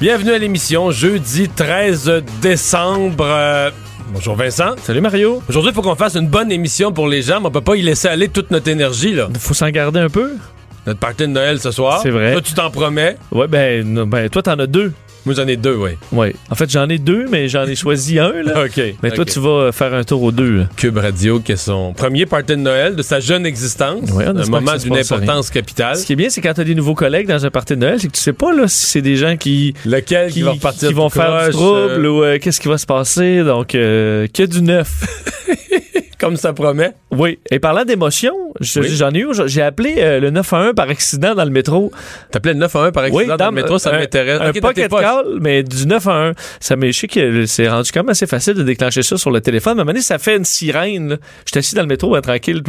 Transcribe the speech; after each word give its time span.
Bienvenue 0.00 0.30
à 0.30 0.38
l'émission, 0.38 0.90
jeudi 0.90 1.50
13 1.50 2.22
décembre. 2.40 3.22
Euh, 3.22 3.70
bonjour 4.14 4.34
Vincent. 4.34 4.70
Salut 4.82 5.02
Mario. 5.02 5.42
Aujourd'hui, 5.46 5.72
il 5.72 5.74
faut 5.74 5.82
qu'on 5.82 5.94
fasse 5.94 6.16
une 6.16 6.26
bonne 6.26 6.50
émission 6.50 6.90
pour 6.90 7.06
les 7.06 7.20
gens, 7.20 7.38
mais 7.38 7.48
on 7.48 7.50
peut 7.50 7.60
pas 7.60 7.76
y 7.76 7.82
laisser 7.82 8.08
aller 8.08 8.30
toute 8.30 8.50
notre 8.50 8.68
énergie, 8.68 9.12
là. 9.12 9.28
Faut 9.38 9.52
s'en 9.52 9.68
garder 9.68 10.00
un 10.00 10.08
peu. 10.08 10.36
Notre 10.86 11.00
party 11.00 11.24
de 11.24 11.26
Noël 11.26 11.60
ce 11.60 11.70
soir. 11.70 12.00
C'est 12.02 12.08
vrai. 12.08 12.32
Toi, 12.32 12.40
tu 12.40 12.54
t'en 12.54 12.70
promets. 12.70 13.18
Ouais, 13.30 13.46
ben, 13.46 14.06
ben 14.06 14.30
toi, 14.30 14.42
t'en 14.42 14.58
as 14.58 14.66
deux. 14.66 14.94
Moi, 15.26 15.34
j'en 15.34 15.46
ai 15.46 15.56
deux, 15.56 15.74
oui. 15.74 15.90
Ouais. 16.12 16.34
En 16.50 16.54
fait, 16.54 16.70
j'en 16.70 16.88
ai 16.88 16.98
deux, 16.98 17.26
mais 17.30 17.48
j'en 17.48 17.64
ai 17.64 17.74
choisi 17.74 18.18
un, 18.18 18.32
là. 18.42 18.64
OK. 18.64 18.80
Mais 19.02 19.10
toi, 19.10 19.24
tu 19.24 19.38
vas 19.38 19.70
faire 19.72 19.94
un 19.94 20.04
tour 20.04 20.22
aux 20.22 20.32
deux. 20.32 20.50
là. 20.50 20.68
Cube 20.76 20.96
Radio, 20.96 21.40
qui 21.40 21.52
est 21.52 21.56
son 21.56 21.92
premier 21.92 22.26
party 22.26 22.52
de 22.52 22.56
Noël 22.56 22.96
de 22.96 23.02
sa 23.02 23.20
jeune 23.20 23.44
existence. 23.46 24.10
Ouais, 24.10 24.24
on 24.26 24.36
un 24.36 24.46
moment 24.46 24.76
d'une 24.76 24.96
importance 24.96 25.50
capitale. 25.50 25.96
Ce 25.96 26.06
qui 26.06 26.14
est 26.14 26.16
bien, 26.16 26.30
c'est 26.30 26.40
quand 26.40 26.54
t'as 26.54 26.64
des 26.64 26.74
nouveaux 26.74 26.94
collègues 26.94 27.26
dans 27.26 27.44
un 27.44 27.50
party 27.50 27.74
de 27.74 27.80
Noël, 27.80 28.00
c'est 28.00 28.08
que 28.08 28.12
tu 28.12 28.20
sais 28.20 28.32
pas 28.32 28.52
là, 28.52 28.68
si 28.68 28.86
c'est 28.86 29.02
des 29.02 29.16
gens 29.16 29.36
qui, 29.36 29.74
Lequel 29.84 30.28
qui, 30.28 30.34
qui, 30.34 30.42
va 30.42 30.52
repartir 30.52 30.88
qui 30.88 30.94
vont 30.94 31.10
faire 31.10 31.46
du 31.46 31.50
croche, 31.50 31.88
trouble 31.88 32.06
euh, 32.06 32.10
ou 32.10 32.22
euh, 32.22 32.38
qu'est-ce 32.38 32.60
qui 32.60 32.68
va 32.68 32.78
se 32.78 32.86
passer. 32.86 33.42
Donc, 33.42 33.74
euh, 33.74 34.26
que 34.32 34.42
du 34.44 34.62
neuf. 34.62 35.04
comme 36.20 36.36
ça 36.36 36.52
promet. 36.52 36.92
oui. 37.10 37.38
Et 37.50 37.58
parlant 37.58 37.84
d'émotion, 37.84 38.34
je- 38.60 38.80
Oui. 38.80 38.88
j'en 38.94 39.10
ai 39.10 39.18
eu. 39.20 39.28
J'ai 39.46 39.62
appelé 39.62 39.94
euh, 39.98 40.20
le 40.20 40.30
911 40.30 40.74
par 40.74 40.88
accident 40.88 41.34
dans 41.34 41.44
le 41.44 41.50
métro. 41.50 41.90
T'appelais 42.30 42.52
le 42.52 42.60
911 42.60 42.92
par 42.92 43.04
accident 43.04 43.36
dans 43.36 43.46
le 43.46 43.52
métro, 43.52 43.78
ça 43.78 43.90
un- 43.94 43.98
m'intéresse. 43.98 44.40
Un 44.40 44.52
tes 44.52 44.60
pocket 44.60 44.90
call, 44.90 45.38
mais 45.40 45.62
du 45.62 45.86
9 45.86 46.06
à 46.06 46.28
1. 46.28 46.32
Ça 46.60 46.76
m'est, 46.76 46.92
je 46.92 46.98
sais 47.00 47.08
que 47.08 47.46
c'est 47.46 47.68
rendu 47.68 47.90
quand 47.92 48.00
même 48.00 48.10
assez 48.10 48.26
facile 48.26 48.54
de 48.54 48.62
déclencher 48.62 49.02
ça 49.02 49.16
sur 49.16 49.30
le 49.30 49.40
téléphone. 49.40 49.74
Mais 49.74 49.80
à 49.80 49.82
un 49.82 49.84
moment 49.84 49.92
donné, 49.92 50.02
ça 50.02 50.18
fait 50.18 50.36
une 50.36 50.44
sirène. 50.44 51.18
Je 51.46 51.50
suis 51.50 51.58
assis 51.58 51.74
dans 51.74 51.82
le 51.82 51.88
métro, 51.88 52.10
ben, 52.12 52.20
tranquille. 52.20 52.62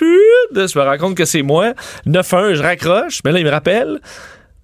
Je 0.00 0.78
me 0.78 0.82
rends 0.84 0.98
compte 0.98 1.16
que 1.16 1.24
c'est 1.24 1.42
moi. 1.42 1.72
9 2.06 2.32
à 2.34 2.38
1, 2.38 2.54
je 2.54 2.62
raccroche. 2.62 3.20
Mais 3.24 3.32
là, 3.32 3.38
il 3.38 3.44
me 3.44 3.50
rappelle. 3.50 4.00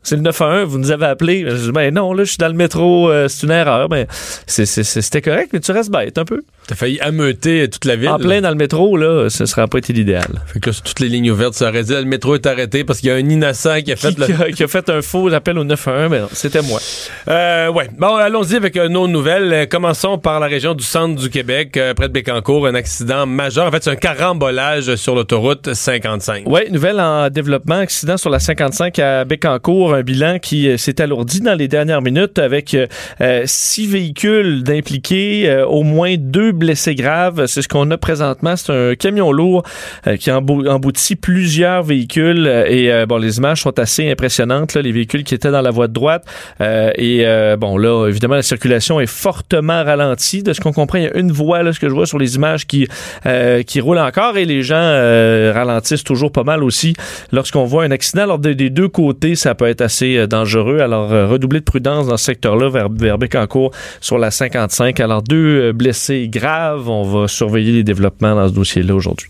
C'est 0.05 0.17
le 0.17 0.23
911, 0.23 0.69
vous 0.69 0.79
nous 0.79 0.91
avez 0.91 1.07
appelé. 1.07 1.45
Je 1.49 1.55
dis, 1.57 1.73
ben 1.73 1.93
non, 1.93 2.13
là, 2.13 2.25
je 2.25 2.29
suis 2.29 2.39
dans 2.39 2.49
le 2.49 2.55
métro, 2.55 3.11
euh, 3.11 3.27
c'est 3.29 3.47
une 3.47 3.53
erreur. 3.53 3.89
Ben, 3.89 4.07
c'est- 4.47 4.67
c'est- 4.67 4.85
c'était 4.85 5.23
correct, 5.23 5.49
mais 5.53 5.61
tu 5.61 5.73
restes 5.73 5.91
bête 5.91 6.19
un 6.19 6.25
peu. 6.25 6.43
T'as 6.67 6.75
failli 6.77 6.99
ameuter 7.01 7.69
toute 7.69 7.85
la 7.85 7.97
ville. 7.97 8.09
En 8.09 8.19
plein 8.19 8.41
dans 8.41 8.48
le 8.51 8.55
métro, 8.55 8.97
là, 8.97 9.29
ce 9.29 9.45
sera 9.45 9.67
pas 9.67 9.79
été 9.79 9.93
l'idéal. 9.93 10.27
Fait 10.47 10.61
que 10.61 10.70
là, 10.70 10.73
sur 10.73 10.83
toutes 10.83 11.01
les 11.01 11.09
lignes 11.09 11.31
ouvertes, 11.31 11.55
ça 11.55 11.69
aurait 11.69 11.83
dit, 11.83 11.93
le 11.93 12.05
métro 12.05 12.35
est 12.35 12.47
arrêté 12.47 12.85
parce 12.85 13.01
qu'il 13.01 13.09
y 13.09 13.13
a 13.13 13.17
un 13.17 13.19
innocent 13.29 13.81
qui 13.83 13.93
a 13.93 13.97
fait 13.97 14.14
Qui, 14.14 14.20
le... 14.20 14.27
qui 14.37 14.43
a, 14.43 14.51
qui 14.53 14.63
a 14.63 14.69
fait 14.69 14.89
un 14.89 15.03
faux 15.03 15.29
appel 15.33 15.59
au 15.59 15.64
911, 15.64 16.11
mais 16.11 16.20
non, 16.20 16.29
c'était 16.33 16.63
moi. 16.63 16.81
Euh, 17.29 17.69
ouais. 17.70 17.89
Bon, 17.98 18.14
allons-y 18.17 18.57
avec 18.57 18.77
euh, 18.77 18.89
nos 18.89 19.09
nouvelles. 19.09 19.53
Euh, 19.53 19.67
commençons 19.67 20.17
par 20.19 20.41
la 20.41 20.47
région 20.47 20.75
du 20.75 20.85
centre 20.85 21.20
du 21.20 21.29
Québec, 21.31 21.77
euh, 21.77 21.93
près 21.95 22.09
de 22.09 22.13
Bécancour, 22.14 22.67
un 22.67 22.75
accident 22.75 23.27
majeur. 23.27 23.67
En 23.67 23.70
fait, 23.70 23.83
c'est 23.85 23.91
un 23.91 23.97
carambolage 23.97 24.95
sur 24.97 25.14
l'autoroute 25.14 25.73
55. 25.75 26.45
Oui, 26.47 26.61
nouvelle 26.70 27.01
en 27.01 27.29
développement, 27.31 27.77
accident 27.77 28.17
sur 28.17 28.31
la 28.31 28.39
55 28.39 28.98
à 28.98 29.25
Bécancour, 29.25 29.94
un 29.95 30.03
bilan 30.03 30.39
qui 30.41 30.69
euh, 30.69 30.77
s'est 30.77 31.01
alourdi 31.01 31.41
dans 31.41 31.55
les 31.55 31.69
dernières 31.69 32.03
minutes 32.03 32.39
avec 32.39 32.75
euh, 32.75 32.87
euh, 33.21 33.43
six 33.47 33.87
véhicules 33.87 34.63
d'impliqués, 34.63 35.65
au 35.69 35.83
moins 35.83 36.15
deux 36.19 36.53
blessés 36.53 36.95
graves. 36.95 37.47
C'est 37.47 37.63
ce 37.63 37.69
qu'on 37.69 37.91
a 37.91 37.97
présentement. 37.99 38.57
C'est 38.57 38.73
un 38.73 38.95
camion 38.95 39.33
lourd 39.33 39.63
qui 40.19 40.31
embou- 40.31 40.69
emboutit 40.69 41.17
plusieurs 41.17 41.83
véhicules 41.83 42.47
et 42.69 43.05
bon, 43.07 43.17
les 43.19 43.39
images 43.39 43.63
sont 43.63 43.79
assez 43.79 44.11
impressionnantes. 44.11 44.75
Là, 44.75 44.83
les 44.83 44.93
véhicules 44.93 45.25
qui 45.25 45.35
étaient 45.35 45.51
dans 45.51 45.63
la 45.63 45.71
voie 45.71 45.89
de 45.89 45.93
droite 45.93 46.25
et 46.61 47.25
bon 47.59 47.77
là, 47.79 48.09
évidemment, 48.09 48.35
la 48.35 48.43
circulation 48.43 49.01
est 49.01 49.07
fortement 49.07 49.83
ralentie. 49.85 50.43
De 50.43 50.53
ce 50.53 50.61
qu'on 50.61 50.73
comprend, 50.73 50.99
il 50.99 51.05
y 51.05 51.09
a 51.09 51.17
une 51.17 51.33
voie 51.33 51.63
là, 51.63 51.73
ce 51.73 51.81
que 51.81 51.89
je 51.89 51.95
vois 51.95 52.07
sur 52.07 52.19
les 52.19 52.37
images 52.37 52.67
qui 52.67 52.87
qui 53.67 53.81
roule 53.81 53.99
encore 53.99 54.37
et 54.37 54.45
les 54.45 54.63
gens 54.63 54.75
ralentissent 55.55 56.05
toujours 56.05 56.33
pas 56.33 56.45
mal 56.45 56.63
aussi 56.63 56.95
lorsqu'on 57.33 57.65
voit 57.65 57.85
un 57.85 57.91
accident. 57.91 58.23
Alors 58.23 58.39
de- 58.39 58.53
des 58.53 58.71
deux 58.71 58.89
côtés, 58.89 59.35
ça 59.35 59.55
peut 59.55 59.67
être 59.67 59.81
assez 59.84 60.17
euh, 60.17 60.27
dangereux. 60.27 60.80
Alors 60.80 61.12
euh, 61.12 61.27
redoubler 61.27 61.61
de 61.61 61.64
prudence 61.64 62.08
dans 62.08 62.17
ce 62.17 62.24
secteur-là 62.24 62.68
vers, 62.68 62.89
vers 62.90 63.18
Bécancour 63.18 63.70
sur 64.00 64.18
la 64.18 64.30
55. 64.30 64.98
Alors 65.00 65.22
deux 65.22 65.68
euh, 65.68 65.72
blessés 65.72 66.28
graves. 66.28 66.89
On 66.89 67.02
va 67.05 67.28
surveiller 67.28 67.72
les 67.72 67.84
développements 67.84 68.34
dans 68.34 68.48
ce 68.48 68.55
dossier-là 68.55 68.95
aujourd'hui. 68.95 69.28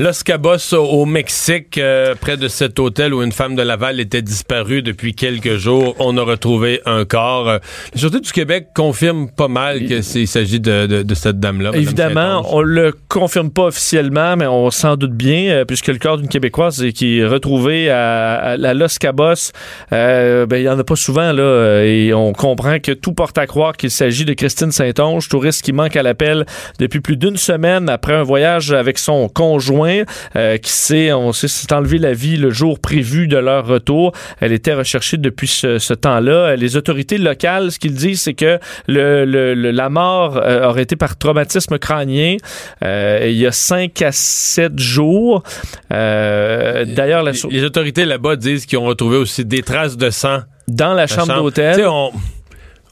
Los 0.00 0.22
Cabos 0.24 0.72
au 0.74 1.06
Mexique, 1.06 1.76
euh, 1.76 2.14
près 2.14 2.36
de 2.36 2.46
cet 2.46 2.78
hôtel 2.78 3.12
où 3.12 3.20
une 3.20 3.32
femme 3.32 3.56
de 3.56 3.62
Laval 3.62 3.98
était 3.98 4.22
disparue 4.22 4.80
depuis 4.80 5.12
quelques 5.12 5.56
jours. 5.56 5.96
On 5.98 6.16
a 6.16 6.22
retrouvé 6.22 6.80
un 6.86 7.04
corps. 7.04 7.48
Euh, 7.48 7.58
La 7.94 7.98
Sûreté 7.98 8.20
du 8.20 8.30
Québec 8.30 8.68
confirme 8.76 9.28
pas 9.28 9.48
mal 9.48 9.84
qu'il 9.86 10.28
s'agit 10.28 10.60
de, 10.60 10.86
de- 10.86 11.02
de 11.02 11.14
cette 11.16 11.40
dame-là. 11.40 11.72
Évidemment, 11.74 12.44
on 12.54 12.60
le 12.62 12.92
confirme 13.08 13.50
pas 13.50 13.64
officiellement, 13.64 14.36
mais 14.36 14.46
on 14.46 14.70
s'en 14.70 14.94
doute 14.96 15.14
bien, 15.14 15.48
euh, 15.50 15.64
puisque 15.64 15.88
le 15.88 15.98
corps 15.98 16.16
d'une 16.18 16.28
Québécoise 16.28 16.80
qui 16.94 17.18
est 17.18 17.26
retrouvé 17.26 17.90
à, 17.90 18.56
Los 18.56 18.98
Cabos, 19.00 19.50
euh, 19.92 20.46
ben, 20.46 20.58
il 20.58 20.62
y 20.62 20.68
en 20.68 20.78
a 20.78 20.84
pas 20.84 20.94
souvent, 20.94 21.32
là, 21.32 21.82
et 21.82 22.14
on 22.14 22.32
comprend 22.34 22.78
que 22.78 22.92
tout 22.92 23.14
porte 23.14 23.36
à 23.36 23.48
croire 23.48 23.76
qu'il 23.76 23.90
s'agit 23.90 24.24
de 24.24 24.34
Christine 24.34 24.70
Saint-Onge, 24.70 25.28
touriste 25.28 25.62
qui 25.62 25.72
manque 25.72 25.96
à 25.96 26.04
l'appel 26.04 26.46
depuis 26.78 27.00
plus 27.00 27.16
d'une 27.16 27.36
semaine 27.36 27.88
après 27.88 28.14
un 28.14 28.22
voyage 28.22 28.70
avec 28.72 28.98
son 28.98 29.28
conjoint, 29.28 29.87
euh, 30.36 30.56
qui 30.58 30.70
s'est, 30.70 31.12
on 31.12 31.32
sait, 31.32 31.48
s'est 31.48 31.72
enlevé 31.72 31.98
la 31.98 32.12
vie 32.12 32.36
le 32.36 32.50
jour 32.50 32.78
prévu 32.78 33.28
de 33.28 33.36
leur 33.36 33.66
retour. 33.66 34.12
Elle 34.40 34.52
était 34.52 34.74
recherchée 34.74 35.16
depuis 35.16 35.48
ce, 35.48 35.78
ce 35.78 35.94
temps-là. 35.94 36.56
Les 36.56 36.76
autorités 36.76 37.18
locales, 37.18 37.72
ce 37.72 37.78
qu'ils 37.78 37.94
disent, 37.94 38.22
c'est 38.22 38.34
que 38.34 38.58
le, 38.86 39.24
le- 39.24 39.54
le- 39.54 39.70
la 39.70 39.88
mort 39.88 40.36
euh, 40.36 40.66
aurait 40.68 40.82
été 40.82 40.96
par 40.96 41.16
traumatisme 41.16 41.78
crânien 41.78 42.36
euh, 42.84 43.26
il 43.28 43.36
y 43.36 43.46
a 43.46 43.52
5 43.52 44.00
à 44.02 44.12
7 44.12 44.78
jours. 44.78 45.42
D'ailleurs, 45.90 47.22
la 47.22 47.32
les, 47.50 47.64
autorités 47.64 48.04
là-bas 48.04 48.36
disent 48.36 48.66
qu'ils 48.66 48.78
ont 48.78 48.84
retrouvé 48.84 49.16
aussi 49.16 49.44
des 49.44 49.62
traces 49.62 49.96
de 49.96 50.10
sang. 50.10 50.40
dans 50.68 50.94
la 50.94 51.06
chambre 51.06 51.26
d'hôtel, 51.36 51.76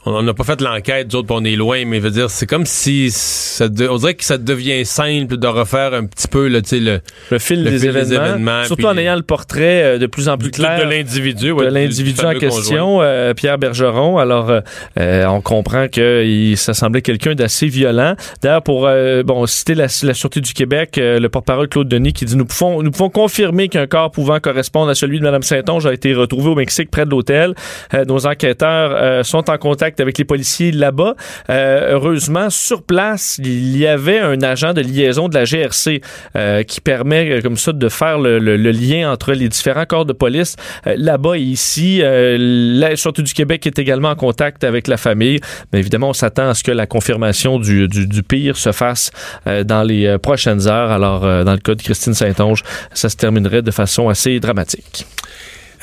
on 0.07 0.21
n'a 0.23 0.33
pas 0.33 0.43
fait 0.43 0.61
l'enquête, 0.61 1.07
d'autres, 1.09 1.27
on 1.31 1.43
est 1.43 1.55
loin, 1.55 1.83
mais 1.85 1.97
je 1.97 2.01
veux 2.03 2.11
dire, 2.11 2.29
c'est 2.29 2.45
comme 2.47 2.65
si 2.65 3.11
ça 3.11 3.67
de- 3.69 3.87
on 3.87 3.97
dirait 3.97 4.13
que 4.15 4.23
ça 4.23 4.37
devient 4.37 4.85
simple 4.85 5.37
de 5.37 5.47
refaire 5.47 5.93
un 5.93 6.05
petit 6.05 6.27
peu 6.27 6.47
là, 6.47 6.59
le, 6.71 6.99
le 7.31 7.39
fil, 7.39 7.63
le 7.63 7.71
des, 7.71 7.79
fil 7.79 7.91
des 7.91 8.13
événements, 8.13 8.25
événements, 8.27 8.63
surtout 8.65 8.85
en 8.85 8.97
ayant 8.97 9.15
le 9.15 9.21
portrait 9.23 9.83
euh, 9.83 9.97
de 9.97 10.05
plus 10.07 10.29
en 10.29 10.37
plus 10.37 10.51
clair 10.51 10.79
de 10.79 10.89
l'individu, 10.89 11.51
ouais, 11.51 11.65
de 11.65 11.69
du- 11.69 11.75
l'individu 11.75 12.19
du 12.19 12.25
en 12.25 12.33
question, 12.33 13.01
euh, 13.01 13.33
Pierre 13.33 13.57
Bergeron. 13.57 14.17
Alors, 14.17 14.49
euh, 14.49 14.61
euh, 14.99 15.25
on 15.27 15.41
comprend 15.41 15.87
que 15.87 16.23
il, 16.25 16.57
ça 16.57 16.73
semblait 16.73 17.01
quelqu'un 17.01 17.35
d'assez 17.35 17.67
violent. 17.67 18.15
D'ailleurs, 18.41 18.63
pour 18.63 18.87
euh, 18.87 19.23
bon 19.23 19.45
citer 19.45 19.75
la, 19.75 19.87
la 20.03 20.13
Sûreté 20.13 20.41
du 20.41 20.53
Québec, 20.53 20.95
le 20.97 21.27
porte-parole 21.27 21.67
Claude 21.67 21.87
Denis 21.87 22.13
qui 22.13 22.25
dit 22.25 22.35
nous 22.35 22.45
pouvons, 22.45 22.81
nous 22.81 22.91
pouvons 22.91 23.09
confirmer 23.09 23.67
qu'un 23.69 23.87
corps 23.87 24.11
pouvant 24.11 24.39
correspondre 24.39 24.89
à 24.89 24.95
celui 24.95 25.19
de 25.19 25.23
Mme 25.23 25.43
Saint-Onge 25.43 25.85
a 25.85 25.93
été 25.93 26.13
retrouvé 26.13 26.49
au 26.49 26.55
Mexique 26.55 26.89
près 26.91 27.05
de 27.05 27.09
l'hôtel. 27.11 27.53
Euh, 27.93 28.05
nos 28.05 28.25
enquêteurs 28.27 28.91
euh, 28.95 29.23
sont 29.23 29.49
en 29.49 29.57
contact 29.57 29.96
avec 29.99 30.17
les 30.17 30.25
policiers 30.25 30.71
là-bas. 30.71 31.15
Euh, 31.49 31.91
heureusement, 31.93 32.49
sur 32.49 32.83
place, 32.83 33.39
il 33.43 33.77
y 33.77 33.87
avait 33.87 34.19
un 34.19 34.41
agent 34.41 34.73
de 34.73 34.81
liaison 34.81 35.29
de 35.29 35.35
la 35.35 35.45
GRC 35.45 36.01
euh, 36.35 36.63
qui 36.63 36.81
permet 36.81 37.29
euh, 37.29 37.41
comme 37.41 37.57
ça 37.57 37.71
de 37.73 37.89
faire 37.89 38.19
le, 38.19 38.37
lien 38.57 39.11
entre 39.11 39.33
les 39.33 39.49
différents 39.49 39.85
corps 39.85 40.05
de 40.05 40.13
police 40.13 40.55
là-bas 40.85 41.37
et 41.37 41.41
ici. 41.41 42.01
La 42.01 42.95
Sûreté 42.95 43.21
du 43.21 43.33
Québec 43.33 43.65
est 43.65 43.79
également 43.79 44.09
en 44.09 44.15
contact 44.15 44.63
avec 44.63 44.87
la 44.87 44.97
famille. 44.97 45.39
Mais 45.71 45.79
évidemment, 45.79 46.09
on 46.09 46.13
s'attend 46.13 46.49
à 46.49 46.53
ce 46.53 46.63
que 46.63 46.71
la 46.71 46.85
confirmation 46.85 47.59
du, 47.59 47.87
du- 47.87 48.23
pire 48.23 48.57
se 48.57 48.71
fasse 48.71 49.11
dans 49.45 49.83
les 49.83 50.17
prochaines 50.17 50.67
heures. 50.67 50.91
Alors, 50.91 51.21
dans 51.21 51.53
le 51.53 51.59
cas 51.59 51.75
de 51.75 51.81
Christine 51.81 52.13
Saint-Onge, 52.13 52.63
ça 52.93 53.09
se 53.09 53.15
terminerait 53.15 53.61
de 53.61 53.71
façon 53.71 54.09
assez 54.09 54.39
dramatique. 54.39 55.05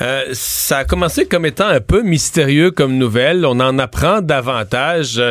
Euh, 0.01 0.23
ça 0.33 0.79
a 0.79 0.83
commencé 0.85 1.25
comme 1.25 1.45
étant 1.45 1.67
un 1.67 1.79
peu 1.79 2.01
mystérieux 2.01 2.71
comme 2.71 2.97
nouvelle. 2.97 3.45
On 3.45 3.59
en 3.59 3.79
apprend 3.79 4.21
davantage. 4.21 5.21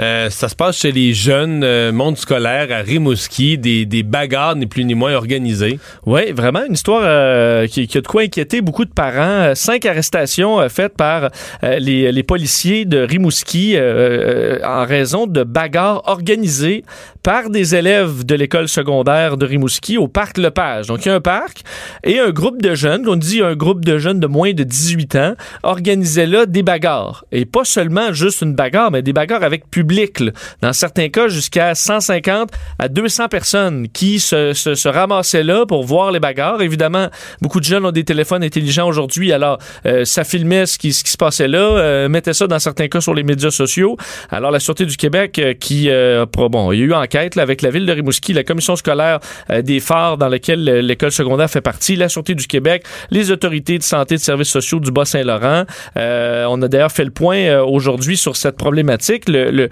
Euh, 0.00 0.30
ça 0.30 0.48
se 0.48 0.54
passe 0.54 0.78
chez 0.78 0.92
les 0.92 1.12
jeunes, 1.12 1.64
euh, 1.64 1.92
monde 1.92 2.16
scolaire 2.16 2.68
à 2.70 2.82
Rimouski, 2.82 3.58
des, 3.58 3.84
des 3.84 4.02
bagarres 4.02 4.56
ni 4.56 4.66
plus 4.66 4.84
ni 4.84 4.94
moins 4.94 5.14
organisées. 5.14 5.78
Oui, 6.06 6.32
vraiment 6.32 6.64
une 6.64 6.74
histoire 6.74 7.02
euh, 7.04 7.66
qui, 7.66 7.86
qui 7.86 7.98
a 7.98 8.00
de 8.00 8.06
quoi 8.06 8.22
inquiéter 8.22 8.60
beaucoup 8.60 8.84
de 8.84 8.92
parents. 8.92 9.50
Euh, 9.50 9.54
Cinq 9.54 9.86
arrestations 9.86 10.68
faites 10.68 10.96
par 10.96 11.30
les, 11.62 12.10
les 12.12 12.22
policiers 12.22 12.84
de 12.84 12.98
Rimouski 12.98 13.76
en 13.78 14.84
raison 14.84 15.26
de 15.26 15.42
bagarres 15.42 16.02
organisées 16.06 16.84
par 17.22 17.50
des 17.50 17.74
élèves 17.74 18.24
de 18.24 18.34
l'école 18.34 18.68
secondaire 18.68 19.36
de 19.36 19.46
Rimouski 19.46 19.96
au 19.98 20.08
parc 20.08 20.38
Lepage. 20.38 20.86
Donc 20.88 21.04
il 21.04 21.08
y 21.08 21.10
a 21.12 21.14
un 21.14 21.20
parc 21.20 21.62
et 22.04 22.18
un 22.18 22.30
groupe 22.30 22.60
de 22.60 22.74
jeunes, 22.74 23.08
on 23.08 23.16
dit 23.16 23.42
un 23.42 23.54
groupe 23.54 23.84
de 23.84 23.98
jeunes 23.98 24.11
de 24.20 24.26
moins 24.26 24.52
de 24.52 24.64
18 24.64 25.16
ans, 25.16 25.34
organisait 25.62 26.26
là 26.26 26.46
des 26.46 26.62
bagarres. 26.62 27.24
Et 27.32 27.44
pas 27.44 27.64
seulement 27.64 28.12
juste 28.12 28.42
une 28.42 28.54
bagarre, 28.54 28.90
mais 28.90 29.02
des 29.02 29.12
bagarres 29.12 29.42
avec 29.42 29.70
public. 29.70 30.22
Dans 30.60 30.72
certains 30.72 31.08
cas, 31.08 31.28
jusqu'à 31.28 31.74
150 31.74 32.50
à 32.78 32.88
200 32.88 33.28
personnes 33.28 33.88
qui 33.88 34.20
se, 34.20 34.88
ramassaient 34.88 35.42
là 35.42 35.66
pour 35.66 35.84
voir 35.84 36.12
les 36.12 36.20
bagarres. 36.20 36.62
Évidemment, 36.62 37.08
beaucoup 37.40 37.60
de 37.60 37.64
jeunes 37.64 37.86
ont 37.86 37.92
des 37.92 38.04
téléphones 38.04 38.44
intelligents 38.44 38.86
aujourd'hui, 38.86 39.32
alors 39.32 39.58
euh, 39.86 40.04
ça 40.04 40.24
filmait 40.24 40.66
ce 40.66 40.78
qui, 40.78 40.92
ce 40.92 41.04
qui 41.04 41.10
se 41.10 41.16
passait 41.16 41.48
là, 41.48 41.58
euh, 41.58 42.08
mettait 42.08 42.32
ça 42.32 42.46
dans 42.46 42.58
certains 42.58 42.88
cas 42.88 43.00
sur 43.00 43.14
les 43.14 43.22
médias 43.22 43.50
sociaux. 43.50 43.96
Alors 44.30 44.50
la 44.50 44.60
Sûreté 44.60 44.86
du 44.86 44.96
Québec 44.96 45.38
euh, 45.38 45.54
qui, 45.54 45.88
euh, 45.90 46.26
bon, 46.34 46.72
il 46.72 46.80
y 46.80 46.82
a 46.82 46.84
eu 46.84 46.92
enquête 46.94 47.36
avec 47.38 47.62
la 47.62 47.70
ville 47.70 47.86
de 47.86 47.92
Rimouski, 47.92 48.32
la 48.32 48.44
commission 48.44 48.76
scolaire 48.76 49.20
des 49.62 49.80
phares 49.80 50.18
dans 50.18 50.28
laquelle 50.28 50.64
l'école 50.64 51.12
secondaire 51.12 51.50
fait 51.50 51.60
partie, 51.60 51.96
la 51.96 52.08
Sûreté 52.08 52.34
du 52.34 52.46
Québec, 52.46 52.84
les 53.10 53.30
autorités 53.30 53.78
de 53.78 53.82
santé 53.82 54.01
et 54.10 54.16
de 54.16 54.20
services 54.20 54.48
sociaux 54.48 54.80
du 54.80 54.90
Bas-Saint-Laurent. 54.90 55.64
Euh, 55.96 56.46
on 56.48 56.60
a 56.62 56.68
d'ailleurs 56.68 56.92
fait 56.92 57.04
le 57.04 57.10
point 57.10 57.36
euh, 57.36 57.64
aujourd'hui 57.64 58.16
sur 58.16 58.36
cette 58.36 58.56
problématique. 58.56 59.24
Le, 59.28 59.68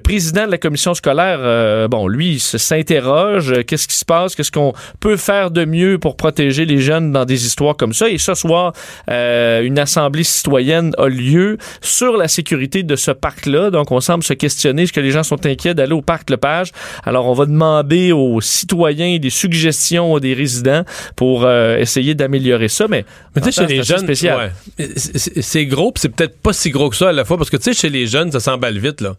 président 0.00 0.46
de 0.46 0.50
la 0.50 0.58
commission 0.58 0.94
scolaire, 0.94 1.38
euh, 1.40 1.88
bon, 1.88 2.08
lui, 2.08 2.38
s'interroge. 2.38 3.64
Qu'est-ce 3.66 3.88
qui 3.88 3.96
se 3.96 4.04
passe? 4.04 4.34
Qu'est-ce 4.34 4.52
qu'on 4.52 4.72
peut 5.00 5.16
faire 5.16 5.50
de 5.50 5.64
mieux 5.64 5.98
pour 5.98 6.16
protéger 6.16 6.64
les 6.64 6.78
jeunes 6.78 7.12
dans 7.12 7.24
des 7.24 7.46
histoires 7.46 7.76
comme 7.76 7.92
ça? 7.92 8.08
Et 8.08 8.18
ce 8.18 8.34
soir, 8.34 8.72
euh, 9.10 9.62
une 9.62 9.78
assemblée 9.78 10.24
citoyenne 10.24 10.92
a 10.98 11.08
lieu 11.08 11.58
sur 11.80 12.16
la 12.16 12.28
sécurité 12.28 12.82
de 12.82 12.96
ce 12.96 13.10
parc-là. 13.10 13.70
Donc, 13.70 13.90
on 13.92 14.00
semble 14.00 14.24
se 14.24 14.34
questionner. 14.34 14.82
Est-ce 14.82 14.92
que 14.92 15.00
les 15.00 15.10
gens 15.10 15.22
sont 15.22 15.46
inquiets 15.46 15.74
d'aller 15.74 15.94
au 15.94 16.02
parc 16.02 16.30
Lepage? 16.30 16.70
Alors, 17.04 17.26
on 17.26 17.34
va 17.34 17.46
demander 17.46 18.12
aux 18.12 18.40
citoyens 18.40 19.18
des 19.18 19.30
suggestions 19.30 20.18
des 20.18 20.34
résidents 20.34 20.82
pour 21.16 21.44
euh, 21.44 21.76
essayer 21.78 22.14
d'améliorer 22.14 22.68
ça. 22.68 22.86
Mais, 22.88 23.04
Mais 23.34 23.42
tu 23.42 23.52
sais, 23.52 23.66
les 23.78 23.82
jeunes, 23.84 23.98
spécial. 24.04 24.52
ouais. 24.78 24.88
C'est- 24.96 25.66
gros, 25.66 25.92
puis 25.92 26.00
c'est 26.02 26.08
peut-être 26.08 26.38
pas 26.38 26.52
si 26.52 26.70
gros 26.70 26.90
que 26.90 26.96
ça 26.96 27.08
à 27.08 27.12
la 27.12 27.24
fois, 27.24 27.36
parce 27.36 27.50
que 27.50 27.56
tu 27.56 27.64
sais, 27.64 27.74
chez 27.74 27.90
les 27.90 28.06
jeunes, 28.06 28.32
ça 28.32 28.40
s'emballe 28.40 28.78
vite, 28.78 29.00
là. 29.00 29.16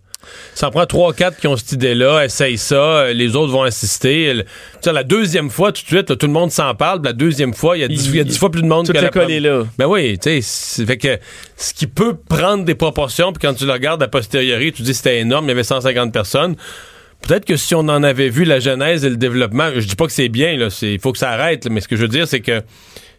Ça 0.55 0.69
en 0.69 0.71
prend 0.71 0.85
trois, 0.87 1.13
quatre 1.13 1.37
qui 1.37 1.45
ont 1.47 1.55
cette 1.55 1.73
idée-là, 1.73 2.25
essayent 2.25 2.57
ça, 2.57 2.75
euh, 2.75 3.13
les 3.13 3.35
autres 3.35 3.51
vont 3.51 3.61
assister. 3.61 4.33
Le- 4.33 4.43
Tu 4.43 4.49
sais, 4.81 4.91
la 4.91 5.03
deuxième 5.03 5.51
fois, 5.51 5.71
tout 5.71 5.83
de 5.83 5.87
suite, 5.87 6.09
là, 6.09 6.15
tout 6.15 6.25
le 6.25 6.33
monde 6.33 6.51
s'en 6.51 6.73
parle, 6.73 7.01
la 7.03 7.13
deuxième 7.13 7.53
fois, 7.53 7.77
il 7.77 7.81
y 7.81 7.83
a 7.83 7.87
dix, 7.87 8.07
il 8.07 8.15
y 8.15 8.19
a 8.19 8.23
dix 8.23 8.37
fois 8.39 8.49
plus 8.49 8.63
de 8.63 8.67
monde 8.67 8.87
que 8.87 8.93
la 8.93 9.11
est 9.29 9.39
là. 9.39 9.63
Ben 9.77 9.85
oui, 9.85 10.17
tu 10.17 10.41
sais, 10.41 10.85
fait 10.85 10.97
que 10.97 11.19
ce 11.57 11.73
qui 11.75 11.85
peut 11.85 12.15
prendre 12.15 12.65
des 12.65 12.73
proportions, 12.75 13.31
puis 13.33 13.47
quand 13.47 13.53
tu 13.53 13.65
le 13.67 13.71
regardes 13.73 14.01
a 14.01 14.07
posteriori, 14.07 14.71
tu 14.73 14.81
dis 14.81 14.95
c'était 14.95 15.19
énorme, 15.19 15.45
il 15.45 15.49
y 15.49 15.51
avait 15.51 15.63
150 15.63 16.11
personnes. 16.11 16.55
Peut-être 17.27 17.45
que 17.45 17.55
si 17.55 17.73
on 17.75 17.79
en 17.79 18.03
avait 18.03 18.29
vu 18.29 18.43
la 18.45 18.59
genèse 18.59 19.05
et 19.05 19.09
le 19.09 19.17
développement, 19.17 19.69
je 19.75 19.87
dis 19.87 19.95
pas 19.95 20.05
que 20.07 20.11
c'est 20.11 20.29
bien, 20.29 20.57
là, 20.57 20.67
il 20.81 20.99
faut 20.99 21.11
que 21.11 21.17
ça 21.19 21.29
arrête, 21.31 21.65
là, 21.65 21.71
mais 21.71 21.81
ce 21.81 21.87
que 21.87 21.95
je 21.95 22.01
veux 22.01 22.07
dire, 22.07 22.27
c'est 22.27 22.39
que 22.41 22.61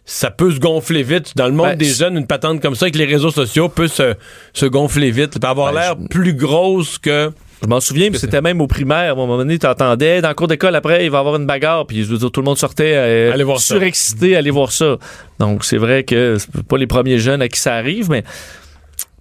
ça 0.09 0.31
peut 0.31 0.49
se 0.51 0.59
gonfler 0.59 1.03
vite. 1.03 1.33
Dans 1.35 1.47
le 1.47 1.51
monde 1.51 1.67
Ben, 1.67 1.77
des 1.77 1.85
jeunes, 1.85 2.17
une 2.17 2.25
patente 2.27 2.61
comme 2.61 2.75
ça 2.75 2.85
avec 2.85 2.95
les 2.95 3.03
réseaux 3.05 3.29
sociaux 3.29 3.67
peut 3.67 3.89
se, 3.89 4.15
se 4.53 4.65
gonfler 4.65 5.11
vite, 5.11 5.37
peut 5.39 5.47
avoir 5.47 5.73
Ben, 5.73 5.79
l'air 5.81 5.95
je- 6.01 6.07
plus 6.07 6.33
grosse 6.33 6.97
que. 6.97 7.29
Je 7.61 7.67
m'en 7.67 7.79
souviens, 7.79 8.09
mais 8.11 8.17
c'était 8.19 8.39
même 8.41 8.61
au 8.61 8.67
primaire. 8.67 9.09
À 9.09 9.11
un 9.11 9.15
moment 9.15 9.35
donné, 9.37 9.57
t'entendais, 9.59 10.21
dans 10.21 10.29
le 10.29 10.35
cours 10.35 10.47
d'école, 10.47 10.75
après, 10.75 11.05
il 11.05 11.09
va 11.11 11.17
y 11.17 11.19
avoir 11.19 11.35
une 11.37 11.47
bagarre, 11.47 11.87
puis 11.87 12.03
je 12.03 12.09
veux 12.11 12.17
dire, 12.19 12.31
tout 12.31 12.39
le 12.41 12.45
monde 12.45 12.57
sortait 12.57 12.93
euh, 12.95 13.33
Allez 13.33 13.43
voir 13.43 13.59
surexcité, 13.59 14.35
aller 14.37 14.51
voir 14.51 14.71
ça. 14.71 14.97
Donc, 15.39 15.65
c'est 15.65 15.77
vrai 15.77 16.03
que 16.03 16.37
c'est 16.37 16.63
pas 16.67 16.77
les 16.77 16.85
premiers 16.87 17.17
jeunes 17.17 17.41
à 17.41 17.47
qui 17.47 17.59
ça 17.59 17.73
arrive, 17.73 18.09
mais 18.11 18.23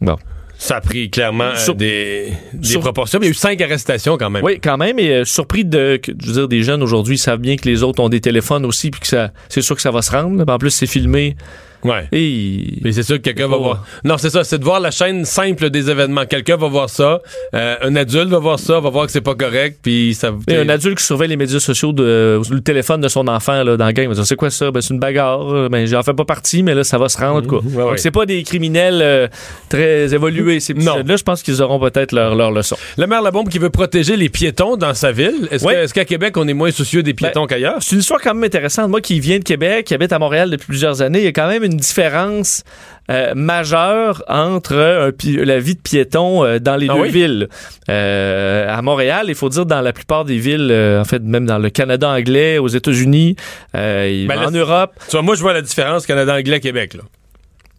bon. 0.03 0.17
Ça 0.58 0.76
a 0.76 0.81
pris 0.81 1.11
clairement 1.11 1.44
euh, 1.44 1.56
Sur- 1.56 1.75
des, 1.75 2.32
des 2.55 2.69
sur- 2.69 2.81
proportions. 2.81 3.19
Mais 3.20 3.26
il 3.26 3.29
y 3.29 3.31
a 3.31 3.32
eu 3.32 3.35
cinq 3.35 3.61
arrestations 3.61 4.17
quand 4.17 4.31
même. 4.31 4.43
Oui, 4.44 4.58
quand 4.62 4.76
même, 4.79 4.99
et 4.99 5.11
euh, 5.11 5.25
surpris 5.25 5.64
de, 5.64 5.99
que, 6.03 6.12
je 6.19 6.26
veux 6.29 6.32
dire, 6.32 6.49
des 6.49 6.62
jeunes 6.62 6.82
aujourd'hui 6.82 7.19
savent 7.19 7.41
bien 7.41 7.56
que 7.56 7.69
les 7.69 7.82
autres 7.82 8.03
ont 8.03 8.08
des 8.08 8.20
téléphones 8.20 8.64
aussi, 8.64 8.91
puis 8.91 9.00
que 9.00 9.06
ça, 9.06 9.32
c'est 9.49 9.61
sûr 9.62 9.76
que 9.76 9.82
ça 9.82 9.91
va 9.91 10.03
se 10.03 10.11
rendre. 10.11 10.44
En 10.50 10.58
plus, 10.58 10.70
c'est 10.70 10.87
filmé. 10.87 11.37
Ouais. 11.84 12.08
Et 12.12 12.81
c'est 12.93 13.02
sûr 13.02 13.17
que 13.17 13.23
quelqu'un 13.23 13.49
va 13.49 13.56
voir. 13.56 13.84
Non, 14.05 14.19
c'est 14.19 14.31
ça, 14.31 14.44
c'est 14.44 14.58
de 14.58 14.64
voir 14.64 14.81
la 14.81 14.90
chaîne 14.90 15.25
simple 15.25 15.70
des 15.70 15.90
événements. 15.90 16.26
Quelqu'un 16.26 16.56
va 16.56 16.69
voir 16.69 16.90
ça, 16.90 17.20
euh, 17.55 17.76
un 17.82 17.96
adulte 17.96 18.28
va 18.28 18.38
voir 18.38 18.58
ça, 18.58 18.81
va 18.81 18.90
voir 18.90 19.06
que 19.06 19.12
c'est 19.12 19.20
pas 19.20 19.34
correct, 19.34 19.78
puis 19.82 20.14
ça. 20.14 20.32
Et 20.49 20.56
un 20.56 20.69
adulte 20.69 20.99
qui 20.99 21.05
surveille 21.05 21.28
les 21.28 21.37
médias 21.37 21.61
sociaux 21.61 21.93
de 21.93 22.40
le 22.50 22.61
téléphone 22.61 23.00
de 23.00 23.08
son 23.08 23.28
enfant 23.28 23.62
là, 23.62 23.76
dans 23.76 23.87
le 23.87 23.93
game, 23.93 24.08
va 24.08 24.14
dire 24.14 24.26
c'est 24.26 24.37
quoi 24.37 24.50
ça? 24.50 24.70
Ben 24.70 24.81
c'est 24.81 24.94
une 24.94 25.00
bagarre. 25.00 25.69
Ben 25.70 25.87
j'en 25.87 26.02
fais 26.02 26.14
pas 26.14 26.25
partie, 26.25 26.62
mais 26.62 26.75
là 26.75 26.84
ça 26.84 26.99
va 26.99 27.08
se 27.08 27.19
rendre 27.19 27.37
en 27.38 27.43
tout 27.43 27.61
cas. 27.61 27.67
ouais, 27.67 27.73
Donc 27.82 27.90
ouais. 27.93 27.99
c'est 27.99 28.11
pas 28.11 28.26
des 28.26 28.43
criminels 28.43 29.00
euh, 29.02 29.28
très 29.69 30.12
évolués 30.14 30.61
ces 30.61 30.75
petits 30.75 30.87
Non. 30.87 30.96
là. 31.05 31.17
Je 31.17 31.23
pense 31.23 31.43
qu'ils 31.43 31.62
auront 31.62 31.78
peut-être 31.78 32.12
leur, 32.12 32.34
leur 32.34 32.50
leçon. 32.50 32.76
Le 32.99 33.06
maire 33.06 33.23
Labombe 33.23 33.49
qui 33.49 33.58
veut 33.58 33.70
protéger 33.70 34.17
les 34.17 34.28
piétons 34.28 34.76
dans 34.76 34.94
sa 34.94 35.12
ville. 35.12 35.49
Est-ce 35.50 35.93
qu'à 35.94 36.05
Québec, 36.05 36.37
on 36.37 36.46
est 36.49 36.55
moins 36.55 36.70
soucieux 36.70 37.02
des 37.02 37.14
piétons 37.14 37.46
qu'ailleurs? 37.46 37.76
C'est 37.81 37.94
une 37.94 38.00
histoire 38.00 38.20
quand 38.20 38.34
même 38.34 38.44
intéressante. 38.44 38.90
Moi 38.90 39.00
qui 39.00 39.20
viens 39.20 39.38
de 39.38 39.44
Québec, 39.44 39.87
qui 39.87 39.94
habite 39.94 40.12
à 40.12 40.19
Montréal 40.19 40.50
depuis 40.50 40.67
plusieurs 40.67 41.02
années, 41.02 41.20
il 41.20 41.25
y 41.25 41.28
a 41.28 41.32
quand 41.32 41.49
même 41.49 41.64
une 41.67 41.77
différence 41.77 42.65
euh, 43.11 43.35
majeure 43.37 44.25
entre 44.29 45.13
la 45.25 45.59
vie 45.61 45.75
de 45.77 45.81
piéton 45.81 46.45
euh, 46.45 46.59
dans 46.59 46.77
les 46.77 46.89
Ah 46.91 46.95
deux 46.95 47.01
oui? 47.03 47.11
villes. 47.11 47.49
Euh, 47.89 48.67
à 48.69 48.83
Montréal, 48.83 49.27
il 49.29 49.35
faut 49.35 49.49
dire 49.49 49.65
dans 49.67 49.81
la 49.81 49.93
plupart 49.93 50.25
des 50.25 50.39
villes, 50.39 50.73
en 51.01 51.05
fait 51.05 51.23
même 51.23 51.47
dans 51.47 51.59
le 51.59 51.71
Canada 51.71 52.09
anglais, 52.09 52.59
aux 52.59 52.67
États-Unis, 52.69 53.37
Ben 53.73 54.29
en 54.31 54.51
là, 54.51 54.51
Europe, 54.51 54.93
Tu 55.07 55.13
vois, 55.13 55.23
moi, 55.23 55.35
je 55.37 55.41
vois 55.43 55.53
la 55.53 55.63
différence 55.63 56.07
Canada-Anglais-Québec. 56.07 56.95
là. 56.95 57.03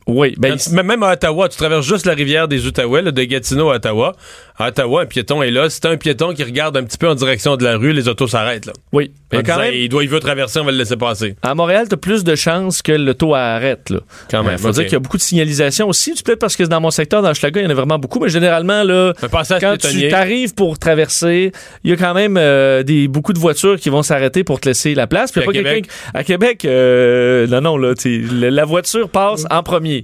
Oui, 0.07 0.35
ben, 0.37 0.55
même- 0.71 1.03
à 1.03 1.13
Ottawa, 1.13 1.49
tu 1.49 1.57
traverses 1.57 1.85
juste 1.85 2.05
la 2.05 2.13
rivière 2.13 2.47
des 2.47 2.65
Outaouais, 2.65 3.01
là, 3.01 3.11
de 3.11 3.23
Gatineau 3.23 3.69
à 3.71 3.75
Ottawa. 3.75 4.15
À 4.57 4.69
Ottawa, 4.69 5.01
un 5.03 5.05
piéton 5.05 5.43
est 5.43 5.51
là. 5.51 5.69
Si 5.69 5.79
t'as 5.79 5.91
un 5.91 5.97
piéton 5.97 6.33
qui 6.33 6.43
regarde 6.43 6.75
un 6.77 6.83
petit 6.83 6.97
peu 6.97 7.07
en 7.07 7.13
direction 7.15 7.57
de 7.57 7.63
la 7.63 7.77
rue, 7.77 7.91
les 7.93 8.07
autos 8.07 8.27
s'arrêtent. 8.27 8.65
Là. 8.65 8.73
oui. 8.91 9.11
Quand 9.29 9.41
disant, 9.41 9.57
même, 9.57 9.73
il, 9.73 9.89
doit, 9.89 10.03
il 10.05 10.09
veut 10.09 10.21
traverser, 10.21 10.59
on 10.61 10.63
va 10.63 10.71
le 10.71 10.77
laisser 10.77 10.95
passer. 10.95 11.35
À 11.41 11.53
Montréal, 11.53 11.87
t'as 11.89 11.97
plus 11.97 12.23
de 12.23 12.33
chances 12.35 12.81
que 12.81 12.93
l'auto 12.93 13.35
arrête. 13.35 13.89
Là. 13.89 13.99
Quand 14.31 14.41
même, 14.41 14.53
Il 14.53 14.57
faut 14.57 14.71
dire 14.71 14.83
qu'il 14.85 14.93
y 14.93 14.95
a 14.95 14.99
beaucoup 14.99 15.17
de 15.17 15.21
signalisation 15.21 15.89
aussi. 15.89 16.13
Peut-être 16.23 16.39
parce 16.39 16.55
que 16.55 16.63
dans 16.63 16.79
mon 16.79 16.91
secteur, 16.91 17.21
dans 17.21 17.33
Schlager, 17.33 17.59
il 17.59 17.63
y 17.63 17.67
en 17.67 17.69
a 17.71 17.73
vraiment 17.73 17.99
beaucoup, 17.99 18.21
mais 18.21 18.29
généralement, 18.29 18.83
là, 18.83 19.11
quand 19.59 19.77
tu 19.77 20.07
t'arrives 20.07 20.53
pour 20.55 20.79
traverser, 20.79 21.51
il 21.83 21.89
y 21.89 21.93
a 21.93 21.97
quand 21.97 22.13
même 22.13 22.37
euh, 22.37 22.83
des, 22.83 23.09
beaucoup 23.09 23.33
de 23.33 23.39
voitures 23.39 23.77
qui 23.77 23.89
vont 23.89 24.01
s'arrêter 24.01 24.45
pour 24.45 24.61
te 24.61 24.69
laisser 24.69 24.95
la 24.95 25.07
place. 25.07 25.33
Puis 25.33 25.41
y 25.41 25.43
a 25.43 25.45
pas 25.45 25.51
à 25.51 25.53
quelqu'un 25.61 25.81
qui- 25.81 25.89
à 26.13 26.23
Québec, 26.23 26.63
euh, 26.63 27.47
non, 27.47 27.59
non, 27.59 27.77
là, 27.77 27.93
la 28.31 28.65
voiture 28.65 29.09
passe 29.09 29.45
en 29.51 29.61
premier. 29.61 29.96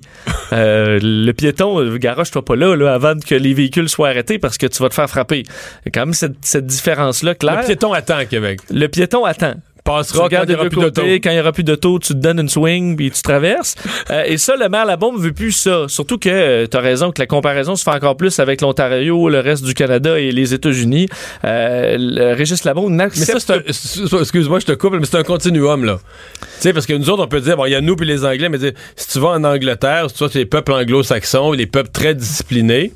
Euh, 0.51 0.99
le 1.01 1.31
piéton, 1.31 1.79
euh, 1.79 1.97
garoche-toi 1.97 2.45
pas 2.45 2.55
là, 2.55 2.75
là, 2.75 2.93
avant 2.93 3.17
que 3.19 3.35
les 3.35 3.53
véhicules 3.53 3.89
soient 3.89 4.09
arrêtés 4.09 4.37
parce 4.37 4.57
que 4.57 4.67
tu 4.67 4.83
vas 4.83 4.89
te 4.89 4.93
faire 4.93 5.09
frapper. 5.09 5.39
Il 5.39 5.85
y 5.85 5.87
a 5.87 5.91
quand 5.91 6.05
même 6.05 6.13
cette, 6.13 6.37
cette 6.41 6.67
différence-là 6.67 7.35
claire. 7.35 7.61
Le 7.61 7.65
piéton 7.65 7.93
attend 7.93 8.17
à 8.17 8.25
Québec. 8.25 8.59
Le 8.69 8.87
piéton 8.87 9.25
attend. 9.25 9.55
Passera 9.83 10.29
quand 10.29 10.43
il 10.43 10.49
n'y 10.49 10.55
aura 10.55 10.69
plus 10.69 10.79
d'auto. 10.79 11.01
quand 11.01 11.29
il 11.29 11.33
n'y 11.33 11.39
aura 11.39 11.51
plus 11.51 11.63
d'auto, 11.65 11.99
tu 11.99 12.13
te 12.13 12.17
donnes 12.17 12.39
une 12.39 12.47
swing 12.49 12.95
puis 12.95 13.11
tu 13.11 13.21
traverses. 13.21 13.75
Euh, 14.09 14.23
et 14.25 14.37
ça, 14.37 14.55
le 14.57 14.67
maire 14.67 14.85
Labombe 14.85 15.17
veut 15.17 15.31
plus 15.31 15.53
ça. 15.53 15.85
Surtout 15.87 16.17
que 16.17 16.65
tu 16.65 16.75
as 16.77 16.79
raison 16.81 17.11
que 17.11 17.21
la 17.21 17.25
comparaison 17.25 17.75
se 17.75 17.83
fait 17.83 17.91
encore 17.91 18.17
plus 18.17 18.37
avec 18.39 18.59
l'Ontario, 18.59 19.29
le 19.29 19.39
reste 19.39 19.63
du 19.63 19.73
Canada 19.73 20.19
et 20.19 20.31
les 20.31 20.53
États-Unis. 20.53 21.07
Euh, 21.45 21.95
le 21.97 22.33
Régis 22.33 22.63
Labombe 22.65 22.91
n'accepte 22.91 23.39
c'est- 23.39 24.19
excuse-moi, 24.19 24.59
je 24.59 24.65
te 24.65 24.71
coupe, 24.73 24.93
mais 24.99 25.05
c'est 25.05 25.17
un 25.17 25.23
continuum, 25.23 25.85
là. 25.85 25.99
Tu 26.41 26.47
sais, 26.59 26.73
parce 26.73 26.85
que 26.85 26.93
nous 26.93 27.09
autres, 27.09 27.23
on 27.23 27.27
peut 27.27 27.39
dire, 27.39 27.55
bon, 27.55 27.65
il 27.65 27.71
y 27.71 27.75
a 27.75 27.81
nous 27.81 27.95
puis 27.95 28.05
les 28.05 28.25
Anglais, 28.25 28.49
mais 28.49 28.57
si 28.95 29.07
tu 29.07 29.19
vas 29.19 29.29
en 29.29 29.43
Angleterre, 29.43 30.07
si 30.09 30.15
tu 30.17 30.29
chez 30.29 30.39
les 30.39 30.45
peuples 30.45 30.73
anglo-saxons, 30.73 31.53
les 31.53 31.65
peuples 31.67 31.91
très 31.91 32.13
disciplinés, 32.13 32.91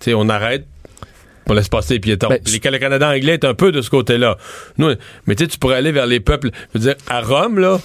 tu 0.00 0.10
sais, 0.10 0.14
on 0.14 0.28
arrête. 0.28 0.66
On 1.48 1.54
laisse 1.54 1.68
passer 1.68 1.94
les 1.94 2.00
piétons. 2.00 2.28
Ben, 2.28 2.40
les, 2.44 2.70
le 2.70 2.78
Canada 2.78 3.08
anglais 3.10 3.34
est 3.34 3.44
un 3.44 3.54
peu 3.54 3.72
de 3.72 3.82
ce 3.82 3.90
côté-là. 3.90 4.36
Nous, 4.78 4.90
mais 5.26 5.34
tu 5.34 5.44
sais, 5.44 5.48
tu 5.48 5.58
pourrais 5.58 5.76
aller 5.76 5.92
vers 5.92 6.06
les 6.06 6.20
peuples. 6.20 6.50
Je 6.72 6.78
veux 6.78 6.84
dire, 6.84 6.94
à 7.08 7.20
Rome, 7.20 7.58
là, 7.58 7.78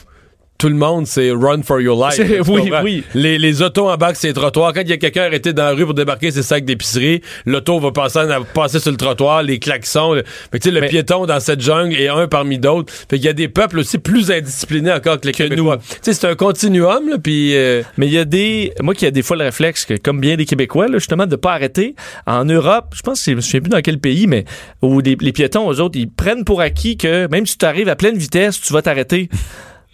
tout 0.58 0.70
le 0.70 0.76
monde, 0.76 1.06
c'est 1.08 1.32
run 1.32 1.62
for 1.64 1.80
your 1.82 1.98
life. 2.08 2.20
Oui, 2.48 2.72
oui. 2.84 3.04
Les, 3.14 3.38
les 3.38 3.62
autos 3.62 3.90
embarquent 3.90 4.22
les 4.24 4.34
trottoirs. 4.34 4.74
Quand 4.74 4.82
il 4.82 4.90
y 4.90 4.94
a 4.94 4.98
quelqu'un 4.98 5.24
arrêté 5.24 5.54
dans 5.54 5.64
la 5.66 5.72
rue 5.72 5.86
pour 5.86 5.94
débarquer 5.94 6.32
ses 6.32 6.44
sacs 6.44 6.66
d'épicerie, 6.66 7.22
l'auto 7.46 7.80
va 7.80 7.92
passer, 7.92 8.20
passer 8.54 8.80
sur 8.80 8.92
le 8.92 8.98
trottoir, 8.98 9.44
les 9.44 9.60
klaxons. 9.60 10.14
le- 10.14 10.24
Mais 10.52 10.60
tu 10.60 10.70
sais, 10.70 10.74
le 10.74 10.82
Mais- 10.82 10.88
piéton 10.88 11.26
dans 11.26 11.40
cette 11.40 11.62
jungle 11.62 11.96
est 11.96 12.08
un 12.08 12.28
parmi 12.28 12.58
d'autres. 12.60 12.92
Fait 13.10 13.18
qu'il 13.18 13.26
y 13.26 13.30
a 13.30 13.34
des 13.34 13.48
peuples 13.48 13.80
aussi 13.80 13.98
plus 13.98 14.32
indisciplinés 14.32 14.92
encore 14.94 15.20
que 15.20 15.28
les 15.28 15.34
Québécois. 15.34 15.78
Tu 15.78 15.86
sais, 16.02 16.14
c'est 16.14 16.28
un 16.28 16.36
continuum, 16.36 17.10
là, 17.10 17.18
puis... 17.18 17.56
euh, 17.56 17.84
Mais 17.98 18.08
il 18.08 18.14
y 18.14 18.18
a 18.18 18.26
des. 18.26 18.74
Moi 18.82 18.94
qui 18.94 19.06
a 19.06 19.12
des 19.12 19.22
fois 19.22 19.38
le 19.38 19.44
réflexe 19.44 19.86
que, 19.86 19.96
comme 19.96 20.20
bien 20.20 20.36
des 20.36 20.46
Québécois, 20.46 20.88
là, 20.88 20.98
justement, 20.98 21.26
de 21.28 21.36
pas 21.36 21.54
arrêter. 21.54 21.96
En 22.26 22.46
Europe, 22.46 22.94
je 22.96 23.02
pense 23.02 23.24
je 23.26 23.32
ne 23.32 23.42
sais 23.42 23.62
plus 23.62 23.70
dans 23.70 23.82
quel 23.82 24.00
pays, 24.00 24.28
mais 24.28 24.46
où 24.82 25.00
les, 25.02 25.16
les 25.20 25.32
piétons, 25.34 25.72
eux 25.72 25.80
autres, 25.82 25.98
ils 26.00 26.10
prennent 26.10 26.44
pour 26.46 26.62
acquis 26.62 26.98
que 26.98 27.28
même 27.30 27.46
si 27.46 27.58
tu 27.58 27.66
arrives 27.66 27.90
à 27.90 27.96
pleine 27.96 28.18
vitesse, 28.18 28.60
tu 28.62 28.74
vas 28.74 28.82
t'arrêter. 28.82 29.30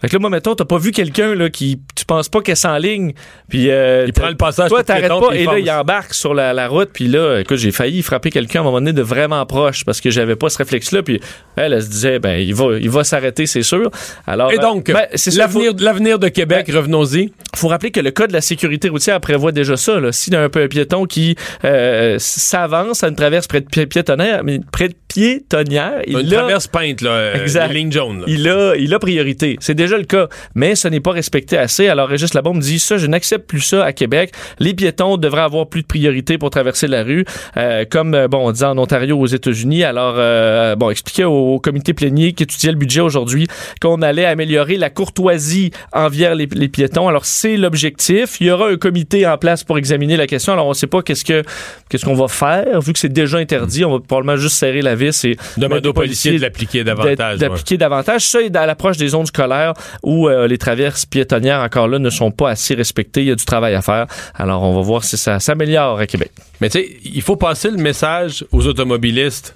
Fait 0.03 0.09
que 0.09 0.13
là, 0.15 0.19
moi, 0.19 0.29
mettons, 0.29 0.53
t'as 0.53 0.65
pas 0.65 0.77
vu 0.77 0.91
quelqu'un 0.91 1.33
là 1.33 1.49
qui 1.49 1.79
tu 1.95 2.03
penses 2.05 2.27
pas 2.27 2.41
qu'elle 2.41 2.57
s'enligne, 2.57 3.13
puis 3.47 3.71
euh, 3.71 4.03
Il 4.05 4.11
prend 4.11 4.27
le 4.27 4.35
passage 4.35 4.67
Toi, 4.69 4.83
t'arrêtes 4.83 5.07
pas 5.07 5.33
et 5.33 5.45
là, 5.45 5.57
il 5.57 5.71
embarque 5.71 6.13
sur 6.13 6.33
la, 6.33 6.51
la 6.53 6.67
route, 6.67 6.89
puis 6.93 7.07
là, 7.07 7.39
écoute, 7.39 7.57
j'ai 7.57 7.71
failli 7.71 8.01
frapper 8.01 8.29
quelqu'un 8.29 8.59
à 8.59 8.61
un 8.61 8.65
moment 8.65 8.79
donné 8.79 8.91
de 8.93 9.01
vraiment 9.01 9.45
proche 9.45 9.85
parce 9.85 10.01
que 10.01 10.09
j'avais 10.11 10.35
pas 10.35 10.49
ce 10.49 10.57
réflexe-là, 10.57 11.03
puis 11.03 11.21
elle, 11.55 11.71
elle 11.71 11.81
se 11.81 11.89
disait, 11.89 12.19
ben, 12.19 12.35
il 12.35 12.53
va, 12.53 12.77
il 12.79 12.89
va 12.89 13.05
s'arrêter, 13.05 13.45
c'est 13.45 13.61
sûr. 13.63 13.89
Alors, 14.27 14.51
Et 14.51 14.57
euh, 14.59 14.61
donc, 14.61 14.91
ben, 14.91 15.07
c'est 15.15 15.31
ça, 15.31 15.47
faut- 15.47 15.59
l'avenir 15.63 15.73
l'avenir 15.79 16.19
de 16.19 16.27
Québec, 16.27 16.69
revenons-y. 16.73 17.31
faut 17.55 17.69
rappeler 17.69 17.91
que 17.91 18.01
le 18.01 18.11
code 18.11 18.27
de 18.27 18.33
la 18.33 18.41
sécurité 18.41 18.89
routière 18.89 19.21
prévoit 19.21 19.53
déjà 19.53 19.77
ça. 19.77 19.99
Là. 20.01 20.11
S'il 20.11 20.33
y 20.33 20.35
a 20.35 20.41
un, 20.41 20.49
peu 20.49 20.61
un 20.63 20.67
piéton 20.67 21.05
qui 21.05 21.35
euh, 21.63 22.17
s'avance 22.19 23.03
à 23.03 23.07
une 23.07 23.15
traverse 23.15 23.47
près 23.47 23.61
de 23.61 23.67
pi- 23.67 23.85
piétonnière, 23.85 24.43
mais 24.43 24.59
près 24.71 24.89
de 24.89 24.95
piétonnière, 25.07 26.01
il 26.07 26.19
Une 26.19 26.33
a, 26.33 26.37
traverse 26.37 26.67
peinte, 26.67 27.01
là, 27.01 27.11
euh, 27.11 27.41
Exact. 27.41 27.67
les 27.69 27.75
lignes 27.75 27.91
jaunes. 27.91 28.19
là. 28.19 28.25
il 28.27 28.47
a, 28.49 28.75
il 28.75 28.93
a 28.93 28.99
priorité. 28.99 29.57
C'est 29.61 29.75
déjà 29.93 29.97
le 29.97 30.05
cas, 30.05 30.27
mais 30.55 30.75
ce 30.75 30.87
n'est 30.87 30.99
pas 30.99 31.11
respecté 31.11 31.57
assez. 31.57 31.87
Alors 31.87 32.07
Régis 32.09 32.33
Labombe 32.33 32.59
dit 32.59 32.79
ça, 32.79 32.97
je 32.97 33.07
n'accepte 33.07 33.47
plus 33.47 33.61
ça 33.61 33.83
à 33.83 33.93
Québec. 33.93 34.31
Les 34.59 34.73
piétons 34.73 35.17
devraient 35.17 35.41
avoir 35.41 35.67
plus 35.67 35.81
de 35.81 35.87
priorité 35.87 36.37
pour 36.37 36.49
traverser 36.49 36.87
la 36.87 37.03
rue, 37.03 37.25
euh, 37.57 37.85
comme 37.89 38.13
euh, 38.13 38.27
bon 38.27 38.47
on 38.47 38.51
dit 38.51 38.63
en 38.63 38.77
Ontario 38.77 39.17
aux 39.17 39.27
États-Unis. 39.27 39.83
Alors 39.83 40.15
euh, 40.17 40.75
bon, 40.75 40.89
expliquer 40.89 41.25
au, 41.25 41.53
au 41.55 41.59
comité 41.59 41.93
plénier 41.93 42.33
qui 42.33 42.43
étudiait 42.43 42.71
le 42.71 42.77
budget 42.77 43.01
aujourd'hui 43.01 43.47
qu'on 43.81 44.01
allait 44.01 44.25
améliorer 44.25 44.77
la 44.77 44.89
courtoisie 44.89 45.71
envers 45.91 46.35
les, 46.35 46.47
les 46.53 46.69
piétons. 46.69 47.07
Alors 47.07 47.25
c'est 47.25 47.57
l'objectif. 47.57 48.37
Il 48.41 48.47
y 48.47 48.51
aura 48.51 48.69
un 48.69 48.77
comité 48.77 49.27
en 49.27 49.37
place 49.37 49.63
pour 49.63 49.77
examiner 49.77 50.17
la 50.17 50.27
question. 50.27 50.53
Alors 50.53 50.65
on 50.65 50.69
ne 50.69 50.75
sait 50.75 50.87
pas 50.87 51.01
qu'est-ce 51.01 51.25
que 51.25 51.43
qu'est-ce 51.89 52.05
qu'on 52.05 52.15
va 52.15 52.27
faire 52.27 52.81
vu 52.81 52.93
que 52.93 52.99
c'est 52.99 53.09
déjà 53.13 53.37
interdit. 53.37 53.85
On 53.85 53.91
va 53.91 53.99
probablement 53.99 54.37
juste 54.37 54.55
serrer 54.55 54.81
la 54.81 54.95
vis 54.95 55.23
et 55.25 55.37
Demander 55.57 55.89
aux 55.89 55.93
policiers 55.93 56.37
de 56.37 56.41
l'appliquer 56.41 56.83
davantage. 56.83 57.33
ouais. 57.33 57.37
d'appliquer 57.37 57.77
davantage. 57.77 58.25
Ça, 58.25 58.41
et 58.41 58.49
à 58.55 58.65
l'approche 58.65 58.97
des 58.97 59.09
zones 59.09 59.25
scolaires 59.25 59.73
où 60.03 60.27
euh, 60.27 60.47
les 60.47 60.57
traverses 60.57 61.05
piétonnières, 61.05 61.59
encore 61.59 61.87
là, 61.87 61.99
ne 61.99 62.09
sont 62.09 62.31
pas 62.31 62.49
assez 62.49 62.73
respectées. 62.73 63.21
Il 63.21 63.27
y 63.27 63.31
a 63.31 63.35
du 63.35 63.45
travail 63.45 63.75
à 63.75 63.81
faire. 63.81 64.07
Alors, 64.35 64.63
on 64.63 64.75
va 64.75 64.81
voir 64.81 65.03
si 65.03 65.17
ça 65.17 65.39
s'améliore 65.39 65.99
à 65.99 66.07
Québec. 66.07 66.31
Mais 66.61 66.69
tu 66.69 66.79
sais, 66.79 66.89
il 67.03 67.21
faut 67.21 67.35
passer 67.35 67.69
le 67.69 67.77
message 67.77 68.45
aux 68.51 68.67
automobilistes 68.67 69.55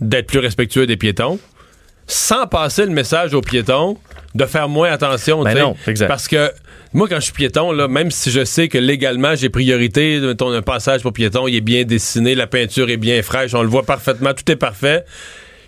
d'être 0.00 0.26
plus 0.26 0.40
respectueux 0.40 0.86
des 0.86 0.96
piétons, 0.96 1.38
sans 2.06 2.46
passer 2.46 2.84
le 2.84 2.92
message 2.92 3.34
aux 3.34 3.40
piétons 3.40 3.96
de 4.34 4.46
faire 4.46 4.68
moins 4.68 4.90
attention. 4.90 5.42
Ben 5.42 5.56
non, 5.56 5.76
exact. 5.86 6.08
Parce 6.08 6.26
que 6.28 6.50
moi, 6.92 7.08
quand 7.08 7.16
je 7.16 7.22
suis 7.22 7.32
piéton, 7.32 7.72
là, 7.72 7.88
même 7.88 8.10
si 8.10 8.30
je 8.30 8.44
sais 8.44 8.68
que 8.68 8.78
légalement 8.78 9.34
j'ai 9.34 9.48
priorité, 9.48 10.20
mettons, 10.20 10.52
un 10.52 10.62
passage 10.62 11.02
pour 11.02 11.12
piéton, 11.12 11.48
il 11.48 11.56
est 11.56 11.60
bien 11.60 11.84
dessiné, 11.84 12.34
la 12.34 12.46
peinture 12.46 12.90
est 12.90 12.96
bien 12.96 13.22
fraîche, 13.22 13.54
on 13.54 13.62
le 13.62 13.68
voit 13.68 13.84
parfaitement, 13.84 14.32
tout 14.34 14.50
est 14.50 14.56
parfait. 14.56 15.04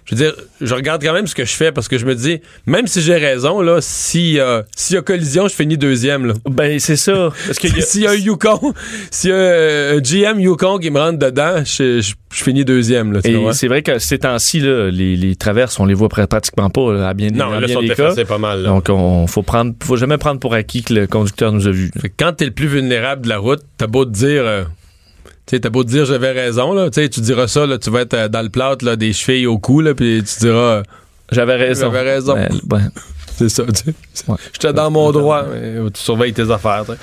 Je 0.08 0.14
veux 0.14 0.22
dire, 0.24 0.34
je 0.60 0.72
regarde 0.72 1.02
quand 1.02 1.12
même 1.12 1.26
ce 1.26 1.34
que 1.34 1.44
je 1.44 1.52
fais 1.52 1.72
parce 1.72 1.88
que 1.88 1.98
je 1.98 2.06
me 2.06 2.14
dis, 2.14 2.40
même 2.66 2.86
si 2.86 3.00
j'ai 3.02 3.16
raison, 3.16 3.60
là, 3.60 3.78
si, 3.80 4.38
euh, 4.38 4.62
s'il 4.76 4.94
y 4.94 4.98
a 4.98 5.02
collision, 5.02 5.48
je 5.48 5.54
finis 5.54 5.76
deuxième. 5.76 6.26
Là. 6.26 6.34
Ben, 6.48 6.78
c'est 6.78 6.94
ça. 6.94 7.30
Parce 7.46 7.58
que 7.58 7.66
S'il 7.80 8.02
y 8.02 8.06
a 8.06 8.10
un 8.12 8.14
Yukon, 8.14 8.72
s'il 9.10 9.30
y 9.30 9.32
a 9.32 9.36
euh, 9.36 9.98
un 9.98 10.00
GM 10.00 10.38
Yukon 10.38 10.78
qui 10.78 10.90
me 10.90 11.00
rentre 11.00 11.18
dedans, 11.18 11.62
je, 11.64 12.00
je- 12.00 12.14
je 12.32 12.44
finis 12.44 12.64
deuxième. 12.64 13.12
Là, 13.14 13.22
tu 13.22 13.30
Et 13.30 13.34
vois. 13.36 13.52
c'est 13.54 13.66
vrai 13.66 13.82
que 13.82 13.98
ces 13.98 14.18
temps-ci, 14.18 14.60
là, 14.60 14.90
les, 14.90 15.16
les 15.16 15.34
traverses, 15.36 15.80
on 15.80 15.86
les 15.86 15.94
voit 15.94 16.08
pr- 16.08 16.26
pratiquement 16.26 16.70
pas 16.70 16.92
là, 16.92 17.08
à 17.08 17.14
bien, 17.14 17.30
Non, 17.30 17.46
dans 17.50 17.58
là, 17.60 17.66
bien 17.66 17.74
sont 17.74 17.80
des 17.82 17.88
cas. 17.88 18.14
pas 18.26 18.38
mal. 18.38 18.62
Là. 18.62 18.68
Donc, 18.68 18.88
on 18.90 19.26
faut 19.26 19.42
prendre, 19.42 19.74
faut 19.82 19.96
jamais 19.96 20.18
prendre 20.18 20.38
pour 20.38 20.54
acquis 20.54 20.82
que 20.84 20.94
le 20.94 21.06
conducteur 21.08 21.50
nous 21.50 21.66
a 21.66 21.70
vus. 21.72 21.90
Fait 22.00 22.10
que 22.10 22.14
quand 22.16 22.32
t'es 22.34 22.44
le 22.44 22.50
plus 22.52 22.68
vulnérable 22.68 23.22
de 23.22 23.28
la 23.28 23.38
route, 23.38 23.62
t'as 23.78 23.86
beau 23.88 24.04
te 24.04 24.10
dire... 24.10 24.42
euh, 24.44 24.62
tu 25.46 25.54
sais, 25.54 25.60
t'as 25.60 25.70
beau 25.70 25.84
te 25.84 25.88
dire 25.88 26.04
j'avais 26.04 26.32
raison, 26.32 26.72
là. 26.72 26.90
Tu 26.90 27.00
sais, 27.00 27.08
tu 27.08 27.20
diras 27.20 27.46
ça, 27.46 27.66
là, 27.66 27.78
tu 27.78 27.88
vas 27.90 28.00
être 28.00 28.14
euh, 28.14 28.28
dans 28.28 28.42
le 28.42 28.48
plâtre, 28.48 28.84
là, 28.84 28.96
des 28.96 29.12
chevilles 29.12 29.46
au 29.46 29.58
cou, 29.58 29.80
là, 29.80 29.94
puis 29.94 30.22
tu 30.24 30.40
diras, 30.40 30.82
J'avais 31.30 31.54
raison. 31.56 31.92
J'avais 31.92 32.02
raison. 32.02 32.34
Ben, 32.34 32.48
ben, 32.64 32.90
c'est 33.38 33.48
ça, 33.48 33.64
tu 33.64 33.92
sais. 34.12 34.24
Ouais. 34.28 34.36
J'étais 34.52 34.72
dans 34.72 34.90
mon 34.90 35.10
droit. 35.12 35.44
mais 35.52 35.74
Tu 35.92 36.00
surveilles 36.00 36.32
tes 36.32 36.50
affaires, 36.50 36.84
tu 36.86 36.92
sais. 36.92 36.98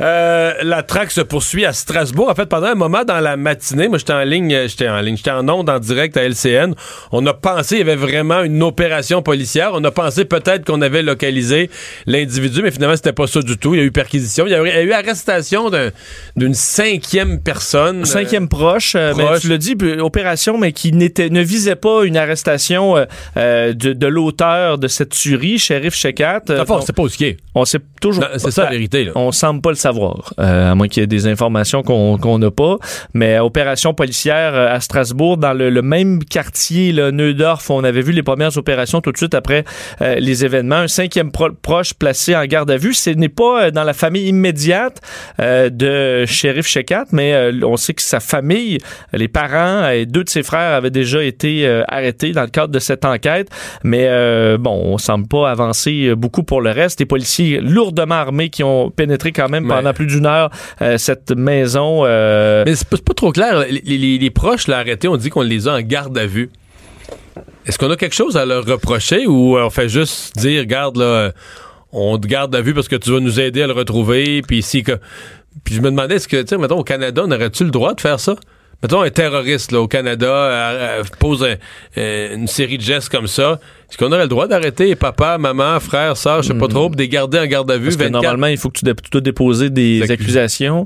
Euh, 0.00 0.52
la 0.62 0.82
traque 0.82 1.10
se 1.10 1.20
poursuit 1.20 1.64
à 1.64 1.72
Strasbourg. 1.72 2.28
En 2.30 2.34
fait, 2.34 2.46
pendant 2.46 2.68
un 2.68 2.74
moment 2.74 3.04
dans 3.04 3.20
la 3.20 3.36
matinée, 3.36 3.88
moi, 3.88 3.98
j'étais 3.98 4.12
en 4.12 4.22
ligne, 4.22 4.52
euh, 4.54 4.68
j'étais 4.68 4.88
en 4.88 5.00
ligne, 5.00 5.16
j'étais 5.16 5.30
en 5.30 5.48
onde 5.48 5.68
en 5.68 5.78
direct 5.78 6.16
à 6.16 6.22
LCN. 6.22 6.74
On 7.10 7.24
a 7.26 7.34
pensé, 7.34 7.76
il 7.76 7.78
y 7.78 7.82
avait 7.82 7.96
vraiment 7.96 8.42
une 8.42 8.62
opération 8.62 9.22
policière. 9.22 9.70
On 9.74 9.82
a 9.84 9.90
pensé 9.90 10.24
peut-être 10.24 10.64
qu'on 10.64 10.80
avait 10.82 11.02
localisé 11.02 11.70
l'individu, 12.06 12.62
mais 12.62 12.70
finalement, 12.70 12.96
c'était 12.96 13.12
pas 13.12 13.26
ça 13.26 13.40
du 13.40 13.58
tout. 13.58 13.74
Il 13.74 13.78
y 13.78 13.80
a 13.82 13.84
eu 13.84 13.92
perquisition. 13.92 14.46
Il 14.46 14.52
y 14.52 14.54
a 14.54 14.62
eu, 14.62 14.68
il 14.68 14.74
y 14.74 14.76
a 14.78 14.82
eu 14.82 14.92
arrestation 14.92 15.70
d'un- 15.70 15.90
d'une 16.36 16.54
cinquième 16.54 17.40
personne. 17.40 18.04
Cinquième 18.04 18.48
proche, 18.48 18.94
euh, 18.96 19.12
ben, 19.14 19.26
proche. 19.26 19.40
tu 19.40 19.48
l'as 19.48 19.58
dit, 19.58 19.76
puis, 19.76 19.98
opération, 20.00 20.58
mais 20.58 20.72
qui 20.72 20.92
ne 20.92 21.40
visait 21.42 21.76
pas 21.76 22.04
une 22.04 22.16
arrestation 22.16 22.96
euh, 22.96 23.04
euh, 23.36 23.72
de, 23.72 23.92
de 23.92 24.06
l'auteur 24.06 24.78
de 24.78 24.88
cette 24.88 25.10
tuerie, 25.10 25.58
shérif 25.72 25.94
Shekat. 25.94 26.42
Euh, 26.50 26.64
on, 26.68 26.80
c'est 26.80 26.92
pas 26.92 27.02
au 27.02 27.08
ski. 27.08 27.36
on 27.54 27.64
sait 27.64 27.78
toujours. 28.00 28.24
C'est 28.36 28.50
ça 28.50 28.64
la 28.64 28.70
vérité, 28.70 29.04
là. 29.04 29.12
On 29.14 29.32
semble 29.32 29.60
pas 29.60 29.70
le 29.70 29.76
savoir, 29.76 30.34
euh, 30.38 30.72
à 30.72 30.74
moins 30.74 30.88
qu'il 30.88 31.02
y 31.02 31.04
ait 31.04 31.06
des 31.06 31.26
informations 31.26 31.82
qu'on 31.82 32.38
n'a 32.38 32.50
pas. 32.50 32.76
Mais 33.14 33.38
opération 33.38 33.94
policière 33.94 34.54
euh, 34.54 34.74
à 34.74 34.80
Strasbourg, 34.80 35.36
dans 35.38 35.52
le, 35.54 35.70
le 35.70 35.82
même 35.82 36.24
quartier, 36.24 36.92
là, 36.92 37.10
Neudorf, 37.10 37.70
on 37.70 37.84
avait 37.84 38.02
vu 38.02 38.12
les 38.12 38.22
premières 38.22 38.56
opérations 38.58 39.00
tout 39.00 39.12
de 39.12 39.16
suite 39.16 39.34
après 39.34 39.64
euh, 40.00 40.16
les 40.16 40.44
événements. 40.44 40.76
Un 40.76 40.88
cinquième 40.88 41.30
pro- 41.32 41.52
proche 41.62 41.94
placé 41.94 42.36
en 42.36 42.44
garde 42.44 42.70
à 42.70 42.76
vue. 42.76 42.94
Ce 42.94 43.10
n'est 43.10 43.28
pas 43.28 43.70
dans 43.70 43.84
la 43.84 43.92
famille 43.94 44.26
immédiate 44.28 45.00
de 45.38 46.24
shérif 46.26 46.66
Shekat, 46.66 47.06
mais 47.12 47.50
on 47.64 47.76
sait 47.76 47.94
que 47.94 48.02
sa 48.02 48.20
famille, 48.20 48.78
les 49.12 49.28
parents 49.28 49.88
et 49.88 50.06
deux 50.06 50.24
de 50.24 50.28
ses 50.28 50.42
frères 50.42 50.74
avaient 50.74 50.90
déjà 50.90 51.22
été 51.22 51.66
arrêtés 51.88 52.32
dans 52.32 52.42
le 52.42 52.48
cadre 52.48 52.72
de 52.72 52.78
cette 52.78 53.04
enquête. 53.04 53.48
Mais 53.84 54.06
bon, 54.58 54.80
on 54.84 54.98
semble 54.98 55.28
pas 55.28 55.50
avancer 55.50 55.61
euh, 55.70 56.14
beaucoup 56.16 56.42
pour 56.42 56.60
le 56.60 56.70
reste. 56.70 57.00
Les 57.00 57.06
policiers 57.06 57.60
lourdement 57.60 58.14
armés 58.16 58.48
qui 58.50 58.62
ont 58.64 58.90
pénétré 58.90 59.32
quand 59.32 59.48
même 59.48 59.66
pendant 59.68 59.92
plus 59.92 60.06
d'une 60.06 60.26
heure 60.26 60.50
euh, 60.80 60.98
cette 60.98 61.30
maison. 61.32 62.02
euh, 62.04 62.64
Mais 62.66 62.74
c'est 62.74 62.88
pas, 62.88 62.96
pas 62.98 63.14
trop 63.14 63.32
clair. 63.32 63.64
Les, 63.70 63.80
les- 63.98 64.18
les 64.18 64.30
proches 64.30 64.66
l'ont 64.68 64.76
arrêté, 64.76 65.08
on 65.08 65.16
dit 65.16 65.30
qu'on 65.30 65.42
les 65.42 65.68
a 65.68 65.74
en 65.74 65.80
garde 65.80 66.16
à 66.18 66.26
vue. 66.26 66.50
Est-ce 67.66 67.78
qu'on 67.78 67.90
a 67.90 67.96
quelque 67.96 68.14
chose 68.14 68.36
à 68.36 68.44
leur 68.44 68.64
reprocher 68.64 69.26
ou 69.26 69.56
on 69.56 69.70
fait 69.70 69.88
juste 69.88 70.36
dire, 70.36 70.60
regarde, 70.60 70.96
là, 70.96 71.30
on 71.92 72.18
te 72.18 72.26
garde 72.26 72.54
à 72.56 72.60
vue 72.60 72.74
parce 72.74 72.88
que 72.88 72.96
tu 72.96 73.10
vas 73.12 73.20
nous 73.20 73.38
aider 73.38 73.62
à 73.62 73.66
le 73.66 73.72
retrouver, 73.72 74.42
puis 74.42 74.62
si 74.62 74.82
que... 74.82 74.98
Puis 75.64 75.74
je 75.74 75.80
me 75.80 75.90
demandais, 75.90 76.14
est-ce 76.16 76.26
que, 76.28 76.40
tu 76.40 76.48
sais, 76.48 76.58
mettons, 76.58 76.78
au 76.78 76.82
Canada, 76.84 77.22
on 77.26 77.30
aurait-tu 77.30 77.64
le 77.64 77.70
droit 77.70 77.92
de 77.94 78.00
faire 78.00 78.18
ça? 78.18 78.36
Mettons, 78.82 79.02
un 79.02 79.10
terroriste, 79.10 79.70
là, 79.70 79.80
au 79.80 79.86
Canada, 79.86 80.26
euh, 80.26 81.00
euh, 81.00 81.04
pose 81.20 81.44
un- 81.44 81.54
euh, 81.98 82.34
une 82.34 82.48
série 82.48 82.78
de 82.78 82.82
gestes 82.82 83.08
comme 83.10 83.28
ça. 83.28 83.60
Est-ce 83.88 83.96
qu'on 83.96 84.10
aurait 84.10 84.22
le 84.22 84.28
droit 84.28 84.48
d'arrêter 84.48 84.94
papa, 84.96 85.38
maman, 85.38 85.78
frère, 85.78 86.16
soeur, 86.16 86.42
je 86.42 86.48
sais 86.48 86.54
pas 86.54 86.66
trop, 86.68 86.88
puis 86.88 86.96
de 86.96 87.02
les 87.02 87.08
garder 87.08 87.38
en 87.38 87.46
garde 87.46 87.70
à 87.70 87.76
vue 87.76 87.84
parce 87.84 87.96
que 87.96 88.02
24 88.04 88.22
normalement, 88.22 88.46
il 88.48 88.58
faut 88.58 88.70
que 88.70 88.78
tu, 88.78 88.84
dé- 88.84 88.94
tu 88.94 89.10
dois 89.10 89.20
déposer 89.20 89.70
des 89.70 90.00
Des 90.00 90.06
accus- 90.06 90.12
accusations. 90.12 90.84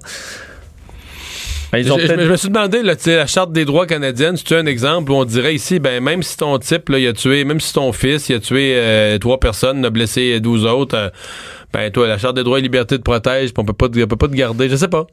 Ben, 1.73 1.79
ils 1.79 1.91
ont 1.93 1.99
Je, 1.99 2.07
je 2.07 2.13
me- 2.13 2.25
je 2.25 2.31
me 2.31 2.37
suis 2.37 2.49
demandé, 2.49 2.83
là, 2.83 2.95
tu 2.97 3.03
sais, 3.05 3.17
la 3.17 3.27
Charte 3.27 3.53
des 3.53 3.65
droits 3.65 3.87
canadiennes, 3.87 4.37
c'est 4.37 4.55
un 4.57 4.67
exemple 4.67 5.11
où 5.11 5.15
on 5.17 5.25
dirait 5.25 5.55
ici, 5.55 5.79
ben, 5.81 6.03
même 6.03 6.23
si 6.23 6.37
ton 6.37 6.59
type, 6.59 6.89
là, 6.91 6.99
il 6.99 7.07
a 7.09 7.13
tué, 7.13 7.45
même 7.45 7.61
si 7.61 7.73
ton 7.73 7.93
fils, 7.93 8.29
il 8.29 8.37
a 8.37 8.41
tué 8.41 8.75
euh, 8.77 9.19
trois 9.19 9.41
personnes, 9.41 9.79
il 9.81 9.87
a 9.87 9.91
blessé 9.91 10.39
12 10.39 10.65
autres, 10.65 11.13
ben, 11.73 11.91
toi, 11.91 12.07
la 12.07 12.19
Charte 12.19 12.37
des 12.37 12.45
droits 12.45 12.59
et 12.59 12.63
libertés 12.63 12.99
te 12.99 13.03
protège, 13.03 13.53
puis 13.53 13.63
on 13.63 13.65
peut 13.65 13.73
pas, 13.73 13.89
te- 13.89 14.01
on 14.03 14.07
peut 14.07 14.17
pas 14.17 14.29
te 14.29 14.35
garder, 14.35 14.69
je 14.69 14.77
sais 14.77 14.89
pas. 14.89 15.07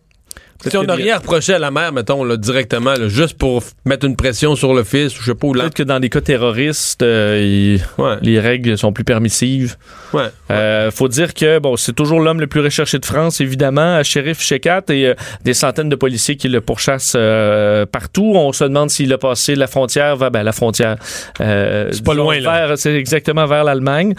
Si 0.65 0.77
on 0.77 0.83
n'a 0.83 0.95
rien 0.95 1.17
reproché 1.17 1.53
à 1.53 1.59
la 1.59 1.71
mère, 1.71 1.91
mettons, 1.91 2.23
là, 2.23 2.37
directement, 2.37 2.93
là, 2.93 3.07
juste 3.09 3.37
pour 3.37 3.61
mettre 3.85 4.05
une 4.05 4.15
pression 4.15 4.55
sur 4.55 4.73
le 4.73 4.83
fils, 4.83 5.17
ou 5.19 5.21
je 5.21 5.31
sais 5.31 5.35
pas. 5.35 5.47
Peut-être 5.51 5.73
que 5.73 5.83
dans 5.83 5.99
des 5.99 6.09
cas 6.09 6.21
terroristes, 6.21 7.03
euh, 7.03 7.39
il- 7.41 7.81
Ouais, 8.01 8.15
les 8.21 8.39
règles 8.39 8.77
sont 8.77 8.93
plus 8.93 9.03
permissives. 9.03 9.75
ouais. 10.13 10.27
Euh, 10.51 10.89
faut 10.91 11.07
dire 11.07 11.33
que 11.33 11.59
bon, 11.59 11.75
c'est 11.75 11.93
toujours 11.93 12.19
l'homme 12.19 12.39
le 12.39 12.47
plus 12.47 12.61
recherché 12.61 12.97
de 12.99 13.05
France, 13.05 13.41
évidemment, 13.41 14.01
shérif 14.03 14.39
Shekat 14.41 14.83
et 14.89 15.07
euh, 15.07 15.13
des 15.43 15.53
centaines 15.53 15.89
de 15.89 15.95
policiers 15.95 16.35
qui 16.37 16.47
le 16.47 16.61
pourchassent 16.61 17.13
euh, 17.17 17.85
partout. 17.85 18.33
On 18.35 18.53
se 18.53 18.63
demande 18.63 18.89
s'il 18.89 19.11
a 19.11 19.17
passé 19.17 19.55
la 19.55 19.67
frontière, 19.67 20.15
vers, 20.15 20.31
ben, 20.31 20.43
la 20.43 20.51
frontière. 20.51 20.97
C'est 21.37 22.03
pas 22.03 22.13
loin, 22.13 22.39
là. 22.39 22.75
C'est 22.77 22.93
exactement 22.95 23.45
vers 23.45 23.63
l'Allemagne. 23.63 24.13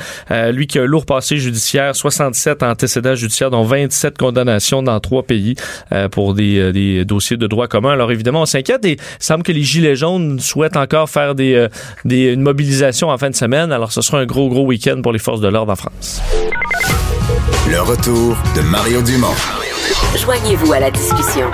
Lui 0.52 0.66
qui 0.66 0.78
a 0.78 0.82
un 0.82 0.86
lourd 0.86 1.06
passé 1.06 1.36
judiciaire, 1.38 1.94
67 1.96 2.62
antécédents 2.62 3.14
judiciaires, 3.14 3.50
dont 3.50 3.62
27 3.62 4.18
condamnations 4.18 4.82
dans 4.82 4.98
trois 5.00 5.22
pays 5.22 5.54
pour 6.24 6.32
des, 6.32 6.58
euh, 6.58 6.72
des 6.72 7.04
dossiers 7.04 7.36
de 7.36 7.46
droit 7.46 7.68
commun. 7.68 7.92
Alors 7.92 8.10
évidemment, 8.10 8.40
on 8.40 8.46
s'inquiète 8.46 8.82
et 8.86 8.92
il 8.92 8.98
semble 9.18 9.42
que 9.42 9.52
les 9.52 9.62
Gilets 9.62 9.94
jaunes 9.94 10.40
souhaitent 10.40 10.78
encore 10.78 11.10
faire 11.10 11.34
des, 11.34 11.52
euh, 11.52 11.68
des, 12.06 12.32
une 12.32 12.40
mobilisation 12.40 13.10
en 13.10 13.18
fin 13.18 13.28
de 13.28 13.34
semaine. 13.34 13.72
Alors 13.72 13.92
ce 13.92 14.00
sera 14.00 14.20
un 14.20 14.24
gros, 14.24 14.48
gros 14.48 14.64
week-end 14.64 15.02
pour 15.02 15.12
les 15.12 15.18
forces 15.18 15.42
de 15.42 15.48
l'ordre 15.48 15.72
en 15.72 15.76
France. 15.76 16.22
Le 17.70 17.78
retour 17.82 18.38
de 18.56 18.62
Mario 18.62 19.02
Dumont. 19.02 19.34
Joignez-vous 20.16 20.72
à 20.72 20.80
la 20.80 20.90
discussion. 20.90 21.50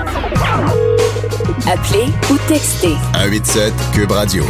Appelez 1.66 2.06
ou 2.30 2.38
textez 2.46 2.94
187 3.14 3.72
Cube 3.92 4.12
Radio. 4.12 4.44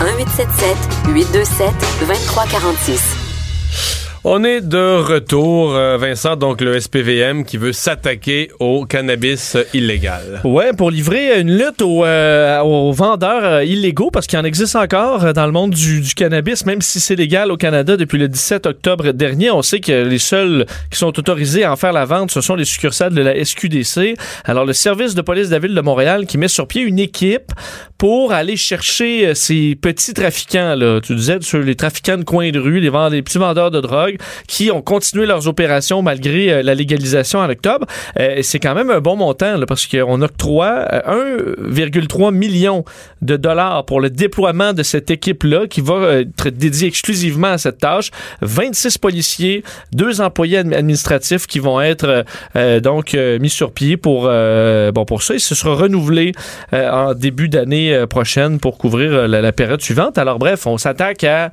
1877 0.00 0.76
827 1.14 1.72
2346. 2.00 4.09
On 4.22 4.44
est 4.44 4.60
de 4.60 4.98
retour, 4.98 5.74
euh, 5.74 5.96
Vincent, 5.96 6.36
donc 6.36 6.60
le 6.60 6.78
SPVM 6.78 7.42
qui 7.46 7.56
veut 7.56 7.72
s'attaquer 7.72 8.50
au 8.60 8.84
cannabis 8.84 9.56
illégal. 9.72 10.42
Ouais, 10.44 10.74
pour 10.74 10.90
livrer 10.90 11.40
une 11.40 11.56
lutte 11.56 11.80
aux, 11.80 12.04
euh, 12.04 12.60
vendeurs 12.92 13.44
euh, 13.44 13.64
illégaux, 13.64 14.10
parce 14.10 14.26
qu'il 14.26 14.38
en 14.38 14.44
existe 14.44 14.76
encore 14.76 15.24
euh, 15.24 15.32
dans 15.32 15.46
le 15.46 15.52
monde 15.52 15.70
du, 15.70 16.02
cannabis, 16.14 16.66
même 16.66 16.82
si 16.82 17.00
c'est 17.00 17.16
légal 17.16 17.50
au 17.50 17.56
Canada 17.56 17.96
depuis 17.96 18.18
le 18.18 18.28
17 18.28 18.66
octobre 18.66 19.12
dernier. 19.12 19.50
On 19.50 19.62
sait 19.62 19.80
que 19.80 20.04
les 20.04 20.18
seuls 20.18 20.66
qui 20.90 20.98
sont 20.98 21.18
autorisés 21.18 21.64
à 21.64 21.72
en 21.72 21.76
faire 21.76 21.94
la 21.94 22.04
vente, 22.04 22.30
ce 22.30 22.42
sont 22.42 22.56
les 22.56 22.66
succursales 22.66 23.14
de 23.14 23.22
la 23.22 23.42
SQDC. 23.42 24.16
Alors, 24.44 24.66
le 24.66 24.74
service 24.74 25.14
de 25.14 25.22
police 25.22 25.48
de 25.48 25.54
la 25.54 25.60
ville 25.60 25.74
de 25.74 25.80
Montréal 25.80 26.26
qui 26.26 26.36
met 26.36 26.48
sur 26.48 26.66
pied 26.66 26.82
une 26.82 26.98
équipe 26.98 27.52
pour 28.00 28.32
aller 28.32 28.56
chercher 28.56 29.26
euh, 29.26 29.34
ces 29.34 29.76
petits 29.76 30.14
trafiquants, 30.14 30.74
là. 30.74 31.00
Tu 31.02 31.14
disais, 31.14 31.36
sur 31.42 31.58
les 31.58 31.74
trafiquants 31.74 32.16
de 32.16 32.24
coin 32.24 32.50
de 32.50 32.58
rue, 32.58 32.80
les, 32.80 32.90
les 33.10 33.22
petits 33.22 33.36
vendeurs 33.36 33.70
de 33.70 33.80
drogue, 33.80 34.09
qui 34.46 34.70
ont 34.70 34.82
continué 34.82 35.26
leurs 35.26 35.48
opérations 35.48 36.02
malgré 36.02 36.50
euh, 36.52 36.62
la 36.62 36.74
légalisation 36.74 37.38
en 37.40 37.48
octobre. 37.48 37.86
Euh, 38.18 38.38
c'est 38.42 38.58
quand 38.58 38.74
même 38.74 38.90
un 38.90 39.00
bon 39.00 39.16
montant, 39.16 39.56
parce 39.66 39.86
qu'on 39.86 40.22
octroie 40.22 40.86
euh, 41.08 41.56
1,3 41.70 42.32
million 42.34 42.84
de 43.22 43.36
dollars 43.36 43.84
pour 43.84 44.00
le 44.00 44.10
déploiement 44.10 44.72
de 44.72 44.82
cette 44.82 45.10
équipe-là, 45.10 45.66
qui 45.68 45.80
va 45.80 45.94
euh, 45.94 46.20
être 46.22 46.48
dédiée 46.50 46.88
exclusivement 46.88 47.48
à 47.48 47.58
cette 47.58 47.78
tâche. 47.78 48.10
26 48.42 48.98
policiers, 48.98 49.62
deux 49.92 50.20
employés 50.20 50.58
admi- 50.62 50.74
administratifs 50.74 51.46
qui 51.46 51.58
vont 51.58 51.80
être 51.80 52.04
euh, 52.08 52.22
euh, 52.56 52.80
donc 52.80 53.14
euh, 53.14 53.38
mis 53.38 53.50
sur 53.50 53.72
pied 53.72 53.96
pour 53.96 54.24
euh, 54.26 54.92
bon 54.92 55.04
pour 55.04 55.22
ça. 55.22 55.34
Et 55.34 55.38
ce 55.38 55.54
sera 55.54 55.74
renouvelé 55.74 56.32
euh, 56.72 56.90
en 56.90 57.14
début 57.14 57.48
d'année 57.48 57.94
euh, 57.94 58.06
prochaine 58.06 58.58
pour 58.58 58.78
couvrir 58.78 59.12
euh, 59.12 59.26
la 59.26 59.52
période 59.52 59.80
suivante. 59.80 60.18
Alors 60.18 60.38
bref, 60.38 60.66
on 60.66 60.78
s'attaque 60.78 61.24
à 61.24 61.50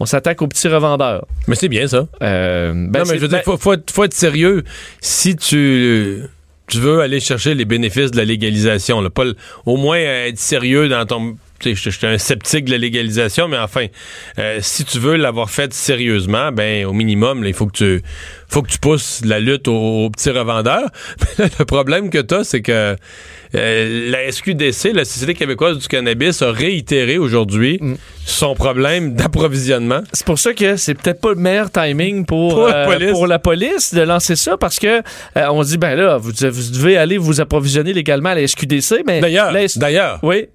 on 0.00 0.06
s'attaque 0.06 0.42
aux 0.42 0.48
petits 0.48 0.68
revendeurs. 0.68 1.26
Mais 1.48 1.54
c'est 1.54 1.68
bien 1.68 1.86
ça. 1.88 2.06
Euh, 2.22 2.72
ben, 2.72 3.00
non, 3.00 3.04
mais 3.08 3.16
je 3.16 3.20
veux 3.22 3.28
dire, 3.28 3.38
ben, 3.38 3.44
faut, 3.44 3.56
faut 3.56 3.72
être, 3.72 3.90
faut 3.90 4.04
être 4.04 4.14
sérieux. 4.14 4.64
Si 5.00 5.36
tu, 5.36 6.22
tu 6.66 6.78
veux 6.78 7.00
aller 7.00 7.20
chercher 7.20 7.54
les 7.54 7.64
bénéfices 7.64 8.10
de 8.10 8.16
la 8.16 8.24
légalisation, 8.24 9.00
là, 9.00 9.10
pas 9.10 9.24
au 9.64 9.76
moins 9.76 9.98
euh, 9.98 10.28
être 10.28 10.38
sérieux 10.38 10.88
dans 10.88 11.06
ton. 11.06 11.36
Je 11.64 11.90
suis 11.90 12.06
un 12.06 12.18
sceptique 12.18 12.66
de 12.66 12.70
la 12.72 12.78
légalisation, 12.78 13.48
mais 13.48 13.58
enfin, 13.58 13.86
euh, 14.38 14.58
si 14.60 14.84
tu 14.84 14.98
veux 14.98 15.16
l'avoir 15.16 15.50
faite 15.50 15.72
sérieusement, 15.72 16.52
ben 16.52 16.84
au 16.86 16.92
minimum, 16.92 17.42
là, 17.42 17.48
il 17.48 17.54
faut 17.54 17.66
que 17.66 17.76
tu 17.76 18.02
faut 18.48 18.62
que 18.62 18.70
tu 18.70 18.78
pousses 18.78 19.22
la 19.24 19.40
lutte 19.40 19.66
aux, 19.68 20.04
aux 20.06 20.10
petits 20.10 20.30
revendeurs. 20.30 20.88
Mais 21.38 21.44
là, 21.44 21.50
le 21.58 21.64
problème 21.64 22.10
que 22.10 22.18
tu 22.18 22.34
as, 22.34 22.44
c'est 22.44 22.62
que 22.62 22.96
euh, 23.54 24.10
la 24.10 24.30
SQDC, 24.30 24.92
la 24.92 25.04
Société 25.04 25.34
québécoise 25.34 25.78
du 25.78 25.88
cannabis, 25.88 26.42
a 26.42 26.52
réitéré 26.52 27.18
aujourd'hui 27.18 27.78
Mm. 27.80 27.94
son 28.24 28.54
problème 28.54 29.14
d'approvisionnement. 29.14 30.00
C'est 30.12 30.26
pour 30.26 30.38
ça 30.38 30.54
que 30.54 30.76
c'est 30.76 30.94
peut-être 30.94 31.20
pas 31.20 31.30
le 31.30 31.36
meilleur 31.36 31.70
timing 31.70 32.24
pour, 32.24 32.54
Pour 32.54 32.68
la 32.68 32.76
euh, 32.76 32.86
police. 32.86 33.10
pour 33.12 33.26
la 33.26 33.38
police 33.38 33.94
de 33.94 34.02
lancer 34.02 34.36
ça 34.36 34.56
parce 34.56 34.78
que 34.78 34.98
euh, 35.36 35.46
on 35.50 35.62
dit 35.62 35.78
ben 35.78 35.94
là 35.94 36.16
vous, 36.16 36.30
vous 36.30 36.70
devez 36.72 36.96
aller 36.96 37.18
vous 37.18 37.40
approvisionner 37.40 37.92
légalement 37.92 38.30
à 38.30 38.34
la 38.34 38.46
SQDC 38.46 39.02
mais 39.06 39.20
D'ailleurs, 39.20 39.52
d'ailleurs, 39.76 40.18
oui 40.22 40.46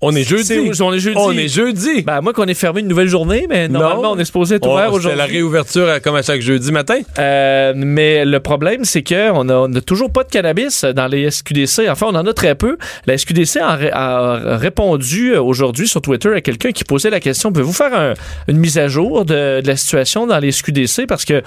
on 0.00 0.14
est 0.14 0.22
jeudi. 0.22 0.44
C'est- 0.44 0.80
on 0.82 0.92
est 0.92 0.98
jeudi. 1.00 1.16
On 1.18 1.32
est 1.32 1.48
jeudi. 1.48 2.02
ben 2.02 2.20
moi 2.20 2.32
qu'on 2.32 2.44
est 2.46 2.54
fermé 2.54 2.80
une 2.80 2.88
nouvelle 2.88 3.08
journée 3.08 3.46
mais 3.48 3.66
normalement 3.68 4.12
on 4.12 4.18
est 4.18 4.24
supposé 4.24 4.56
être 4.56 4.66
On- 4.68 4.74
ouvert 4.74 4.86
c'était 4.94 5.08
la 5.08 5.14
aujourd'hui 5.24 5.36
réouverture 5.38 5.88
à- 5.88 6.00
comme 6.00 6.14
à 6.14 6.22
chaque 6.22 6.40
jeudi 6.40 6.70
matin. 6.70 7.00
Euh, 7.18 7.72
mais 7.76 8.24
le 8.24 8.40
problème, 8.40 8.84
c'est 8.84 9.02
que 9.02 9.30
on 9.32 9.48
a, 9.48 9.54
on 9.54 9.74
a 9.74 9.80
toujours 9.80 10.12
pas 10.12 10.22
de 10.24 10.28
cannabis 10.30 10.84
dans 10.84 11.06
les 11.08 11.30
SQDC. 11.30 11.88
Enfin, 11.90 12.06
on 12.10 12.14
en 12.14 12.26
a 12.26 12.32
très 12.32 12.54
peu. 12.54 12.76
La 13.06 13.14
SQDC 13.18 13.56
a, 13.60 13.74
ré- 13.74 13.90
a 13.92 14.56
répondu 14.56 15.32
euh, 15.34 15.42
aujourd'hui 15.42 15.88
sur 15.88 16.00
Twitter 16.00 16.32
à 16.32 16.40
quelqu'un 16.40 16.70
qui 16.72 16.84
posait 16.84 17.10
la 17.10 17.20
question 17.20 17.50
pouvez-vous 17.52 17.72
faire 17.72 17.92
un- 17.94 18.14
une 18.46 18.58
mise 18.58 18.78
à 18.78 18.86
jour 18.88 19.24
de, 19.24 19.60
de 19.60 19.66
la 19.66 19.76
situation 19.76 20.26
dans 20.26 20.38
les 20.38 20.52
SQDC 20.52 21.06
parce 21.08 21.24
que 21.24 21.42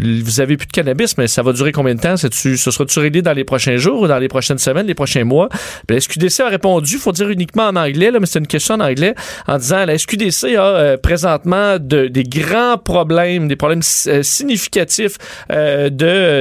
vous 0.00 0.40
avez 0.40 0.56
plus 0.56 0.66
de 0.66 0.72
cannabis, 0.72 1.16
mais 1.18 1.26
ça 1.28 1.42
va 1.42 1.52
durer 1.52 1.72
combien 1.72 1.94
de 1.94 2.00
temps? 2.00 2.16
C'est-tu- 2.16 2.56
Ce 2.56 2.70
sera-tu 2.70 2.98
réglé 2.98 3.22
dans 3.22 3.32
les 3.32 3.44
prochains 3.44 3.76
jours 3.76 4.02
ou 4.02 4.06
dans 4.08 4.18
les 4.18 4.28
prochaines 4.28 4.58
semaines, 4.58 4.86
les 4.86 4.94
prochains 4.94 5.24
mois? 5.24 5.48
Ben, 5.88 5.94
la 5.94 6.00
SQDC 6.00 6.40
a 6.40 6.48
répondu, 6.48 6.96
faut 6.96 7.12
dire 7.12 7.28
uniquement 7.30 7.64
en 7.68 7.76
anglais, 7.76 8.10
là, 8.10 8.18
mais 8.20 8.26
c'est 8.26 8.38
une 8.38 8.46
question 8.46 8.74
en 8.76 8.80
anglais, 8.80 9.14
en 9.46 9.58
disant 9.58 9.84
la 9.84 9.96
SQDC 9.98 10.56
a 10.56 10.64
euh, 10.64 10.96
présentement 10.96 11.76
de- 11.78 12.06
des 12.08 12.24
grands 12.24 12.78
problèmes, 12.78 13.48
des 13.48 13.56
problèmes 13.56 13.82
euh, 14.06 14.22
significatifs 14.22 15.16
euh, 15.50 15.90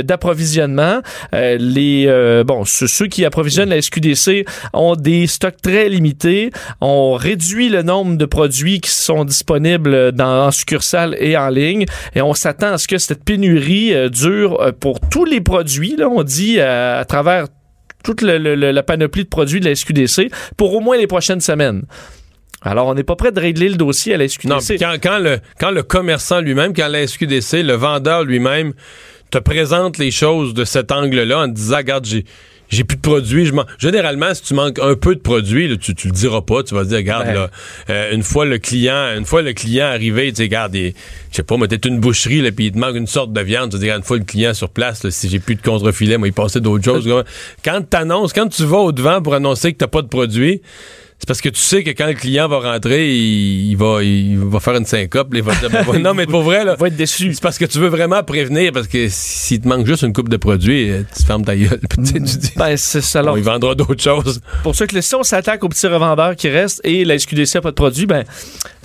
d'approvisionnement. 0.03 1.01
Euh, 1.33 1.57
les 1.59 2.05
euh, 2.07 2.43
bon, 2.43 2.65
ceux, 2.65 2.87
ceux 2.87 3.07
qui 3.07 3.25
approvisionnent 3.25 3.69
la 3.69 3.81
SQDC 3.81 4.45
ont 4.73 4.95
des 4.95 5.27
stocks 5.27 5.61
très 5.61 5.89
limités. 5.89 6.51
On 6.81 7.13
réduit 7.13 7.69
le 7.69 7.81
nombre 7.83 8.17
de 8.17 8.25
produits 8.25 8.79
qui 8.81 8.91
sont 8.91 9.25
disponibles 9.25 10.11
dans 10.11 10.47
en 10.47 10.51
succursale 10.51 11.15
et 11.19 11.35
en 11.37 11.49
ligne, 11.49 11.85
et 12.15 12.21
on 12.21 12.33
s'attend 12.33 12.73
à 12.73 12.77
ce 12.77 12.87
que 12.87 12.97
cette 12.97 13.23
pénurie 13.23 13.48
euh, 13.57 14.09
dure 14.09 14.61
euh, 14.61 14.71
pour 14.71 14.99
tous 14.99 15.25
les 15.25 15.41
produits. 15.41 15.95
Là, 15.97 16.09
on 16.09 16.23
dit 16.23 16.59
euh, 16.59 16.99
à 16.99 17.05
travers 17.05 17.47
toute 18.03 18.21
la 18.21 18.83
panoplie 18.83 19.23
de 19.23 19.29
produits 19.29 19.59
de 19.59 19.65
la 19.65 19.75
SQDC 19.75 20.31
pour 20.55 20.73
au 20.73 20.79
moins 20.79 20.97
les 20.97 21.07
prochaines 21.07 21.41
semaines. 21.41 21.83
Alors, 22.61 22.87
on 22.87 22.93
n'est 22.93 23.03
pas 23.03 23.15
prêt 23.15 23.31
de 23.31 23.39
régler 23.39 23.69
le 23.69 23.75
dossier 23.75 24.13
à 24.13 24.17
la 24.17 24.27
SQDC. 24.27 24.79
Non, 24.81 24.97
quand, 25.01 25.19
quand 25.59 25.71
le 25.71 25.83
commerçant 25.83 26.39
lui-même, 26.39 26.73
quand 26.73 26.87
la 26.87 27.05
SQDC, 27.05 27.63
le 27.63 27.73
vendeur 27.73 28.23
lui-même, 28.23 28.73
te 29.31 29.37
présente 29.37 29.97
les 29.97 30.11
choses 30.11 30.53
de 30.53 30.65
cet 30.65 30.91
angle-là 30.91 31.39
en 31.39 31.47
te 31.47 31.55
disant, 31.55 31.77
regarde, 31.77 32.05
j'ai. 32.05 32.25
J'ai 32.69 32.83
plus 32.83 32.97
de 32.97 33.01
produits. 33.01 33.45
Je 33.45 33.53
Généralement, 33.79 34.33
si 34.33 34.43
tu 34.43 34.53
manques 34.53 34.79
un 34.79 34.95
peu 34.95 35.15
de 35.15 35.19
produits, 35.19 35.67
là, 35.67 35.75
tu, 35.77 35.95
tu 35.95 36.07
le 36.07 36.13
diras 36.13 36.41
pas. 36.41 36.63
Tu 36.63 36.75
vas 36.75 36.83
te 36.83 36.89
dire, 36.89 36.97
regarde, 36.97 37.25
Ben. 37.25 37.33
là, 37.33 37.51
euh, 37.89 38.13
une 38.13 38.23
fois 38.23 38.45
le 38.45 38.59
client, 38.59 39.15
une 39.17 39.25
fois 39.25 39.41
le 39.41 39.53
client 39.53 39.87
arrivé, 39.87 40.29
tu 40.29 40.37
sais, 40.37 40.43
regarde, 40.43 40.75
je 40.75 40.91
sais 41.31 41.43
pas, 41.43 41.57
moi, 41.57 41.67
t'es 41.67 41.77
une 41.87 41.99
boucherie, 41.99 42.41
là, 42.41 42.51
puis 42.51 42.67
il 42.67 42.71
te 42.71 42.77
manque 42.77 42.95
une 42.95 43.07
sorte 43.07 43.33
de 43.33 43.41
viande. 43.41 43.71
Tu 43.71 43.77
te 43.77 43.83
dis, 43.83 43.89
une 43.89 44.03
fois 44.03 44.17
le 44.17 44.23
client 44.23 44.53
sur 44.53 44.69
place, 44.69 45.03
là, 45.03 45.11
si 45.11 45.29
j'ai 45.29 45.39
plus 45.39 45.55
de 45.55 45.61
contrefilet, 45.61 46.17
moi, 46.17 46.27
il 46.27 46.33
passait 46.33 46.61
d'autres 46.61 46.85
choses. 46.85 47.09
quand 47.65 47.81
t'annonces, 47.89 48.33
quand 48.33 48.47
tu 48.47 48.63
vas 48.63 48.77
au 48.77 48.91
devant 48.91 49.21
pour 49.21 49.33
annoncer 49.33 49.73
que 49.73 49.77
t'as 49.77 49.87
pas 49.87 50.01
de 50.01 50.07
produits, 50.07 50.61
c'est 51.19 51.27
parce 51.27 51.41
que 51.41 51.49
tu 51.49 51.59
sais 51.59 51.83
que 51.83 51.89
quand 51.89 52.07
le 52.07 52.13
client 52.13 52.47
va 52.47 52.59
rentrer, 52.59 53.13
il, 53.13 53.71
il 53.71 53.75
va, 53.75 54.01
il 54.01 54.37
va 54.37 54.59
faire 54.61 54.75
une 54.75 54.85
syncope. 54.85 55.27
il 55.33 55.41
va 55.43 55.53
dire, 55.55 55.69
Ben, 55.69 55.99
non, 56.01 56.13
mais 56.13 56.25
pour 56.25 56.43
vrai, 56.43 56.63
là, 56.63 56.75
On 56.79 56.81
va 56.81 56.87
être 56.87 56.95
déçu. 56.95 57.33
c'est 57.33 57.41
parce 57.43 57.57
que 57.57 57.65
tu 57.65 57.77
veux 57.77 57.89
vraiment 57.89 58.23
prévenir, 58.23 58.71
parce 58.71 58.87
que 58.87 59.07
s'il 59.09 59.59
te 59.59 59.67
manque 59.67 59.85
juste 59.85 60.03
une 60.03 60.13
coupe 60.13 60.29
de 60.29 60.37
produits, 60.37 60.89
euh, 60.89 61.03
tu 61.15 61.23
fermes 61.23 61.43
ta 61.43 61.55
gueule. 61.57 61.79
Tu 62.05 62.19
dis, 62.19 62.51
Ben, 62.55 62.77
c'est 62.77 63.01
ça. 63.01 63.19
Alors, 63.19 63.33
bon, 63.35 63.39
il 63.41 63.43
vendra 63.43 63.75
d'autres 63.75 64.01
choses. 64.01 64.39
pour 64.63 64.75
ça 64.75 64.87
que 64.87 64.99
si 65.01 65.15
on 65.15 65.23
s'attaque 65.23 65.61
aux 65.63 65.69
petits 65.69 65.87
revendeurs 65.87 66.35
qui 66.37 66.47
restent 66.47 66.79
et 66.85 67.03
la 67.03 67.19
SQDC 67.19 67.55
n'a 67.55 67.61
pas 67.61 67.71
de 67.71 67.75
produit, 67.75 68.05
ben, 68.05 68.23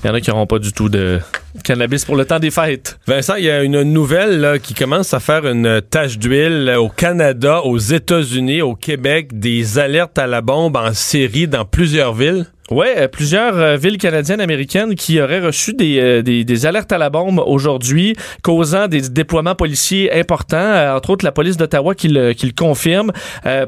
il 0.04 0.08
y 0.08 0.10
en 0.10 0.14
a 0.14 0.20
qui 0.20 0.28
n'auront 0.28 0.46
pas 0.46 0.58
du 0.58 0.72
tout 0.72 0.90
de 0.90 1.18
cannabis 1.62 2.04
pour 2.04 2.14
le 2.14 2.26
temps 2.26 2.38
des 2.38 2.50
fêtes. 2.50 2.98
Vincent, 3.06 3.36
il 3.36 3.44
y 3.44 3.50
a 3.50 3.62
une 3.62 3.82
nouvelle 3.84 4.60
qui 4.62 4.74
commence 4.74 5.14
à 5.14 5.20
faire 5.20 5.46
une 5.46 5.80
tache 5.80 6.18
d'huile 6.18 6.74
au 6.78 6.90
Canada, 6.90 7.62
aux 7.62 7.78
États-Unis, 7.78 8.60
au 8.60 8.74
Québec, 8.74 9.38
des 9.38 9.78
alertes 9.78 10.18
à 10.18 10.26
la 10.26 10.42
bombe 10.42 10.76
en 10.76 10.92
série 10.92 11.48
dans 11.48 11.64
plusieurs 11.64 12.12
villes. 12.12 12.46
Ouais, 12.70 12.94
euh, 12.96 13.08
plusieurs 13.08 13.58
euh, 13.58 13.76
villes 13.76 13.98
canadiennes 13.98 14.40
américaines 14.40 14.94
qui 14.94 15.20
auraient 15.20 15.40
reçu 15.40 15.74
des, 15.74 15.98
euh, 16.00 16.22
des, 16.22 16.44
des 16.44 16.64
alertes 16.64 16.92
à 16.92 16.98
la 16.98 17.10
bombe 17.10 17.42
aujourd'hui, 17.44 18.16
causant 18.42 18.88
des 18.88 19.02
déploiements 19.02 19.54
policiers 19.54 20.10
importants, 20.18 20.56
euh, 20.56 20.96
entre 20.96 21.10
autres 21.10 21.26
la 21.26 21.32
police 21.32 21.58
d'Ottawa 21.58 21.94
qui 21.94 22.08
le, 22.08 22.32
qui 22.32 22.46
le 22.46 22.52
confirme, 22.52 23.12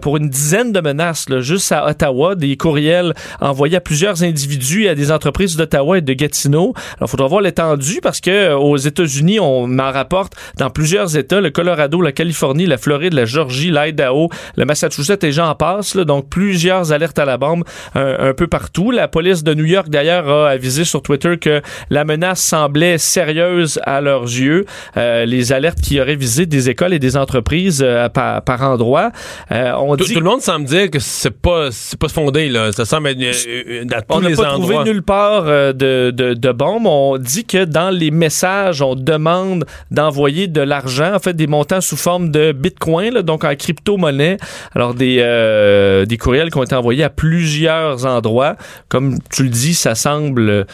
pour 0.00 0.16
une 0.16 0.30
dizaine 0.30 0.72
de 0.72 0.80
menaces, 0.80 1.28
là, 1.28 1.40
juste 1.40 1.70
à 1.72 1.86
Ottawa, 1.86 2.34
des 2.34 2.56
courriels 2.56 3.12
envoyés 3.40 3.76
à 3.76 3.80
plusieurs 3.80 4.22
individus 4.22 4.84
et 4.84 4.88
à 4.88 4.94
des 4.94 5.12
entreprises 5.12 5.56
d'Ottawa 5.56 5.98
et 5.98 6.00
de 6.00 6.12
Gatineau. 6.14 6.72
Alors, 6.96 7.10
faudra 7.10 7.26
voir 7.26 7.42
l'étendue 7.42 8.00
parce 8.02 8.20
que 8.20 8.54
aux 8.54 8.76
États-Unis, 8.76 9.40
on 9.40 9.66
m'en 9.66 9.90
rapporte 9.92 10.32
dans 10.56 10.70
plusieurs 10.70 11.16
États, 11.16 11.40
le 11.40 11.50
Colorado, 11.50 12.00
la 12.00 12.12
Californie, 12.12 12.66
la 12.66 12.78
Floride, 12.78 13.12
la 13.12 13.26
Georgie, 13.26 13.70
l'Idaho, 13.70 14.30
le 14.56 14.64
Massachusetts 14.64 15.22
et 15.24 15.32
j'en 15.32 15.54
passe, 15.54 15.94
là, 15.94 16.04
donc 16.04 16.30
plusieurs 16.30 16.92
alertes 16.92 17.18
à 17.18 17.26
la 17.26 17.36
bombe 17.36 17.64
un 17.94 18.32
peu 18.32 18.46
partout. 18.46 18.85
La 18.90 19.08
police 19.08 19.42
de 19.44 19.54
New 19.54 19.64
York, 19.64 19.88
d'ailleurs, 19.88 20.28
a 20.28 20.50
avisé 20.50 20.84
sur 20.84 21.02
Twitter 21.02 21.36
que 21.38 21.60
la 21.90 22.04
menace 22.04 22.40
semblait 22.40 22.98
sérieuse 22.98 23.80
à 23.84 24.00
leurs 24.00 24.24
yeux. 24.24 24.64
Euh, 24.96 25.24
les 25.24 25.52
alertes 25.52 25.80
qui 25.80 26.00
auraient 26.00 26.16
visé 26.16 26.46
des 26.46 26.70
écoles 26.70 26.92
et 26.92 26.98
des 26.98 27.16
entreprises 27.16 27.82
euh, 27.84 28.08
par, 28.08 28.42
par 28.42 28.62
endroit. 28.62 29.10
Euh, 29.52 29.72
on 29.78 29.96
Tout, 29.96 30.04
dit 30.04 30.14
tout 30.14 30.20
le 30.20 30.26
monde 30.26 30.40
semble 30.40 30.64
dire 30.66 30.90
que 30.90 30.98
c'est 30.98 31.30
pas, 31.30 31.68
c'est 31.70 31.98
pas 31.98 32.08
fondé, 32.08 32.48
là. 32.48 32.72
Ça 32.72 32.84
semble 32.84 33.08
être 33.08 33.18
euh, 33.22 33.84
à 33.92 34.02
tous 34.02 34.14
on 34.16 34.20
n'a 34.20 34.30
pas 34.30 34.54
endroits. 34.54 34.74
trouvé 34.74 34.90
nulle 34.92 35.02
part 35.02 35.44
euh, 35.46 35.72
de, 35.72 36.10
de, 36.14 36.34
de 36.34 36.52
bombes. 36.52 36.86
On 36.86 37.18
dit 37.18 37.44
que 37.44 37.64
dans 37.64 37.90
les 37.90 38.10
messages, 38.10 38.82
on 38.82 38.94
demande 38.94 39.64
d'envoyer 39.90 40.46
de 40.48 40.60
l'argent, 40.60 41.14
en 41.14 41.18
fait, 41.18 41.34
des 41.34 41.46
montants 41.46 41.80
sous 41.80 41.96
forme 41.96 42.30
de 42.30 42.52
bitcoin, 42.52 43.14
là, 43.14 43.22
donc 43.22 43.44
en 43.44 43.54
crypto-monnaie. 43.54 44.36
Alors, 44.74 44.94
des, 44.94 45.18
euh, 45.20 46.04
des 46.04 46.16
courriels 46.18 46.50
qui 46.50 46.58
ont 46.58 46.62
été 46.62 46.74
envoyés 46.74 47.04
à 47.04 47.10
plusieurs 47.10 48.06
endroits. 48.06 48.56
Comme 48.88 49.18
tu 49.34 49.42
le 49.44 49.48
dis, 49.48 49.74
ça 49.74 49.94
semble 49.94 50.66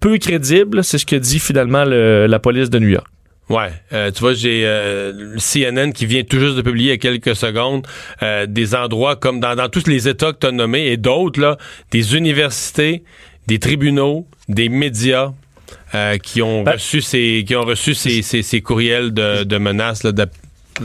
peu 0.00 0.18
crédible. 0.18 0.84
C'est 0.84 0.98
ce 0.98 1.06
que 1.06 1.16
dit 1.16 1.38
finalement 1.38 1.84
le- 1.84 2.26
la 2.26 2.38
police 2.38 2.70
de 2.70 2.78
New 2.78 2.88
York. 2.88 3.06
Ouais, 3.48 3.70
euh, 3.94 4.10
tu 4.10 4.20
vois, 4.20 4.34
j'ai 4.34 4.62
euh, 4.66 5.12
le 5.16 5.38
CNN 5.38 5.90
qui 5.92 6.04
vient 6.04 6.22
tout 6.22 6.38
juste 6.38 6.56
de 6.56 6.60
publier 6.62 6.88
il 6.88 6.90
y 6.90 6.94
a 6.94 6.98
quelques 6.98 7.34
secondes 7.34 7.86
euh, 8.22 8.44
des 8.46 8.74
endroits 8.74 9.16
comme 9.16 9.40
dans, 9.40 9.54
dans 9.56 9.70
tous 9.70 9.86
les 9.86 10.06
États 10.06 10.32
que 10.34 10.38
tu 10.40 10.46
as 10.46 10.50
nommés 10.52 10.88
et 10.88 10.98
d'autres, 10.98 11.40
là, 11.40 11.56
des 11.90 12.14
universités, 12.14 13.02
des 13.46 13.58
tribunaux, 13.58 14.26
des 14.50 14.68
médias, 14.68 15.32
euh, 15.94 16.18
qui 16.18 16.42
ont 16.42 16.62
Ben- 16.62 16.72
reçu 16.72 17.00
ces 17.00 17.42
qui 17.46 17.56
ont 17.56 17.64
reçu 17.64 17.94
ces, 17.94 18.20
ces- 18.20 18.42
ces 18.42 18.60
courriels 18.60 19.14
de, 19.14 19.44
de 19.44 19.56
menaces 19.56 20.02
là, 20.04 20.12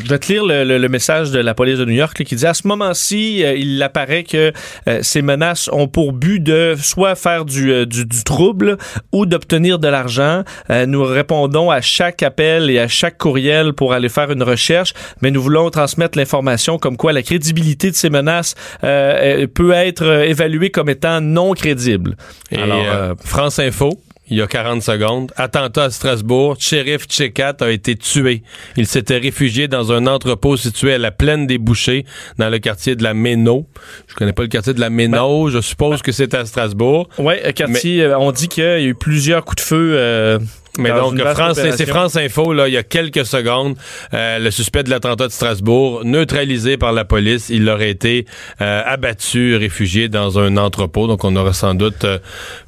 Je 0.02 0.08
vais 0.10 0.18
te 0.20 0.32
lire 0.32 0.46
le, 0.46 0.64
le- 0.64 0.78
le 0.78 0.90
message 0.90 1.32
de 1.32 1.40
la 1.40 1.54
police 1.54 1.78
de 1.78 1.86
New 1.86 1.94
York 1.94 2.18
là, 2.18 2.26
qui 2.26 2.36
dit 2.36 2.46
à 2.48 2.54
ce 2.54 2.68
moment-ci, 2.68 3.44
euh, 3.44 3.54
il 3.56 3.82
apparaît 3.84 4.24
que 4.24 4.52
euh, 4.88 5.00
ces 5.02 5.22
menaces 5.22 5.70
ont 5.72 5.88
pour 5.88 6.14
but 6.14 6.40
de 6.42 6.76
soit 6.82 7.16
faire 7.16 7.46
du, 7.46 7.72
euh, 7.72 7.86
du, 7.86 8.06
du 8.06 8.24
trouble 8.24 8.78
ou 9.12 9.26
d'obtenir 9.26 9.80
de 9.80 9.88
l'argent. 9.88 10.44
Nous 10.88 11.04
répondons 11.04 11.70
à 11.70 11.82
chaque 11.82 12.24
appel 12.24 12.70
et 12.70 12.80
à 12.80 12.88
chaque 12.88 13.18
courriel 13.18 13.74
pour 13.74 13.94
aller 13.94 14.10
faire 14.10 14.32
une 14.32 14.44
recherche, 14.44 14.94
mais 15.22 15.32
nous 15.32 15.42
voulons 15.42 15.70
transmettre 15.70 16.18
l'information 16.18 16.78
comme 16.78 16.98
quoi 16.98 17.14
la 17.14 17.22
crédibilité 17.22 17.92
de 17.92 17.96
ces 17.96 18.10
menaces 18.10 18.56
peut 18.82 19.72
être 19.74 20.06
évaluée 20.26 20.70
comme 20.70 20.90
étant 20.90 21.22
non 21.22 21.54
crédible. 21.54 22.16
Et 22.52 22.58
Alors, 22.58 23.16
France 23.24 23.60
Info, 23.60 23.90
il 24.30 24.38
y 24.38 24.42
a 24.42 24.48
40 24.48 24.82
secondes, 24.82 25.32
attentat 25.36 25.86
à 25.86 25.90
Strasbourg, 25.90 26.56
shérif 26.60 27.06
Tchekat 27.06 27.56
a 27.60 27.70
été 27.70 27.96
tué. 27.96 28.42
Il 28.78 28.88
s'était 28.88 29.18
réfugié 29.18 29.68
dans 29.68 29.92
un 29.92 30.08
entrepôt 30.08 30.56
situé 30.58 30.94
à 30.94 30.98
la 30.98 31.12
plaine 31.12 31.46
des 31.46 31.58
Bouchers, 31.58 32.06
dans 32.38 32.50
le 32.50 32.60
quartier 32.60 32.96
de 32.96 33.04
la 33.04 33.14
Méno. 33.14 33.68
Je 34.08 34.16
connais 34.16 34.34
pas 34.34 34.44
le 34.44 34.48
quartier 34.48 34.74
de 34.74 34.80
la 34.80 34.90
Méno, 34.90 35.50
je 35.50 35.60
suppose 35.62 36.02
que 36.02 36.12
c'est 36.12 36.34
à 36.34 36.46
Strasbourg. 36.46 37.10
ouais, 37.18 37.42
euh, 37.46 37.52
quartier, 37.52 38.04
euh, 38.04 38.18
on 38.18 38.32
dit 38.32 38.48
qu'il 38.48 38.64
y 38.64 38.68
a 38.68 38.82
eu 38.82 38.96
plusieurs 38.96 39.44
coups 39.44 39.64
de 39.64 39.68
feu. 39.68 39.92
euh, 39.96 40.40
Mais 40.80 40.90
dans 40.90 41.12
donc, 41.12 41.20
France, 41.36 41.60
c'est. 41.62 41.86
France 41.86 42.16
Info, 42.16 42.52
là, 42.52 42.68
il 42.68 42.74
y 42.74 42.78
a 42.78 42.84
quelques 42.84 43.26
secondes, 43.28 43.76
euh, 44.16 44.40
le 44.40 44.50
suspect 44.50 44.82
de 44.82 44.90
l'attentat 44.90 45.28
de 45.28 45.32
Strasbourg, 45.32 46.02
neutralisé 46.04 46.78
par 46.78 46.94
la 46.94 47.06
police, 47.06 47.50
il 47.50 47.70
aurait 47.70 47.92
été 47.92 48.26
euh, 48.60 48.82
abattu, 48.84 49.56
réfugié 49.56 50.10
dans 50.10 50.40
un 50.40 50.58
entrepôt. 50.58 51.06
Donc, 51.06 51.24
on 51.26 51.36
aura 51.36 51.54
sans 51.54 51.76
doute 51.76 52.06
euh, 52.06 52.18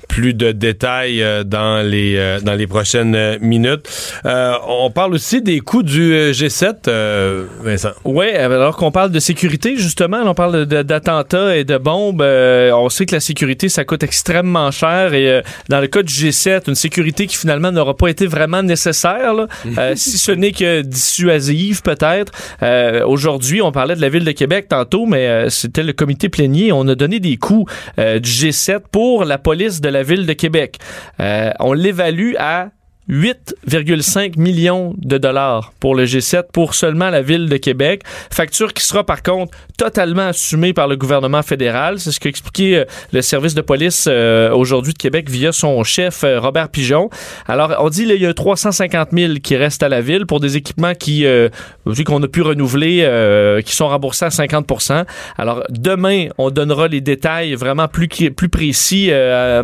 plus 0.07 0.33
de 0.33 0.51
détails 0.51 1.21
euh, 1.21 1.43
dans 1.43 1.85
les 1.87 2.15
euh, 2.17 2.39
dans 2.39 2.53
les 2.53 2.67
prochaines 2.67 3.37
minutes. 3.39 3.87
Euh, 4.25 4.53
on 4.67 4.89
parle 4.91 5.13
aussi 5.13 5.41
des 5.41 5.59
coups 5.59 5.85
du 5.85 6.13
euh, 6.13 6.31
G7, 6.31 6.87
euh, 6.87 7.45
Vincent. 7.61 7.91
Oui, 8.03 8.29
alors 8.29 8.75
qu'on 8.75 8.91
parle 8.91 9.11
de 9.11 9.19
sécurité, 9.19 9.77
justement, 9.77 10.21
on 10.25 10.33
parle 10.33 10.65
d'attentats 10.65 11.55
et 11.55 11.63
de 11.63 11.77
bombes, 11.77 12.21
euh, 12.21 12.71
on 12.71 12.89
sait 12.89 13.05
que 13.05 13.15
la 13.15 13.19
sécurité, 13.19 13.69
ça 13.69 13.85
coûte 13.85 14.03
extrêmement 14.03 14.71
cher 14.71 15.13
et 15.13 15.29
euh, 15.29 15.41
dans 15.69 15.79
le 15.79 15.87
cas 15.87 16.03
du 16.03 16.13
G7, 16.13 16.63
une 16.67 16.75
sécurité 16.75 17.27
qui 17.27 17.37
finalement 17.37 17.71
n'aura 17.71 17.95
pas 17.95 18.07
été 18.07 18.27
vraiment 18.27 18.63
nécessaire, 18.63 19.33
là, 19.33 19.47
euh, 19.77 19.93
si 19.95 20.17
ce 20.17 20.31
n'est 20.31 20.51
que 20.51 20.81
dissuasive 20.81 21.81
peut-être. 21.81 22.31
Euh, 22.63 23.05
Aujourd'hui, 23.05 23.61
on 23.61 23.71
parlait 23.71 23.95
de 23.95 24.01
la 24.01 24.09
ville 24.09 24.25
de 24.25 24.31
Québec 24.31 24.67
tantôt, 24.69 25.05
mais 25.05 25.27
euh, 25.27 25.49
c'était 25.49 25.83
le 25.83 25.93
comité 25.93 26.29
plénier. 26.29 26.71
On 26.71 26.87
a 26.87 26.95
donné 26.95 27.19
des 27.19 27.37
euh, 27.99 28.19
du 28.19 28.29
G7 28.29 28.79
pour 28.91 29.25
la 29.25 29.37
police 29.37 29.81
de 29.81 29.89
la 29.95 30.03
ville 30.03 30.25
de 30.25 30.33
Québec. 30.33 30.77
Euh, 31.19 31.51
on 31.59 31.73
l'évalue 31.73 32.33
à 32.37 32.69
8,5 33.09 34.39
millions 34.39 34.95
de 34.97 35.19
dollars 35.19 35.73
pour 35.79 35.93
le 35.93 36.05
G7 36.05 36.45
pour 36.51 36.73
seulement 36.73 37.11
la 37.11 37.21
ville 37.21 37.49
de 37.49 37.57
Québec. 37.57 38.01
Facture 38.31 38.73
qui 38.73 38.83
sera 38.83 39.03
par 39.03 39.21
contre 39.21 39.55
totalement 39.77 40.27
assumée 40.27 40.73
par 40.73 40.87
le 40.87 40.95
gouvernement 40.95 41.43
fédéral. 41.43 41.99
C'est 41.99 42.11
ce 42.11 42.19
qu'a 42.19 42.29
expliqué 42.29 42.77
euh, 42.77 42.85
le 43.11 43.21
service 43.21 43.53
de 43.53 43.61
police 43.61 44.07
euh, 44.09 44.51
aujourd'hui 44.51 44.93
de 44.93 44.97
Québec 44.97 45.29
via 45.29 45.51
son 45.51 45.83
chef 45.83 46.23
euh, 46.23 46.39
Robert 46.39 46.69
Pigeon. 46.69 47.09
Alors 47.47 47.75
on 47.79 47.89
dit 47.89 48.05
là, 48.05 48.15
il 48.15 48.21
y 48.21 48.25
a 48.25 48.33
350 48.33 49.09
000 49.11 49.33
qui 49.43 49.55
restent 49.55 49.83
à 49.83 49.89
la 49.89 50.01
ville 50.01 50.25
pour 50.25 50.39
des 50.39 50.57
équipements 50.57 50.93
qui 50.93 51.25
qu'on 52.05 52.23
a 52.23 52.27
pu 52.27 52.41
renouveler 52.41 53.61
qui 53.65 53.75
sont 53.75 53.87
remboursés 53.87 54.25
à 54.25 54.29
50% 54.29 55.05
Alors 55.37 55.63
demain 55.69 56.27
on 56.37 56.49
donnera 56.49 56.87
les 56.87 57.01
détails 57.01 57.55
vraiment 57.55 57.87
plus 57.87 58.07
plus 58.07 58.49
précis 58.49 59.11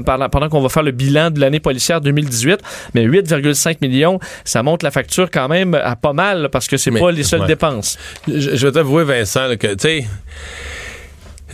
pendant, 0.06 0.30
pendant 0.30 0.49
qu'on 0.49 0.62
va 0.62 0.69
faire 0.69 0.84
le 0.84 0.91
bilan 0.91 1.32
de 1.32 1.39
l'année 1.39 1.60
policière 1.60 2.01
2018. 2.01 2.60
Mais 2.93 3.06
8,5 3.39 3.78
millions, 3.82 4.20
ça 4.46 4.63
monte 4.63 4.84
la 4.84 4.91
facture 4.91 5.30
quand 5.32 5.48
même 5.48 5.74
à 5.76 5.96
pas 5.96 6.13
mal 6.13 6.50
parce 6.52 6.67
que 6.67 6.78
c'est 6.78 6.91
pas 6.91 7.12
les 7.12 7.24
seules 7.24 7.41
ouais. 7.41 7.48
dépenses. 7.48 7.98
Je, 8.28 8.56
je 8.56 8.67
vais 8.67 8.72
t'avouer, 8.74 9.04
Vincent, 9.04 9.48
là, 9.48 9.58
que, 9.58 9.67
tu 9.67 9.76
sais, 9.80 10.06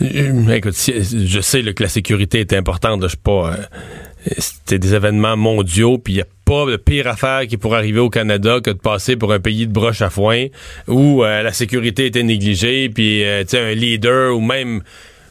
euh, 0.02 0.48
écoute, 0.54 0.74
je 0.76 1.40
sais 1.40 1.62
là, 1.62 1.72
que 1.72 1.82
la 1.82 1.88
sécurité 1.88 2.40
est 2.40 2.52
importante. 2.52 3.02
Je 3.02 3.08
suis 3.08 3.16
pas. 3.16 3.52
euh, 3.52 4.30
C'était 4.38 4.78
des 4.78 4.94
événements 4.94 5.36
mondiaux, 5.36 5.98
puis 5.98 6.14
il 6.14 6.16
n'y 6.16 6.22
a 6.22 6.26
pas 6.44 6.66
de 6.66 6.76
pire 6.76 7.06
affaire 7.08 7.46
qui 7.48 7.56
pourrait 7.56 7.78
arriver 7.78 7.98
au 8.00 8.08
Canada 8.10 8.60
que 8.62 8.70
de 8.70 8.78
passer 8.78 9.16
pour 9.16 9.32
un 9.32 9.40
pays 9.40 9.66
de 9.66 9.72
broche 9.72 10.00
à 10.02 10.10
foin 10.10 10.46
où 10.86 11.24
euh, 11.24 11.42
la 11.42 11.52
sécurité 11.52 12.06
était 12.06 12.22
négligée, 12.22 12.88
puis 12.88 13.24
euh, 13.24 13.42
tu 13.42 13.50
sais, 13.50 13.60
un 13.60 13.74
leader 13.74 14.36
ou 14.36 14.40
même 14.40 14.82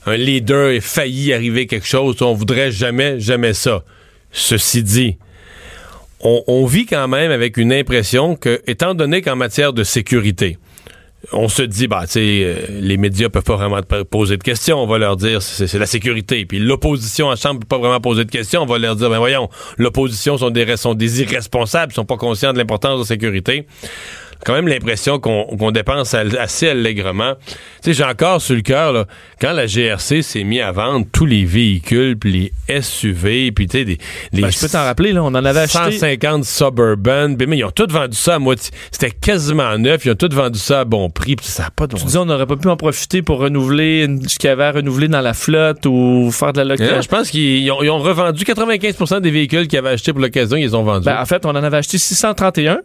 un 0.05 0.15
leader 0.17 0.69
est 0.69 0.79
failli 0.81 1.33
arriver 1.33 1.65
quelque 1.67 1.87
chose. 1.87 2.21
On 2.21 2.33
voudrait 2.33 2.71
jamais, 2.71 3.19
jamais 3.19 3.53
ça. 3.53 3.83
Ceci 4.31 4.83
dit, 4.83 5.17
on, 6.21 6.65
vit 6.65 6.85
quand 6.85 7.07
même 7.07 7.31
avec 7.31 7.57
une 7.57 7.71
impression 7.71 8.35
que, 8.35 8.61
étant 8.67 8.95
donné 8.95 9.21
qu'en 9.21 9.35
matière 9.35 9.73
de 9.73 9.83
sécurité, 9.83 10.57
on 11.31 11.47
se 11.49 11.61
dit, 11.61 11.87
bah, 11.87 12.05
tu 12.07 12.19
euh, 12.19 12.55
les 12.69 12.95
médias 12.95 13.29
peuvent 13.29 13.43
pas 13.43 13.55
vraiment 13.55 13.81
poser 14.09 14.37
de 14.37 14.43
questions. 14.43 14.81
On 14.81 14.87
va 14.87 14.97
leur 14.97 15.17
dire, 15.17 15.41
c'est 15.41 15.67
c'est 15.67 15.79
la 15.79 15.85
sécurité. 15.85 16.45
Puis 16.45 16.59
l'opposition 16.59 17.27
en 17.27 17.35
chambre 17.35 17.59
peut 17.59 17.67
pas 17.67 17.79
vraiment 17.79 17.99
poser 17.99 18.23
de 18.23 18.31
questions. 18.31 18.61
On 18.61 18.65
va 18.65 18.77
leur 18.77 18.95
dire, 18.95 19.09
ben 19.09 19.17
voyons, 19.17 19.49
l'opposition 19.77 20.37
sont 20.37 20.51
des, 20.51 20.77
sont 20.77 20.93
des 20.93 21.21
irresponsables, 21.21 21.91
ils 21.91 21.95
sont 21.95 22.05
pas 22.05 22.17
conscients 22.17 22.53
de 22.53 22.57
l'importance 22.57 22.95
de 22.95 22.99
la 22.99 23.05
sécurité. 23.05 23.65
Quand 24.45 24.53
même 24.53 24.67
l'impression 24.67 25.19
qu'on 25.19 25.71
dépense 25.71 26.13
assez 26.13 26.69
allègrement. 26.69 27.33
Tu 27.47 27.53
sais, 27.81 27.93
j'ai 27.93 28.03
encore 28.03 28.41
sur 28.41 28.55
le 28.55 28.61
cœur, 28.61 28.93
là, 28.93 29.05
quand 29.41 29.51
la 29.51 29.65
GRC 29.67 30.21
s'est 30.21 30.43
mis 30.43 30.61
à 30.61 30.71
vendre 30.71 31.05
tous 31.11 31.25
les 31.25 31.43
véhicules, 31.45 32.17
puis 32.17 32.51
les 32.67 32.81
SUV, 32.81 33.51
puis 33.51 33.67
tu 33.67 33.79
sais, 33.79 33.85
des- 33.85 33.97
les 34.33 34.41
Ben, 34.43 34.51
je 34.51 34.59
peux 34.59 34.69
t'en 34.69 34.83
rappeler, 34.83 35.13
là, 35.13 35.23
on 35.23 35.27
en 35.27 35.35
avait 35.45 35.61
acheté. 35.61 35.77
150 35.99 36.45
Suburban, 36.45 37.35
puis, 37.35 37.47
mais 37.47 37.57
ils 37.57 37.63
ont 37.65 37.71
tous 37.71 37.87
vendu 37.91 38.15
ça 38.15 38.35
à 38.35 38.39
moitié. 38.39 38.71
C'était 38.91 39.11
quasiment 39.11 39.77
neuf, 39.77 40.05
ils 40.05 40.11
ont 40.11 40.15
tous 40.15 40.33
vendu 40.33 40.59
ça 40.59 40.81
à 40.81 40.85
bon 40.85 41.09
prix, 41.09 41.35
puis 41.35 41.45
ça 41.47 41.63
n'a 41.63 41.69
pas 41.71 41.87
de 41.87 41.95
Tu 41.97 42.05
dis, 42.05 42.17
on 42.17 42.25
n'aurait 42.25 42.45
pas 42.47 42.55
pu 42.55 42.67
en 42.69 42.77
profiter 42.77 43.21
pour 43.21 43.39
renouveler 43.39 44.03
une- 44.05 44.27
ce 44.27 44.37
qu'il 44.39 44.49
y 44.49 44.51
avait 44.51 44.63
à 44.65 44.71
renouveler 44.71 45.07
dans 45.07 45.21
la 45.21 45.33
flotte 45.33 45.85
ou 45.85 46.29
faire 46.31 46.53
de 46.53 46.61
la 46.61 46.73
Hein, 46.73 46.77
location. 46.77 47.01
je 47.01 47.07
pense 47.07 47.29
qu'ils 47.31 47.41
ils 47.63 47.71
ont, 47.71 47.81
ils 47.83 47.89
ont 47.89 47.99
revendu 47.99 48.43
95% 48.43 49.19
des 49.19 49.31
véhicules 49.31 49.67
qu'ils 49.67 49.79
avaient 49.79 49.89
achetés 49.89 50.13
pour 50.13 50.21
l'occasion, 50.21 50.57
ils 50.57 50.61
les 50.63 50.75
ont 50.75 50.83
vendus. 50.83 51.05
Ben, 51.05 51.19
en 51.21 51.25
fait, 51.25 51.45
on 51.45 51.49
en 51.49 51.55
avait 51.63 51.77
acheté 51.77 51.97
631, 51.97 52.79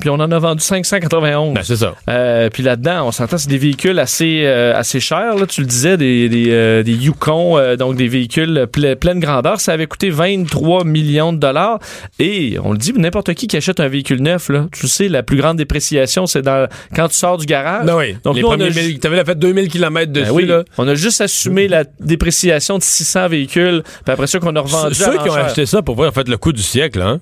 puis 0.00 0.10
on 0.10 0.14
en 0.14 0.30
a 0.30 0.38
vendu 0.38 0.62
591. 0.62 1.54
Ben, 1.54 1.62
c'est 1.62 1.76
ça. 1.76 1.94
Euh, 2.08 2.48
puis 2.50 2.62
là-dedans, 2.62 3.06
on 3.08 3.12
s'entend, 3.12 3.38
c'est 3.38 3.48
des 3.48 3.58
véhicules 3.58 3.98
assez 3.98 4.42
euh, 4.44 4.74
assez 4.76 5.00
chers. 5.00 5.34
Là, 5.36 5.46
tu 5.46 5.60
le 5.62 5.66
disais, 5.66 5.96
des 5.96 6.28
des, 6.28 6.46
euh, 6.50 6.82
des 6.82 6.92
Yukon, 6.92 7.58
euh, 7.58 7.76
donc 7.76 7.96
des 7.96 8.08
véhicules 8.08 8.66
ple- 8.72 8.96
pleine 8.96 9.20
grandeur. 9.20 9.60
Ça 9.60 9.72
avait 9.72 9.86
coûté 9.86 10.10
23 10.10 10.84
millions 10.84 11.32
de 11.32 11.38
dollars. 11.38 11.78
Et 12.18 12.56
on 12.62 12.72
le 12.72 12.78
dit, 12.78 12.92
n'importe 12.96 13.32
qui 13.34 13.46
qui 13.46 13.56
achète 13.56 13.80
un 13.80 13.88
véhicule 13.88 14.20
neuf, 14.22 14.48
là, 14.48 14.66
tu 14.72 14.86
sais, 14.88 15.08
la 15.08 15.22
plus 15.22 15.36
grande 15.36 15.56
dépréciation, 15.56 16.26
c'est 16.26 16.42
dans 16.42 16.68
quand 16.94 17.08
tu 17.08 17.14
sors 17.16 17.38
du 17.38 17.46
garage. 17.46 17.86
Ben 17.86 17.96
oui. 17.96 18.16
Donc 18.24 18.36
les 18.36 18.42
nous, 18.42 18.48
on 18.48 18.50
premiers 18.50 18.66
a 18.66 18.70
ju- 18.70 18.80
mille- 18.80 18.98
t'avais 18.98 19.24
fait 19.24 19.38
2000 19.38 19.68
km 19.68 20.12
dessus, 20.12 20.26
Ben 20.26 20.32
oui, 20.32 20.46
là. 20.46 20.64
on 20.78 20.86
a 20.88 20.94
juste 20.94 21.20
assumé 21.20 21.68
la 21.68 21.84
dépréciation 22.00 22.78
de 22.78 22.82
600 22.82 23.28
véhicules, 23.28 23.82
puis 24.04 24.12
après 24.12 24.26
ça 24.26 24.38
qu'on 24.38 24.54
a 24.56 24.60
revendu 24.60 24.92
à 24.92 24.94
Ceux 25.12 25.18
qui 25.18 25.28
ont 25.30 25.34
acheté 25.34 25.66
ça 25.66 25.82
pour 25.82 25.94
voir, 25.96 26.08
en 26.08 26.12
fait, 26.12 26.28
le 26.28 26.36
coup 26.36 26.52
du 26.52 26.62
siècle, 26.62 27.00
hein. 27.02 27.20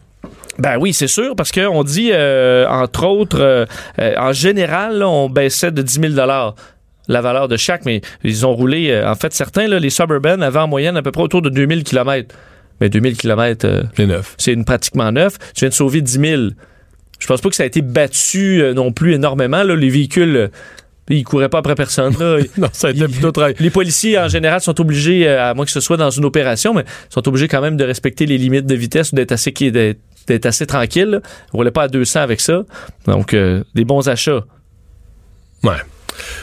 Ben 0.59 0.77
oui, 0.79 0.93
c'est 0.93 1.09
sûr, 1.09 1.35
parce 1.37 1.51
qu'on 1.51 1.83
dit, 1.83 2.11
euh, 2.12 2.67
entre 2.69 3.07
autres, 3.07 3.40
euh, 3.40 3.67
euh, 3.99 4.14
en 4.19 4.33
général, 4.33 4.99
là, 4.99 5.09
on 5.09 5.29
baissait 5.29 5.73
de 5.73 5.83
10 5.83 6.01
000 6.14 6.27
la 7.07 7.21
valeur 7.21 7.49
de 7.49 7.57
chaque, 7.57 7.85
mais 7.85 8.01
ils 8.23 8.47
ont 8.47 8.55
roulé, 8.55 9.03
en 9.05 9.14
fait, 9.14 9.33
certains, 9.33 9.67
là, 9.67 9.79
les 9.79 9.90
Suburban 9.90 10.40
avaient 10.40 10.61
en 10.61 10.69
moyenne 10.69 10.97
à 10.97 11.03
peu 11.03 11.11
près 11.11 11.23
autour 11.23 11.43
de 11.43 11.51
2000 11.51 11.85
km. 11.85 12.35
Mais 12.81 12.88
2000 12.88 13.17
km, 13.17 13.69
C'est 13.97 14.07
neuf. 14.07 14.35
c'est 14.38 14.53
une 14.53 14.64
pratiquement 14.64 15.12
neuf. 15.12 15.38
Tu 15.55 15.61
viens 15.61 15.69
de 15.69 15.75
sauver 15.75 16.01
10 16.01 16.12
000. 16.12 16.43
Je 17.19 17.27
pense 17.27 17.40
pas 17.40 17.49
que 17.49 17.57
ça 17.57 17.62
a 17.62 17.67
été 17.67 17.83
battu 17.83 18.62
non 18.75 18.90
plus 18.90 19.14
énormément. 19.14 19.62
Là, 19.62 19.77
les 19.77 19.90
véhicules, 19.90 20.51
ils 21.09 21.25
couraient 21.25 21.49
pas 21.49 21.59
après 21.59 21.75
personne. 21.75 22.14
Là. 22.19 22.38
Non, 22.59 22.69
ça 22.73 22.88
a 22.88 22.90
été 22.90 23.07
plutôt 23.07 23.31
très... 23.33 23.55
Les 23.61 23.71
policiers, 23.71 24.19
en 24.19 24.29
général, 24.29 24.61
sont 24.61 24.81
obligés, 24.81 25.29
à 25.29 25.55
moins 25.55 25.67
que 25.67 25.71
ce 25.71 25.81
soit 25.81 25.97
dans 25.97 26.11
une 26.11 26.25
opération, 26.25 26.75
mais 26.75 26.85
sont 27.11 27.27
obligés 27.29 27.49
quand 27.49 27.61
même 27.61 27.77
de 27.77 27.85
respecter 27.85 28.27
les 28.27 28.38
limites 28.38 28.67
de 28.67 28.75
vitesse 28.75 29.12
ou 29.12 29.17
d'être 29.17 29.33
assez, 29.33 29.53
d'être 30.27 30.47
assez 30.47 30.67
tranquille. 30.67 31.07
là. 31.11 31.21
Ils 31.53 31.57
roulaient 31.57 31.71
pas 31.71 31.85
à 31.85 31.89
200 31.89 32.21
avec 32.21 32.41
ça. 32.41 32.63
Donc, 33.07 33.35
euh, 33.35 33.63
des 33.75 33.85
bons 33.85 34.09
achats. 34.09 34.45
Ouais. 35.63 35.77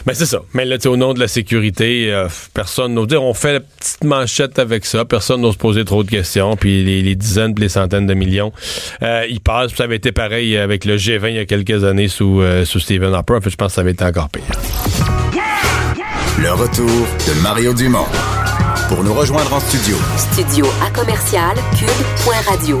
Ben 0.04 0.14
c'est 0.14 0.26
ça. 0.26 0.40
Mais 0.52 0.64
là, 0.64 0.76
tu 0.76 0.82
sais, 0.82 0.88
au 0.88 0.96
nom 0.96 1.14
de 1.14 1.20
la 1.20 1.28
sécurité, 1.28 2.12
euh, 2.12 2.28
personne 2.52 2.94
n'ose 2.94 3.06
dire. 3.06 3.22
On 3.22 3.34
fait 3.34 3.54
la 3.54 3.60
petite 3.60 4.04
manchette 4.04 4.58
avec 4.58 4.84
ça. 4.84 5.04
Personne 5.04 5.40
n'ose 5.40 5.56
poser 5.56 5.84
trop 5.84 6.02
de 6.04 6.10
questions. 6.10 6.56
Puis 6.56 6.84
les, 6.84 7.02
les 7.02 7.14
dizaines, 7.14 7.54
puis 7.54 7.62
les 7.62 7.68
centaines 7.68 8.06
de 8.06 8.14
millions, 8.14 8.52
euh, 9.02 9.24
ils 9.28 9.40
passent. 9.40 9.68
Puis 9.68 9.78
ça 9.78 9.84
avait 9.84 9.96
été 9.96 10.12
pareil 10.12 10.56
avec 10.56 10.84
le 10.84 10.96
G20 10.96 11.30
il 11.30 11.36
y 11.36 11.38
a 11.38 11.46
quelques 11.46 11.84
années 11.84 12.08
sous, 12.08 12.40
euh, 12.42 12.64
sous 12.64 12.80
Stephen 12.80 13.14
Harper. 13.14 13.34
En 13.36 13.40
fait, 13.40 13.50
je 13.50 13.56
pense 13.56 13.68
que 13.68 13.74
ça 13.76 13.80
avait 13.80 13.92
été 13.92 14.04
encore 14.04 14.28
pire. 14.28 14.42
Le 16.38 16.52
retour 16.52 16.86
de 16.86 17.42
Mario 17.42 17.72
Dumont. 17.72 18.06
Pour 18.88 19.04
nous 19.04 19.14
rejoindre 19.14 19.54
en 19.54 19.60
studio, 19.60 19.96
Studio 20.18 20.66
à 20.84 20.90
commercial 20.90 21.54
cube.radio. 21.78 22.80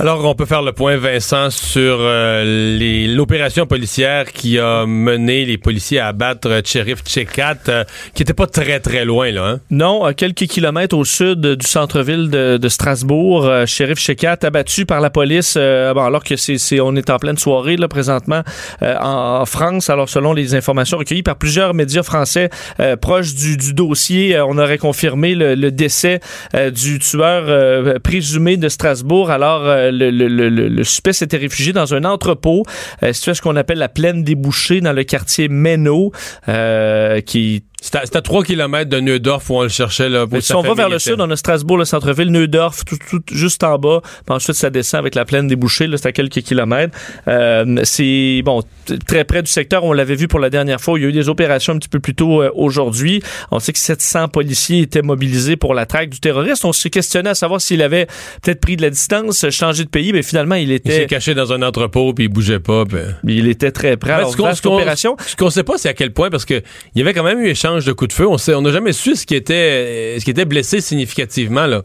Alors, 0.00 0.24
on 0.24 0.34
peut 0.34 0.46
faire 0.46 0.62
le 0.62 0.72
point, 0.72 0.96
Vincent, 0.96 1.50
sur 1.50 1.98
euh, 2.00 3.06
l'opération 3.14 3.66
policière 3.66 4.32
qui 4.32 4.58
a 4.58 4.86
mené 4.86 5.44
les 5.44 5.58
policiers 5.58 5.98
à 5.98 6.06
abattre 6.06 6.62
Sheriff 6.64 7.02
Tchekat, 7.02 7.58
euh, 7.68 7.84
qui 8.14 8.22
était 8.22 8.32
pas 8.32 8.46
très, 8.46 8.80
très 8.80 9.04
loin, 9.04 9.30
là. 9.30 9.46
Hein? 9.46 9.60
Non, 9.70 10.04
à 10.04 10.14
quelques 10.14 10.46
kilomètres 10.46 10.96
au 10.96 11.04
sud 11.04 11.42
du 11.42 11.66
centre-ville 11.66 12.30
de, 12.30 12.68
Strasbourg, 12.70 13.44
euh, 13.44 13.66
shérif 13.66 13.98
Shekat 13.98 14.38
abattu 14.42 14.86
par 14.86 15.02
la 15.02 15.10
police, 15.10 15.56
euh, 15.58 15.94
alors 15.94 16.24
que 16.24 16.34
c'est, 16.36 16.80
on 16.80 16.96
est 16.96 17.10
en 17.10 17.18
pleine 17.18 17.36
soirée 17.36 17.76
là 17.76 17.86
présentement 17.86 18.40
en, 18.80 19.44
France. 19.44 19.90
Alors 19.90 20.08
selon 20.08 20.32
les 20.32 20.54
informations 20.54 20.96
recueillies 20.96 21.22
par 21.22 21.36
plusieurs 21.36 21.74
médias 21.74 22.02
français 22.02 22.48
proches 23.02 23.34
du, 23.34 23.74
dossier, 23.74 24.40
on 24.40 24.56
aurait 24.56 24.78
confirmé 24.78 25.34
le, 25.34 25.54
le 25.54 25.70
décès 25.70 26.20
du 26.72 26.98
tueur 27.00 28.00
présumé 28.00 28.56
de 28.56 28.68
Strasbourg. 28.68 29.30
Alors 29.30 29.89
le, 29.90 30.10
le, 30.10 30.28
le, 30.28 30.48
le- 30.68 30.84
suspect 30.84 31.12
s'était 31.12 31.36
réfugié 31.36 31.72
dans 31.72 31.94
un 31.94 32.04
entrepôt 32.04 32.64
euh, 33.02 33.12
situé 33.12 33.32
à 33.32 33.34
ce 33.34 33.42
qu'on 33.42 33.56
appelle 33.56 33.78
la 33.78 33.88
plaine 33.88 34.24
des 34.24 34.34
Bouchers 34.34 34.80
dans 34.80 34.92
le 34.92 35.04
quartier 35.04 35.48
Méno, 35.48 36.12
euh, 36.48 37.20
qui 37.20 37.64
C'était 37.82 37.98
à- 37.98 38.02
à 38.18 38.20
3 38.20 38.44
km 38.44 38.90
de 38.90 39.00
Neudorf 39.00 39.48
où 39.50 39.54
on 39.56 39.62
le 39.62 39.68
cherchait. 39.68 40.08
Là, 40.08 40.26
pour 40.26 40.34
mais 40.34 40.40
si 40.42 40.54
on 40.54 40.60
va 40.62 40.74
vers 40.74 40.88
le 40.88 40.96
était. 40.96 41.10
sud, 41.10 41.20
on 41.20 41.30
a 41.30 41.36
Strasbourg, 41.36 41.78
le 41.78 41.84
centre-ville, 41.84 42.30
Neudorf, 42.30 42.84
tout, 42.84 42.98
tout 43.10 43.20
juste 43.32 43.62
en 43.64 43.78
bas. 43.78 44.00
Puis 44.02 44.34
ensuite, 44.34 44.56
ça 44.56 44.68
descend 44.70 44.98
avec 45.00 45.14
la 45.14 45.24
plaine 45.24 45.46
des 45.48 45.56
Bouchers, 45.56 45.88
c'est 45.96 46.06
à 46.06 46.12
quelques 46.12 46.42
kilomètres. 46.42 46.96
Euh, 47.28 47.80
c'est 47.84 48.42
bon, 48.44 48.62
très 49.06 49.24
près 49.24 49.42
du 49.42 49.50
secteur. 49.50 49.84
On 49.84 49.92
l'avait 49.92 50.14
vu 50.14 50.28
pour 50.28 50.40
la 50.40 50.50
dernière 50.50 50.80
fois. 50.80 50.98
Il 50.98 51.02
y 51.02 51.06
a 51.06 51.08
eu 51.08 51.12
des 51.12 51.28
opérations 51.28 51.72
un 51.72 51.78
petit 51.78 51.88
peu 51.88 52.00
plus 52.00 52.14
tôt 52.14 52.42
euh, 52.42 52.50
aujourd'hui. 52.54 53.22
On 53.50 53.58
sait 53.60 53.72
que 53.72 53.78
700 53.78 54.28
policiers 54.28 54.80
étaient 54.82 55.02
mobilisés 55.02 55.56
pour 55.56 55.72
la 55.72 55.86
traque 55.86 56.10
du 56.10 56.20
terroriste. 56.20 56.64
On 56.66 56.72
s'est 56.72 56.90
questionné 56.90 57.30
à 57.30 57.34
savoir 57.34 57.60
s'il 57.60 57.82
avait 57.82 58.06
peut-être 58.42 58.60
pris 58.60 58.76
de 58.76 58.82
la 58.82 58.90
distance, 58.90 59.48
changé 59.50 59.84
de 59.84 59.88
pays, 59.88 60.12
mais 60.12 60.22
finalement, 60.22 60.56
il 60.56 60.64
Il 60.70 60.80
s'est 60.92 60.96
était, 60.98 61.06
caché 61.06 61.34
dans 61.34 61.52
un 61.52 61.62
entrepôt 61.62 62.12
puis 62.12 62.24
il 62.26 62.28
bougeait 62.28 62.60
pas. 62.60 62.84
puis- 62.84 62.98
il 63.24 63.48
était 63.48 63.70
très 63.72 63.96
près. 63.96 64.12
Alors, 64.12 64.30
ce 64.32 64.36
qu'on- 64.36 64.50
qu'on 65.38 65.50
sait 65.50 65.64
pas, 65.64 65.74
c'est 65.78 65.88
à 65.88 65.94
quel 65.94 66.12
point, 66.12 66.28
parce 66.30 66.44
que 66.44 66.54
il 66.94 66.98
y 66.98 67.00
avait 67.02 67.14
quand 67.14 67.24
même 67.24 67.40
eu 67.40 67.48
échange 67.48 67.69
de 67.78 67.92
coups 67.92 68.08
de 68.08 68.12
feu. 68.14 68.26
On 68.28 68.38
sait, 68.38 68.54
on 68.54 68.62
n'a 68.62 68.72
jamais 68.72 68.92
su 68.92 69.16
ce 69.16 69.24
qui 69.26 69.34
était, 69.34 70.16
ce 70.18 70.24
qui 70.24 70.30
était 70.30 70.44
blessé 70.44 70.80
significativement 70.80 71.66
là, 71.66 71.82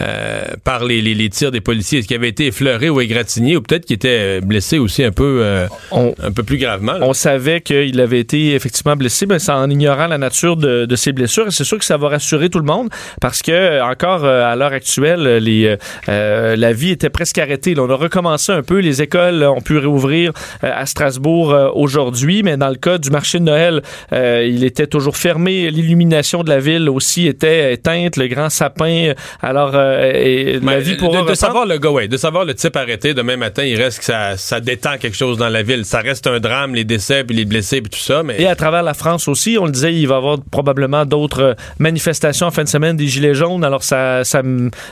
euh, 0.00 0.42
par 0.64 0.84
les, 0.84 1.00
les- 1.00 1.14
les 1.14 1.28
tirs 1.28 1.50
des 1.50 1.60
policiers, 1.60 2.02
ce 2.02 2.08
qui 2.08 2.14
avait 2.14 2.28
été 2.28 2.46
effleuré 2.46 2.90
ou 2.90 3.00
égratigné, 3.00 3.56
ou 3.56 3.62
peut-être 3.62 3.84
qui 3.86 3.92
était 3.92 4.40
blessé 4.40 4.78
aussi 4.78 5.04
un 5.04 5.12
peu, 5.12 5.40
euh, 5.42 5.66
On, 5.90 6.14
un 6.22 6.32
peu 6.32 6.42
plus 6.42 6.58
gravement. 6.58 6.92
là? 6.94 7.06
On 7.06 7.12
savait 7.12 7.60
qu'il 7.60 8.00
avait 8.00 8.20
été 8.20 8.54
effectivement 8.54 8.96
blessé, 8.96 9.26
mais 9.26 9.38
c'est 9.38 9.52
en 9.52 9.68
ignorant 9.70 10.06
la 10.06 10.18
nature 10.18 10.56
de, 10.56 10.84
de 10.86 10.96
ses 10.96 11.12
blessures. 11.12 11.46
Et 11.48 11.50
c'est 11.50 11.64
sûr 11.64 11.78
que 11.78 11.84
ça 11.84 11.96
va 11.96 12.08
rassurer 12.08 12.48
tout 12.50 12.58
le 12.58 12.64
monde 12.64 12.88
parce 13.20 13.42
que 13.42 13.80
encore 13.82 14.24
euh, 14.24 14.44
à 14.50 14.56
l'heure 14.56 14.72
actuelle, 14.72 15.36
les, 15.38 15.76
euh, 16.08 16.56
la 16.56 16.72
vie 16.72 16.90
était 16.90 17.10
presque 17.10 17.38
arrêtée. 17.38 17.74
Là, 17.74 17.82
on 17.82 17.90
a 17.90 17.94
recommencé 17.94 18.52
un 18.52 18.62
peu. 18.62 18.78
Les 18.78 19.02
écoles 19.02 19.42
ont 19.44 19.60
pu 19.60 19.78
réouvrir 19.78 20.32
à 20.62 20.86
Strasbourg 20.86 21.54
aujourd'hui, 21.74 22.42
mais 22.42 22.56
dans 22.56 22.68
le 22.68 22.76
cas 22.76 22.98
du 22.98 23.10
marché 23.10 23.38
de 23.38 23.44
Noël, 23.44 23.82
il 24.12 24.64
était 24.64 24.86
toujours 24.86 25.16
fermé. 25.20 25.70
L'illumination 25.70 26.42
de 26.42 26.48
la 26.48 26.58
ville 26.58 26.88
aussi 26.88 27.26
était 27.26 27.72
éteinte. 27.74 28.16
Le 28.16 28.26
grand 28.26 28.50
sapin. 28.50 29.12
Alors, 29.40 29.72
euh, 29.74 30.12
et 30.14 30.54
la 30.54 30.60
Mais 30.60 30.80
vie 30.80 30.96
de- 30.96 31.00
pourra 31.00 31.22
de, 31.22 31.34
savoir 31.34 31.66
le 31.66 31.78
gars, 31.78 31.90
ouais, 31.90 32.08
de 32.08 32.16
savoir 32.16 32.44
le 32.44 32.54
type 32.54 32.76
arrêté 32.76 33.14
demain 33.14 33.36
matin, 33.36 33.62
il 33.64 33.76
reste 33.80 33.98
que 34.00 34.04
ça, 34.04 34.36
ça 34.36 34.60
détend 34.60 34.96
quelque 34.98 35.16
chose 35.16 35.36
dans 35.38 35.48
la 35.48 35.62
ville. 35.62 35.84
Ça 35.84 36.00
reste 36.00 36.26
un 36.26 36.40
drame, 36.40 36.74
les 36.74 36.84
décès 36.84 37.24
puis 37.24 37.36
les 37.36 37.44
blessés 37.44 37.80
puis 37.80 37.90
tout 37.90 37.98
ça, 37.98 38.22
mais 38.22 38.40
Et 38.40 38.46
à 38.46 38.54
travers 38.56 38.82
la 38.82 38.94
France 38.94 39.28
aussi, 39.28 39.56
on 39.60 39.66
le 39.66 39.72
disait, 39.72 39.94
il 39.94 40.06
va 40.06 40.14
y 40.14 40.18
avoir 40.18 40.38
probablement 40.50 41.04
d'autres 41.04 41.42
euh, 41.42 41.54
manifestations 41.78 42.46
en 42.46 42.50
fin 42.50 42.64
de 42.64 42.68
semaine 42.68 42.96
des 42.96 43.06
Gilets 43.06 43.34
jaunes. 43.34 43.62
Alors, 43.64 43.82
ça, 43.82 44.24
ça, 44.24 44.42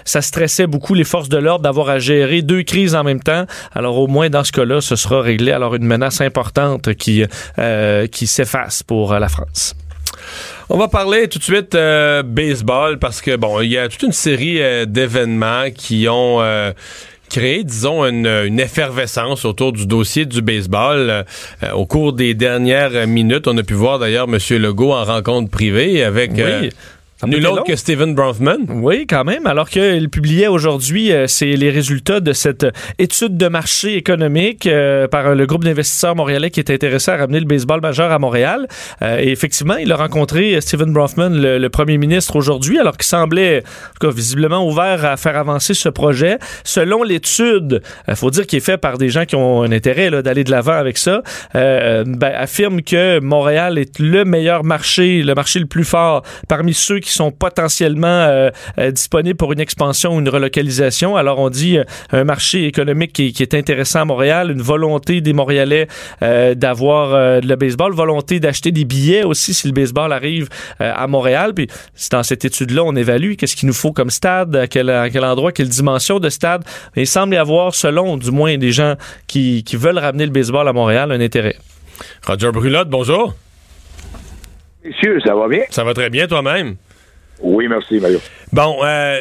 ça 0.05 0.23
stressait 0.23 0.67
beaucoup 0.67 0.95
les 0.95 1.05
forces 1.05 1.29
de 1.29 1.39
l'ordre 1.39 1.63
d'avoir 1.63 1.89
à 1.89 1.99
gérer 1.99 2.43
deux 2.43 2.63
crises 2.63 2.95
en 2.95 3.05
même 3.05 3.21
temps. 3.21 3.47
Alors, 3.75 3.99
au 3.99 4.07
moins, 4.07 4.29
dans 4.31 4.45
ce 4.45 4.53
cas-là, 4.53 4.81
ce 4.81 4.97
sera 4.97 5.21
réglé. 5.23 5.53
Alors, 5.53 5.75
une 5.75 5.85
menace 5.87 6.21
importante 6.21 6.95
qui, 6.95 7.25
euh, 7.59 8.07
qui 8.07 8.27
s'efface 8.27 8.83
pour 8.83 9.13
euh, 9.13 9.19
la 9.19 9.29
France. 9.29 9.75
On 10.71 10.77
va 10.77 10.89
parler 10.89 11.29
tout 11.29 11.39
de 11.39 11.45
suite 11.45 11.75
euh, 11.75 12.23
baseball 12.23 12.99
parce 12.99 13.23
que 13.23 13.37
bon, 13.37 13.63
il 13.63 13.71
y 13.71 13.79
a 13.79 13.89
toute 13.89 14.03
une 14.03 14.13
série 14.13 14.61
euh, 14.61 14.85
d'événements 14.85 15.71
qui 15.75 16.07
ont 16.11 16.43
euh, 16.43 16.73
créé, 17.29 17.65
disons, 17.65 18.05
une, 18.05 18.59
effervescence 18.59 19.45
autour 19.45 19.73
du 19.73 19.87
dossier 19.87 20.27
du 20.27 20.43
baseball. 20.43 21.25
Euh, 21.63 21.73
au 21.73 21.87
cours 21.87 22.13
des 22.13 22.35
dernières 22.35 23.07
minutes, 23.07 23.47
on 23.47 23.57
a 23.57 23.63
pu 23.63 23.75
voir 23.75 23.99
d'ailleurs 23.99 24.27
M. 24.29 24.39
Legault 24.59 24.93
en 24.93 25.05
rencontre 25.05 25.51
privée 25.51 26.03
avec 26.03 26.39
euh. 26.39 26.69
Nul 27.27 27.47
autre 27.49 27.65
que 27.65 27.75
Stephen 27.75 28.15
Bronfman. 28.15 28.59
Oui, 28.69 29.07
quand 29.09 29.25
même. 29.25 29.47
Alors 29.47 29.69
qu'il 29.69 30.09
publiait 30.09 30.47
aujourd'hui, 30.47 31.13
euh, 31.13 31.27
c'est 31.27 31.53
les 31.53 31.71
résultats 31.71 32.21
de 32.21 32.33
cette 32.33 32.67
étude 32.99 33.37
de 33.37 33.49
marché 33.49 33.97
économique 33.97 34.67
euh, 34.67 35.09
par 35.09 35.27
euh, 35.27 35.35
le 35.35 35.47
groupe 35.47 35.65
d'investisseurs 35.65 36.15
montréalais 36.15 36.51
qui 36.51 36.61
est 36.61 36.71
intéressé 36.71 37.11
à 37.11 37.17
ramener 37.17 37.41
le 37.41 37.47
baseball 37.47 37.81
majeur 37.81 38.13
à 38.13 38.19
Montréal. 38.21 38.69
Euh, 39.03 39.19
et 39.19 39.31
effectivement, 39.31 39.77
il 39.77 39.91
a 39.91 39.97
rencontré 39.97 40.55
euh, 40.55 40.61
Stephen 40.61 40.93
Bronfman, 40.93 41.31
le, 41.31 41.59
le 41.59 41.69
premier 41.71 41.99
ministre, 41.99 42.37
aujourd'hui, 42.37 42.79
alors 42.79 42.97
qu'il 42.97 43.07
semblait, 43.07 43.59
en 43.59 44.01
tout 44.01 44.07
cas, 44.07 44.15
visiblement 44.15 44.65
ouvert 44.65 45.05
à 45.05 45.17
faire 45.17 45.37
avancer 45.37 45.75
ce 45.75 45.89
projet. 45.89 46.39
Selon 46.63 47.03
l'étude, 47.03 47.83
il 48.07 48.15
faut 48.17 48.31
dire 48.31 48.47
qu'il 48.47 48.59
est 48.59 48.65
fait 48.65 48.79
par 48.79 48.97
des 48.97 49.09
gens 49.09 49.25
qui 49.25 49.35
ont 49.35 49.63
un 49.63 49.73
intérêt 49.73 50.11
d'aller 50.23 50.45
de 50.45 50.51
l'avant 50.51 50.73
avec 50.73 50.99
ça, 50.99 51.23
euh, 51.57 52.05
ben, 52.07 52.33
affirme 52.35 52.83
que 52.83 53.19
Montréal 53.21 53.79
est 53.79 53.99
le 53.99 54.25
meilleur 54.25 54.63
marché, 54.63 55.23
le 55.23 55.35
marché 55.35 55.59
le 55.59 55.67
plus 55.67 55.85
fort 55.85 56.23
parmi 56.47 56.75
ceux 56.75 57.01
qui 57.01 57.08
sont 57.13 57.31
potentiellement 57.31 58.07
euh, 58.07 58.51
euh, 58.79 58.91
disponibles 58.91 59.37
pour 59.37 59.53
une 59.53 59.61
expansion 59.61 60.17
ou 60.17 60.21
une 60.21 60.29
relocalisation. 60.29 61.17
Alors 61.17 61.39
on 61.39 61.51
dit 61.51 61.79
euh, 61.79 61.85
un 62.13 62.25
marché 62.25 62.67
économique 62.67 63.13
qui, 63.13 63.33
qui 63.33 63.43
est 63.43 63.55
intéressant 63.55 64.01
à 64.01 64.05
Montréal, 64.05 64.51
une 64.51 64.63
volonté 64.63 65.21
des 65.21 65.33
Montréalais 65.33 65.89
euh, 66.23 66.55
d'avoir 66.55 67.15
euh, 67.15 67.41
le 67.41 67.57
baseball, 67.57 67.93
volonté 67.93 68.41
d'acheter 68.41 68.73
des 68.73 68.85
billets 68.85 69.25
aussi 69.25 69.55
si 69.55 69.67
le 69.67 69.73
baseball 69.73 70.13
arrive 70.13 70.49
euh, 70.81 70.93
à 70.95 71.07
Montréal. 71.07 71.55
Puis 71.55 71.69
c'est 71.95 72.13
dans 72.13 72.23
cette 72.23 72.45
étude-là, 72.45 72.83
on 72.85 72.97
évalue 72.97 73.35
qu'est-ce 73.35 73.57
qu'il 73.57 73.69
nous 73.69 73.75
faut 73.75 73.93
comme 73.93 74.11
stade, 74.11 74.55
à 74.57 74.67
quel, 74.67 74.91
à 74.91 75.11
quel 75.11 75.25
endroit, 75.25 75.53
quelle 75.53 75.69
dimension 75.69 76.19
de 76.19 76.29
stade. 76.29 76.65
Mais 76.95 77.03
il 77.03 77.07
semble 77.07 77.35
y 77.35 77.39
avoir, 77.39 77.75
selon 77.75 78.17
du 78.17 78.31
moins 78.31 78.57
des 78.59 78.73
gens 78.73 78.95
qui, 79.27 79.65
qui 79.65 79.77
veulent 79.77 79.99
ramener 79.99 80.27
le 80.27 80.33
baseball 80.33 80.67
à 80.69 80.73
Montréal, 80.73 81.13
un 81.13 81.21
intérêt. 81.21 81.57
Roger 82.27 82.51
Brulotte, 82.53 82.89
bonjour. 82.89 83.35
Messieurs, 84.85 85.19
ça 85.25 85.35
va 85.35 85.49
bien? 85.49 85.63
Ça 85.71 85.85
va 85.85 85.93
très 85.93 86.09
bien 86.11 86.27
toi-même? 86.27 86.77
Oui, 87.41 87.69
merci, 87.69 88.01
Mario. 88.01 88.19
Bon, 88.53 88.79
euh, 88.83 89.21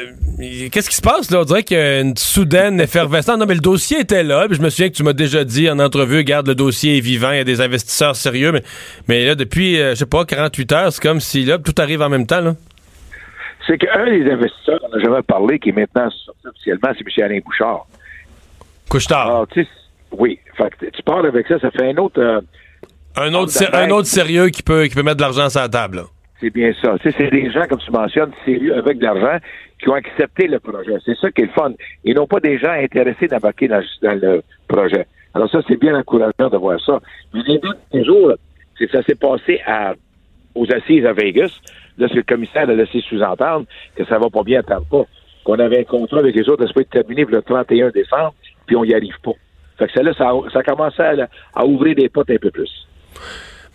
qu'est-ce 0.71 0.89
qui 0.89 0.95
se 0.95 1.01
passe 1.01 1.29
là? 1.29 1.41
On 1.41 1.43
dirait 1.43 1.63
qu'il 1.63 1.77
y 1.77 1.79
a 1.79 1.99
une 2.01 2.17
soudaine 2.17 2.79
effervescence. 2.81 3.37
Non, 3.37 3.45
mais 3.45 3.53
le 3.53 3.59
dossier 3.59 3.99
était 3.99 4.23
là. 4.23 4.45
Puis 4.47 4.57
je 4.57 4.61
me 4.61 4.69
souviens 4.69 4.89
que 4.89 4.95
tu 4.95 5.03
m'as 5.03 5.13
déjà 5.13 5.43
dit 5.43 5.69
en 5.69 5.77
entrevue, 5.79 6.17
regarde, 6.17 6.47
le 6.47 6.55
dossier 6.55 6.97
est 6.97 7.01
vivant, 7.01 7.31
il 7.31 7.37
y 7.37 7.41
a 7.41 7.43
des 7.43 7.61
investisseurs 7.61 8.15
sérieux. 8.15 8.51
Mais, 8.51 8.63
mais 9.07 9.25
là, 9.25 9.35
depuis, 9.35 9.79
euh, 9.79 9.91
je 9.91 9.95
sais 9.95 10.05
pas, 10.05 10.25
48 10.25 10.71
heures, 10.71 10.93
c'est 10.93 11.01
comme 11.03 11.19
si 11.19 11.45
là, 11.45 11.57
tout 11.59 11.75
arrive 11.77 12.01
en 12.01 12.09
même 12.09 12.25
temps. 12.25 12.41
Là. 12.41 12.55
C'est 13.67 13.77
qu'un 13.77 14.05
des 14.05 14.31
investisseurs 14.31 14.79
qu'on 14.79 14.89
n'a 14.97 15.03
jamais 15.03 15.21
parlé, 15.23 15.59
qui 15.59 15.69
est 15.69 15.73
maintenant 15.73 16.09
sorti 16.25 16.47
officiellement, 16.47 16.89
c'est 16.97 17.21
M. 17.21 17.25
Alain 17.29 17.39
Bouchard. 17.45 17.85
Couche-tard. 18.89 19.27
Alors, 19.27 19.47
sais, 19.53 19.67
oui. 20.11 20.39
Fait 20.57 20.69
que 20.79 20.85
tu 20.89 21.03
parles 21.03 21.27
avec 21.27 21.45
ça, 21.47 21.59
ça 21.59 21.69
fait 21.71 21.91
un 21.91 21.97
autre. 21.97 22.19
euh, 22.21 22.39
un, 23.17 23.33
autre, 23.33 23.51
Ah, 23.73 23.79
un 23.79 23.89
autre 23.89 24.07
sérieux 24.07 24.47
qui 24.49 24.63
peut, 24.63 24.85
qui 24.85 24.95
peut 24.95 25.03
mettre 25.03 25.17
de 25.17 25.21
l'argent 25.23 25.49
sur 25.49 25.59
la 25.59 25.69
table. 25.69 25.97
là. 25.97 26.03
C'est 26.39 26.49
bien 26.49 26.71
ça. 26.81 26.95
C'est 27.03 27.29
des 27.31 27.49
gens, 27.51 27.65
comme 27.67 27.79
tu 27.79 27.91
mentionnes, 27.91 28.31
sérieux 28.45 28.75
avec 28.77 28.97
de 28.99 29.03
l'argent, 29.03 29.37
qui 29.79 29.89
ont 29.89 29.93
accepté 29.93 30.47
le 30.47 30.59
projet. 30.59 30.95
C'est 31.05 31.15
ça 31.17 31.31
qui 31.31 31.41
est 31.41 31.45
le 31.45 31.51
fun. 31.51 31.73
Et 32.03 32.13
non 32.13 32.27
pas 32.27 32.39
des 32.39 32.57
gens 32.57 32.71
intéressés 32.71 33.27
d'embarquer 33.27 33.67
dans, 33.67 33.81
dans 34.01 34.19
le 34.19 34.41
projet. 34.67 35.05
Alors 35.33 35.49
ça, 35.49 35.59
c'est 35.67 35.79
bien 35.79 35.95
encourageant 35.97 36.49
de 36.51 36.57
voir 36.57 36.79
ça. 36.83 36.99
Mais 37.33 37.41
les 37.47 37.59
deux 37.59 38.03
jours, 38.03 38.33
c'est 38.77 38.89
ça 38.91 39.03
s'est 39.03 39.15
passé 39.15 39.61
à, 39.65 39.93
aux 40.55 40.65
assises 40.73 41.05
à 41.05 41.13
Vegas. 41.13 41.59
Là, 41.97 42.07
le 42.13 42.21
commissaire 42.23 42.67
de 42.67 42.73
laissé 42.73 43.01
sous-entendre 43.01 43.65
que 43.95 44.05
ça 44.05 44.17
va 44.19 44.29
pas 44.29 44.43
bien, 44.43 44.59
attendre 44.59 44.85
pas. 44.89 45.05
Qu'on 45.43 45.59
avait 45.59 45.79
un 45.79 45.83
contrat 45.83 46.19
avec 46.19 46.35
les 46.35 46.47
autres, 46.49 46.65
ça 46.67 46.73
peut 46.73 46.81
être 46.81 46.89
terminé 46.89 47.25
le 47.25 47.41
31 47.41 47.89
décembre, 47.89 48.33
puis 48.65 48.75
on 48.75 48.83
n'y 48.83 48.93
arrive 48.93 49.15
pas. 49.23 49.31
Fait 49.79 49.87
que 49.87 49.93
ça, 49.93 50.01
là, 50.03 50.13
ça, 50.13 50.29
a- 50.29 50.49
ça 50.51 50.59
a 50.59 50.63
commencé 50.63 51.01
à, 51.01 51.27
à 51.55 51.65
ouvrir 51.65 51.95
des 51.95 52.09
potes 52.09 52.29
un 52.31 52.37
peu 52.37 52.51
plus. 52.51 52.69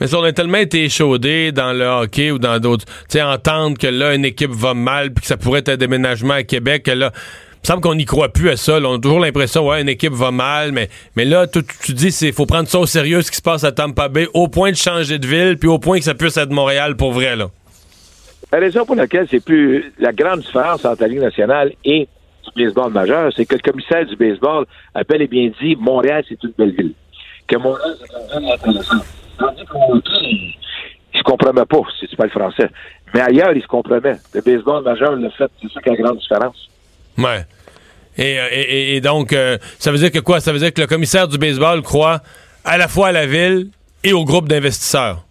Mais 0.03 0.13
on 0.17 0.25
a 0.25 0.33
tellement 0.33 0.59
été 0.59 0.83
échaudé 0.83 1.53
dans 1.53 1.73
le 1.73 1.85
hockey 1.85 2.33
ou 2.33 2.41
dans 2.41 2.59
d'autres. 2.59 2.85
Tu 2.87 2.93
sais, 3.11 3.23
entendre 3.23 3.79
que 3.79 3.87
là, 3.87 4.17
une 4.17 4.25
équipe 4.25 4.51
va 4.51 4.75
mal 4.75 5.13
puis 5.13 5.23
que 5.23 5.29
ça 5.29 5.37
pourrait 5.37 5.61
être 5.61 5.69
un 5.69 5.77
déménagement 5.77 6.35
à 6.35 6.43
Québec, 6.43 6.83
que 6.83 6.91
là. 6.91 7.13
Il 7.15 7.63
me 7.63 7.67
semble 7.69 7.83
qu'on 7.83 7.95
n'y 7.95 8.05
croit 8.05 8.31
plus 8.31 8.51
à 8.51 8.57
ça. 8.57 8.81
On 8.83 8.97
a 8.97 8.99
toujours 8.99 9.21
l'impression, 9.21 9.65
ouais, 9.69 9.81
une 9.81 9.89
équipe 9.89 10.13
va 10.13 10.33
mal, 10.33 10.73
mais, 10.73 10.89
mais 11.15 11.25
là, 11.25 11.47
tu, 11.47 11.93
dis, 11.93 12.11
c'est 12.11 12.33
faut 12.33 12.47
prendre 12.47 12.67
ça 12.67 12.81
au 12.81 12.87
sérieux, 12.87 13.23
ce 13.23 13.31
qui 13.31 13.37
se 13.37 13.43
passe 13.43 13.63
à 13.63 13.71
Tampa 13.71 14.09
Bay, 14.09 14.27
au 14.35 14.49
point 14.49 14.73
de 14.73 14.77
changer 14.77 15.21
de 15.21 15.27
ville, 15.29 15.57
puis 15.57 15.69
au 15.69 15.79
point 15.79 15.99
que 15.99 16.05
ça 16.05 16.15
puisse 16.15 16.37
être 16.37 16.51
Montréal 16.51 16.97
pour 16.97 17.13
vrai, 17.13 17.37
là. 17.37 17.51
La 18.51 18.59
raison 18.59 18.85
pour 18.85 18.97
laquelle 18.97 19.29
c'est 19.31 19.45
plus 19.45 19.93
la 20.01 20.11
grande 20.11 20.41
différence 20.41 20.85
entre 20.85 21.03
la 21.03 21.07
Ligue 21.07 21.21
nationale 21.21 21.75
et 21.85 22.09
du 22.57 22.65
baseball 22.65 22.93
majeur, 22.93 23.33
c'est 23.37 23.47
que 23.47 23.55
le 23.55 23.61
commissaire 23.61 24.05
du 24.05 24.17
baseball 24.17 24.67
a 24.97 25.05
bel 25.05 25.23
et 25.23 25.29
bien 25.29 25.53
dit 25.63 25.77
Montréal, 25.77 26.25
c'est 26.29 26.43
une 26.43 26.53
belle 26.59 26.75
ville. 26.75 26.93
Que 27.47 27.57
Montréal, 27.57 27.95
c'est 28.01 28.67
une 28.67 28.73
ville. 28.73 28.83
Tandis 29.43 29.65
qu'au 29.67 29.95
hockey, 29.97 30.11
il, 31.15 31.19
se 31.19 31.23
compromet 31.23 31.65
pas, 31.67 31.79
si 32.01 32.07
tu 32.09 32.17
parles 32.17 32.31
français. 32.31 32.69
Mais 33.15 33.21
ailleurs, 33.21 33.53
il 33.55 33.63
se 33.63 33.67
compromet. 33.67 34.15
Le 34.35 34.41
baseball 34.41 34.83
majeur 34.83 35.13
le 35.13 35.29
fait, 35.31 35.51
c'est 35.61 35.71
ça 35.73 35.81
qui 35.81 35.91
la 35.91 35.97
grande 35.97 36.19
différence. 36.19 36.69
Ouais. 37.19 37.45
Et, 38.17 38.39
euh, 38.41 38.49
et- 38.51 38.61
et- 38.61 38.97
et 38.97 39.01
donc, 39.01 39.33
euh, 39.33 39.59
ça 39.79 39.91
veut 39.93 39.99
dire 39.99 40.11
que 40.11 40.19
quoi? 40.19 40.41
Ça 40.41 40.53
veut 40.53 40.59
dire 40.59 40.73
que 40.73 40.81
le 40.81 40.87
commissaire 40.87 41.29
du 41.29 41.39
baseball 41.39 41.83
croit 41.83 42.21
à 42.65 42.77
la 42.79 42.89
fois 42.89 43.09
à 43.09 43.13
la 43.13 43.27
ville 43.27 43.69
et 44.05 44.13
au 44.13 44.25
groupe 44.25 44.49
d'investisseurs. 44.49 45.25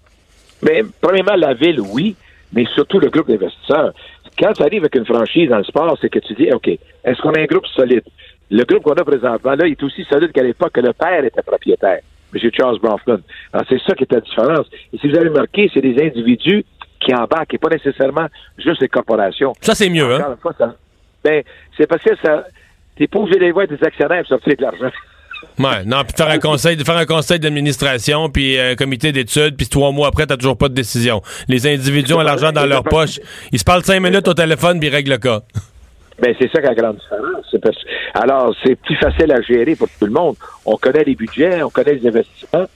Mais 0.63 0.83
premièrement, 1.01 1.35
la 1.35 1.53
ville, 1.53 1.79
oui, 1.79 2.15
mais 2.53 2.65
surtout 2.75 2.99
le 2.99 3.09
groupe 3.09 3.27
d'investisseurs. 3.27 3.93
Quand 4.39 4.53
tu 4.53 4.61
arrives 4.63 4.81
avec 4.83 4.95
une 4.95 5.05
franchise 5.05 5.49
dans 5.49 5.57
le 5.57 5.63
sport, 5.63 5.97
c'est 6.01 6.09
que 6.09 6.19
tu 6.19 6.33
dis, 6.35 6.51
OK, 6.51 6.67
est-ce 6.67 7.21
qu'on 7.21 7.33
a 7.33 7.39
un 7.41 7.45
groupe 7.45 7.65
solide? 7.67 8.03
Le 8.49 8.63
groupe 8.63 8.83
qu'on 8.83 8.93
a 8.93 9.03
présentement, 9.03 9.51
là, 9.55 9.65
il 9.67 9.71
est 9.73 9.83
aussi 9.83 10.03
solide 10.05 10.31
qu'à 10.31 10.43
l'époque 10.43 10.71
que 10.73 10.81
le 10.81 10.93
père 10.93 11.23
était 11.23 11.41
propriétaire, 11.41 11.99
M. 12.33 12.49
Charles 12.57 12.79
Bronfman. 12.79 13.19
Alors, 13.53 13.65
c'est 13.69 13.81
ça 13.81 13.93
qui 13.93 14.03
est 14.03 14.11
la 14.11 14.21
différence. 14.21 14.67
Et 14.93 14.97
si 14.97 15.09
vous 15.09 15.17
avez 15.17 15.29
remarqué, 15.29 15.69
c'est 15.73 15.81
des 15.81 15.95
individus 16.01 16.65
qui 16.99 17.13
embarquent 17.13 17.53
et 17.53 17.57
pas 17.57 17.69
nécessairement 17.69 18.27
juste 18.57 18.81
les 18.81 18.87
corporations. 18.87 19.53
Ça, 19.61 19.75
c'est 19.75 19.89
mieux, 19.89 20.15
Encore 20.15 20.27
hein? 20.27 20.31
une 20.35 20.41
fois, 20.41 20.53
ça, 20.57 20.75
ben, 21.23 21.43
c'est 21.77 21.87
parce 21.87 22.03
que 22.03 22.15
ça, 22.23 22.45
t'es 22.95 23.07
pas 23.07 23.19
obligé 23.19 23.39
d'aller 23.39 23.51
voir 23.51 23.67
des 23.67 23.83
actionnaires 23.83 24.19
pour 24.19 24.29
sortir 24.29 24.55
de 24.57 24.61
l'argent. 24.61 24.91
Ouais, 25.57 25.83
non, 25.85 26.03
puis 26.03 26.13
faire 26.15 26.29
un 26.29 26.37
conseil, 26.37 26.77
de 26.77 26.83
faire 26.83 26.97
un 26.97 27.05
conseil 27.05 27.39
d'administration, 27.39 28.29
puis 28.29 28.59
un 28.59 28.75
comité 28.75 29.11
d'études, 29.11 29.57
puis 29.57 29.67
trois 29.67 29.91
mois 29.91 30.07
après, 30.07 30.27
t'as 30.27 30.37
toujours 30.37 30.57
pas 30.57 30.69
de 30.69 30.75
décision. 30.75 31.21
Les 31.47 31.65
individus 31.67 32.13
ont 32.13 32.21
l'argent 32.21 32.51
dans 32.51 32.65
leur 32.65 32.83
poche. 32.83 33.19
Ils 33.51 33.59
se 33.59 33.63
parlent 33.63 33.83
cinq 33.83 33.99
minutes 33.99 34.27
au 34.27 34.33
téléphone, 34.33 34.79
puis 34.79 34.89
ils 34.89 34.91
règlent 34.91 35.11
le 35.11 35.17
cas. 35.17 35.41
Ben, 36.21 36.35
c'est 36.39 36.51
ça 36.51 36.61
la 36.61 36.75
grande 36.75 36.97
différence. 36.97 37.55
Parce- 37.61 37.83
Alors, 38.13 38.55
c'est 38.63 38.75
plus 38.75 38.95
facile 38.97 39.31
à 39.31 39.41
gérer 39.41 39.75
pour 39.75 39.87
tout 39.99 40.05
le 40.05 40.11
monde. 40.11 40.35
On 40.65 40.75
connaît 40.77 41.03
les 41.03 41.15
budgets, 41.15 41.63
on 41.63 41.69
connaît 41.69 41.95
les 41.95 42.07
investissements. 42.07 42.67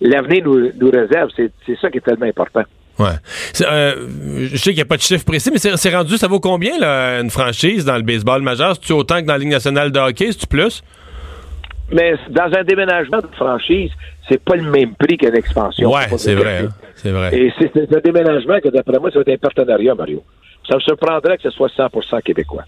L'avenir 0.00 0.44
nous, 0.44 0.70
nous 0.80 0.90
réserve. 0.90 1.30
C'est 1.36 1.78
ça 1.80 1.90
qui 1.90 1.98
est 1.98 2.00
tellement 2.00 2.26
important. 2.26 2.62
Ouais. 2.98 3.08
Euh, 3.62 4.06
je 4.52 4.56
sais 4.56 4.70
qu'il 4.70 4.76
n'y 4.76 4.82
a 4.82 4.84
pas 4.84 4.96
de 4.96 5.02
chiffre 5.02 5.24
précis, 5.24 5.50
mais 5.52 5.58
c'est 5.58 5.94
rendu, 5.94 6.16
ça 6.16 6.28
vaut 6.28 6.38
combien, 6.38 6.78
là, 6.78 7.20
une 7.20 7.30
franchise 7.30 7.84
dans 7.84 7.96
le 7.96 8.02
baseball 8.02 8.40
majeur? 8.42 8.74
C'est-tu 8.76 8.92
autant 8.92 9.20
que 9.20 9.26
dans 9.26 9.32
la 9.32 9.38
Ligue 9.40 9.48
nationale 9.50 9.90
de 9.90 9.98
hockey? 9.98 10.26
C'est-tu 10.30 10.46
plus? 10.46 10.82
Mais 11.92 12.14
dans 12.30 12.50
un 12.56 12.62
déménagement 12.62 13.18
de 13.18 13.26
franchise, 13.34 13.90
c'est 14.28 14.42
pas 14.42 14.54
le 14.56 14.70
même 14.70 14.94
prix 14.94 15.16
qu'une 15.16 15.34
expansion. 15.36 15.92
Ouais, 15.92 16.06
c'est 16.16 16.34
vrai. 16.34 16.60
hein. 16.66 16.68
C'est 16.94 17.10
vrai. 17.10 17.36
Et 17.36 17.52
c'est 17.58 17.76
un 17.96 18.00
déménagement 18.00 18.58
que, 18.60 18.68
d'après 18.68 18.98
moi, 19.00 19.10
ça 19.10 19.18
va 19.18 19.22
être 19.22 19.34
un 19.34 19.38
partenariat, 19.38 19.94
Mario. 19.94 20.22
Ça 20.68 20.76
me 20.76 20.80
surprendrait 20.80 21.36
que 21.36 21.42
ce 21.42 21.50
soit 21.50 21.68
100% 21.76 22.22
québécois. 22.22 22.64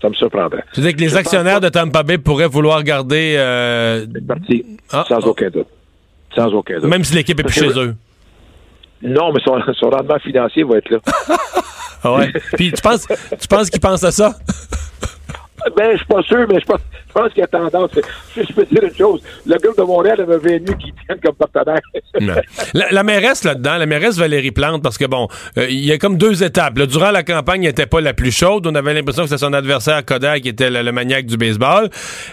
Ça 0.00 0.08
me 0.08 0.14
surprendrait. 0.14 0.64
Tu 0.74 0.80
dire 0.80 0.94
que 0.94 1.00
les 1.00 1.08
Je 1.10 1.16
actionnaires 1.16 1.60
de 1.60 1.68
Tampa 1.68 2.02
Bay 2.02 2.18
pourraient 2.18 2.48
vouloir 2.48 2.82
garder, 2.82 3.34
euh, 3.38 4.06
parti. 4.26 4.64
Ah, 4.92 5.04
sans 5.08 5.16
ah. 5.16 5.28
aucun 5.28 5.50
doute. 5.50 5.68
Sans 6.34 6.52
aucun 6.52 6.80
doute. 6.80 6.90
même 6.90 7.04
si 7.04 7.14
l'équipe 7.14 7.38
est 7.38 7.44
plus 7.44 7.52
chez 7.52 7.78
eux? 7.78 7.94
Non, 9.02 9.32
mais 9.32 9.40
son, 9.44 9.60
son 9.74 9.90
rendement 9.90 10.18
financier 10.18 10.62
va 10.64 10.78
être 10.78 10.90
là. 10.90 10.98
Ah 12.04 12.14
ouais. 12.14 12.32
Puis 12.54 12.72
tu 12.72 12.82
penses, 12.82 13.06
tu 13.40 13.46
penses 13.46 13.70
qu'ils 13.70 13.80
pensent 13.80 14.02
à 14.02 14.10
ça? 14.10 14.34
Ben, 15.76 15.92
je 15.92 15.98
suis 15.98 16.06
pas 16.06 16.22
sûr, 16.22 16.46
mais 16.48 16.58
je 16.58 16.64
pense, 16.64 16.80
je 17.08 17.12
pense 17.12 17.28
qu'il 17.32 17.40
y 17.40 17.44
a 17.44 17.46
tendance. 17.46 17.90
Si 18.34 18.42
je 18.42 18.52
peux 18.52 18.64
dire 18.64 18.82
une 18.82 18.94
chose, 18.96 19.22
le 19.46 19.56
groupe 19.58 19.76
de 19.76 19.82
Montréal 19.82 20.20
avait 20.20 20.38
venu 20.38 20.76
qui 20.76 20.92
tiennent 21.06 21.20
comme 21.22 21.34
partenaire. 21.34 21.80
La, 22.74 22.90
la 22.90 23.02
mairesse 23.04 23.44
là-dedans, 23.44 23.76
la 23.76 23.86
mairesse 23.86 24.18
Valérie 24.18 24.50
Plante, 24.50 24.82
parce 24.82 24.98
que 24.98 25.04
bon, 25.04 25.28
euh, 25.58 25.66
il 25.68 25.84
y 25.84 25.92
a 25.92 25.98
comme 25.98 26.16
deux 26.16 26.42
étapes. 26.42 26.78
là. 26.78 26.86
Durant 26.86 27.10
la 27.12 27.22
campagne, 27.22 27.62
elle 27.62 27.68
n'était 27.68 27.86
pas 27.86 28.00
la 28.00 28.12
plus 28.12 28.32
chaude. 28.36 28.66
On 28.66 28.74
avait 28.74 28.92
l'impression 28.94 29.22
que 29.22 29.28
c'était 29.28 29.38
son 29.44 29.52
adversaire 29.52 30.04
Kodak 30.04 30.42
qui 30.42 30.48
était 30.48 30.70
le, 30.70 30.82
le 30.82 30.90
maniaque 30.92 31.26
du 31.26 31.36
baseball. 31.36 31.90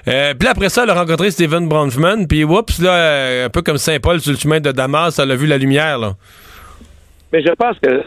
Euh, 0.07 0.33
puis 0.33 0.47
après 0.47 0.69
ça, 0.69 0.83
elle 0.83 0.89
a 0.89 0.95
rencontré 0.95 1.29
Steven 1.29 1.67
Bronfman. 1.67 2.25
Puis 2.27 2.43
oups, 2.43 2.79
là, 2.79 2.91
euh, 2.93 3.45
un 3.45 3.49
peu 3.49 3.61
comme 3.61 3.77
Saint 3.77 3.99
Paul 3.99 4.19
sur 4.21 4.31
le 4.31 4.37
chemin 4.37 4.59
de 4.59 4.71
Damas, 4.71 5.19
elle 5.19 5.31
a 5.31 5.35
vu 5.35 5.45
la 5.45 5.57
lumière. 5.57 5.99
Là. 5.99 6.15
Mais 7.31 7.43
je 7.43 7.51
pense 7.53 7.77
que 7.79 8.01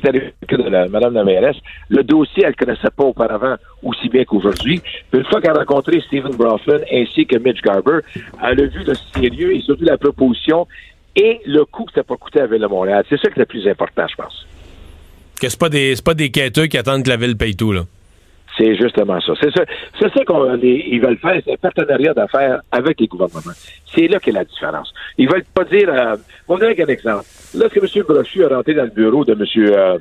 ce 0.00 0.46
que 0.46 0.56
de 0.56 0.68
la, 0.68 0.88
Madame 0.88 1.14
la 1.14 1.24
mairesse, 1.24 1.56
le 1.88 2.02
dossier, 2.02 2.44
elle 2.44 2.50
ne 2.50 2.64
connaissait 2.64 2.90
pas 2.96 3.04
auparavant 3.04 3.56
aussi 3.82 4.08
bien 4.08 4.24
qu'aujourd'hui. 4.24 4.80
Une 5.12 5.24
fois 5.24 5.40
qu'elle 5.40 5.50
a 5.50 5.60
rencontré 5.60 6.00
Stephen 6.06 6.34
Bronfman 6.34 6.80
ainsi 6.92 7.26
que 7.26 7.36
Mitch 7.38 7.60
Garber, 7.62 8.00
elle 8.42 8.60
a 8.60 8.66
vu 8.66 8.84
le 8.84 8.94
sérieux 9.14 9.54
et 9.54 9.60
surtout 9.60 9.84
la 9.84 9.98
proposition 9.98 10.66
et 11.16 11.40
le 11.46 11.64
coût 11.64 11.84
que 11.84 11.92
ça 11.92 12.02
peut 12.02 12.16
coûter 12.16 12.40
à 12.40 12.42
la 12.42 12.48
Ville 12.48 12.62
de 12.62 12.66
Montréal. 12.66 13.04
C'est 13.08 13.20
ça 13.20 13.28
qui 13.28 13.34
est 13.34 13.40
le 13.40 13.46
plus 13.46 13.66
important, 13.68 14.06
je 14.08 14.16
pense. 14.16 14.46
Que 15.40 15.48
c'est 15.48 15.58
pas 15.58 15.68
des, 15.68 15.94
pas 16.04 16.14
des 16.14 16.30
quêteux 16.30 16.66
qui 16.66 16.78
attendent 16.78 17.04
que 17.04 17.08
la 17.08 17.16
ville 17.16 17.36
paye 17.36 17.56
tout 17.56 17.72
là. 17.72 17.82
C'est 18.58 18.74
justement 18.76 19.18
ça. 19.20 19.32
C'est 19.40 19.50
ça, 19.50 19.62
c'est 19.98 20.12
ça 20.12 20.24
qu'on 20.26 20.52
les- 20.54 20.84
ils 20.90 21.00
veulent 21.00 21.16
faire, 21.18 21.40
c'est 21.44 21.52
un 21.54 21.56
partenariat 21.56 22.12
d'affaires 22.12 22.60
avec 22.70 23.00
les 23.00 23.06
gouvernements. 23.06 23.52
C'est 23.94 24.06
là 24.08 24.18
qu'est 24.20 24.30
la 24.32 24.44
différence. 24.44 24.92
Ils 25.16 25.26
veulent 25.30 25.44
pas 25.54 25.64
dire. 25.64 25.88
Euh, 25.88 26.16
on 26.48 26.58
donner 26.58 26.80
un 26.82 26.86
exemple. 26.86 27.24
Lorsque 27.54 27.78
M. 27.78 28.02
Brochu 28.06 28.42
est 28.42 28.46
rentré 28.46 28.74
dans 28.74 28.84
le 28.84 28.90
bureau 28.90 29.24
de 29.24 29.32
M. 29.32 29.44
euh, 29.74 29.98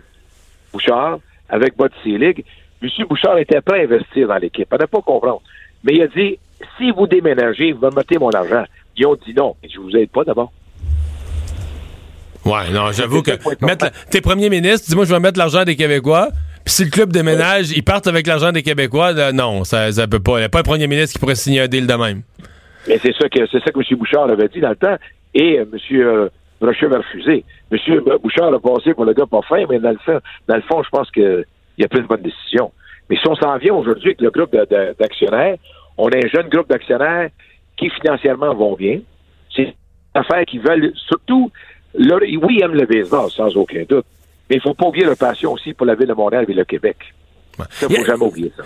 Bouchard 0.73 1.19
avec 1.49 1.77
Bud 1.77 1.91
Selig, 2.03 2.43
M. 2.83 2.89
Bouchard 3.09 3.37
était 3.37 3.61
prêt 3.61 3.81
à 3.81 3.83
investir 3.83 4.27
dans 4.27 4.37
l'équipe. 4.37 4.67
On 4.71 4.77
n'a 4.77 4.87
pas 4.87 5.01
comprendre. 5.01 5.41
Mais 5.83 5.93
il 5.95 6.01
a 6.01 6.07
dit 6.07 6.37
si 6.77 6.91
vous 6.91 7.07
déménagez, 7.07 7.71
vous 7.71 7.85
me 7.85 7.91
mettez 7.95 8.17
mon 8.19 8.31
argent. 8.31 8.65
Ils 8.97 9.05
ont 9.07 9.15
dit 9.25 9.33
non. 9.33 9.55
Je 9.63 9.79
vous 9.79 9.95
aide 9.95 10.09
pas 10.09 10.23
d'abord. 10.25 10.51
Ouais, 12.45 12.69
non, 12.71 12.91
j'avoue 12.91 13.21
que 13.21 13.31
mettre 13.65 13.85
la- 13.85 13.91
t'es 14.09 14.19
premier 14.19 14.49
ministre, 14.49 14.87
dis-moi 14.89 15.05
je 15.05 15.13
vais 15.13 15.19
mettre 15.19 15.37
l'argent 15.37 15.63
des 15.63 15.75
Québécois. 15.75 16.29
Si 16.65 16.85
le 16.85 16.89
club 16.91 17.11
déménage, 17.11 17.71
ils 17.71 17.83
partent 17.83 18.07
avec 18.07 18.27
l'argent 18.27 18.51
des 18.51 18.63
Québécois, 18.63 19.31
non, 19.33 19.63
ça, 19.63 19.91
ça 19.91 20.07
peut 20.07 20.19
pas. 20.19 20.33
Il 20.33 20.39
n'y 20.39 20.45
a 20.45 20.49
pas 20.49 20.59
un 20.59 20.63
premier 20.63 20.87
ministre 20.87 21.13
qui 21.13 21.19
pourrait 21.19 21.35
signer 21.35 21.61
un 21.61 21.67
deal 21.67 21.87
de 21.87 21.93
même. 21.93 22.21
Mais 22.87 22.99
c'est 23.01 23.13
ça 23.15 23.29
que 23.29 23.45
c'est 23.51 23.59
ça 23.63 23.71
que 23.71 23.79
M. 23.79 23.97
Bouchard 23.97 24.29
avait 24.29 24.47
dit 24.47 24.59
dans 24.59 24.69
le 24.69 24.75
temps. 24.75 24.95
Et 25.33 25.59
euh, 25.59 25.65
M. 25.71 25.79
euh, 25.99 26.29
Rocher 26.61 26.87
va 26.87 26.97
refuser. 26.97 27.43
M. 27.71 27.79
Bouchard 28.21 28.53
a 28.53 28.59
passé 28.59 28.93
pour 28.93 29.05
le 29.05 29.13
gars 29.13 29.25
pas 29.25 29.41
fin, 29.47 29.63
mais 29.69 29.79
dans 29.79 29.91
le 29.91 29.97
fond, 29.97 30.19
dans 30.47 30.55
le 30.55 30.61
fond 30.61 30.83
je 30.83 30.89
pense 30.89 31.09
qu'il 31.11 31.45
a 31.83 31.87
pris 31.87 31.99
une 31.99 32.07
bonne 32.07 32.21
décision. 32.21 32.71
Mais 33.09 33.17
si 33.17 33.27
on 33.27 33.35
s'en 33.35 33.57
vient 33.57 33.73
aujourd'hui 33.73 34.09
avec 34.09 34.21
le 34.21 34.31
groupe 34.31 34.55
d'actionnaires, 34.99 35.57
on 35.97 36.09
a 36.09 36.17
un 36.17 36.27
jeune 36.33 36.49
groupe 36.49 36.69
d'actionnaires 36.69 37.29
qui 37.77 37.89
financièrement 37.89 38.53
vont 38.53 38.75
bien. 38.75 38.99
C'est 39.55 39.63
une 39.63 39.73
affaire 40.13 40.45
qui 40.45 40.59
veulent 40.59 40.93
surtout 40.95 41.51
oui, 41.93 42.57
ils 42.57 42.63
aiment 42.63 42.75
le 42.75 42.85
baseball, 42.85 43.29
sans 43.29 43.55
aucun 43.57 43.83
doute. 43.87 44.05
Mais 44.51 44.57
il 44.57 44.61
faut 44.61 44.73
pas 44.73 44.87
oublier 44.87 45.05
leur 45.05 45.15
passion 45.15 45.53
aussi 45.53 45.73
pour 45.73 45.85
la 45.85 45.95
ville 45.95 46.07
de 46.07 46.13
Montréal 46.13 46.43
et 46.45 46.53
le 46.53 46.65
Québec. 46.65 46.97
Ça, 47.57 47.87
faut 47.87 47.89
Yeah. 47.93 48.03
jamais 48.05 48.25
oublier 48.25 48.51
ça. 48.57 48.63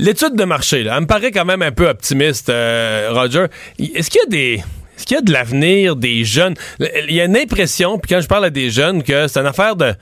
L'étude 0.00 0.34
de 0.34 0.42
marché, 0.44 0.82
là, 0.82 0.94
elle 0.96 1.02
me 1.02 1.06
paraît 1.06 1.30
quand 1.30 1.44
même 1.44 1.62
un 1.62 1.70
peu 1.70 1.88
optimiste, 1.88 2.48
euh, 2.48 3.10
Roger. 3.12 3.46
Est-ce 3.78 4.10
qu'il 4.10 4.20
y 4.22 4.24
a 4.24 4.28
des. 4.28 4.54
Est-ce 4.96 5.06
qu'il 5.06 5.14
y 5.14 5.18
a 5.18 5.22
de 5.22 5.32
l'avenir 5.32 5.94
des 5.94 6.24
jeunes? 6.24 6.54
Il 6.80 7.14
y 7.14 7.20
a 7.20 7.26
une 7.26 7.36
impression, 7.36 7.96
puis 7.98 8.12
quand 8.12 8.20
je 8.20 8.26
parle 8.26 8.44
à 8.46 8.50
des 8.50 8.70
jeunes, 8.70 9.04
que 9.04 9.28
c'est 9.28 9.38
une 9.38 9.46
affaire 9.46 9.76
de. 9.76 9.92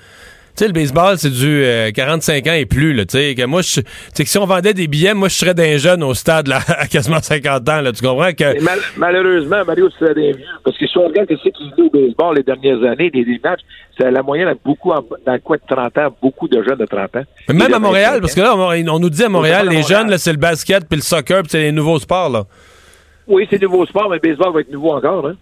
Tu 0.58 0.64
sais, 0.64 0.66
le 0.66 0.72
baseball, 0.72 1.16
c'est 1.18 1.30
du 1.30 1.62
euh, 1.62 1.92
45 1.92 2.44
ans 2.48 2.52
et 2.52 2.66
plus, 2.66 2.92
là. 2.92 3.04
Tu 3.06 3.16
sais, 3.16 3.34
que 3.36 3.44
moi, 3.44 3.62
je- 3.62 3.80
tu 3.80 3.86
sais, 4.12 4.24
que 4.24 4.28
si 4.28 4.38
on 4.38 4.44
vendait 4.44 4.74
des 4.74 4.88
billets, 4.88 5.14
moi, 5.14 5.28
je 5.28 5.34
serais 5.36 5.54
d'un 5.54 5.76
jeune 5.76 6.02
au 6.02 6.14
stade, 6.14 6.48
là, 6.48 6.58
à 6.66 6.88
quasiment 6.88 7.20
50 7.22 7.68
ans, 7.68 7.80
là. 7.80 7.92
Tu 7.92 8.04
comprends 8.04 8.32
que. 8.32 8.60
Mal- 8.60 8.80
malheureusement, 8.96 9.64
Mario, 9.64 9.88
tu 9.88 9.96
serais 9.98 10.14
des 10.14 10.32
vieux. 10.32 10.44
Parce 10.64 10.76
que 10.76 10.84
si 10.88 10.98
on 10.98 11.06
regarde 11.06 11.28
ce 11.30 11.48
qui 11.48 11.70
se 11.70 11.74
dit 11.76 11.82
au 11.82 11.90
baseball 11.90 12.36
les 12.36 12.42
dernières 12.42 12.82
années, 12.90 13.08
des, 13.08 13.24
des 13.24 13.40
matchs, 13.44 13.60
c'est 13.96 14.10
la 14.10 14.20
moyenne 14.22 14.48
à 14.48 14.54
beaucoup, 14.64 14.90
en- 14.90 15.04
dans 15.24 15.38
coin 15.38 15.58
de 15.58 15.74
30 15.76 15.96
ans, 15.98 16.16
beaucoup 16.20 16.48
de 16.48 16.60
jeunes 16.60 16.78
de 16.78 16.86
30 16.86 17.14
ans. 17.14 17.22
Mais 17.48 17.54
même 17.54 17.72
à 17.74 17.78
Montréal, 17.78 18.14
25 18.14 18.20
parce 18.22 18.34
que 18.34 18.40
là, 18.40 18.56
on, 18.56 18.88
on 18.96 18.98
nous 18.98 19.10
dit 19.10 19.22
à 19.22 19.28
Montréal, 19.28 19.68
à 19.68 19.70
les 19.70 19.76
Montréal. 19.78 20.00
jeunes, 20.00 20.10
là, 20.10 20.18
c'est 20.18 20.32
le 20.32 20.38
basket, 20.38 20.88
puis 20.88 20.96
le 20.96 21.02
soccer, 21.04 21.42
puis 21.42 21.50
c'est 21.52 21.60
les 21.60 21.70
nouveaux 21.72 22.00
sports, 22.00 22.30
là. 22.30 22.42
Oui, 23.28 23.46
c'est 23.48 23.62
nouveau 23.62 23.86
sport, 23.86 24.08
mais 24.10 24.16
le 24.20 24.28
baseball 24.28 24.52
va 24.52 24.60
être 24.62 24.72
nouveau 24.72 24.90
encore. 24.90 25.24
Hein? 25.28 25.36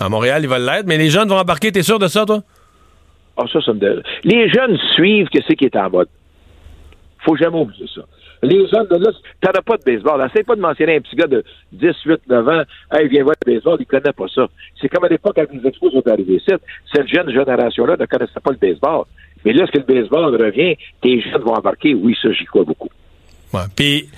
À 0.00 0.08
Montréal, 0.08 0.40
ils 0.42 0.48
veulent 0.48 0.64
l'être, 0.64 0.86
mais 0.86 0.96
les 0.96 1.10
jeunes 1.10 1.28
vont 1.28 1.36
embarquer, 1.36 1.70
t'es 1.70 1.82
sûr 1.82 1.98
de 1.98 2.08
ça, 2.08 2.24
toi? 2.24 2.40
Ah, 3.38 3.44
ça, 3.52 3.60
ça 3.60 3.72
me 3.72 3.78
donne. 3.78 4.02
Les 4.24 4.48
jeunes 4.48 4.76
suivent 4.94 5.28
que 5.28 5.38
c'est 5.46 5.54
qui 5.54 5.66
est 5.66 5.76
en 5.76 5.88
mode. 5.88 6.08
Faut 7.24 7.36
jamais 7.36 7.58
oublier 7.58 7.86
ça. 7.94 8.02
Les 8.42 8.66
jeunes 8.68 8.86
là, 8.90 9.10
t'en 9.40 9.50
as 9.50 9.62
pas 9.62 9.76
de 9.76 9.84
baseball. 9.84 10.26
Essaye 10.26 10.42
pas 10.42 10.56
de 10.56 10.60
mentionner 10.60 10.96
un 10.96 11.00
petit 11.00 11.16
gars 11.16 11.26
de 11.26 11.44
10, 11.72 11.94
8, 12.04 12.20
9 12.28 12.48
ans. 12.48 12.62
Hey, 12.92 13.08
viens 13.08 13.22
voir 13.22 13.36
le 13.44 13.52
baseball, 13.54 13.76
il 13.80 13.86
connaît 13.86 14.12
pas 14.12 14.26
ça. 14.32 14.46
C'est 14.80 14.88
comme 14.88 15.04
à 15.04 15.08
l'époque, 15.08 15.34
quand 15.36 15.52
les 15.52 15.68
expos 15.68 15.92
sont 15.92 16.06
arrivés 16.08 16.36
ici, 16.36 16.52
cette 16.92 17.08
jeune 17.08 17.30
génération-là 17.30 17.96
ne 17.98 18.06
connaissait 18.06 18.40
pas 18.40 18.50
le 18.50 18.56
baseball. 18.56 19.04
Mais 19.44 19.52
lorsque 19.52 19.74
le 19.74 19.82
baseball 19.82 20.34
revient, 20.34 20.76
tes 21.00 21.20
jeunes 21.20 21.42
vont 21.42 21.54
embarquer. 21.54 21.94
Oui, 21.94 22.16
ça, 22.20 22.32
j'y 22.32 22.44
crois 22.44 22.64
beaucoup. 22.64 22.90
Ouais. 23.54 23.60
Puis, 23.74 24.08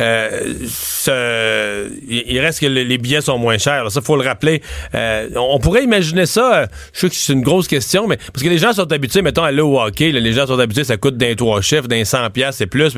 euh, 0.00 0.28
ce- 0.66 1.90
il 2.08 2.38
reste 2.40 2.60
que 2.60 2.66
le- 2.66 2.82
les 2.84 2.98
billets 2.98 3.20
sont 3.20 3.36
moins 3.38 3.58
chers. 3.58 3.84
là. 3.84 3.90
Ça, 3.90 4.00
faut 4.00 4.16
le 4.16 4.22
rappeler. 4.26 4.62
Euh, 4.94 5.28
on 5.36 5.58
pourrait 5.58 5.84
imaginer 5.84 6.26
ça. 6.26 6.62
euh, 6.62 6.66
Je 6.92 7.00
sais 7.00 7.08
que 7.08 7.14
c'est 7.14 7.32
une 7.32 7.42
grosse 7.42 7.68
question, 7.68 8.06
mais 8.06 8.16
parce 8.16 8.42
que 8.42 8.48
les 8.48 8.58
gens 8.58 8.72
sont 8.72 8.90
habitués, 8.92 9.22
mettons, 9.22 9.42
à 9.42 9.48
aller 9.48 9.60
au 9.60 9.78
hockey. 9.80 10.12
là, 10.12 10.20
les 10.20 10.32
gens 10.32 10.46
sont 10.46 10.58
habitués, 10.58 10.84
ça 10.84 10.96
coûte 10.96 11.16
d'un 11.16 11.34
trois 11.34 11.60
chiffres, 11.60 11.88
d'un 11.88 12.04
100 12.04 12.30
pièces 12.30 12.60
et 12.60 12.66
plus. 12.66 12.94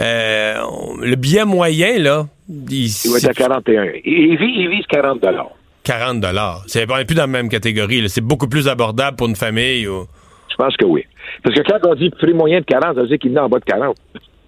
Euh, 0.00 0.54
le 1.00 1.16
billet 1.16 1.44
moyen, 1.44 1.98
là, 1.98 2.26
il, 2.48 2.86
Il 2.86 3.10
va 3.10 3.16
être 3.18 3.24
à 3.24 3.28
c'est 3.28 3.34
41. 3.34 3.84
Il, 4.04 4.36
vise, 4.36 4.56
il 4.56 4.68
vise 4.70 4.86
40 4.88 5.20
dollars. 5.22 5.50
40 5.84 6.20
dollars. 6.20 6.62
C'est 6.68 6.88
on 6.90 6.96
est 6.98 7.04
plus 7.04 7.16
dans 7.16 7.22
la 7.22 7.26
même 7.26 7.48
catégorie. 7.48 8.08
C'est 8.08 8.20
beaucoup 8.20 8.46
plus 8.48 8.68
abordable 8.68 9.16
pour 9.16 9.26
une 9.26 9.34
famille. 9.36 9.88
Ou... 9.88 10.06
Je 10.50 10.54
pense 10.56 10.76
que 10.76 10.84
oui. 10.84 11.04
Parce 11.42 11.56
que 11.56 11.62
quand 11.62 11.78
on 11.88 11.94
dit 11.96 12.10
prix 12.10 12.32
moyen 12.34 12.60
de 12.60 12.64
40, 12.64 12.94
ça 12.94 13.00
veut 13.02 13.08
dire 13.08 13.18
qu'il 13.18 13.34
est 13.34 13.38
en 13.40 13.48
bas 13.48 13.58
de 13.58 13.64
40. 13.64 13.96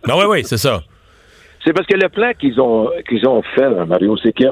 Non, 0.09 0.19
oui, 0.19 0.25
oui, 0.29 0.45
c'est 0.45 0.59
ça. 0.59 0.83
C'est 1.65 1.73
parce 1.73 1.87
que 1.87 1.95
le 1.97 2.09
plan 2.09 2.33
qu'ils 2.39 2.61
ont 2.61 2.91
qu'ils 3.09 3.27
ont 3.27 3.43
fait, 3.55 3.71
là, 3.71 3.87
Mario, 3.87 4.17
c'est 4.19 4.33
que 4.33 4.45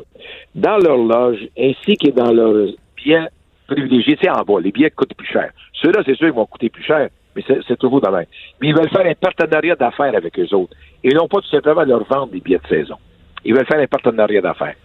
dans 0.54 0.78
leur 0.78 0.96
loge, 0.96 1.40
ainsi 1.58 1.96
que 1.96 2.10
dans 2.10 2.32
leurs 2.32 2.72
billets 2.96 3.26
privilégiés, 3.66 4.18
c'est 4.20 4.30
en 4.30 4.42
bas, 4.42 4.60
les 4.60 4.72
billets 4.72 4.90
coûtent 4.90 5.14
plus 5.14 5.26
cher. 5.26 5.50
Ceux-là, 5.74 6.02
c'est 6.06 6.16
sûr, 6.16 6.28
ils 6.28 6.32
vont 6.32 6.46
coûter 6.46 6.70
plus 6.70 6.84
cher. 6.84 7.08
mais 7.36 7.42
c'est 7.46 7.78
toujours 7.78 8.00
dans 8.00 8.10
la 8.10 8.20
Mais 8.60 8.68
ils 8.68 8.74
veulent 8.74 8.88
faire 8.90 9.06
un 9.06 9.14
partenariat 9.14 9.74
d'affaires 9.76 10.14
avec 10.14 10.38
eux 10.38 10.54
autres. 10.54 10.74
Et 11.04 11.12
non 11.12 11.28
pas 11.28 11.38
tout 11.40 11.48
simplement 11.48 11.82
leur 11.84 12.04
vendre 12.04 12.32
des 12.32 12.40
billets 12.40 12.60
de 12.62 12.68
saison. 12.68 12.96
Ils 13.44 13.54
veulent 13.54 13.66
faire 13.66 13.80
un 13.80 13.86
partenariat 13.86 14.40
d'affaires 14.40 14.76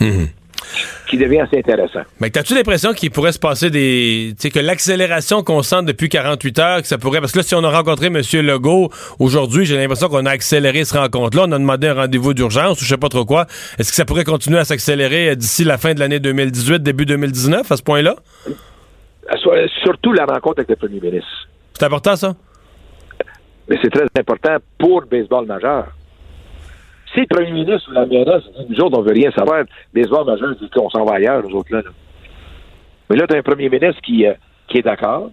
Mhm. 0.00 0.28
Qui 1.08 1.18
devient 1.18 1.40
assez 1.40 1.58
intéressant. 1.58 2.00
Mais 2.20 2.30
t'as-tu 2.30 2.54
l'impression 2.54 2.92
qu'il 2.92 3.10
pourrait 3.10 3.32
se 3.32 3.38
passer 3.38 3.70
des. 3.70 4.32
Tu 4.36 4.42
sais, 4.42 4.50
que 4.50 4.58
l'accélération 4.58 5.42
qu'on 5.42 5.62
sent 5.62 5.82
depuis 5.84 6.08
48 6.08 6.58
heures, 6.58 6.80
que 6.82 6.86
ça 6.88 6.98
pourrait. 6.98 7.20
Parce 7.20 7.32
que 7.32 7.38
là, 7.38 7.42
si 7.42 7.54
on 7.54 7.64
a 7.64 7.70
rencontré 7.70 8.06
M. 8.06 8.20
Legault 8.46 8.90
aujourd'hui, 9.18 9.64
j'ai 9.64 9.76
l'impression 9.76 10.08
qu'on 10.08 10.26
a 10.26 10.30
accéléré 10.30 10.84
ce 10.84 10.96
rencontre-là. 10.96 11.44
On 11.48 11.52
a 11.52 11.58
demandé 11.58 11.88
un 11.88 11.94
rendez-vous 11.94 12.34
d'urgence 12.34 12.80
ou 12.80 12.84
je 12.84 12.88
sais 12.90 12.96
pas 12.96 13.08
trop 13.08 13.24
quoi. 13.24 13.46
Est-ce 13.78 13.90
que 13.90 13.96
ça 13.96 14.04
pourrait 14.04 14.24
continuer 14.24 14.58
à 14.58 14.64
s'accélérer 14.64 15.30
euh, 15.30 15.34
d'ici 15.34 15.64
la 15.64 15.78
fin 15.78 15.94
de 15.94 16.00
l'année 16.00 16.20
2018, 16.20 16.82
début 16.82 17.06
2019, 17.06 17.70
à 17.70 17.76
ce 17.76 17.82
point-là? 17.82 18.16
Soit- 19.42 19.68
Surtout 19.82 20.12
la 20.12 20.24
rencontre 20.24 20.58
avec 20.60 20.70
le 20.70 20.76
premier 20.76 21.00
ministre. 21.00 21.28
C'est 21.78 21.84
important, 21.84 22.16
ça? 22.16 22.34
Mais 23.68 23.78
c'est 23.82 23.90
très 23.90 24.06
important 24.18 24.56
pour 24.78 25.00
le 25.00 25.06
baseball 25.06 25.46
majeur. 25.46 25.86
Si 27.14 27.20
le 27.20 27.26
premier 27.26 27.52
ministre 27.52 27.90
ou 27.90 27.92
la 27.92 28.06
mairesse 28.06 28.44
dit, 28.58 28.66
nous 28.68 28.80
autres, 28.80 28.98
on 28.98 29.02
veut 29.02 29.12
rien 29.12 29.30
savoir, 29.32 29.58
le 29.60 29.66
baseball 29.92 30.26
majeur 30.26 30.54
dit 30.56 30.70
qu'on 30.70 30.88
s'en 30.88 31.04
va 31.04 31.16
ailleurs, 31.16 31.42
nous 31.42 31.56
autres, 31.56 31.72
là. 31.72 31.82
là. 31.82 31.90
Mais 33.10 33.16
là, 33.16 33.26
tu 33.26 33.34
as 33.34 33.38
un 33.38 33.42
premier 33.42 33.68
ministre 33.68 34.00
qui, 34.02 34.26
euh, 34.26 34.32
qui 34.68 34.78
est 34.78 34.82
d'accord 34.82 35.30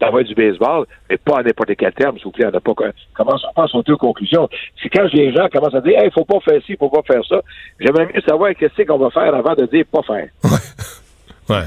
d'avoir 0.00 0.24
du 0.24 0.34
baseball, 0.34 0.86
mais 1.08 1.16
pas 1.16 1.38
à 1.38 1.42
n'importe 1.44 1.76
quel 1.76 1.92
terme, 1.92 2.16
s'il 2.16 2.24
vous 2.24 2.32
plaît. 2.32 2.46
On 2.46 2.50
n'a 2.50 2.60
pas, 2.60 2.72
commence 3.14 3.44
à 3.44 3.52
faire 3.54 3.68
son 3.68 3.80
deux 3.82 3.96
conclusions. 3.96 4.48
C'est 4.82 4.88
quand 4.88 5.04
les 5.12 5.32
gens 5.32 5.48
commencent 5.48 5.76
à 5.76 5.80
dire, 5.80 5.96
hey, 6.00 6.10
faut 6.10 6.24
pas 6.24 6.40
faire 6.40 6.60
ci, 6.66 6.76
faut 6.76 6.88
pas 6.88 7.02
faire 7.02 7.24
ça. 7.24 7.40
J'aimerais 7.78 8.06
mieux 8.06 8.20
savoir 8.26 8.50
qu'est-ce 8.58 8.82
qu'on 8.82 8.98
va 8.98 9.10
faire 9.10 9.32
avant 9.32 9.54
de 9.54 9.66
dire 9.66 9.84
pas 9.90 10.02
faire. 10.02 10.28
Ouais. 11.48 11.56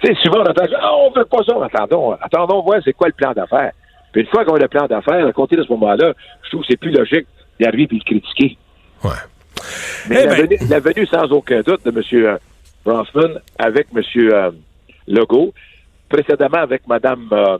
tu 0.00 0.06
sais, 0.06 0.14
souvent, 0.22 0.40
on 0.40 0.50
entend, 0.50 0.64
ah, 0.76 0.92
on 0.96 1.10
veut 1.10 1.24
pas 1.24 1.42
ça. 1.44 1.54
Attendons, 1.64 2.12
attendons, 2.20 2.62
voir 2.62 2.78
c'est 2.84 2.92
quoi 2.92 3.08
le 3.08 3.14
plan 3.14 3.32
d'affaires. 3.32 3.72
Puis 4.12 4.22
une 4.22 4.28
fois 4.28 4.44
qu'on 4.44 4.54
a 4.54 4.58
le 4.58 4.68
plan 4.68 4.86
d'affaires, 4.86 5.26
à 5.26 5.32
compter 5.32 5.56
de 5.56 5.62
ce 5.62 5.72
moment-là, 5.72 6.12
je 6.42 6.50
trouve 6.50 6.62
que 6.62 6.66
c'est 6.70 6.76
plus 6.76 6.90
logique 6.90 7.26
d'arriver 7.60 7.84
et 7.84 7.86
de 7.86 7.94
le 8.14 8.20
critiquer. 8.20 8.56
Ouais. 9.04 9.10
Mais 10.08 10.16
Eh 10.22 10.26
la, 10.26 10.34
ben- 10.34 10.46
venue, 10.46 10.58
la 10.70 10.80
venue, 10.80 11.06
sans 11.06 11.24
aucun 11.32 11.60
doute, 11.62 11.84
de 11.84 11.90
M. 11.90 12.38
Bronfman 12.84 13.40
avec 13.58 13.86
M. 13.94 14.02
euh, 14.16 14.50
Legault, 15.08 15.52
précédemment 16.08 16.58
avec 16.58 16.86
Mme 16.86 17.28
euh, 17.32 17.58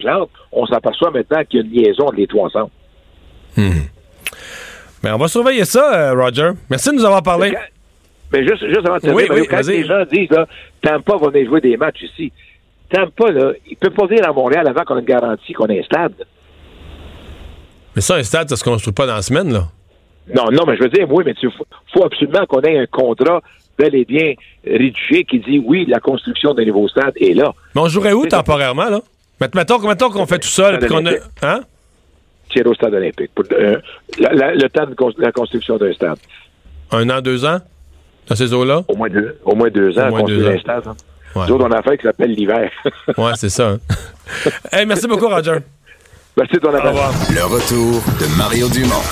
Plante, 0.00 0.30
on 0.52 0.66
s'aperçoit 0.66 1.10
maintenant 1.10 1.44
qu'il 1.44 1.60
y 1.60 1.62
a 1.62 1.66
une 1.66 1.72
liaison 1.86 2.04
entre 2.06 2.16
les 2.16 2.26
trois 2.26 2.46
ensemble. 2.46 2.70
Mais 3.56 5.10
on 5.12 5.18
va 5.18 5.28
surveiller 5.28 5.64
ça, 5.64 5.94
euh, 6.12 6.14
Roger. 6.14 6.50
Merci 6.70 6.90
de 6.90 6.94
nous 6.96 7.04
avoir 7.04 7.22
parlé. 7.22 7.52
Quand- 7.52 7.58
Mais 8.32 8.42
juste, 8.46 8.66
juste 8.66 8.86
avant 8.86 8.96
de 8.96 9.00
terminer, 9.02 9.30
Oui, 9.30 9.46
quand 9.48 9.66
les 9.66 9.84
gens 9.84 10.04
disent, 10.10 10.30
là, 10.30 10.46
Tampa 10.82 11.16
va 11.18 11.28
venir 11.28 11.46
jouer 11.48 11.60
des 11.60 11.76
matchs 11.76 12.02
ici, 12.02 12.32
Tampa, 12.90 13.30
là, 13.30 13.52
il 13.68 13.76
peut 13.76 13.90
pas 13.90 14.06
venir 14.06 14.26
à 14.28 14.32
Montréal 14.32 14.66
avant 14.66 14.82
qu'on 14.84 14.96
ait 14.96 15.00
une 15.00 15.06
garantie 15.06 15.52
qu'on 15.52 15.66
stade. 15.84 16.14
Mais 17.94 18.02
ça, 18.02 18.16
un 18.16 18.22
stade, 18.22 18.48
ça 18.48 18.56
se 18.56 18.64
construit 18.64 18.92
pas 18.92 19.06
dans 19.06 19.14
la 19.14 19.22
semaine, 19.22 19.52
là. 19.52 19.68
Non, 20.34 20.50
non, 20.50 20.64
mais 20.66 20.76
je 20.76 20.82
veux 20.82 20.88
dire, 20.88 21.06
oui, 21.10 21.22
mais 21.26 21.34
il 21.42 21.50
faut, 21.50 21.64
faut 21.92 22.04
absolument 22.04 22.46
qu'on 22.46 22.60
ait 22.62 22.78
un 22.78 22.86
contrat 22.86 23.40
bel 23.78 23.94
et 23.94 24.04
bien 24.04 24.34
rédigé 24.66 25.24
qui 25.24 25.38
dit, 25.40 25.62
oui, 25.64 25.84
la 25.86 26.00
construction 26.00 26.54
d'un 26.54 26.64
nouveau 26.64 26.88
stade 26.88 27.12
est 27.16 27.34
là. 27.34 27.52
Mais 27.74 27.80
on 27.82 27.88
jouerait 27.88 28.12
où 28.12 28.22
C'est 28.22 28.28
temporairement, 28.30 28.88
là? 28.88 29.00
Mett- 29.40 29.54
Mettons, 29.54 29.78
mettons 29.80 30.10
qu'on 30.10 30.26
fait 30.26 30.38
tout 30.38 30.60
là, 30.60 30.78
puis 30.78 30.88
qu'on 30.88 31.04
a. 31.06 31.12
Hein? 31.42 31.60
Tirer 32.50 32.68
au 32.68 32.74
stade 32.74 32.94
olympique. 32.94 33.30
Pour, 33.34 33.44
euh, 33.52 33.76
la- 34.18 34.32
la- 34.32 34.54
le 34.54 34.68
temps 34.68 34.86
de 34.86 34.94
la 35.18 35.32
construction 35.32 35.76
d'un 35.76 35.92
stade. 35.92 36.18
Un 36.92 37.10
an, 37.10 37.20
deux 37.20 37.44
ans? 37.44 37.58
Dans 38.28 38.36
ces 38.36 38.52
eaux-là? 38.54 38.82
Au 38.88 38.94
moins 38.96 39.08
deux, 39.10 39.36
au 39.44 39.54
moins 39.54 39.68
deux 39.70 39.98
ans 39.98 40.06
Au 40.06 40.10
moins 40.10 40.20
construire 40.20 40.40
deux 40.40 40.48
ans. 40.48 40.54
un 40.54 40.58
stade. 40.60 40.82
hein. 40.86 40.94
Ouais. 41.34 41.46
Nous 41.48 41.54
autres, 41.56 41.66
on 41.68 41.72
a 41.72 41.82
fait 41.82 41.98
qui 41.98 42.04
s'appelle 42.04 42.30
l'hiver. 42.30 42.70
Ouais, 43.18 43.32
c'est 43.34 43.48
ça. 43.48 43.70
hein. 43.70 43.78
hey, 44.72 44.86
merci 44.86 45.06
beaucoup, 45.08 45.26
Roger. 45.28 45.58
Revoir. 46.36 47.12
Le 47.32 47.44
retour 47.44 48.02
de 48.20 48.26
Mario 48.36 48.68
Dumont, 48.68 49.02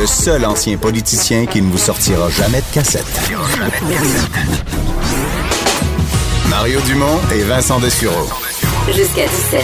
le 0.00 0.06
seul 0.06 0.44
ancien 0.44 0.76
politicien 0.76 1.46
qui 1.46 1.62
ne 1.62 1.70
vous 1.70 1.78
sortira 1.78 2.28
jamais 2.30 2.58
de 2.58 2.74
cassette. 2.74 3.30
Mario 6.50 6.80
Dumont 6.80 7.20
et 7.32 7.42
Vincent 7.44 7.78
Dessureau. 7.78 8.28
Jusqu'à 8.92 9.26
17. 9.26 9.62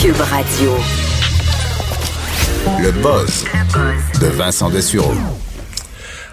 Cube 0.00 0.20
Radio. 0.20 0.76
Le 2.82 2.92
buzz 2.92 3.44
de 4.20 4.26
Vincent 4.28 4.70
Dessureau. 4.70 5.14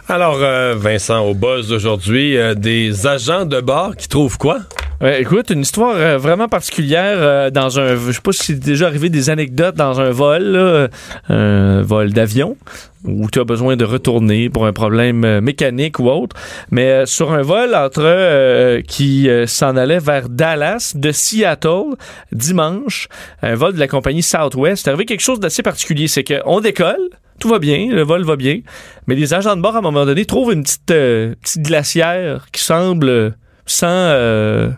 Alors, 0.08 0.38
euh, 0.40 0.76
Vincent, 0.78 1.22
au 1.26 1.34
buzz 1.34 1.70
d'aujourd'hui, 1.70 2.38
euh, 2.38 2.54
des 2.54 3.08
agents 3.08 3.46
de 3.46 3.60
bar 3.60 3.96
qui 3.98 4.08
trouvent 4.08 4.38
quoi? 4.38 4.60
Ouais, 5.02 5.22
écoute, 5.22 5.50
une 5.50 5.62
histoire 5.62 5.96
euh, 5.96 6.18
vraiment 6.18 6.48
particulière 6.48 7.18
euh, 7.18 7.50
dans 7.50 7.80
un. 7.80 7.98
Je 7.98 8.12
sais 8.14 8.22
pas 8.22 8.32
si 8.32 8.44
c'est 8.44 8.60
déjà 8.60 8.88
arrivé 8.88 9.10
des 9.10 9.30
anecdotes 9.30 9.76
dans 9.76 10.00
un 10.00 10.12
vol, 10.12 10.44
là, 10.44 10.88
un 11.28 11.82
vol 11.82 12.14
d'avion, 12.14 12.56
où 13.04 13.30
tu 13.30 13.40
as 13.40 13.44
besoin 13.44 13.76
de 13.76 13.84
retourner 13.84 14.50
pour 14.50 14.66
un 14.66 14.74
problème 14.74 15.26
euh, 15.26 15.42
mécanique 15.42 16.00
ou 16.00 16.10
autre. 16.10 16.36
Mais 16.72 16.90
euh, 16.92 17.06
sur 17.06 17.34
un 17.34 17.42
vol 17.42 17.76
entre 17.76 18.04
euh, 18.04 18.82
qui 18.82 19.30
euh, 19.30 19.48
s'en 19.48 19.76
allait 19.76 20.00
vers 20.00 20.30
Dallas 20.30 20.94
de 20.96 21.12
Seattle 21.12 21.96
dimanche, 22.32 23.10
un 23.42 23.56
vol 23.56 23.74
de 23.74 23.80
la 23.80 23.88
compagnie 23.88 24.24
Southwest, 24.24 24.84
c'est 24.84 24.90
arrivé 24.90 25.06
quelque 25.06 25.22
chose 25.22 25.40
d'assez 25.40 25.62
particulier. 25.62 26.08
C'est 26.08 26.24
qu'on 26.24 26.62
décolle. 26.62 27.10
Tout 27.38 27.50
va 27.50 27.60
bien, 27.60 27.90
le 27.92 28.02
vol 28.04 28.24
va 28.24 28.38
bien, 28.38 28.62
mais 29.08 29.16
les 29.16 29.34
agents 29.34 29.58
de 29.58 29.62
bord, 29.62 29.76
à 29.76 29.80
un 29.80 29.82
moment 29.82 30.06
donné, 30.06 30.24
trouvent 30.24 30.54
une 30.54 30.64
petite, 30.64 30.90
euh, 30.92 31.36
petite 31.42 31.64
glacière 31.64 32.48
qui 32.54 32.62
semble 32.62 33.10
euh, 33.10 33.32
sans, 33.66 33.88
euh, 33.90 34.70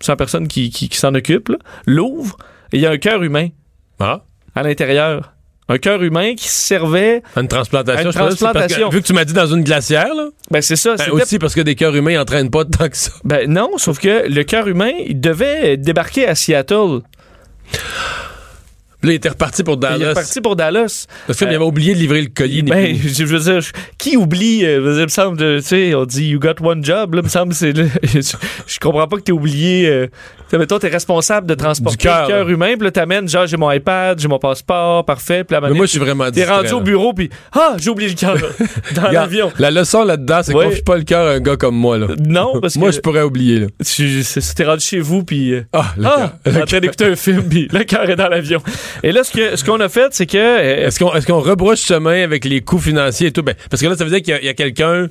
sans 0.00 0.16
personne 0.16 0.48
qui, 0.48 0.70
qui, 0.70 0.88
qui 0.88 0.96
s'en 0.98 1.14
occupe, 1.14 1.48
là, 1.48 1.56
l'ouvre 1.86 2.36
et 2.72 2.76
il 2.76 2.82
y 2.82 2.86
a 2.86 2.90
un 2.90 2.98
cœur 2.98 3.22
humain 3.22 3.48
Ah? 4.00 4.22
à 4.54 4.62
l'intérieur. 4.62 5.32
Un 5.70 5.76
cœur 5.78 6.02
humain 6.02 6.34
qui 6.34 6.48
servait. 6.48 7.22
Une 7.36 7.46
transplantation. 7.46 8.06
Une 8.06 8.12
je 8.12 8.18
pense 8.18 8.34
que 8.34 8.38
transplantation. 8.38 8.88
vu 8.88 9.02
que 9.02 9.06
tu 9.06 9.12
m'as 9.12 9.24
dit 9.26 9.34
dans 9.34 9.46
une 9.46 9.62
glacière, 9.62 10.14
là. 10.14 10.28
Ben, 10.50 10.62
c'est 10.62 10.76
ça. 10.76 10.94
ben, 10.96 11.10
aussi 11.10 11.38
parce 11.38 11.54
que 11.54 11.60
des 11.60 11.74
cœurs 11.74 11.94
humains 11.94 12.14
n'entraînent 12.16 12.50
pas 12.50 12.64
tant 12.64 12.88
que 12.88 12.96
ça. 12.96 13.10
Ben, 13.24 13.50
non, 13.50 13.76
sauf 13.76 13.98
que 13.98 14.26
le 14.28 14.42
cœur 14.44 14.66
humain, 14.66 14.92
il 15.06 15.20
devait 15.20 15.76
débarquer 15.76 16.26
à 16.26 16.34
Seattle. 16.34 17.00
Puis 19.08 19.14
là, 19.14 19.14
il 19.14 19.16
était 19.16 19.28
reparti 19.30 19.62
pour 19.64 19.74
Il 19.74 19.86
est 19.86 19.98
Dallas. 19.98 20.14
parti 20.14 20.40
pour 20.42 20.54
Dallas. 20.54 21.06
Parce 21.26 21.38
qu'il 21.38 21.48
avait 21.48 21.56
oublié 21.64 21.94
de 21.94 21.98
livrer 21.98 22.20
le 22.20 22.28
colis. 22.28 22.62
ni 22.62 22.70
Ben, 22.70 22.94
je 22.94 23.24
veux 23.24 23.38
dire, 23.38 23.60
je- 23.62 23.72
qui 23.96 24.16
oublie, 24.18 24.66
euh, 24.66 24.96
il 24.98 25.02
me 25.04 25.08
semble, 25.08 25.38
tu 25.38 25.62
sais, 25.62 25.94
on 25.94 26.04
dit 26.04 26.26
you 26.28 26.38
got 26.38 26.54
one 26.62 26.84
job, 26.84 27.14
là, 27.14 27.20
il 27.22 27.24
me 27.24 27.28
semble, 27.30 27.54
c'est, 27.54 27.72
je, 28.02 28.20
je 28.66 28.78
comprends 28.78 29.06
pas 29.08 29.16
que 29.16 29.22
t'aies 29.22 29.32
oublié, 29.32 29.88
euh, 29.88 30.06
mettons, 30.52 30.78
t'es 30.78 30.88
responsable 30.88 31.46
de 31.46 31.54
transporter 31.54 32.06
le 32.08 32.26
cœur 32.26 32.48
humain, 32.50 32.74
puis 32.74 32.84
là, 32.84 32.90
t'amènes, 32.90 33.28
genre, 33.28 33.46
j'ai 33.46 33.56
mon 33.56 33.70
iPad, 33.70 34.18
j'ai 34.20 34.28
mon 34.28 34.38
passeport, 34.38 35.04
parfait, 35.06 35.42
puis 35.44 35.56
moi, 35.58 35.86
je 35.86 35.90
suis 35.90 35.98
vraiment 35.98 36.30
T'es 36.30 36.44
rendu 36.44 36.72
au 36.74 36.80
bureau, 36.82 37.14
puis 37.14 37.30
ah, 37.52 37.76
j'ai 37.78 37.88
oublié 37.90 38.10
le 38.10 38.14
cœur 38.16 38.36
dans 38.94 39.10
l'avion. 39.10 39.50
La 39.58 39.70
leçon 39.70 40.04
là-dedans, 40.04 40.40
c'est 40.42 40.54
Ouais. 40.54 40.64
qu'on 40.64 40.70
confie 40.70 40.82
pas 40.82 40.96
le 40.98 41.04
cœur 41.04 41.26
à 41.26 41.30
un 41.32 41.40
gars 41.40 41.56
comme 41.56 41.76
moi. 41.76 41.96
Là. 41.98 42.08
Non, 42.26 42.60
parce 42.60 42.76
moi, 42.76 42.90
que 42.90 42.96
je 42.96 43.00
pourrais 43.00 43.22
oublier. 43.22 43.60
Là. 43.60 43.66
tu- 43.84 44.22
t'es 44.54 44.64
rendu 44.64 44.84
chez 44.84 45.00
vous, 45.00 45.24
puis 45.24 45.54
euh, 45.54 45.62
Ah, 45.72 45.94
le 45.96 46.06
ah, 46.06 46.32
en 46.62 46.66
train 46.66 46.80
d'écouter 46.80 47.04
un 47.06 47.16
film, 47.16 47.48
puis 47.48 47.68
le 47.72 47.84
cœur 47.84 48.08
est 48.10 48.16
dans 48.16 48.28
l'avion. 48.28 48.60
Et 49.02 49.12
là, 49.12 49.24
ce 49.24 49.32
que 49.32 49.56
ce 49.56 49.64
qu'on 49.64 49.80
a 49.80 49.88
fait, 49.88 50.08
c'est 50.12 50.26
que 50.26 50.36
euh, 50.38 50.86
Est-ce 50.86 50.98
qu'on 50.98 51.14
est 51.14 51.24
qu'on 51.26 51.40
rebrouche 51.40 51.80
chemin 51.84 52.22
avec 52.22 52.44
les 52.44 52.60
coûts 52.60 52.78
financiers 52.78 53.28
et 53.28 53.32
tout? 53.32 53.42
Ben, 53.42 53.54
parce 53.70 53.82
que 53.82 53.88
là, 53.88 53.96
ça 53.96 54.04
veut 54.04 54.10
dire 54.10 54.22
qu'il 54.22 54.44
y 54.44 54.48
a- 54.48 54.54
quelqu'un 54.54 55.06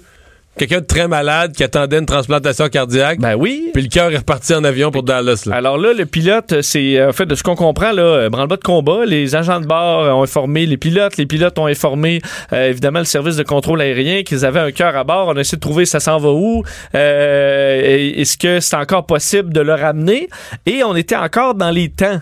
quelqu'un 0.58 0.80
de 0.82 0.86
très 0.88 1.08
malade 1.08 1.52
qui 1.56 1.64
attendait 1.64 2.00
une 2.00 2.08
transplantation 2.08 2.68
cardiaque. 2.68 3.20
ben 3.20 3.36
oui. 3.36 3.70
Puis 3.76 3.84
le 3.84 3.90
cœur 3.90 4.12
est 4.12 4.18
reparti 4.18 4.56
en 4.56 4.64
avion 4.64 4.90
pour 4.90 5.04
Dallas. 5.04 5.44
Là. 5.46 5.56
Alors 5.58 5.78
là, 5.78 5.94
le 5.94 6.08
pilote, 6.08 6.62
c'est 6.64 7.00
en 7.06 7.14
fait 7.14 7.28
de 7.28 7.36
ce 7.36 7.44
qu'on 7.44 7.56
comprend 7.56 7.92
là, 7.92 8.02
euh, 8.02 8.30
branle-bas 8.32 8.56
de 8.56 8.64
combat. 8.64 9.06
Les 9.06 9.36
agents 9.36 9.62
de 9.62 9.68
bord 9.68 10.18
ont 10.18 10.24
informé 10.24 10.66
les 10.66 10.78
pilotes, 10.78 11.16
les 11.18 11.28
pilotes 11.28 11.60
ont 11.60 11.68
informé 11.68 12.22
euh, 12.54 12.70
évidemment 12.72 12.98
le 12.98 13.06
service 13.06 13.36
de 13.36 13.44
contrôle 13.44 13.82
aérien 13.82 14.24
qu'ils 14.24 14.46
avaient 14.46 14.60
un 14.60 14.72
cœur 14.72 14.96
à 14.98 15.04
bord. 15.04 15.28
On 15.28 15.38
a 15.38 15.42
essayé 15.42 15.58
de 15.58 15.62
trouver 15.62 15.86
ça 15.86 16.00
s'en 16.00 16.18
va 16.18 16.30
où. 16.30 16.64
Euh, 16.96 18.14
Est-ce 18.18 18.36
que 18.40 18.60
c'est 18.60 18.78
encore 18.78 19.06
possible 19.06 19.54
de 19.54 19.62
le 19.62 19.76
ramener 19.76 20.28
Et 20.66 20.84
on 20.84 20.96
était 20.96 21.16
encore 21.16 21.54
dans 21.54 21.70
les 21.70 21.90
temps. 21.90 22.20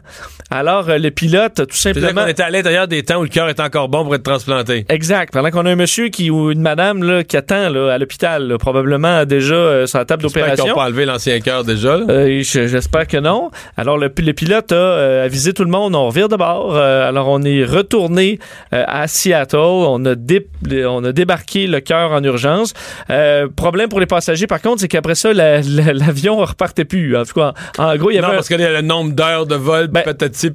Alors 0.51 0.89
euh, 0.89 0.97
le 0.99 1.09
pilote, 1.11 1.55
tout 1.67 1.75
simplement. 1.75 2.21
qu'on 2.23 2.27
était 2.27 2.43
à 2.43 2.49
l'intérieur 2.49 2.87
des 2.87 3.01
temps 3.03 3.17
où 3.19 3.23
le 3.23 3.29
cœur 3.29 3.49
est 3.49 3.59
encore 3.59 3.89
bon 3.89 4.03
pour 4.03 4.13
être 4.15 4.23
transplanté. 4.23 4.85
Exact. 4.89 5.33
Pendant 5.33 5.49
qu'on 5.49 5.65
a 5.65 5.71
un 5.71 5.75
monsieur 5.75 6.09
qui 6.09 6.29
ou 6.29 6.51
une 6.51 6.61
madame 6.61 7.03
là, 7.03 7.23
qui 7.23 7.35
attend 7.35 7.69
là, 7.69 7.93
à 7.93 7.97
l'hôpital, 7.97 8.47
là, 8.47 8.57
probablement 8.57 9.25
déjà 9.25 9.55
euh, 9.55 9.85
sur 9.87 9.97
la 9.99 10.05
table 10.05 10.21
J'espère 10.23 10.43
qu'ils 10.43 10.51
d'opération. 10.51 10.75
n'ont 10.75 10.81
pas 10.81 10.87
enlevé 10.87 11.05
l'ancien 11.05 11.39
cœur 11.39 11.63
déjà. 11.63 11.97
là. 11.97 12.05
Euh, 12.09 12.41
je- 12.43 12.67
J'espère 12.67 13.07
que 13.07 13.17
non. 13.17 13.49
Alors, 13.77 13.97
le, 13.97 14.11
le 14.15 14.33
pilote 14.33 14.71
a 14.71 14.75
euh, 14.75 15.25
avisé 15.25 15.53
tout 15.53 15.63
le 15.63 15.69
monde, 15.71 15.95
on 15.95 16.07
revire 16.07 16.29
de 16.29 16.35
bord. 16.35 16.75
Euh, 16.75 17.07
alors, 17.09 17.27
on 17.29 17.41
est 17.41 17.63
retourné 17.63 18.39
euh, 18.73 18.83
à 18.87 19.07
Seattle. 19.07 19.57
On 19.57 20.03
a, 20.05 20.15
dé- 20.15 20.47
on 20.87 21.03
a 21.03 21.11
débarqué 21.11 21.65
le 21.67 21.79
cœur 21.79 22.11
en 22.11 22.23
urgence. 22.23 22.73
Euh, 23.09 23.47
problème 23.55 23.89
pour 23.89 23.99
les 23.99 24.05
passagers, 24.05 24.47
par 24.47 24.61
contre, 24.61 24.81
c'est 24.81 24.87
qu'après 24.87 25.15
ça, 25.15 25.33
la- 25.33 25.61
la- 25.61 25.93
l'avion 25.93 26.37
repartait 26.37 26.85
plus. 26.85 27.17
En 27.17 27.23
tout 27.25 27.33
cas, 27.33 27.53
en, 27.77 27.85
en 27.85 27.95
gros, 27.97 28.11
il 28.11 28.15
y 28.15 28.17
avait 28.19 28.27
non, 28.27 28.33
parce 28.35 28.47
que 28.49 28.55
le 28.55 28.81
nombre 28.81 29.13
d'heures 29.13 29.45
de 29.47 29.55
vol, 29.55 29.87
Ben, 29.87 30.03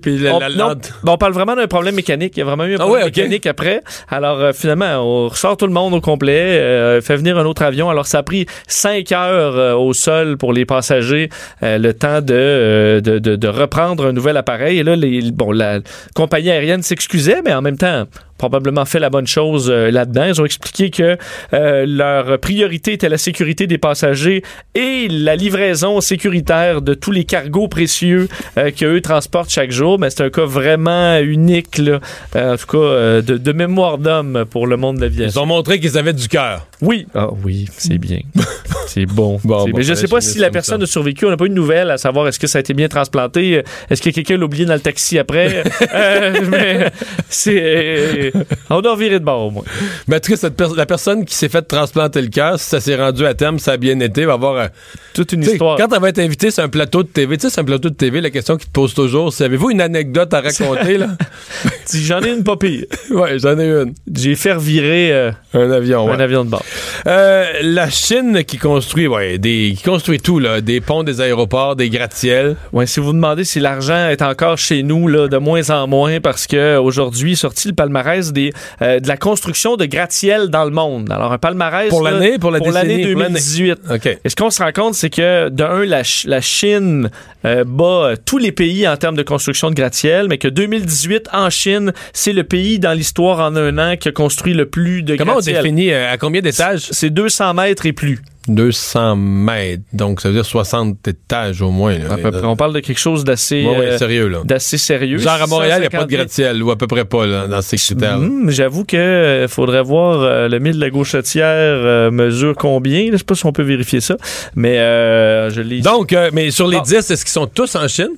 la, 0.05 0.35
on, 0.35 0.39
la 0.39 0.49
non, 0.51 0.69
lente. 0.69 0.93
on 1.07 1.17
parle 1.17 1.33
vraiment 1.33 1.57
d'un 1.57 1.67
problème 1.67 1.95
mécanique. 1.95 2.37
Il 2.37 2.41
y 2.41 2.43
a 2.43 2.47
vraiment 2.47 2.65
eu 2.65 2.73
un 2.75 2.77
Ah 2.77 2.85
problème 2.85 3.05
ouais, 3.05 3.05
mécanique 3.07 3.47
après. 3.47 3.83
Alors, 4.09 4.39
euh, 4.41 4.53
finalement, 4.53 4.99
on 4.99 5.29
ressort 5.29 5.57
tout 5.57 5.67
le 5.67 5.73
monde 5.73 5.95
au 5.95 6.01
complet, 6.01 6.59
euh, 6.61 7.01
fait 7.01 7.17
venir 7.17 7.39
un 7.39 7.45
autre 7.45 7.63
avion. 7.63 7.91
Alors, 7.91 8.07
ça 8.07 8.19
a 8.19 8.23
pris 8.23 8.47
cinq 8.67 9.13
heures 9.13 9.57
euh, 9.57 9.75
au 9.75 9.93
sol 9.93 10.37
pour 10.37 10.53
les 10.53 10.65
passagers, 10.65 11.29
le 11.63 11.93
temps 11.93 12.21
de, 12.21 13.01
de, 13.03 13.19
de, 13.19 13.37
de 13.37 13.49
reprendre 13.49 14.07
un 14.07 14.13
nouvel 14.13 14.37
appareil. 14.37 14.79
Et 14.79 14.83
là, 14.83 14.97
les, 14.97 15.31
bon, 15.31 15.53
la 15.53 15.81
compagnie 16.15 16.51
aérienne 16.51 16.83
s'excusait, 16.83 17.43
mais 17.45 17.55
en 17.55 17.63
même 17.63 17.79
temps, 17.79 18.05
probablement 18.41 18.87
fait 18.87 18.99
la 18.99 19.11
bonne 19.11 19.27
chose 19.27 19.71
euh, 19.71 19.91
là-dedans. 19.91 20.25
Ils 20.25 20.41
ont 20.41 20.47
expliqué 20.47 20.89
que 20.89 21.19
euh, 21.53 21.85
leur 21.87 22.39
priorité 22.41 22.95
était 22.95 23.11
la 23.11 23.19
sécurité 23.19 23.67
des 23.67 23.77
passagers 23.77 24.43
et 24.75 25.09
la 25.11 25.37
livraison 25.37 26.01
sécuritaire 26.01 26.81
de 26.81 26.95
tous 26.95 27.11
les 27.13 27.25
cargos 27.25 27.69
précieux 27.69 28.29
euh, 28.57 28.71
qu'eux 28.71 29.03
transportent 29.03 29.51
chaque 29.51 29.71
jour. 29.73 29.99
Mais 29.99 30.09
c'est 30.09 30.23
un 30.23 30.31
cas 30.31 30.47
vraiment 30.47 31.19
unique, 31.19 31.77
là. 31.77 32.01
Euh, 32.35 32.55
en 32.55 32.57
tout 32.57 32.67
cas, 32.67 33.21
de, 33.21 33.37
de 33.37 33.53
mémoire 33.53 33.99
d'homme 33.99 34.47
pour 34.51 34.67
le 34.67 34.79
monde 34.79 34.97
de 34.97 35.01
Ils 35.01 35.11
l'aviation. 35.19 35.43
ont 35.43 35.47
montré 35.47 35.79
qu'ils 35.79 35.99
avaient 35.99 36.15
du 36.15 36.27
cœur. 36.29 36.67
Oui. 36.81 37.07
Ah 37.15 37.29
oui, 37.45 37.67
c'est 37.77 37.99
bien. 37.99 38.21
c'est 38.87 39.05
bon. 39.05 39.39
Bon, 39.45 39.67
C'est- 39.67 39.71
bon, 39.73 39.77
mais 39.77 39.83
je 39.83 39.89
fallait 39.93 40.01
sais 40.01 40.09
pas 40.09 40.23
si 40.23 40.39
la 40.39 40.49
personne 40.49 40.79
ça. 40.81 40.85
a 40.85 40.87
survécu. 40.87 41.27
On 41.27 41.31
n'a 41.31 41.37
pas 41.37 41.45
eu 41.45 41.51
de 41.51 41.55
nouvelles 41.55 41.91
à 41.91 41.99
savoir 41.99 42.27
est-ce 42.29 42.39
que 42.39 42.47
ça 42.47 42.57
a 42.59 42.61
été 42.61 42.73
bien 42.73 42.89
transplanté. 42.89 43.63
Est-ce 43.91 44.01
que 44.01 44.09
quelqu'un 44.09 44.39
l'a 44.39 44.45
oublié 44.47 44.65
dans 44.65 44.73
le 44.75 44.81
taxi 44.81 45.19
après? 45.19 45.63
Mais 46.51 46.91
c'est... 47.29 48.30
on 48.71 48.81
doit 48.81 48.97
virer 48.97 49.19
de 49.19 49.25
bord 49.25 49.47
au 49.47 49.51
moins. 49.51 49.65
Mais 50.09 50.17
en 50.17 50.21
tout 50.21 50.33
cas, 50.35 50.49
la 50.77 50.87
personne 50.87 51.25
qui 51.25 51.35
s'est 51.35 51.49
fait 51.49 51.63
transplanter 51.63 52.23
le 52.23 52.29
cœur, 52.29 52.59
si 52.59 52.69
ça 52.69 52.81
s'est 52.81 52.97
rendu 52.97 53.25
à 53.27 53.35
terme, 53.35 53.59
ça 53.59 53.73
a 53.73 53.77
bien 53.77 53.99
été, 54.01 54.25
va 54.25 54.35
avoir. 54.35 54.57
euh, 54.57 54.67
Toute 55.15 55.33
une 55.33 55.43
histoire. 55.43 55.77
Quand 55.77 55.93
elle 55.95 56.01
va 56.01 56.09
être 56.09 56.19
invitée 56.19 56.51
sur 56.51 56.63
un 56.63 56.69
plateau 56.69 57.03
de 57.03 57.09
TV, 57.09 57.37
tu 57.37 57.43
sais, 57.49 57.55
c'est 57.55 57.61
un 57.61 57.65
plateau 57.65 57.89
de 57.91 57.95
TV, 57.95 58.21
la 58.21 58.31
question 58.31 58.57
qu'ils 58.57 58.67
te 58.69 58.73
posent 58.73 58.95
toujours, 58.95 59.33
c'est 59.33 59.45
avez-vous 59.45 59.71
une 59.71 59.81
anecdote 59.81 60.33
à 60.35 60.41
raconter, 60.41 60.99
là? 60.99 61.09
J'en 61.93 62.21
ai 62.21 62.31
une 62.31 62.45
pas 62.45 62.57
pire. 62.57 62.85
ouais, 63.11 63.39
j'en 63.41 63.59
ai 63.59 63.65
une. 63.67 63.95
J'ai 64.15 64.37
fait 64.37 64.53
revirer 64.53 65.13
euh, 65.13 65.31
Un 65.55 65.71
avion, 65.73 66.07
ouais. 66.07 66.13
un 66.13 66.21
avion 66.21 66.45
de 66.45 66.51
bord. 66.51 66.63
Euh, 67.07 67.45
la 67.63 67.91
Chine 67.91 68.45
qui 68.45 68.59
construit, 68.59 69.09
ouais, 69.09 69.39
des, 69.39 69.75
qui 69.77 69.83
construit 69.83 70.21
tout, 70.21 70.39
là, 70.39 70.61
des 70.61 70.81
ponts, 70.81 71.03
des 71.03 71.21
aéroports, 71.21 71.75
des 71.75 71.91
gratte-ciels. 71.91 72.55
Ouais, 72.73 72.87
si 72.87 73.01
vous 73.01 73.07
vous 73.07 73.13
demandez 73.13 73.45
si 73.45 73.59
l'argent 73.59 74.09
est 74.09 74.23
encore 74.23 74.57
chez 74.57 74.85
nous 74.85 75.09
là, 75.09 75.27
de 75.27 75.37
moins 75.37 75.69
en 75.71 75.89
moins 75.89 76.21
parce 76.21 76.47
que 76.47 76.77
aujourd'hui 76.77 77.35
sorti 77.35 77.67
le 77.69 77.75
palmarès 77.75 78.20
des 78.33 78.53
euh, 78.83 79.01
de 79.01 79.09
la 79.09 79.17
construction 79.17 79.77
de 79.77 79.85
gratte-ciel 79.87 80.49
dans 80.49 80.65
le 80.65 80.71
monde. 80.71 81.11
Alors 81.11 81.33
un 81.33 81.39
palmarès 81.39 81.89
Pour 81.89 82.03
l'année, 82.03 82.39
pour 82.39 82.51
la 82.51 82.59
l'année 82.61 82.97
décennie, 82.99 83.13
pour 83.13 83.23
l'année. 83.23 83.35
2018. 83.41 83.79
OK. 83.91 84.19
Et 84.25 84.29
ce 84.29 84.37
qu'on 84.37 84.51
se 84.51 84.63
rend 84.63 84.73
compte, 84.73 84.95
c'est 84.95 85.11
que 85.11 85.49
de 85.49 85.65
un, 85.65 85.85
la, 85.85 86.05
Ch- 86.05 86.25
la 86.27 86.41
Chine 86.41 87.11
euh, 87.45 87.65
bat 87.65 87.85
euh, 87.85 88.17
tous 88.25 88.39
les 88.39 88.53
pays 88.53 88.87
en 88.87 88.97
termes 88.97 89.17
de 89.17 89.23
construction 89.23 89.71
de 89.71 89.75
gratte-ciel, 89.75 90.27
mais 90.29 90.39
que 90.39 90.49
2018 90.49 91.29
en 91.33 91.51
Chine, 91.51 91.93
c'est 92.13 92.33
le 92.33 92.45
pays 92.45 92.79
dans 92.79 92.93
l'histoire 92.93 93.39
en 93.41 93.57
un 93.57 93.79
an 93.79 93.97
qui 93.97 94.09
a 94.09 94.13
construit 94.13 94.55
le 94.55 94.67
plus 94.67 95.03
de 95.03 95.17
Comment 95.17 95.33
on 95.33 95.35
gratte-ciel. 95.37 95.57
définit, 95.63 95.91
euh, 95.93 96.13
à 96.13 96.17
combien 96.19 96.41
d'étages? 96.43 96.87
C'est 96.91 97.11
200 97.11 97.55
mètres 97.55 97.87
et 97.87 97.93
plus. 97.93 98.21
200 98.49 99.17
mètres. 99.17 99.83
Donc, 99.93 100.21
ça 100.21 100.29
veut 100.29 100.35
dire 100.35 100.45
60 100.47 101.07
étages 101.09 101.61
au 101.63 101.71
moins. 101.71 101.99
Là. 101.99 102.13
À 102.13 102.17
peu 102.17 102.31
près. 102.31 102.45
On 102.45 102.57
parle 102.57 102.73
de 102.73 102.81
quelque 102.81 102.99
chose 102.99 103.23
d'assez 103.25 103.65
Ouais, 103.65 103.79
ouais, 103.79 103.87
euh, 103.93 103.99
sérieux, 103.99 104.29
là. 104.29 104.39
d'assez 104.45 104.79
sérieux. 104.79 105.19
Genre 105.19 105.41
à 105.43 105.47
Montréal, 105.47 105.79
il 105.79 105.81
n'y 105.83 105.87
a 105.87 105.91
pas 105.91 105.99
de 105.99 106.03
150 106.03 106.11
gratte-ciel, 106.11 106.63
ou 106.63 106.71
à 106.71 106.77
peu 106.77 106.87
près 106.87 107.05
pas, 107.05 107.27
là, 107.27 107.47
dans 107.47 107.63
ces 107.63 107.77
critères. 107.77 108.17
Hum, 108.17 108.51
J'avoue 108.51 108.85
que 108.85 108.97
euh, 108.97 109.49
faudrait 109.49 109.83
voir 109.83 110.21
euh, 110.23 110.49
le 110.49 110.59
mille 110.59 110.75
de 110.77 110.81
la 110.81 110.91
gauchetière 110.91 111.45
euh, 111.49 112.11
mesure 112.11 112.55
combien. 112.57 113.09
Je 113.13 113.17
sais 113.19 113.25
pas 113.25 113.35
si 113.35 113.47
on 113.47 113.53
peut 113.53 113.63
vérifier 113.63 114.01
ça, 114.01 114.17
mais 114.55 114.79
euh, 114.79 115.51
je 115.51 115.61
l'ai. 115.61 115.81
Donc, 115.81 116.15
mais 116.33 116.51
sur 116.51 116.67
les 116.67 116.79
Bon. 116.79 116.83
10, 116.83 116.97
est-ce 117.11 117.25
qu'ils 117.25 117.29
sont 117.29 117.47
tous 117.47 117.75
en 117.77 117.87
Chine? 117.89 118.11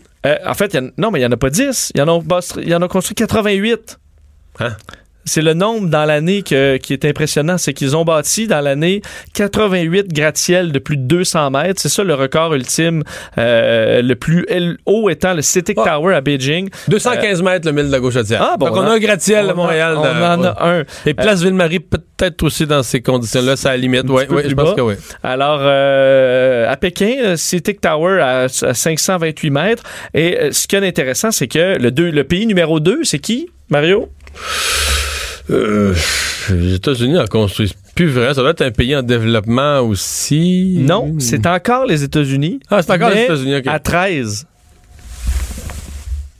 En 0.47 0.55
fait, 0.55 0.73
y 0.75 0.79
non, 0.99 1.11
mais 1.11 1.19
il 1.19 1.23
y 1.23 1.27
en 1.27 1.33
a 1.33 1.37
pas 1.37 1.51
10. 1.51 1.93
Il 1.95 1.99
y 1.99 2.03
en 2.03 2.09
a, 2.09 2.41
y 2.65 2.75
en 2.75 2.83
a 2.83 2.89
construit 2.89 3.17
88. 3.17 3.99
Hein? 4.61 4.77
C'est 5.25 5.43
le 5.43 5.55
nombre 5.55 5.89
dans 5.89 6.05
l'année 6.05 6.43
qui 6.43 6.55
est 6.55 7.05
impressionnant. 7.05 7.59
C'est 7.59 7.73
qu'ils 7.73 7.97
ont 7.97 8.05
bâti 8.05 8.47
dans 8.47 8.61
l'année 8.61 9.03
88 9.35 10.13
gratte-ciel 10.13 10.73
de 10.73 10.79
plus 10.79 10.97
de 10.97 11.03
200 11.03 11.51
mètres. 11.51 11.81
C'est 11.81 11.89
ça 11.89 12.03
le 12.05 12.15
record 12.15 12.55
ultime, 12.55 13.03
euh, 13.39 14.03
le 14.03 14.15
plus 14.17 14.45
haut 14.87 15.09
étant 15.11 15.35
le 15.35 15.43
Citic 15.43 15.79
Ah. 15.81 15.91
Tower 15.91 16.15
à 16.15 16.21
Beijing. 16.21 16.69
215 16.89 17.43
mètres 17.43 17.67
le 17.67 17.73
mille 17.73 17.87
de 17.87 17.93
la 17.93 18.01
gauchetière. 18.01 18.41
Ah, 18.43 18.57
bon, 18.59 18.67
Donc, 18.67 18.77
on 18.77 18.81
on 18.81 18.87
a 18.87 18.91
un 18.95 18.99
gratte-ciel 18.99 19.49
à 19.49 19.53
on 19.53 19.57
Montréal. 19.57 19.95
on 19.97 20.03
dans- 20.03 20.09
en 20.09 20.45
a 20.45 20.67
un. 20.81 20.85
Et 21.07 21.15
Place 21.15 21.43
Ville-Marie, 21.43 21.81
peut-être 21.81 22.43
aussi 22.43 22.67
dans 22.67 22.83
ces 22.83 23.01
conditions-là, 23.01 23.57
ça 23.57 23.71
à 23.71 23.73
la 23.73 23.79
limite. 23.79 24.05
Oui, 24.09 24.23
je 24.29 24.55
pense 24.55 24.71
bas. 24.71 24.75
que 24.75 24.81
oui. 24.81 24.95
Alors, 25.23 25.61
euh, 25.63 26.69
à 26.71 26.77
Pékin, 26.77 27.37
Citic 27.37 27.81
Tower 27.81 28.21
à, 28.21 28.39
à 28.63 28.75
528 28.75 29.51
mètres. 29.51 29.83
Et 30.15 30.39
euh, 30.41 30.53
ce 30.53 30.67
qui 30.67 30.75
est 30.77 30.87
intéressant, 30.87 31.31
c'est 31.31 31.47
que 31.49 31.79
le, 31.79 31.91
deux, 31.91 32.11
le 32.11 32.25
pays 32.25 32.47
numéro 32.47 32.81
2, 32.81 33.01
c'est 33.05 33.19
qui, 33.21 33.49
Mario? 33.71 34.09
Euh, 35.51 35.95
les 36.51 36.75
États-Unis 36.75 37.19
en 37.19 37.27
construisent 37.27 37.75
plus 37.95 38.09
vrai. 38.09 38.35
Ça 38.35 38.41
doit 38.41 38.51
être 38.51 38.63
un 38.63 38.71
pays 38.71 38.97
en 38.97 39.03
développement 39.03 39.81
aussi. 39.81 40.79
Non, 40.81 41.17
c'est 41.19 41.47
encore 41.47 41.87
les 41.87 42.03
États-Unis. 42.05 42.61
Ah, 42.71 42.83
c'est 42.83 42.93
encore 42.93 43.11
les 43.11 43.25
États-Unis, 43.25 43.57
ok. 43.57 43.67
À 43.67 43.79
13. 43.79 44.47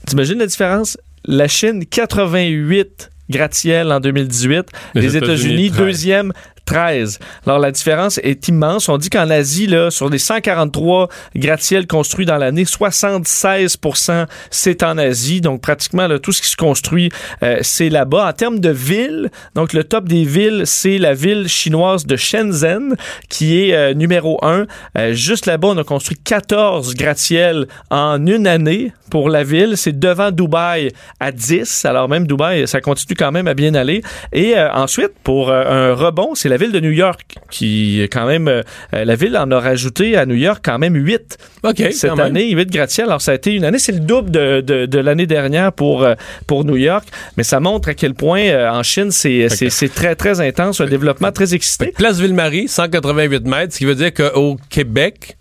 T'imagines 0.07 0.39
la 0.39 0.47
différence? 0.47 0.97
La 1.25 1.49
Chine, 1.49 1.85
88 1.87 3.11
gratte-ciel 3.31 3.93
en 3.93 4.01
2018. 4.01 4.67
Les 4.95 5.01
Les, 5.01 5.17
États-Unis, 5.17 5.71
13. 5.71 5.79
deuxième, 5.87 6.33
13. 6.65 7.19
Alors, 7.47 7.59
la 7.59 7.71
différence 7.71 8.19
est 8.23 8.49
immense. 8.49 8.89
On 8.89 8.99
dit 8.99 9.11
qu'en 9.11 9.31
Asie, 9.31 9.67
là, 9.67 9.91
sur 9.91 10.09
les 10.09 10.19
143 10.19 11.09
gratte-ciel 11.37 11.87
construits 11.87 12.27
dans 12.27 12.39
l'année, 12.39 12.65
76% 12.65 14.27
c'est 14.51 14.83
en 14.83 14.99
Asie. 14.99 15.41
Donc, 15.41 15.61
pratiquement, 15.61 16.07
là, 16.07 16.19
tout 16.19 16.33
ce 16.33 16.43
qui 16.43 16.49
se 16.49 16.57
construit, 16.57 17.11
euh, 17.43 17.59
c'est 17.63 17.89
là-bas. 17.89 18.29
En 18.29 18.33
termes 18.33 18.61
de 18.61 18.71
villes, 18.71 19.31
donc, 19.55 19.73
le 19.73 19.85
top 19.85 20.09
des 20.09 20.25
villes, 20.25 20.63
c'est 20.65 20.99
la 20.99 21.15
ville 21.15 21.49
chinoise 21.49 22.07
de 22.07 22.17
Shenzhen, 22.17 22.97
qui 23.29 23.61
est 23.61 23.75
euh, 23.75 23.95
numéro 23.95 24.39
1. 24.45 24.67
juste 25.13 25.47
là-bas, 25.47 25.69
on 25.69 25.79
a 25.79 25.85
construit 25.85 26.17
14 26.17 26.95
gratte-ciel 26.95 27.67
en 27.91 28.27
une 28.27 28.47
année 28.47 28.93
pour 29.11 29.29
la 29.29 29.45
ville. 29.45 29.77
C'est 29.77 29.99
devant 29.99 30.31
Dubaï 30.31 30.91
à 31.21 31.33
10. 31.33 31.85
Alors, 31.85 32.09
même 32.09 32.27
Dubaï, 32.27 32.67
ça 32.67 32.81
continue 32.81 33.15
quand 33.15 33.31
même 33.31 33.47
à 33.47 33.55
bien 33.55 33.75
aller. 33.75 34.03
Et 34.33 34.57
euh, 34.57 34.73
ensuite, 34.73 35.13
pour 35.23 35.51
euh, 35.51 35.91
un 35.91 35.95
rebond, 35.95 36.35
c'est 36.35 36.49
la 36.53 36.59
ville 36.59 36.73
de 36.73 36.81
New 36.81 36.91
York 36.91 37.37
qui, 37.51 38.01
quand 38.13 38.27
même, 38.27 38.49
euh, 38.49 38.63
la 38.93 39.15
ville 39.17 39.37
en 39.37 39.51
a 39.51 39.59
rajouté 39.61 40.17
à 40.17 40.27
New 40.27 40.35
York 40.35 40.61
quand 40.65 40.79
même 40.79 40.95
8 40.95 41.39
OK, 41.65 41.83
cette 41.93 42.19
année, 42.19 42.51
8 42.51 42.71
gratte-ciel. 42.71 43.07
Alors, 43.07 43.21
ça 43.23 43.33
a 43.33 43.35
été 43.35 43.53
une 43.55 43.65
année, 43.65 43.79
c'est 43.79 43.93
le 43.93 44.01
double 44.01 44.31
de, 44.31 44.61
de, 44.61 44.87
de 44.87 44.99
l'année 44.99 45.27
dernière 45.27 45.73
pour, 45.73 46.03
euh, 46.05 46.15
pour 46.47 46.65
New 46.65 46.77
York. 46.77 47.05
Mais 47.37 47.43
ça 47.43 47.61
montre 47.61 47.89
à 47.89 47.95
quel 47.95 48.15
point 48.15 48.43
euh, 48.43 48.69
en 48.71 48.83
Chine, 48.83 49.11
c'est 49.11 49.49
très, 49.95 50.15
très 50.15 50.41
intense, 50.41 50.81
un 50.81 50.87
développement 50.87 51.33
très 51.33 51.53
que 51.91 51.97
Place 51.97 52.21
Ville-Marie, 52.21 52.69
188 52.69 53.47
mètres, 53.47 53.73
ce 53.73 53.79
qui 53.79 53.85
veut 53.85 53.95
dire 53.95 54.13
qu'au 54.13 54.57
Québec, 54.71 55.37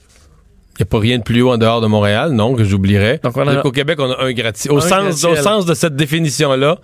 il 0.78 0.84
n'y 0.84 0.84
a 0.84 0.86
pas 0.86 1.00
rien 1.00 1.18
de 1.18 1.24
plus 1.24 1.42
haut 1.42 1.52
en 1.52 1.58
dehors 1.58 1.82
de 1.82 1.88
Montréal, 1.88 2.32
non, 2.32 2.56
que 2.56 2.64
j'oublierais. 2.64 3.20
Donc, 3.24 3.36
on 3.38 3.48
a- 3.48 3.56
Donc, 3.56 3.66
au 3.66 3.72
Québec, 3.72 3.98
on 4.00 4.12
a 4.12 4.24
un 4.24 4.32
gratte-ciel. 4.32 4.74
Au, 4.74 4.80
sens, 4.80 5.24
au 5.26 5.36
sens 5.36 5.66
de 5.66 5.74
cette 5.74 5.96
définition-là, 5.96 6.80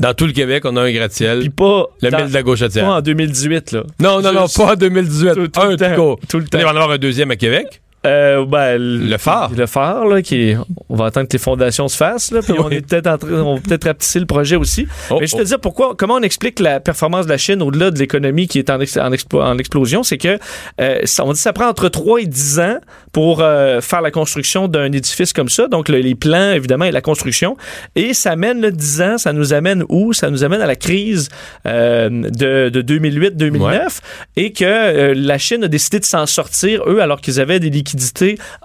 dans 0.00 0.14
tout 0.14 0.26
le 0.26 0.32
Québec, 0.32 0.64
on 0.66 0.76
a 0.76 0.82
un 0.82 0.90
gratte-ciel. 0.92 1.40
Puis 1.40 1.50
pas, 1.50 1.86
Le 2.02 2.10
dans- 2.10 2.18
mille 2.18 2.28
de 2.28 2.34
la 2.34 2.42
gauchetière. 2.42 2.84
pas 2.86 2.94
en 2.96 3.00
2018, 3.02 3.72
là. 3.72 3.82
Non, 4.00 4.20
non, 4.20 4.32
non, 4.32 4.46
pas 4.48 4.72
en 4.72 4.74
2018. 4.74 5.34
Tout- 5.34 5.48
tout 5.48 5.60
un 5.60 5.70
le 5.70 5.76
temps, 5.76 5.94
tout 5.94 6.26
tout 6.26 6.38
le 6.38 6.46
temps. 6.46 6.58
Il 6.58 6.64
va 6.64 6.70
en 6.72 6.76
avoir 6.76 6.90
un 6.90 6.98
deuxième 6.98 7.30
à 7.30 7.36
Québec. 7.36 7.80
Euh, 8.06 8.46
ben, 8.46 8.78
Le 8.78 9.16
phare. 9.18 9.50
Le 9.54 9.66
phare, 9.66 10.06
là, 10.06 10.22
qui 10.22 10.50
est, 10.50 10.56
on 10.88 10.96
va 10.96 11.06
attendre 11.06 11.28
que 11.28 11.34
les 11.34 11.38
fondations 11.38 11.86
se 11.88 11.96
fassent, 11.98 12.30
là, 12.30 12.40
puis 12.42 12.54
on 12.58 12.70
est 12.70 12.80
peut-être 12.86 13.06
en 13.06 13.18
train, 13.18 13.30
on 13.32 13.56
va 13.56 13.60
peut-être 13.60 13.84
rapetisser 13.84 14.20
le 14.20 14.24
projet 14.26 14.56
aussi. 14.56 14.86
Oh, 15.10 15.18
Mais 15.20 15.26
je 15.26 15.36
oh. 15.36 15.40
te 15.40 15.44
dire 15.44 15.60
pourquoi, 15.60 15.94
comment 15.96 16.14
on 16.14 16.22
explique 16.22 16.60
la 16.60 16.80
performance 16.80 17.26
de 17.26 17.30
la 17.30 17.36
Chine 17.36 17.60
au-delà 17.60 17.90
de 17.90 17.98
l'économie 17.98 18.48
qui 18.48 18.58
est 18.58 18.70
en, 18.70 18.80
ex- 18.80 18.96
en, 18.96 19.10
explo- 19.10 19.42
en 19.42 19.58
explosion, 19.58 20.02
c'est 20.02 20.16
que, 20.16 20.38
euh, 20.80 21.00
ça- 21.04 21.24
on 21.26 21.32
dit 21.32 21.38
que 21.38 21.42
ça 21.42 21.52
prend 21.52 21.66
entre 21.68 21.90
3 21.90 22.22
et 22.22 22.26
10 22.26 22.58
ans 22.60 22.78
pour 23.12 23.40
euh, 23.42 23.82
faire 23.82 24.00
la 24.00 24.10
construction 24.10 24.66
d'un 24.66 24.90
édifice 24.92 25.34
comme 25.34 25.50
ça. 25.50 25.68
Donc, 25.68 25.90
le- 25.90 25.98
les 25.98 26.14
plans, 26.14 26.52
évidemment, 26.52 26.86
et 26.86 26.92
la 26.92 27.02
construction. 27.02 27.58
Et 27.96 28.14
ça 28.14 28.34
mène, 28.34 28.62
le 28.62 28.72
10 28.72 29.02
ans, 29.02 29.18
ça 29.18 29.34
nous 29.34 29.52
amène 29.52 29.84
où? 29.90 30.14
Ça 30.14 30.30
nous 30.30 30.42
amène 30.42 30.62
à 30.62 30.66
la 30.66 30.76
crise 30.76 31.28
de, 31.66 32.68
de 32.70 32.80
2008-2009 32.82 33.98
et 34.36 34.52
que 34.52 35.12
la 35.14 35.36
Chine 35.38 35.64
a 35.64 35.68
décidé 35.68 35.98
de 36.00 36.04
s'en 36.06 36.24
sortir, 36.24 36.82
eux, 36.86 37.00
alors 37.00 37.20
qu'ils 37.20 37.40
avaient 37.40 37.60
des 37.60 37.68
liquidités 37.68 37.89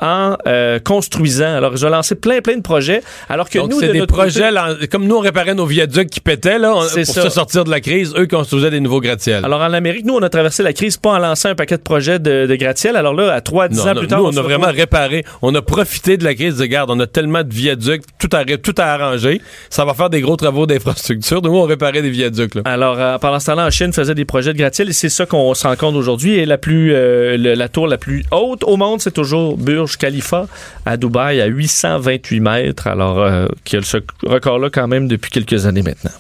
en 0.02 0.36
euh, 0.48 0.80
construisant. 0.80 1.56
Alors, 1.58 1.74
ils 1.76 1.86
ont 1.86 1.90
lancé 1.90 2.16
plein, 2.16 2.42
plein 2.42 2.58
de 2.58 2.62
projets, 2.62 3.02
alors 3.30 3.50
que 3.50 3.60
Donc, 3.60 3.72
nous, 3.72 3.82
de 3.82 3.88
des 3.92 4.00
notre 4.00 4.14
projets, 4.14 4.50
côté- 4.50 4.88
comme 4.88 5.06
nous, 5.06 5.16
on 5.16 5.20
réparait 5.20 5.54
nos 5.56 5.66
viaducs 5.66 6.10
qui 6.10 6.20
pétaient, 6.20 6.60
là, 6.60 6.74
on- 6.76 6.80
pour 6.80 6.90
ça. 6.90 7.04
se 7.24 7.30
sortir 7.30 7.64
de 7.64 7.70
la 7.72 7.80
crise, 7.82 8.14
eux 8.18 8.28
construisaient 8.28 8.72
des 8.72 8.80
nouveaux 8.80 9.02
gratte-ciels. 9.02 9.44
Alors, 9.46 9.62
en 9.62 9.74
Amérique, 9.74 10.06
nous, 10.06 10.16
on 10.16 10.22
a 10.22 10.30
traversé 10.30 10.64
la 10.64 10.74
crise 10.74 10.98
pas 10.98 11.12
en 11.12 11.20
lançant 11.20 11.50
un 11.50 11.56
paquet 11.56 11.78
de 11.78 11.82
projets 11.84 12.20
de, 12.20 12.46
de 12.46 12.56
gratte-ciel. 12.56 12.96
Alors 12.96 13.14
là, 13.14 13.34
à 13.34 13.42
3 13.42 13.68
10 13.68 13.78
Non, 13.78 13.84
ans 13.84 13.94
non, 13.94 14.00
plus 14.00 14.08
tard, 14.08 14.20
nous, 14.20 14.26
on, 14.26 14.38
a 14.38 14.42
vraiment 14.42 14.66
retrouve- 14.68 14.80
réparé. 14.80 15.26
On 15.42 15.54
a 15.56 15.62
profité 15.62 16.18
de 16.18 16.24
la 16.24 16.34
crise 16.36 16.58
de 16.58 16.66
garde. 16.66 16.90
On 16.92 17.00
a 17.00 17.08
tellement 17.08 17.44
de 17.44 17.54
viaducs, 17.54 18.04
tout 18.20 18.30
à, 18.34 18.44
tout 18.46 18.76
à 18.78 18.86
arranger. 18.86 19.42
Ça 19.70 19.86
va 19.86 19.94
faire 19.94 20.10
des 20.10 20.22
gros 20.22 20.36
travaux 20.36 20.66
d'infrastructure. 20.66 21.42
Nous, 21.42 21.50
on 21.56 21.64
réparait 21.64 22.02
des 22.02 22.10
viaducs. 22.10 22.56
Là. 22.56 22.62
Alors, 22.66 22.96
euh, 23.00 23.18
pendant 23.18 23.40
ce 23.40 23.48
temps-là, 23.48 23.66
en 23.68 23.70
Chine, 23.70 23.94
faisait 23.94 24.16
des 24.16 24.26
projets 24.26 24.54
de 24.54 24.58
gratte-ciel 24.58 24.90
et 24.90 24.94
c'est 24.94 25.10
ça 25.10 25.26
qu'on 25.26 25.54
se 25.54 25.68
rend 25.68 25.76
compte 25.76 25.96
aujourd'hui. 25.96 26.36
Et 26.36 26.46
la 26.46 26.58
plus, 26.58 26.94
euh, 26.94 27.38
le- 27.38 27.54
la 27.54 27.70
tour 27.70 27.88
la 27.88 27.98
plus 27.98 28.24
haute 28.32 28.64
au 28.64 28.78
monde, 28.78 29.02
c'est 29.02 29.12
toujours 29.16 29.58
Burj 29.58 29.98
Khalifa 29.98 30.48
à 30.86 30.98
Dubaï 30.98 31.42
à 31.42 31.48
828 31.48 32.40
mètres. 32.40 32.88
Alors, 32.88 33.20
euh, 33.20 33.48
qui 33.64 33.78
a 33.78 33.82
ce 33.82 33.98
record-là 34.24 34.70
quand 34.70 34.88
même 34.88 35.08
depuis 35.08 35.32
quelques 35.32 35.66
années 35.66 35.82
maintenant. 35.82 36.12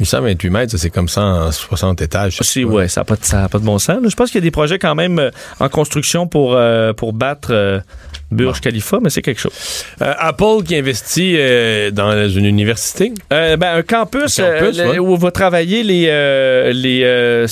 828 0.00 0.50
mètres, 0.50 0.76
c'est 0.76 0.90
comme 0.90 1.08
160 1.08 2.02
étages. 2.02 2.38
Si, 2.42 2.64
ouais, 2.64 2.88
ça 2.88 3.00
n'a 3.00 3.04
pas, 3.04 3.16
pas 3.48 3.58
de 3.58 3.64
bon 3.64 3.78
sens. 3.78 4.00
là. 4.02 4.08
Je 4.08 4.14
pense 4.14 4.30
qu'il 4.30 4.38
y 4.38 4.42
a 4.42 4.46
des 4.46 4.50
projets 4.50 4.78
quand 4.78 4.94
même 4.94 5.18
euh, 5.18 5.30
en 5.60 5.68
construction 5.68 6.26
pour, 6.26 6.54
euh, 6.54 6.92
pour 6.92 7.12
battre 7.12 7.48
euh, 7.50 7.80
Burj 8.30 8.60
Khalifa, 8.60 8.98
mais 9.02 9.10
c'est 9.10 9.22
quelque 9.22 9.40
chose. 9.40 9.84
Euh, 10.02 10.12
Apple 10.18 10.62
qui 10.66 10.76
investit 10.76 11.34
euh, 11.38 11.90
dans 11.90 12.28
une 12.28 12.44
université. 12.44 13.12
Euh, 13.32 13.56
ben, 13.56 13.76
un 13.76 13.82
campus, 13.82 14.38
Un 14.38 14.58
campus, 14.60 14.78
le- 14.78 14.90
ouais. 14.90 14.98
où 14.98 15.16
va 15.16 15.30
travailler 15.30 15.82
les. 15.82 16.06
les 16.72 17.46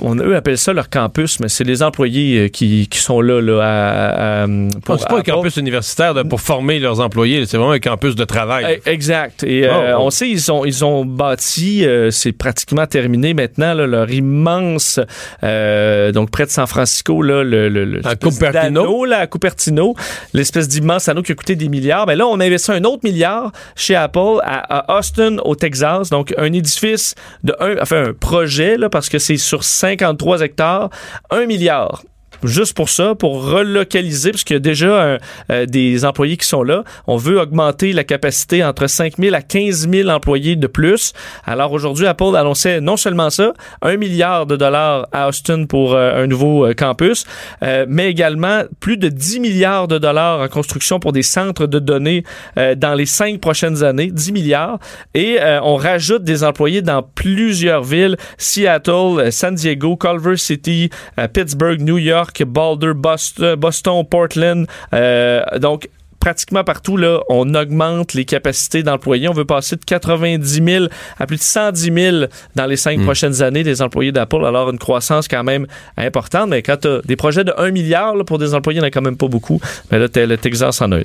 on, 0.00 0.16
eux 0.16 0.34
appellent 0.36 0.58
ça 0.58 0.72
leur 0.72 0.88
campus, 0.90 1.38
mais 1.40 1.48
c'est 1.48 1.64
les 1.64 1.82
employés 1.82 2.50
qui, 2.50 2.88
qui 2.88 2.98
sont 2.98 3.20
là. 3.20 3.40
là 3.40 4.42
à, 4.42 4.46
Non, 4.46 4.68
c'est 4.98 5.08
pas 5.08 5.18
un 5.18 5.22
campus 5.22 5.56
universitaire 5.56 6.14
de- 6.14 6.22
pour 6.22 6.40
former 6.40 6.78
leurs 6.78 7.00
employés, 7.00 7.46
c'est 7.46 7.56
vraiment 7.56 7.72
un 7.72 7.78
campus 7.78 8.14
de 8.16 8.24
travail. 8.24 8.80
Exact. 8.86 9.42
Et 9.44 9.66
Oh, 9.68 9.72
oh. 9.74 9.96
on 10.02 10.10
sait, 10.10 10.28
ils 10.28 10.50
ont, 10.52 10.64
ils 10.64 10.84
ont 10.84 11.04
bâti, 11.04 11.84
c'est 12.10 12.32
pratiquement 12.32 12.86
terminé 12.86 13.34
maintenant, 13.34 13.74
là, 13.74 13.86
leur 13.86 14.10
immense, 14.10 15.00
donc 15.42 16.30
près 16.30 16.46
de 16.46 16.50
San 16.50 16.66
Francisco, 16.66 17.22
là, 17.22 17.42
le, 17.42 17.68
le, 17.68 17.84
le 17.84 18.06
À 18.06 18.14
Cupertino. 18.16 19.04
là, 19.04 19.18
à 19.20 19.26
Cupertino, 19.26 19.94
l'espèce 20.32 20.68
d'immense 20.68 21.08
anneau 21.08 21.22
qui 21.22 21.32
a 21.32 21.34
coûté 21.34 21.56
des 21.56 21.68
milliards. 21.68 22.06
Ben 22.06 22.16
là, 22.16 22.26
on 22.26 22.40
a 22.40 22.44
investi 22.44 22.72
un 22.72 22.84
autre 22.84 23.00
milliard 23.04 23.52
chez 23.74 23.94
Apple 23.94 24.40
à, 24.42 24.94
à 24.94 24.98
Austin, 24.98 25.38
au 25.44 25.54
Texas, 25.54 26.10
donc 26.10 26.34
un 26.36 26.52
édifice 26.52 27.14
de 27.44 27.54
un, 27.60 27.80
enfin 27.80 28.08
un 28.08 28.12
projet, 28.12 28.76
là, 28.76 28.88
parce 28.88 29.08
que 29.08 29.18
c'est 29.18 29.36
sur 29.36 29.64
53 29.64 30.42
hectares, 30.42 30.90
un 31.30 31.46
milliard 31.46 32.02
juste 32.42 32.74
pour 32.76 32.88
ça, 32.88 33.14
pour 33.14 33.44
relocaliser, 33.50 34.30
parce 34.30 34.44
qu'il 34.44 34.54
y 34.54 34.56
a 34.56 34.60
déjà 34.60 35.14
un- 35.14 35.18
euh, 35.50 35.66
des 35.66 36.04
employés 36.04 36.36
qui 36.36 36.46
sont 36.46 36.62
là. 36.62 36.84
On 37.06 37.16
veut 37.16 37.40
augmenter 37.40 37.92
la 37.92 38.04
capacité 38.04 38.64
entre 38.64 38.86
5 38.86 39.14
000 39.18 39.34
à 39.34 39.42
15 39.42 39.88
000 39.90 40.08
employés 40.08 40.56
de 40.56 40.66
plus. 40.66 41.12
Alors 41.44 41.72
aujourd'hui, 41.72 42.06
Apple 42.06 42.36
annonçait 42.36 42.80
non 42.80 42.96
seulement 42.96 43.30
ça, 43.30 43.52
un 43.82 43.96
milliard 43.96 44.46
de 44.46 44.56
dollars 44.56 45.08
à 45.12 45.28
Austin 45.28 45.64
pour 45.66 45.94
euh, 45.94 46.22
un 46.22 46.26
nouveau 46.26 46.66
euh, 46.66 46.74
campus, 46.74 47.24
euh, 47.62 47.86
mais 47.88 48.10
également 48.10 48.62
plus 48.80 48.96
de 48.96 49.08
10 49.08 49.40
milliards 49.40 49.88
de 49.88 49.98
dollars 49.98 50.40
en 50.40 50.48
construction 50.48 51.00
pour 51.00 51.12
des 51.12 51.22
centres 51.22 51.66
de 51.66 51.78
données 51.78 52.24
euh, 52.58 52.74
dans 52.74 52.94
les 52.94 53.06
cinq 53.06 53.40
prochaines 53.40 53.82
années, 53.82 54.10
10 54.10 54.32
milliards. 54.32 54.78
Et 55.14 55.38
euh, 55.40 55.60
on 55.62 55.76
rajoute 55.76 56.24
des 56.24 56.44
employés 56.44 56.82
dans 56.82 57.02
plusieurs 57.02 57.82
villes, 57.82 58.16
Seattle, 58.38 58.90
euh, 59.20 59.30
San 59.30 59.54
Diego, 59.54 59.96
Culver 59.96 60.36
City, 60.36 60.90
euh, 61.18 61.28
Pittsburgh, 61.28 61.80
New 61.80 61.98
York, 61.98 62.25
Boulder, 62.46 62.94
Boston, 62.94 63.56
Boston 63.56 64.04
Portland. 64.04 64.66
Euh, 64.92 65.58
donc, 65.58 65.88
pratiquement 66.20 66.64
partout, 66.64 66.96
là, 66.96 67.20
on 67.28 67.54
augmente 67.54 68.14
les 68.14 68.24
capacités 68.24 68.82
d'employés. 68.82 69.28
On 69.28 69.32
veut 69.32 69.44
passer 69.44 69.76
de 69.76 69.84
90 69.84 70.62
000 70.64 70.86
à 71.18 71.26
plus 71.26 71.36
de 71.36 71.42
110 71.42 71.92
000 71.92 72.16
dans 72.54 72.66
les 72.66 72.76
cinq 72.76 73.00
prochaines 73.02 73.42
années 73.42 73.62
des 73.62 73.82
employés 73.82 74.12
d'Apple. 74.12 74.44
Alors, 74.44 74.70
une 74.70 74.78
croissance 74.78 75.28
quand 75.28 75.44
même 75.44 75.66
importante. 75.96 76.50
Mais 76.50 76.62
quand 76.62 76.78
tu 76.78 76.88
as 76.88 77.00
des 77.02 77.16
projets 77.16 77.44
de 77.44 77.52
1 77.56 77.70
milliard 77.70 78.16
là, 78.16 78.24
pour 78.24 78.38
des 78.38 78.54
employés, 78.54 78.78
il 78.78 78.80
n'y 78.80 78.86
en 78.86 78.88
a 78.88 78.90
quand 78.90 79.02
même 79.02 79.16
pas 79.16 79.28
beaucoup. 79.28 79.60
Mais 79.90 79.98
là, 79.98 80.06
le 80.14 80.36
Texas 80.36 80.80
en 80.82 80.92
a 80.92 80.98
une. 80.98 81.04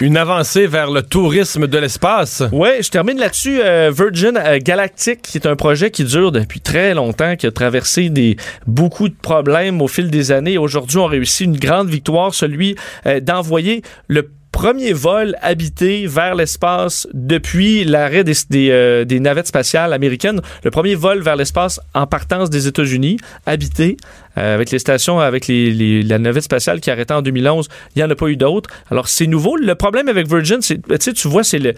Une 0.00 0.16
avancée 0.16 0.66
vers 0.66 0.90
le 0.90 1.02
tourisme 1.02 1.66
de 1.66 1.78
l'espace. 1.78 2.42
Ouais, 2.52 2.82
je 2.82 2.90
termine 2.90 3.18
là-dessus. 3.18 3.60
Euh, 3.62 3.90
Virgin 3.94 4.36
euh, 4.36 4.58
Galactic, 4.60 5.22
qui 5.22 5.38
est 5.38 5.46
un 5.46 5.56
projet 5.56 5.90
qui 5.90 6.04
dure 6.04 6.32
depuis 6.32 6.60
très 6.60 6.94
longtemps, 6.94 7.36
qui 7.36 7.46
a 7.46 7.50
traversé 7.50 8.10
des 8.10 8.36
beaucoup 8.66 9.08
de 9.08 9.14
problèmes 9.14 9.80
au 9.82 9.88
fil 9.88 10.10
des 10.10 10.32
années. 10.32 10.58
Aujourd'hui, 10.58 10.98
on 10.98 11.06
réussit 11.06 11.46
une 11.46 11.56
grande 11.56 11.88
victoire, 11.88 12.34
celui 12.34 12.76
euh, 13.06 13.20
d'envoyer 13.20 13.82
le 14.08 14.28
premier 14.62 14.92
vol 14.92 15.34
habité 15.42 16.06
vers 16.06 16.36
l'espace 16.36 17.08
depuis 17.12 17.82
l'arrêt 17.82 18.22
euh, 18.54 19.04
des 19.04 19.18
navettes 19.18 19.48
spatiales 19.48 19.92
américaines. 19.92 20.40
Le 20.62 20.70
premier 20.70 20.94
vol 20.94 21.20
vers 21.20 21.34
l'espace 21.34 21.80
en 21.94 22.06
partance 22.06 22.48
des 22.48 22.68
États-Unis, 22.68 23.16
habité, 23.44 23.96
euh, 24.38 24.54
avec 24.54 24.70
les 24.70 24.78
stations, 24.78 25.18
avec 25.18 25.46
la 25.48 26.18
navette 26.20 26.44
spatiale 26.44 26.80
qui 26.80 26.92
arrêtait 26.92 27.12
en 27.12 27.22
2011. 27.22 27.66
Il 27.96 27.98
n'y 27.98 28.04
en 28.04 28.10
a 28.10 28.14
pas 28.14 28.28
eu 28.28 28.36
d'autres. 28.36 28.70
Alors, 28.88 29.08
c'est 29.08 29.26
nouveau. 29.26 29.56
Le 29.56 29.74
problème 29.74 30.06
avec 30.06 30.28
Virgin, 30.28 30.62
c'est, 30.62 30.76
tu 30.76 30.96
sais, 31.00 31.12
tu 31.12 31.26
vois, 31.26 31.42
c'est 31.42 31.74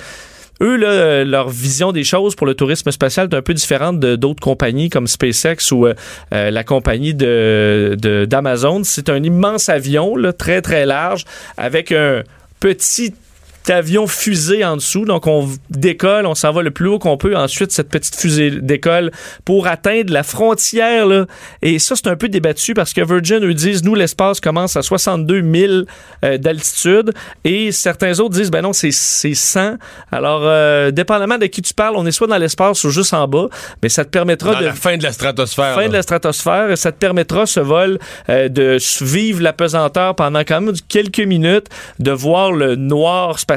eux, 0.60 1.24
leur 1.24 1.48
vision 1.48 1.90
des 1.90 2.04
choses 2.04 2.34
pour 2.34 2.46
le 2.46 2.54
tourisme 2.54 2.90
spatial 2.90 3.28
est 3.32 3.34
un 3.34 3.40
peu 3.40 3.54
différente 3.54 3.98
de 3.98 4.14
d'autres 4.14 4.42
compagnies 4.42 4.90
comme 4.90 5.06
SpaceX 5.06 5.72
ou 5.72 5.86
euh, 5.86 5.94
la 6.30 6.64
compagnie 6.64 7.14
d'Amazon. 7.14 8.84
C'est 8.84 9.08
un 9.08 9.22
immense 9.22 9.70
avion, 9.70 10.16
très, 10.36 10.60
très 10.60 10.84
large, 10.84 11.24
avec 11.56 11.90
un 11.90 12.22
petit 12.64 13.14
avion 13.70 14.06
fusée 14.06 14.64
en 14.64 14.76
dessous. 14.76 15.04
Donc, 15.04 15.26
on 15.26 15.48
décolle, 15.70 16.26
on 16.26 16.34
s'en 16.34 16.52
va 16.52 16.62
le 16.62 16.70
plus 16.70 16.88
haut 16.88 16.98
qu'on 16.98 17.16
peut. 17.16 17.36
Ensuite, 17.36 17.72
cette 17.72 17.88
petite 17.88 18.16
fusée 18.16 18.50
décolle 18.50 19.10
pour 19.44 19.66
atteindre 19.66 20.12
la 20.12 20.22
frontière. 20.22 21.06
Là. 21.06 21.26
Et 21.62 21.78
ça, 21.78 21.96
c'est 21.96 22.08
un 22.08 22.16
peu 22.16 22.28
débattu 22.28 22.74
parce 22.74 22.92
que 22.92 23.00
Virgin, 23.04 23.44
eux, 23.44 23.54
disent, 23.54 23.84
nous, 23.84 23.94
l'espace 23.94 24.40
commence 24.40 24.76
à 24.76 24.82
62 24.82 25.42
000 25.42 25.72
euh, 26.24 26.38
d'altitude. 26.38 27.12
Et 27.44 27.72
certains 27.72 28.18
autres 28.20 28.34
disent, 28.34 28.50
ben 28.50 28.62
non, 28.62 28.72
c'est 28.72 28.90
c'est 28.92 29.34
100. 29.34 29.76
Alors, 30.12 30.42
euh, 30.44 30.90
dépendamment 30.90 31.38
de 31.38 31.46
qui 31.46 31.62
tu 31.62 31.74
parles, 31.74 31.94
on 31.96 32.06
est 32.06 32.12
soit 32.12 32.26
dans 32.26 32.38
l'espace 32.38 32.84
ou 32.84 32.90
juste 32.90 33.14
en 33.14 33.26
bas. 33.28 33.48
Mais 33.82 33.88
ça 33.88 34.04
te 34.04 34.10
permettra 34.10 34.54
Dans 34.54 34.60
de 34.60 34.64
la 34.66 34.72
fin 34.72 34.96
de 34.96 35.02
la 35.02 35.12
stratosphère. 35.12 35.74
fin 35.74 35.82
là. 35.82 35.88
de 35.88 35.92
la 35.92 36.02
stratosphère. 36.02 36.76
Ça 36.76 36.92
te 36.92 36.98
permettra, 36.98 37.46
ce 37.46 37.60
vol, 37.60 37.98
euh, 38.28 38.48
de 38.48 38.78
suivre 38.78 39.42
la 39.42 39.52
pesanteur 39.52 40.14
pendant 40.14 40.40
quand 40.40 40.60
même 40.60 40.74
quelques 40.88 41.20
minutes, 41.20 41.66
de 41.98 42.10
voir 42.10 42.52
le 42.52 42.76
noir 42.76 43.38
spatial, 43.38 43.53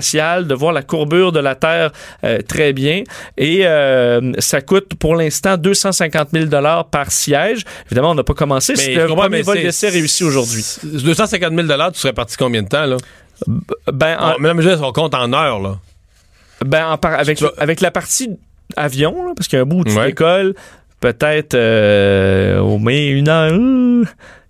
de 0.48 0.54
voir 0.54 0.74
la 0.74 0.82
courbure 0.84 1.32
de 1.32 1.40
la 1.40 1.56
Terre 1.56 1.92
euh, 2.24 2.40
très 2.48 2.74
bien. 2.74 3.04
Et 3.38 3.66
euh, 3.66 4.34
ça 4.40 4.62
coûte 4.62 4.96
pour 5.00 5.16
l'instant 5.16 5.58
250 5.58 6.30
000 6.34 6.46
par 6.92 7.12
siège. 7.12 7.64
Évidemment, 7.88 8.12
on 8.12 8.16
n'a 8.16 8.24
pas 8.24 8.34
commencé. 8.34 8.74
Mais 8.78 8.96
le 8.96 9.08
premier 9.08 9.42
vol 9.42 9.58
d'essai 9.62 9.90
réussi 9.90 10.24
aujourd'hui. 10.24 10.64
250 10.84 11.54
000 11.54 11.68
tu 11.94 12.00
serais 12.00 12.14
parti 12.14 12.38
combien 12.38 12.64
de 12.64 12.68
temps, 12.68 12.86
là? 12.86 12.98
Ben, 13.92 14.18
en- 14.20 14.30
Ah, 14.32 14.36
on 14.82 14.92
compte 14.92 15.14
en 15.14 15.32
heures, 15.34 15.60
là. 15.60 15.78
Ben, 16.66 16.88
en 16.88 16.98
par- 16.98 17.20
avec, 17.20 17.40
vas- 17.40 17.52
avec 17.58 17.82
la 17.82 17.92
partie 17.92 18.32
avion, 18.76 19.12
là, 19.28 19.34
parce 19.36 19.48
qu'il 19.48 19.58
y 19.58 19.60
a 19.60 19.64
un 19.64 19.66
bout 19.66 19.82
où 19.82 19.84
tu 19.84 19.96
Ouais. 19.96 20.08
décolles, 20.08 20.56
peut-être 21.00 21.54
euh, 21.54 22.60
au 22.60 22.80
moins 22.80 22.94
une 22.94 23.30
heure, 23.30 23.54
euh, 23.54 24.04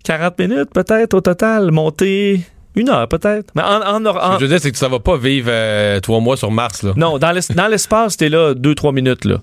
40 0.04 0.38
minutes 0.38 0.70
peut-être 0.72 1.12
au 1.14 1.20
total, 1.20 1.70
monter 1.70 2.40
une 2.78 2.88
heure 2.88 3.06
peut-être. 3.08 3.50
Mais 3.54 3.62
en, 3.62 3.82
en, 3.82 4.06
en- 4.06 4.12
Ce 4.32 4.34
que 4.34 4.40
je 4.40 4.44
veux 4.44 4.48
dire, 4.48 4.60
c'est 4.60 4.72
que 4.72 4.78
ça 4.78 4.88
va 4.88 4.98
pas 5.00 5.16
vivre 5.16 5.48
euh, 5.50 6.00
trois 6.00 6.20
mois 6.20 6.36
sur 6.36 6.50
Mars, 6.50 6.82
là. 6.82 6.92
non, 6.96 7.18
dans 7.18 7.32
l'es- 7.32 7.52
dans 7.54 7.66
l'espace, 7.68 8.16
t'es 8.16 8.28
là 8.28 8.54
2-3 8.54 8.94
minutes. 8.94 9.24
là. 9.24 9.38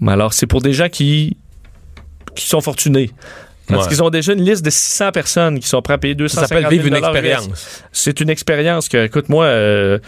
Mais 0.00 0.12
alors, 0.12 0.32
c'est 0.32 0.46
pour 0.46 0.62
des 0.62 0.72
gens 0.72 0.88
qui, 0.88 1.36
qui 2.34 2.46
sont 2.46 2.60
fortunés. 2.60 3.10
Parce 3.68 3.84
Ouais. 3.84 3.88
qu'ils 3.92 4.02
ont 4.02 4.10
déjà 4.10 4.32
une 4.32 4.42
liste 4.44 4.64
de 4.64 4.70
600 4.70 5.12
personnes 5.12 5.60
qui 5.60 5.68
sont 5.68 5.80
prêtes 5.82 5.94
à 5.94 5.98
payer 5.98 6.14
250 6.14 6.48
Ça 6.48 6.54
000 6.54 6.62
s'appelle 6.62 6.76
vivre 6.78 6.86
une 6.88 6.96
expérience. 7.04 7.82
C'est 7.92 8.20
une 8.20 8.28
expérience 8.30 8.88
que, 8.88 9.04
écoute, 9.04 9.28
moi, 9.28 9.44
euh, 9.44 9.98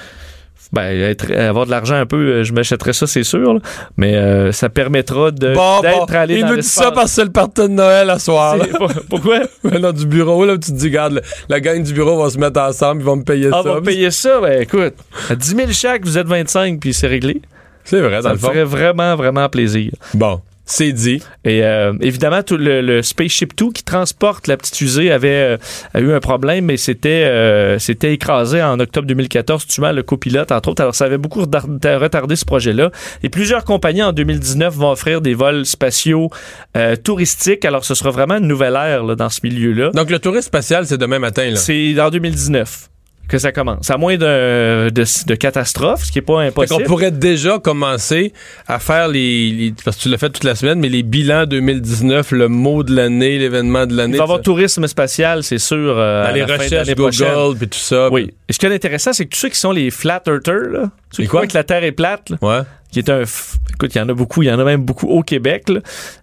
ben, 0.73 0.83
être- 1.01 1.33
avoir 1.37 1.67
de 1.67 1.71
l'argent 1.71 1.95
un 1.95 2.07
peu, 2.07 2.17
euh, 2.17 2.45
je 2.45 2.53
m'achèterais 2.53 2.93
ça, 2.93 3.07
c'est 3.07 3.23
sûr. 3.23 3.55
là. 3.55 3.61
Mais 3.97 4.15
euh, 4.17 4.53
ça 4.53 4.69
permettra 4.69 5.31
de 5.31 5.55
Bon, 5.55 5.81
d'être 5.81 6.07
bon, 6.07 6.15
allé 6.15 6.37
il 6.37 6.41
dans 6.43 6.49
nous 6.51 6.57
dit 6.57 6.63
ça 6.63 6.91
parce 6.91 7.07
que 7.07 7.11
c'est 7.17 7.25
le 7.25 7.31
party 7.33 7.63
de 7.63 7.67
Noël 7.69 8.11
à 8.11 8.19
soir. 8.19 8.57
pour- 8.79 8.93
Pourquoi? 9.09 9.41
Dans 9.81 9.93
du 9.93 10.07
bureau, 10.07 10.45
là, 10.45 10.55
tu 10.59 10.71
te 10.73 10.77
dis, 10.77 10.87
regarde, 10.87 11.23
la 11.49 11.61
gang 11.61 11.83
du 11.83 11.93
bureau 11.93 12.23
va 12.23 12.31
se 12.31 12.39
mettre 12.39 12.61
ensemble, 12.61 13.03
ils 13.03 13.05
vont 13.05 13.17
me 13.17 13.25
payer 13.25 13.49
Ah, 13.53 13.61
ça. 13.63 13.71
on 13.71 13.75
va 13.75 13.81
payer 13.81 14.11
ça? 14.11 14.41
Ben, 14.41 14.63
écoute, 14.63 14.95
à 15.31 15.35
10 15.35 15.49
000 15.57 15.61
chaque, 15.73 16.05
vous 16.05 16.19
êtes 16.19 16.27
25, 16.27 16.81
puis 16.81 16.93
c'est 16.95 17.07
réglé. 17.07 17.41
C'est 17.85 18.01
vrai, 18.01 18.17
dans 18.17 18.23
Ça 18.23 18.29
le 18.31 18.35
me 18.35 18.39
fond. 18.41 18.49
ferait 18.49 18.65
vraiment, 18.65 19.15
vraiment 19.17 19.49
plaisir. 19.49 19.91
Bon, 20.15 20.41
c'est 20.67 20.93
dit. 20.93 21.23
Et 21.45 21.63
euh, 21.63 21.93
évidemment, 22.01 22.43
tout 22.43 22.57
le, 22.57 22.81
le 22.81 23.03
Spaceship 23.03 23.55
Two 23.55 23.71
qui 23.71 23.83
transporte 23.85 24.47
la 24.47 24.57
petite 24.57 24.77
fusée 24.77 25.13
avait 25.13 25.29
euh, 25.29 25.57
a 25.93 26.01
eu 26.01 26.13
un 26.13 26.21
problème, 26.21 26.65
mais 26.67 26.77
c'était 26.77 27.25
euh, 27.27 27.79
c'était 27.79 28.13
écrasé 28.15 28.63
en 28.63 28.81
octobre 28.81 29.07
2014, 29.07 29.67
tuant 29.67 29.93
le 29.93 30.03
copilote, 30.03 30.53
entre 30.53 30.71
autres. 30.71 30.81
Alors, 30.83 30.95
ça 30.95 31.05
avait 31.05 31.19
beaucoup 31.19 31.43
retard- 31.43 31.67
retardé 32.01 32.37
ce 32.37 32.45
projet-là. 32.45 32.91
Et 33.23 33.29
plusieurs 33.29 33.65
compagnies 33.65 34.03
en 34.03 34.13
2019 34.13 34.75
vont 34.75 34.91
offrir 34.91 35.21
des 35.21 35.35
vols 35.35 35.67
spatiaux 35.67 36.31
euh, 36.77 36.97
touristiques. 36.97 37.65
Alors, 37.65 37.85
ce 37.85 37.95
sera 37.95 38.11
vraiment 38.11 38.37
une 38.37 38.47
nouvelle 38.49 38.75
ère 38.75 39.05
là, 39.05 39.15
dans 39.15 39.29
ce 39.29 39.41
milieu-là. 39.43 39.91
Donc, 39.91 40.11
le 40.11 40.19
tourisme 40.19 40.47
spatial, 40.47 40.87
c'est 40.87 40.99
demain 40.99 41.19
matin, 41.19 41.51
là. 41.51 41.57
C'est 41.57 41.95
en 42.01 42.11
2019 42.11 42.89
que 43.29 43.39
ça 43.39 43.53
commence. 43.53 43.91
À 43.91 43.97
moins 43.97 44.17
de, 44.17 44.91
de, 44.91 45.05
de 45.27 45.35
catastrophe, 45.35 46.05
ce 46.05 46.13
qui 46.13 46.19
n'est 46.19 46.23
pas 46.23 46.43
impossible. 46.43 46.83
qu'on 46.83 46.87
pourrait 46.89 47.11
déjà 47.11 47.59
commencer 47.59 48.33
à 48.67 48.79
faire 48.79 49.09
les, 49.09 49.51
les- 49.51 49.75
Parce 49.85 49.97
que 49.97 50.03
tu 50.03 50.09
l'as 50.11 50.19
fait 50.19 50.29
toute 50.31 50.45
la 50.45 50.55
semaine, 50.55 50.79
mais 50.79 50.89
les 50.91 51.03
bilans 51.03 51.47
2019, 51.47 52.33
le 52.33 52.49
mot 52.49 52.83
de 52.83 52.95
l'année, 52.95 53.39
l'événement 53.39 53.87
de 53.87 53.97
l'année. 53.97 54.15
Il 54.15 54.19
va 54.19 54.25
y 54.25 54.27
avoir 54.27 54.43
tourisme 54.43 54.87
spatial, 54.87 55.43
c'est 55.43 55.59
sûr. 55.59 55.97
euh, 55.99 56.25
à 56.25 56.33
les 56.33 56.41
la 56.41 56.47
recherches 56.59 56.95
Google, 56.95 57.57
puis 57.59 57.69
tout 57.69 57.79
ça. 57.79 58.09
Oui. 58.11 58.31
Et 58.49 58.53
ce 58.53 58.59
qui 58.59 58.67
est 58.67 58.75
intéressant, 58.75 59.13
c'est 59.13 59.25
que 59.25 59.31
tous 59.31 59.41
ceux 59.41 59.49
qui 59.49 59.59
sont 59.59 59.73
les 59.73 59.91
flat 59.91 60.23
earthers, 60.27 60.69
là, 60.71 60.91
quoi? 61.29 61.47
que 61.47 61.55
la 61.55 61.65
Terre 61.65 61.85
est 61.85 61.93
plate, 61.93 62.31
là, 62.31 62.37
Ouais. 62.43 62.61
Qui 63.03 63.11
un... 63.11 63.23
Écoute, 63.23 63.95
il 63.95 63.99
y 63.99 64.01
en 64.01 64.09
a 64.09 64.15
beaucoup, 64.15 64.43
il 64.43 64.47
y 64.47 64.53
en 64.53 64.59
a 64.59 64.65
même 64.65 64.83
beaucoup 64.83 65.09
au 65.09 65.23
Québec. 65.23 65.71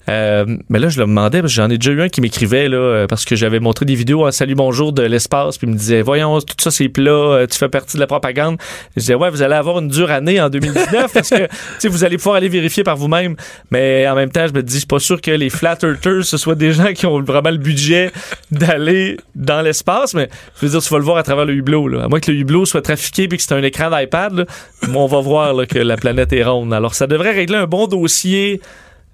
Euh, 0.10 0.46
mais 0.70 0.80
là, 0.80 0.90
je 0.90 1.00
le 1.00 1.06
demandais, 1.06 1.42
parce 1.42 1.54
que 1.54 1.58
j'en 1.58 1.70
ai 1.70 1.78
déjà 1.78 1.92
eu 1.92 2.02
un 2.02 2.10
qui 2.10 2.22
m'écrivait, 2.22 2.68
là, 2.68 2.78
euh, 2.78 3.08
parce 3.08 3.26
que 3.26 3.36
j'avais 3.36 3.60
montré 3.60 3.86
des 3.86 3.96
vidéos 3.96 4.26
en 4.26 4.32
Salut 4.32 4.56
Bonjour 4.56 4.94
de 4.94 5.04
l'espace, 5.04 5.58
puis 5.58 5.68
il 5.68 5.74
me 5.74 5.78
disait, 5.78 6.02
voyons, 6.02 6.40
tout 6.42 6.56
ça 6.60 6.72
c'est 6.72 6.90
plat, 6.90 7.12
euh, 7.12 7.48
tu 7.48 7.58
fais 7.58 7.70
partie 7.70 7.98
de 7.98 8.02
la 8.02 8.08
propagande. 8.08 8.58
Je 8.96 9.02
disais, 9.02 9.16
ouais, 9.16 9.30
vous 9.30 9.42
allez 9.42 9.56
avoir 9.56 9.80
une 9.80 9.88
dure 9.88 10.12
année 10.12 10.42
en 10.42 10.50
2019, 10.50 11.14
parce 11.14 11.30
que, 11.30 11.88
vous 11.88 12.04
allez 12.04 12.18
pouvoir 12.18 12.36
aller 12.36 12.50
vérifier 12.50 12.84
par 12.84 12.98
vous-même. 12.98 13.36
Mais 13.70 14.08
en 14.08 14.16
même 14.16 14.32
temps, 14.32 14.48
je 14.48 14.54
me 14.54 14.64
dis, 14.64 14.74
je 14.74 14.80
suis 14.80 14.88
pas 14.88 15.00
sûr 15.00 15.22
que 15.22 15.32
les 15.32 15.50
flat 15.50 15.78
earthers, 15.84 16.26
ce 16.26 16.38
soit 16.38 16.56
des 16.56 16.74
gens 16.74 16.94
qui 16.94 17.06
ont 17.06 17.22
vraiment 17.22 17.52
le 17.52 17.58
budget 17.58 18.12
d'aller 18.52 19.18
dans 19.36 19.62
l'espace, 19.62 20.14
mais 20.14 20.30
je 20.60 20.66
veux 20.66 20.72
dire, 20.72 20.82
tu 20.82 20.90
vas 20.90 21.00
le 21.00 21.06
voir 21.06 21.18
à 21.18 21.24
travers 21.24 21.46
le 21.46 21.54
hublot. 21.54 22.00
À 22.00 22.08
moins 22.08 22.20
que 22.20 22.32
le 22.32 22.38
hublot 22.38 22.66
soit 22.66 22.82
trafiqué 22.82 23.28
puis 23.28 23.38
que 23.38 23.44
c'est 23.44 23.54
un 23.54 23.64
écran 23.64 23.90
d'iPad, 23.90 24.46
on 24.94 25.08
va 25.08 25.20
voir 25.20 25.68
que 25.68 25.80
la 25.80 25.98
planète 25.98 26.34
est 26.34 26.44
ronde. 26.44 26.61
Alors, 26.72 26.94
ça 26.94 27.08
devrait 27.08 27.32
régler 27.32 27.58
un 27.58 27.66
bon 27.66 27.88
dossier 27.88 28.62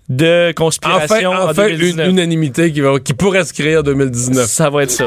de 0.10 0.48
Enfin, 0.48 0.54
conspiration 0.54 1.32
en 1.32 1.50
enfin 1.50 1.68
une 1.68 1.78
2019. 1.78 2.10
unanimité 2.10 2.72
qui, 2.72 2.82
va, 2.82 3.00
qui 3.00 3.14
pourrait 3.14 3.44
se 3.46 3.54
créer 3.54 3.78
en 3.78 3.84
2019. 3.84 4.46
Ça 4.46 4.70
va 4.70 4.84
être 4.84 4.92
ça. 4.92 5.06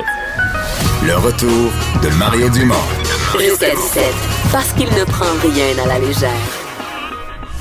Le 1.06 1.16
retour 1.16 1.70
de 2.02 2.08
Mario 2.18 2.48
Dumont. 2.50 2.74
Jusqu'à 3.38 3.70
17, 3.74 4.04
parce 4.52 4.72
qu'il 4.72 4.88
ne 4.88 5.04
prend 5.04 5.24
rien 5.42 5.82
à 5.84 5.86
la 5.88 5.98
légère. 5.98 6.30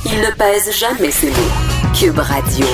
Il 0.05 0.19
ne 0.19 0.31
pèse 0.37 0.77
jamais 0.77 1.11
ses 1.11 1.27
mots. 1.27 1.93
Cube 1.97 2.19
Radio. 2.19 2.65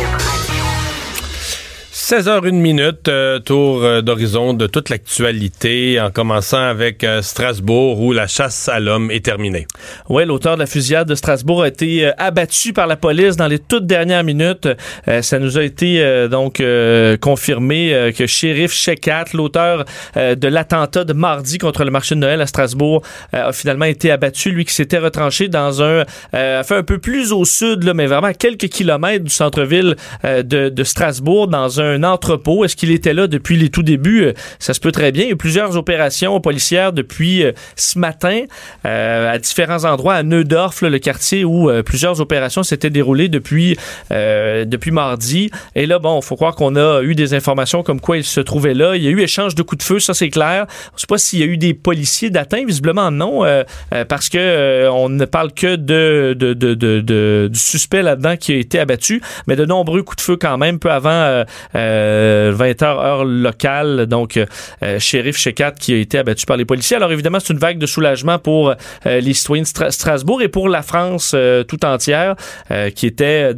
16h01 2.07 2.51
minute, 2.51 3.07
euh, 3.07 3.39
tour 3.39 3.83
euh, 3.83 4.03
d'horizon 4.03 4.53
de 4.53 4.67
toute 4.67 4.89
l'actualité, 4.89 5.99
en 5.99 6.11
commençant 6.11 6.61
avec 6.61 7.03
euh, 7.03 7.23
Strasbourg 7.23 7.99
où 7.99 8.13
la 8.13 8.27
chasse 8.27 8.69
à 8.69 8.79
l'homme 8.79 9.09
est 9.09 9.25
terminée. 9.25 9.65
Oui, 10.07 10.23
l'auteur 10.23 10.53
de 10.53 10.59
la 10.59 10.67
fusillade 10.67 11.07
de 11.07 11.15
Strasbourg 11.15 11.63
a 11.63 11.67
été 11.67 12.11
abattu 12.19 12.73
par 12.73 12.85
la 12.85 12.95
police 12.95 13.37
dans 13.37 13.47
les 13.47 13.57
toutes 13.57 13.87
dernières 13.87 14.23
minutes. 14.23 14.67
Ça 15.21 15.39
nous 15.39 15.57
a 15.57 15.63
été 15.63 16.27
donc 16.29 16.61
confirmé 17.21 18.11
que 18.15 18.27
Sheriff 18.27 18.71
Shekat, 18.71 19.25
l'auteur 19.33 19.85
de 20.15 20.47
l'attentat 20.47 21.05
de 21.05 21.13
mardi 21.13 21.57
contre 21.57 21.83
le 21.83 21.91
marché 21.91 22.13
de 22.13 22.19
Noël 22.19 22.41
à 22.41 22.45
Strasbourg, 22.45 23.01
a 23.33 23.51
finalement 23.51 23.85
été 23.85 24.11
abattu. 24.11 24.51
Lui 24.51 24.65
qui 24.65 24.73
s'était 24.73 24.99
retranché 24.99 25.47
dans 25.47 25.81
un, 25.81 26.03
fait 26.31 26.75
un 26.75 26.83
peu 26.83 26.99
plus 26.99 27.31
au 27.31 27.45
sud, 27.45 27.83
là, 27.83 27.93
mais 27.93 28.05
vraiment 28.05 28.27
à 28.27 28.33
quelques 28.33 28.67
kilomètres 28.67 29.23
du 29.23 29.31
centre-ville 29.31 29.95
de, 30.23 30.69
de 30.69 30.83
Strasbourg, 30.83 31.47
dans 31.47 31.81
un 31.81 31.94
entrepôt. 32.03 32.65
Est-ce 32.65 32.75
qu'il 32.75 32.91
était 32.91 33.13
là 33.13 33.27
depuis 33.27 33.57
les 33.57 33.69
tout 33.69 33.83
débuts? 33.83 34.25
Euh, 34.25 34.33
Ça 34.59 34.73
se 34.73 34.79
peut 34.79 34.91
très 34.91 35.11
bien. 35.11 35.23
Il 35.23 35.27
y 35.27 35.29
a 35.29 35.33
eu 35.33 35.37
plusieurs 35.37 35.77
opérations 35.77 36.39
policières 36.41 36.93
depuis 36.93 37.43
euh, 37.43 37.51
ce 37.75 37.99
matin 37.99 38.41
euh, 38.85 39.33
à 39.33 39.37
différents 39.37 39.85
endroits, 39.85 40.15
à 40.15 40.23
Neudorf, 40.23 40.81
le 40.81 40.99
quartier 40.99 41.43
où 41.43 41.69
plusieurs 41.83 42.21
opérations 42.21 42.63
s'étaient 42.63 42.89
déroulées 42.89 43.29
depuis, 43.29 43.77
depuis 44.09 44.91
mardi. 44.91 45.49
Et 45.75 45.85
là, 45.85 45.99
bon, 45.99 46.19
il 46.19 46.25
faut 46.25 46.35
croire 46.35 46.55
qu'on 46.55 46.75
a 46.75 47.01
eu 47.01 47.15
des 47.15 47.33
informations 47.33 47.83
comme 47.83 47.99
quoi 47.99 48.17
il 48.17 48.23
se 48.23 48.39
trouvait 48.39 48.73
là. 48.73 48.95
Il 48.95 49.03
y 49.03 49.07
a 49.07 49.11
eu 49.11 49.21
échange 49.21 49.55
de 49.55 49.61
coups 49.61 49.79
de 49.79 49.83
feu, 49.83 49.99
ça 49.99 50.13
c'est 50.13 50.29
clair. 50.29 50.67
Je 50.95 51.01
sais 51.01 51.07
pas 51.07 51.17
s'il 51.17 51.39
y 51.39 51.43
a 51.43 51.45
eu 51.45 51.57
des 51.57 51.73
policiers 51.73 52.29
d'atteints, 52.29 52.65
visiblement 52.65 53.11
non, 53.11 53.43
parce 54.07 54.29
que 54.29 54.87
on 54.89 55.09
ne 55.09 55.25
parle 55.25 55.51
que 55.53 55.75
de, 55.75 56.35
de, 56.37 57.49
du 57.51 57.59
suspect 57.59 58.01
là-dedans 58.01 58.37
qui 58.37 58.53
a 58.53 58.57
été 58.57 58.79
abattu, 58.79 59.21
mais 59.47 59.55
de 59.55 59.65
nombreux 59.65 60.03
coups 60.03 60.17
de 60.17 60.21
feu 60.21 60.37
quand 60.37 60.57
même, 60.57 60.79
peu 60.79 60.91
avant 60.91 61.43
20h 62.53 62.83
heure 62.83 63.25
locale. 63.25 64.05
Donc, 64.05 64.37
euh, 64.37 64.45
euh, 64.83 64.99
shérif 64.99 65.37
Shekat 65.37 65.71
qui 65.71 65.93
a 65.93 65.97
été 65.97 66.17
abattu 66.17 66.45
par 66.45 66.57
les 66.57 66.65
policiers. 66.65 66.97
Alors 66.97 67.11
évidemment, 67.11 67.39
c'est 67.39 67.53
une 67.53 67.59
vague 67.59 67.77
de 67.77 67.85
soulagement 67.85 68.39
pour 68.39 68.69
euh, 68.69 69.19
les 69.19 69.33
citoyens 69.33 69.63
de 69.63 69.67
Stra- 69.67 69.91
Strasbourg 69.91 70.41
et 70.41 70.47
pour 70.49 70.69
la 70.69 70.81
France 70.81 71.33
euh, 71.35 71.63
tout 71.63 71.83
entière 71.85 72.35
euh, 72.71 72.89
qui 72.89 73.07
était 73.07 73.53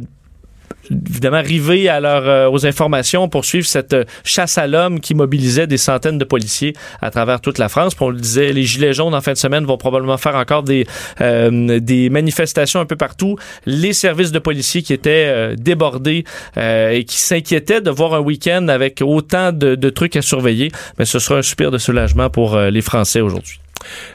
évidemment 0.90 1.42
rivés 1.42 1.88
à 1.88 2.00
leur, 2.00 2.26
euh, 2.26 2.50
aux 2.50 2.66
informations 2.66 3.28
pour 3.28 3.44
suivre 3.44 3.66
cette 3.66 3.94
euh, 3.94 4.04
chasse 4.24 4.58
à 4.58 4.66
l'homme 4.66 5.00
qui 5.00 5.14
mobilisait 5.14 5.66
des 5.66 5.76
centaines 5.76 6.18
de 6.18 6.24
policiers 6.24 6.74
à 7.00 7.10
travers 7.10 7.40
toute 7.40 7.58
la 7.58 7.68
France. 7.68 7.94
Puis 7.94 8.04
on 8.04 8.10
le 8.10 8.18
disait, 8.18 8.52
les 8.52 8.64
Gilets 8.64 8.92
jaunes 8.92 9.14
en 9.14 9.20
fin 9.20 9.32
de 9.32 9.38
semaine 9.38 9.64
vont 9.64 9.76
probablement 9.76 10.16
faire 10.16 10.36
encore 10.36 10.62
des, 10.62 10.86
euh, 11.20 11.80
des 11.80 12.10
manifestations 12.10 12.80
un 12.80 12.86
peu 12.86 12.96
partout. 12.96 13.36
Les 13.66 13.92
services 13.92 14.32
de 14.32 14.38
policiers 14.38 14.82
qui 14.82 14.92
étaient 14.92 15.26
euh, 15.28 15.54
débordés 15.56 16.24
euh, 16.56 16.90
et 16.90 17.04
qui 17.04 17.18
s'inquiétaient 17.18 17.80
de 17.80 17.90
voir 17.90 18.14
un 18.14 18.20
week-end 18.20 18.68
avec 18.68 19.02
autant 19.02 19.52
de, 19.52 19.74
de 19.74 19.90
trucs 19.90 20.16
à 20.16 20.22
surveiller. 20.22 20.70
Mais 20.98 21.04
ce 21.04 21.18
sera 21.18 21.38
un 21.38 21.42
soupir 21.42 21.70
de 21.70 21.78
soulagement 21.78 22.30
pour 22.30 22.58
les 22.58 22.82
Français 22.82 23.20
aujourd'hui. 23.20 23.58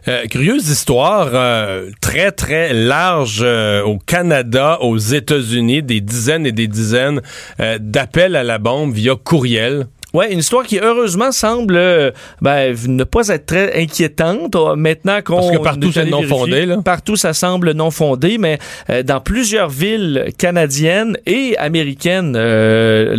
Euh, 0.08 0.26
curieuse 0.28 0.70
histoire, 0.70 1.30
euh, 1.34 1.90
très 2.02 2.32
très 2.32 2.74
large 2.74 3.42
euh, 3.44 3.84
au 3.84 3.98
Canada, 3.98 4.78
aux 4.82 4.98
États-Unis, 4.98 5.82
des 5.82 6.02
dizaines 6.02 6.46
et 6.46 6.52
des 6.52 6.68
dizaines 6.68 7.22
d'appels 7.80 8.36
à 8.36 8.44
la 8.44 8.58
bombe 8.58 8.94
via 8.94 9.16
courriel. 9.16 9.88
Ouais, 10.14 10.32
une 10.32 10.40
histoire 10.40 10.64
qui 10.64 10.78
heureusement 10.80 11.32
semble 11.32 11.76
euh, 11.76 12.12
ben, 12.40 12.76
ne 12.88 13.04
pas 13.04 13.30
être 13.30 13.48
très 13.48 13.82
inquiétante 13.82 14.56
euh, 14.56 14.76
maintenant 14.76 15.22
qu'on 15.24 15.38
Parce 15.38 15.52
que 15.52 15.58
partout, 15.64 15.90
est 15.90 15.94
c'est 15.94 16.06
non 16.06 16.18
vérifier. 16.22 16.38
fondé, 16.38 16.66
là. 16.68 16.78
Partout 16.86 17.16
ça 17.16 17.34
semble 17.34 17.72
non 17.72 17.90
fondé, 17.90 18.38
mais 18.38 18.60
euh, 18.92 19.02
dans 19.02 19.20
plusieurs 19.20 19.70
villes 19.70 20.28
canadiennes 20.38 21.18
et 21.26 21.58
américaines, 21.58 22.36
euh, 22.38 23.16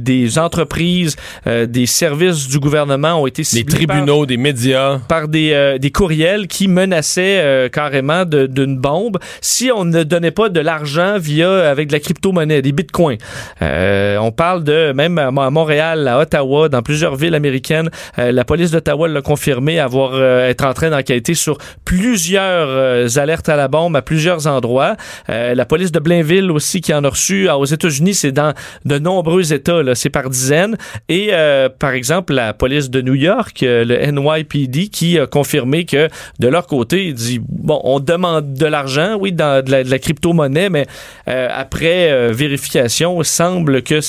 des 0.00 0.38
entreprises, 0.38 1.14
euh, 1.46 1.66
des 1.66 1.86
services 1.86 2.48
du 2.48 2.58
gouvernement 2.58 3.22
ont 3.22 3.26
été 3.28 3.44
ciblés 3.44 3.86
par- 3.86 3.96
tribunaux, 3.98 4.26
des 4.26 4.36
médias. 4.36 4.98
par 5.08 5.28
des, 5.28 5.52
euh, 5.52 5.78
des 5.78 5.92
courriels 5.92 6.48
qui 6.48 6.66
menaçaient 6.66 7.40
euh, 7.40 7.68
carrément 7.68 8.24
d'une 8.24 8.78
bombe 8.78 9.18
si 9.40 9.70
on 9.72 9.84
ne 9.84 10.02
donnait 10.02 10.32
pas 10.32 10.48
de 10.48 10.58
l'argent 10.60 11.18
via 11.20 11.70
avec 11.70 11.86
de 11.86 11.92
la 11.92 12.00
crypto-monnaie, 12.00 12.62
des 12.62 12.72
bitcoins. 12.72 13.18
Euh, 13.62 14.16
on 14.18 14.32
parle 14.32 14.64
de 14.64 14.92
même 14.92 15.18
à, 15.18 15.28
à 15.28 15.50
Montréal, 15.50 16.08
à 16.08 16.18
Ottawa, 16.18 16.31
dans 16.32 16.82
plusieurs 16.82 17.16
villes 17.16 17.34
américaines, 17.34 17.90
euh, 18.18 18.32
la 18.32 18.44
police 18.44 18.70
d'Ottawa 18.70 19.08
l'a 19.08 19.22
confirmé 19.22 19.78
avoir 19.78 20.12
euh, 20.14 20.48
être 20.48 20.64
en 20.64 20.72
train 20.72 20.90
d'enquêter 20.90 21.34
sur 21.34 21.58
plusieurs 21.84 22.68
euh, 22.68 23.08
alertes 23.16 23.48
à 23.48 23.56
la 23.56 23.68
bombe 23.68 23.96
à 23.96 24.02
plusieurs 24.02 24.46
endroits. 24.46 24.96
La 25.28 25.64
police 25.64 25.92
de 25.92 25.98
Blainville 25.98 26.50
aussi 26.50 26.80
qui 26.80 26.94
en 26.94 27.04
a 27.04 27.08
reçu 27.08 27.48
Ah, 27.48 27.58
aux 27.58 27.64
États-Unis, 27.64 28.14
c'est 28.14 28.32
dans 28.32 28.54
de 28.84 28.98
nombreux 28.98 29.52
États, 29.52 29.82
là, 29.82 29.94
c'est 29.94 30.10
par 30.10 30.30
dizaines. 30.30 30.76
Et 31.08 31.30
par 31.78 31.92
exemple, 31.92 32.32
la 32.32 32.52
police 32.52 32.90
de 32.90 33.00
New 33.00 33.14
York, 33.14 33.58
le 33.62 34.10
NYPD, 34.10 34.88
qui 34.88 35.18
a 35.18 35.26
confirmé 35.26 35.84
que 35.84 36.08
de 36.38 36.48
leur 36.48 36.66
côté, 36.66 37.06
il 37.06 37.14
dit 37.14 37.40
bon, 37.46 37.80
on 37.84 38.00
demande 38.00 38.54
de 38.54 38.66
l'argent, 38.66 39.16
oui, 39.18 39.32
dans 39.32 39.64
de 39.64 39.70
la, 39.70 39.98
crypto-monnaie, 39.98 40.70
mais 40.70 40.86
euh, 41.28 41.48
après 41.50 42.32
vérification, 42.32 43.20
il 43.20 43.24
semble 43.24 43.82
que 43.82 44.00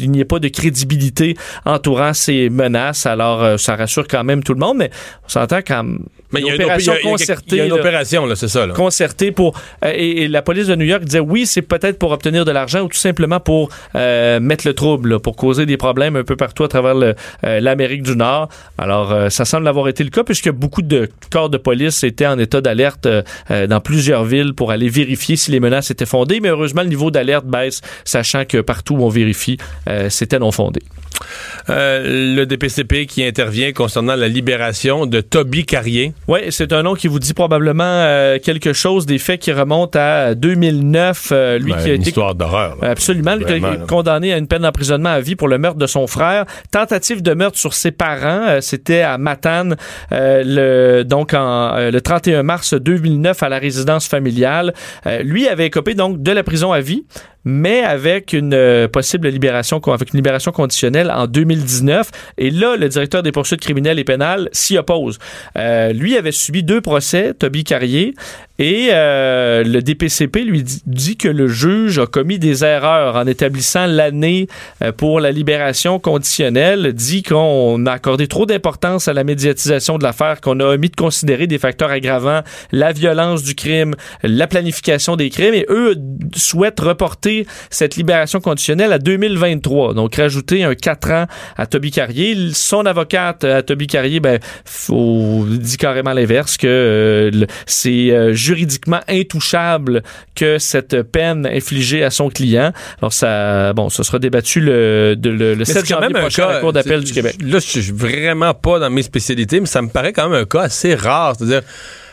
il 0.00 0.10
n'y 0.10 0.20
ait 0.20 0.24
pas 0.24 0.38
de 0.38 0.48
crédibilité 0.48 1.36
entourant 1.64 2.14
ces 2.14 2.50
menaces. 2.50 3.06
Alors, 3.06 3.42
euh, 3.42 3.56
ça 3.56 3.76
rassure 3.76 4.06
quand 4.08 4.24
même 4.24 4.42
tout 4.42 4.54
le 4.54 4.60
monde, 4.60 4.78
mais 4.78 4.90
on 5.24 5.28
s'entend 5.28 5.60
quand. 5.66 5.84
Mais 6.32 6.40
il 6.40 6.46
y 6.46 6.50
a 6.50 6.54
une, 6.56 6.60
il 6.78 6.84
y 6.84 6.90
a- 6.90 6.98
concertée. 7.00 7.44
il 7.52 7.56
y 7.56 7.60
a 7.60 7.64
une 7.64 7.72
opération, 7.72 8.26
là, 8.26 8.36
c'est 8.36 8.48
ça. 8.48 8.66
Là. 8.66 8.74
concerté 8.74 9.32
pour 9.32 9.58
euh, 9.84 9.92
et, 9.94 10.22
et 10.24 10.28
la 10.28 10.42
police 10.42 10.66
de 10.66 10.74
New 10.74 10.84
York 10.84 11.04
disait 11.04 11.20
oui 11.20 11.46
c'est 11.46 11.62
peut-être 11.62 11.98
pour 11.98 12.10
obtenir 12.12 12.44
de 12.44 12.50
l'argent 12.50 12.80
ou 12.82 12.88
tout 12.88 12.98
simplement 12.98 13.40
pour 13.40 13.70
euh, 13.94 14.38
mettre 14.40 14.66
le 14.66 14.74
trouble 14.74 15.10
là, 15.10 15.18
pour 15.18 15.36
causer 15.36 15.64
des 15.66 15.76
problèmes 15.76 16.16
un 16.16 16.24
peu 16.24 16.36
partout 16.36 16.64
à 16.64 16.68
travers 16.68 16.94
euh, 16.96 17.60
l'Amérique 17.60 18.02
du 18.02 18.14
Nord 18.16 18.48
alors 18.76 19.12
euh, 19.12 19.28
ça 19.30 19.44
semble 19.44 19.66
avoir 19.68 19.88
été 19.88 20.04
le 20.04 20.10
cas 20.10 20.22
puisque 20.24 20.50
beaucoup 20.50 20.82
de 20.82 21.08
corps 21.30 21.48
de 21.50 21.56
police 21.58 22.02
étaient 22.04 22.26
en 22.26 22.38
état 22.38 22.60
d'alerte 22.60 23.08
dans 23.48 23.80
plusieurs 23.80 24.24
villes 24.24 24.52
pour 24.54 24.70
aller 24.70 24.88
vérifier 24.88 25.36
si 25.36 25.50
les 25.50 25.60
menaces 25.60 25.90
étaient 25.90 26.06
fondées 26.06 26.40
mais 26.40 26.48
heureusement 26.50 26.82
le 26.82 26.88
niveau 26.88 27.10
d'alerte 27.10 27.46
baisse 27.46 27.80
sachant 28.04 28.44
que 28.44 28.58
partout 28.60 28.94
où 28.96 29.04
on 29.04 29.08
vérifie 29.08 29.56
euh, 29.88 30.10
c'était 30.10 30.38
non 30.38 30.52
fondé 30.52 30.80
Euh, 31.68 32.34
le 32.36 32.44
DPCP 32.46 33.06
qui 33.06 33.24
intervient 33.24 33.72
concernant 33.72 34.14
la 34.14 34.28
libération 34.28 35.04
de 35.04 35.20
Toby 35.20 35.64
Carrier. 35.66 36.12
Oui, 36.28 36.40
c'est 36.50 36.74
un 36.74 36.82
nom 36.82 36.92
qui 36.94 37.08
vous 37.08 37.18
dit 37.18 37.32
probablement 37.32 37.82
euh, 37.84 38.38
quelque 38.38 38.74
chose 38.74 39.06
des 39.06 39.16
faits 39.16 39.40
qui 39.40 39.50
remontent 39.50 39.98
à 39.98 40.34
2009. 40.34 41.28
euh, 41.32 41.58
lui 41.58 41.72
Ben, 41.72 41.78
qui 41.82 41.90
a 41.90 41.94
une 41.94 42.00
été 42.02 42.10
histoire 42.10 42.34
d'horreur. 42.34 42.76
là. 42.82 42.90
Absolument. 42.90 43.34
Lui 43.34 43.44
qui 43.46 43.52
a 43.52 43.58
Vraiment, 43.58 43.68
été 43.72 43.78
là. 43.80 43.86
condamné 43.86 44.32
à 44.34 44.36
une 44.36 44.46
peine 44.46 44.60
d'emprisonnement 44.60 45.08
à 45.08 45.20
vie 45.20 45.36
pour 45.36 45.48
le 45.48 45.56
meurtre 45.56 45.78
de 45.78 45.86
son 45.86 46.06
frère. 46.06 46.44
Tentative 46.70 47.22
de 47.22 47.32
meurtre 47.32 47.56
sur 47.58 47.72
ses 47.72 47.92
parents. 47.92 48.44
euh, 48.46 48.60
C'était 48.60 49.00
à 49.00 49.16
Matane, 49.16 49.76
euh, 50.12 50.42
le, 50.98 51.02
donc 51.04 51.32
en, 51.32 51.74
euh, 51.76 51.90
le 51.90 52.00
31 52.02 52.42
mars 52.42 52.74
2009 52.74 53.42
à 53.42 53.48
la 53.48 53.58
résidence 53.58 54.06
familiale. 54.06 54.74
Euh, 55.06 55.22
lui 55.22 55.48
avait 55.48 55.66
écopé 55.66 55.94
donc 55.94 56.22
de 56.22 56.30
la 56.32 56.42
prison 56.42 56.72
à 56.72 56.80
vie. 56.80 57.06
Mais 57.44 57.82
avec 57.82 58.32
une 58.32 58.54
euh, 58.54 58.88
possible 58.88 59.28
libération, 59.28 59.80
avec 59.86 60.12
une 60.12 60.18
libération 60.18 60.52
conditionnelle 60.52 61.10
en 61.10 61.26
2019. 61.26 62.10
Et 62.36 62.50
là, 62.50 62.76
le 62.76 62.88
directeur 62.88 63.22
des 63.22 63.32
poursuites 63.32 63.60
criminelles 63.60 63.98
et 63.98 64.04
pénales 64.04 64.48
s'y 64.52 64.76
oppose. 64.76 65.18
Euh, 65.56 65.92
lui 65.92 66.16
avait 66.16 66.32
subi 66.32 66.62
deux 66.62 66.80
procès, 66.80 67.34
Toby 67.34 67.64
Carrier, 67.64 68.14
et 68.60 68.88
euh, 68.90 69.62
le 69.62 69.82
DPCP 69.82 70.40
lui 70.40 70.64
dit, 70.64 70.82
dit, 70.84 71.16
que 71.16 71.28
le 71.28 71.46
juge 71.46 72.00
a 72.00 72.06
commis 72.06 72.40
des 72.40 72.64
erreurs 72.64 73.14
en 73.14 73.24
établissant 73.26 73.86
l'année 73.86 74.48
pour 74.96 75.20
la 75.20 75.30
libération 75.30 76.00
conditionnelle, 76.00 76.92
dit 76.92 77.22
qu'on 77.22 77.86
a 77.86 77.92
accordé 77.92 78.26
trop 78.26 78.46
d'importance 78.46 79.06
à 79.06 79.12
la 79.12 79.22
médiatisation 79.22 79.96
de 79.96 80.02
l'affaire, 80.02 80.40
qu'on 80.40 80.58
a 80.58 80.64
omis 80.64 80.90
de 80.90 80.96
considérer 80.96 81.46
des 81.46 81.58
facteurs 81.58 81.90
aggravants, 81.90 82.42
la 82.72 82.92
violence 82.92 83.44
du 83.44 83.54
crime, 83.54 83.94
la 84.24 84.48
planification 84.48 85.14
des 85.14 85.30
crimes, 85.30 85.54
et 85.54 85.66
eux 85.68 85.94
souhaitent 86.34 86.80
reporter 86.80 87.27
cette 87.70 87.96
libération 87.96 88.40
conditionnelle 88.40 88.92
à 88.92 88.98
2023, 88.98 89.94
donc 89.94 90.14
rajouter 90.16 90.64
un 90.64 90.74
4 90.74 91.10
ans 91.12 91.26
à 91.56 91.66
Toby 91.66 91.90
Carrier. 91.90 92.36
Son 92.52 92.86
avocate 92.86 93.44
à 93.44 93.62
Toby 93.62 93.86
Carrier, 93.86 94.20
ben, 94.20 94.38
faut, 94.64 95.44
dit 95.48 95.76
carrément 95.76 96.12
l'inverse, 96.12 96.56
que 96.56 96.66
euh, 96.66 97.46
c'est 97.66 98.10
euh, 98.10 98.32
juridiquement 98.32 99.00
intouchable 99.08 100.02
que 100.34 100.58
cette 100.58 101.02
peine 101.02 101.46
infligée 101.46 102.04
à 102.04 102.10
son 102.10 102.28
client. 102.28 102.72
Alors 103.00 103.12
ça, 103.12 103.72
bon, 103.72 103.88
ça 103.88 104.04
sera 104.04 104.18
débattu 104.18 104.60
le, 104.60 105.14
de, 105.16 105.30
le, 105.30 105.54
le 105.54 105.64
7 105.64 105.86
janvier 105.86 106.10
prochain 106.10 106.48
à 106.48 106.52
la 106.54 106.60
Cour 106.60 106.72
d'appel 106.72 107.04
du 107.04 107.12
Québec. 107.12 107.36
Là, 107.42 107.58
je 107.58 107.80
suis 107.80 107.92
vraiment 107.92 108.54
pas 108.54 108.78
dans 108.78 108.90
mes 108.90 109.02
spécialités, 109.02 109.60
mais 109.60 109.66
ça 109.66 109.82
me 109.82 109.88
paraît 109.88 110.12
quand 110.12 110.28
même 110.28 110.40
un 110.40 110.44
cas 110.44 110.62
assez 110.62 110.94
rare. 110.94 111.34
C'est-à-dire, 111.36 111.62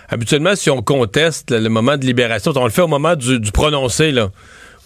habituellement, 0.10 0.56
si 0.56 0.70
on 0.70 0.82
conteste 0.82 1.52
le 1.52 1.70
moment 1.70 1.98
de 1.98 2.06
libération, 2.06 2.52
on 2.56 2.66
le 2.66 2.72
fait 2.72 2.82
au 2.82 2.88
moment 2.88 3.16
du, 3.16 3.40
du 3.40 3.52
prononcé, 3.52 4.12
là, 4.12 4.30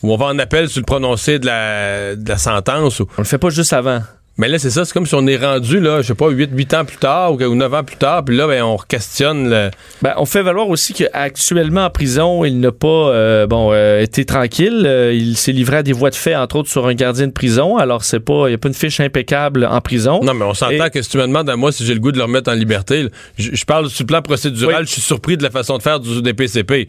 où 0.04 0.14
on 0.14 0.18
va 0.18 0.28
en 0.28 0.39
appel 0.39 0.70
sur 0.70 0.82
le 0.82 0.86
prononcé 0.86 1.39
de 1.39 1.45
la, 1.45 2.16
de 2.16 2.28
la 2.28 2.38
sentence. 2.38 3.00
Ou... 3.00 3.08
On 3.18 3.22
le 3.22 3.28
fait 3.28 3.38
pas 3.38 3.50
juste 3.50 3.74
avant. 3.74 4.02
Mais 4.39 4.47
là, 4.47 4.57
c'est 4.57 4.69
ça, 4.69 4.85
c'est 4.85 4.93
comme 4.93 5.05
si 5.05 5.15
on 5.15 5.27
est 5.27 5.35
rendu, 5.35 5.81
là, 5.81 6.01
je 6.01 6.07
sais 6.07 6.15
pas, 6.15 6.29
8, 6.29 6.51
8 6.53 6.73
ans 6.73 6.85
plus 6.85 6.95
tard 6.95 7.33
ou 7.33 7.55
9 7.55 7.73
ans 7.73 7.83
plus 7.83 7.97
tard, 7.97 8.23
puis 8.23 8.37
là, 8.37 8.47
ben, 8.47 8.63
on 8.63 8.77
questionne 8.77 9.49
le... 9.49 9.69
Ben, 10.01 10.13
on 10.15 10.23
fait 10.23 10.41
valoir 10.41 10.69
aussi 10.69 10.93
qu'actuellement 10.93 11.83
en 11.83 11.89
prison, 11.89 12.45
il 12.45 12.61
n'a 12.61 12.71
pas 12.71 12.87
euh, 12.87 13.47
bon 13.47 13.71
euh, 13.73 13.99
été 13.99 14.23
tranquille. 14.23 14.85
Euh, 14.85 15.11
il 15.13 15.35
s'est 15.35 15.51
livré 15.51 15.77
à 15.77 15.83
des 15.83 15.91
voies 15.91 16.09
de 16.09 16.15
fait, 16.15 16.37
entre 16.37 16.55
autres, 16.55 16.69
sur 16.69 16.87
un 16.87 16.93
gardien 16.93 17.27
de 17.27 17.33
prison. 17.33 17.75
Alors, 17.75 18.05
c'est 18.05 18.21
pas, 18.21 18.45
il 18.45 18.51
n'y 18.51 18.53
a 18.53 18.57
pas 18.57 18.69
une 18.69 18.73
fiche 18.73 19.01
impeccable 19.01 19.65
en 19.69 19.81
prison. 19.81 20.21
Non, 20.23 20.33
mais 20.33 20.45
on 20.45 20.53
s'entend 20.53 20.85
Et... 20.85 20.89
que 20.89 21.01
si 21.01 21.09
tu 21.09 21.17
me 21.17 21.27
demandes 21.27 21.49
à 21.49 21.57
moi 21.57 21.73
si 21.73 21.85
j'ai 21.85 21.93
le 21.93 21.99
goût 21.99 22.13
de 22.13 22.17
le 22.17 22.23
remettre 22.23 22.49
en 22.49 22.55
liberté, 22.55 23.09
je, 23.37 23.49
je 23.53 23.65
parle 23.65 23.89
du 23.89 24.05
plan 24.05 24.21
procédural, 24.21 24.83
oui. 24.83 24.87
je 24.87 24.93
suis 24.93 25.01
surpris 25.01 25.35
de 25.35 25.43
la 25.43 25.49
façon 25.49 25.77
de 25.77 25.81
faire 25.81 25.99
du 25.99 26.21
DPCP. 26.21 26.87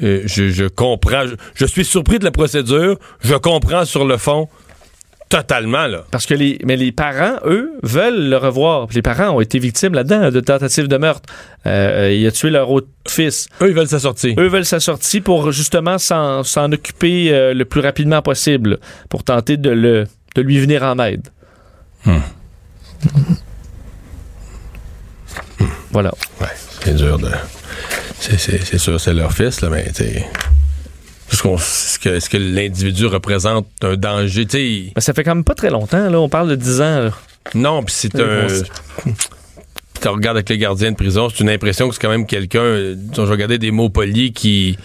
Je, 0.00 0.24
je, 0.24 0.68
comprends, 0.68 1.26
je, 1.26 1.34
je 1.56 1.66
suis 1.66 1.84
surpris 1.84 2.20
de 2.20 2.24
la 2.24 2.30
procédure, 2.30 2.96
je 3.24 3.34
comprends 3.34 3.84
sur 3.84 4.04
le 4.04 4.18
fond 4.18 4.48
Totalement, 5.32 5.86
là. 5.86 6.04
Parce 6.10 6.26
que 6.26 6.34
les, 6.34 6.58
mais 6.62 6.76
les 6.76 6.92
parents, 6.92 7.38
eux, 7.46 7.72
veulent 7.82 8.28
le 8.28 8.36
revoir. 8.36 8.86
Les 8.94 9.00
parents 9.00 9.30
ont 9.30 9.40
été 9.40 9.58
victimes 9.58 9.94
là-dedans 9.94 10.30
de 10.30 10.40
tentatives 10.40 10.88
de 10.88 10.98
meurtre. 10.98 11.26
Euh, 11.64 12.14
il 12.14 12.26
a 12.26 12.30
tué 12.30 12.50
leur 12.50 12.68
autre 12.70 12.88
fils. 13.08 13.48
Eux, 13.62 13.70
ils 13.70 13.74
veulent 13.74 13.88
sa 13.88 13.98
sortie. 13.98 14.34
Eux 14.38 14.48
veulent 14.48 14.66
sa 14.66 14.78
sortie 14.78 15.22
pour 15.22 15.50
justement 15.50 15.96
s'en 15.96 16.72
occuper 16.72 17.32
euh, 17.32 17.54
le 17.54 17.64
plus 17.64 17.80
rapidement 17.80 18.20
possible, 18.20 18.78
pour 19.08 19.24
tenter 19.24 19.56
de, 19.56 19.70
le, 19.70 20.06
de 20.34 20.42
lui 20.42 20.58
venir 20.58 20.82
en 20.82 20.98
aide. 20.98 21.26
Hmm. 22.04 22.18
Voilà. 25.92 26.12
Ouais, 26.42 26.48
c'est 26.84 26.94
dur 26.94 27.18
de. 27.18 27.30
C'est 28.18 28.78
sûr, 28.78 29.00
c'est 29.00 29.14
leur 29.14 29.32
fils, 29.32 29.62
là, 29.62 29.70
mais 29.70 29.86
est-ce 31.32 31.98
que, 31.98 32.08
est 32.10 32.28
que 32.28 32.36
l'individu 32.36 33.06
représente 33.06 33.66
un 33.82 33.96
danger? 33.96 34.46
Ben, 34.94 35.00
ça 35.00 35.12
fait 35.12 35.24
quand 35.24 35.34
même 35.34 35.44
pas 35.44 35.54
très 35.54 35.70
longtemps, 35.70 36.08
là. 36.10 36.20
On 36.20 36.28
parle 36.28 36.50
de 36.50 36.56
10 36.56 36.80
ans. 36.80 37.00
Là. 37.00 37.10
Non, 37.54 37.82
puis 37.82 37.94
c'est 37.96 38.20
un. 38.20 38.46
tu 40.00 40.08
regardes 40.08 40.36
avec 40.36 40.48
les 40.48 40.58
gardiens 40.58 40.90
de 40.90 40.96
prison, 40.96 41.28
c'est 41.28 41.40
une 41.40 41.50
impression 41.50 41.88
que 41.88 41.94
c'est 41.94 42.00
quand 42.00 42.10
même 42.10 42.26
quelqu'un, 42.26 42.94
dont 42.96 43.26
je 43.26 43.30
regardais 43.30 43.58
des 43.58 43.70
mots 43.70 43.88
polis, 43.88 44.32
qui 44.32 44.76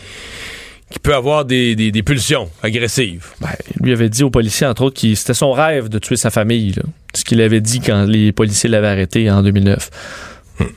qui 0.90 1.00
peut 1.00 1.14
avoir 1.14 1.44
des, 1.44 1.76
des, 1.76 1.92
des 1.92 2.04
pulsions 2.04 2.50
agressives. 2.64 3.28
Ben, 3.42 3.50
lui 3.82 3.92
avait 3.92 4.10
dit 4.10 4.24
aux 4.24 4.30
policiers, 4.30 4.68
entre 4.68 4.84
autres, 4.84 5.02
que 5.02 5.16
c'était 5.16 5.34
son 5.34 5.52
rêve 5.52 5.90
de 5.90 6.00
tuer 6.00 6.16
sa 6.16 6.30
famille. 6.30 6.72
Là. 6.72 6.84
Ce 7.14 7.26
qu'il 7.26 7.42
avait 7.42 7.60
dit 7.60 7.82
quand 7.82 8.06
les 8.06 8.32
policiers 8.32 8.70
l'avaient 8.70 8.88
arrêté 8.88 9.30
en 9.30 9.44
2009. 9.44 9.90
Hum. 10.62 10.68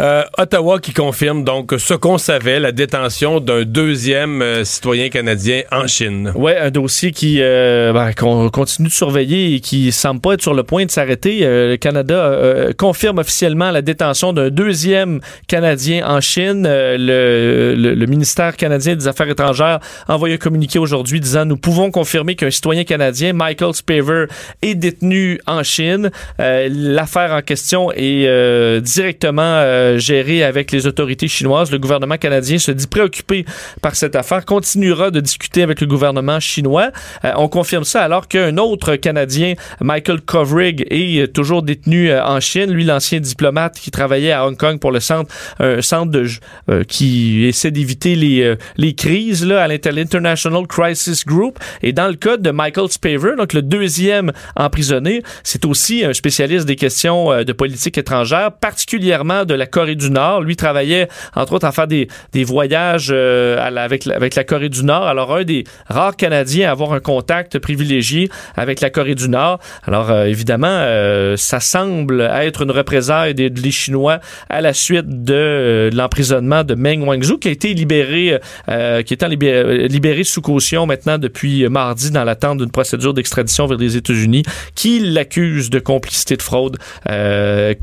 Euh, 0.00 0.24
Ottawa 0.38 0.78
qui 0.80 0.94
confirme 0.94 1.44
donc 1.44 1.74
ce 1.76 1.92
qu'on 1.92 2.16
savait, 2.16 2.58
la 2.58 2.72
détention 2.72 3.38
d'un 3.38 3.64
deuxième 3.64 4.40
euh, 4.40 4.64
citoyen 4.64 5.10
canadien 5.10 5.62
en 5.70 5.86
Chine. 5.86 6.32
Oui, 6.34 6.52
un 6.58 6.70
dossier 6.70 7.12
qui 7.12 7.38
euh, 7.40 7.92
ben, 7.92 8.14
qu'on 8.14 8.48
continue 8.48 8.88
de 8.88 8.92
surveiller 8.92 9.56
et 9.56 9.60
qui 9.60 9.92
semble 9.92 10.22
pas 10.22 10.34
être 10.34 10.40
sur 10.40 10.54
le 10.54 10.62
point 10.62 10.86
de 10.86 10.90
s'arrêter. 10.90 11.40
le 11.40 11.76
Canada 11.76 12.34
confirme 12.78 13.18
officiellement 13.18 13.70
la 13.70 13.82
détention 13.82 14.32
d'un 14.32 14.48
deuxième 14.48 15.20
Canadien 15.46 16.08
en 16.08 16.20
Chine. 16.22 16.66
Le, 16.66 18.06
ministère 18.06 18.56
canadien 18.56 18.96
des 18.96 19.06
Affaires 19.06 19.28
étrangères 19.28 19.80
a 20.08 20.14
un 20.14 20.36
communiqué 20.38 20.78
aujourd'hui 20.78 21.20
disant 21.20 21.44
nous 21.44 21.56
pouvons 21.56 21.90
confirmer 21.90 22.34
qu'un 22.34 22.50
citoyen 22.50 22.84
canadien, 22.84 23.32
Michael 23.32 23.74
Spaver, 23.74 24.26
est 24.62 24.74
détenu 24.74 25.40
en 25.46 25.62
Chine. 25.62 26.10
L'affaire 26.38 27.32
en 27.32 27.42
question 27.42 27.92
est 27.92 28.80
directement 28.80 29.89
géré 29.98 30.44
avec 30.44 30.72
les 30.72 30.86
autorités 30.86 31.28
chinoises. 31.28 31.70
Le 31.70 31.78
gouvernement 31.78 32.16
canadien 32.16 32.58
se 32.58 32.70
dit 32.70 32.86
préoccupé 32.86 33.44
par 33.82 33.94
cette 33.94 34.16
affaire, 34.16 34.44
continuera 34.44 35.10
de 35.10 35.20
discuter 35.20 35.62
avec 35.62 35.80
le 35.80 35.86
gouvernement 35.86 36.40
chinois. 36.40 36.90
Euh, 37.24 37.32
on 37.36 37.48
confirme 37.48 37.84
ça 37.84 38.02
alors 38.02 38.28
qu'un 38.28 38.56
autre 38.58 38.96
Canadien, 38.96 39.54
Michael 39.80 40.20
Kovrig, 40.20 40.86
est 40.90 41.32
toujours 41.32 41.62
détenu 41.62 42.10
euh, 42.10 42.24
en 42.24 42.40
Chine. 42.40 42.70
Lui, 42.70 42.84
l'ancien 42.84 43.20
diplomate 43.20 43.78
qui 43.78 43.90
travaillait 43.90 44.32
à 44.32 44.46
Hong 44.46 44.56
Kong 44.56 44.78
pour 44.78 44.92
le 44.92 45.00
centre, 45.00 45.32
centre 45.80 46.10
de, 46.10 46.26
euh, 46.68 46.84
qui 46.84 47.44
essaie 47.46 47.70
d'éviter 47.70 48.16
les, 48.16 48.54
les 48.76 48.94
crises 48.94 49.46
là, 49.46 49.62
à 49.62 49.68
l'International 49.68 50.66
Crisis 50.66 51.24
Group. 51.24 51.58
Et 51.82 51.92
dans 51.92 52.08
le 52.08 52.14
cas 52.14 52.36
de 52.36 52.50
Michael 52.50 52.88
Spaver, 52.90 53.32
donc 53.36 53.52
le 53.52 53.62
deuxième 53.62 54.32
emprisonné, 54.56 55.22
c'est 55.42 55.64
aussi 55.64 56.04
un 56.04 56.12
spécialiste 56.12 56.66
des 56.66 56.76
questions 56.76 57.44
de 57.44 57.52
politique 57.52 57.98
étrangère, 57.98 58.52
particulièrement 58.52 59.44
de 59.44 59.54
la 59.54 59.66
Corée 59.70 59.94
du 59.94 60.10
Nord. 60.10 60.42
Lui 60.42 60.56
travaillait, 60.56 61.08
entre 61.34 61.54
autres, 61.54 61.66
à 61.66 61.72
faire 61.72 61.86
des, 61.86 62.08
des 62.32 62.44
voyages 62.44 63.10
euh, 63.10 63.58
avec, 63.58 64.06
avec 64.06 64.34
la 64.34 64.44
Corée 64.44 64.68
du 64.68 64.84
Nord. 64.84 65.06
Alors, 65.06 65.34
un 65.34 65.44
des 65.44 65.64
rares 65.88 66.16
Canadiens 66.16 66.68
à 66.68 66.72
avoir 66.72 66.92
un 66.92 67.00
contact 67.00 67.58
privilégié 67.58 68.28
avec 68.56 68.80
la 68.80 68.90
Corée 68.90 69.14
du 69.14 69.28
Nord. 69.28 69.58
Alors, 69.86 70.10
euh, 70.10 70.24
évidemment, 70.24 70.66
euh, 70.68 71.36
ça 71.36 71.60
semble 71.60 72.20
être 72.20 72.62
une 72.62 72.70
représaille 72.70 73.34
des, 73.34 73.48
des 73.50 73.70
Chinois 73.70 74.20
à 74.48 74.60
la 74.60 74.72
suite 74.74 75.24
de 75.24 75.90
l'emprisonnement 75.92 76.64
de 76.64 76.74
Meng 76.74 77.06
Wanzhou, 77.06 77.38
qui 77.38 77.48
a 77.48 77.50
été 77.50 77.72
libéré, 77.72 78.38
qui 78.66 79.14
est 79.14 79.28
libéré, 79.28 79.88
libéré 79.88 80.24
sous 80.24 80.42
caution 80.42 80.86
maintenant 80.86 81.18
depuis 81.18 81.68
mardi 81.68 82.10
dans 82.10 82.24
l'attente 82.24 82.58
d'une 82.58 82.70
procédure 82.70 83.14
d'extradition 83.14 83.66
vers 83.66 83.78
les 83.78 83.96
États-Unis, 83.96 84.42
qui 84.74 84.98
l'accuse 85.00 85.70
de 85.70 85.78
complicité 85.78 86.36
de 86.36 86.42
fraude 86.42 86.78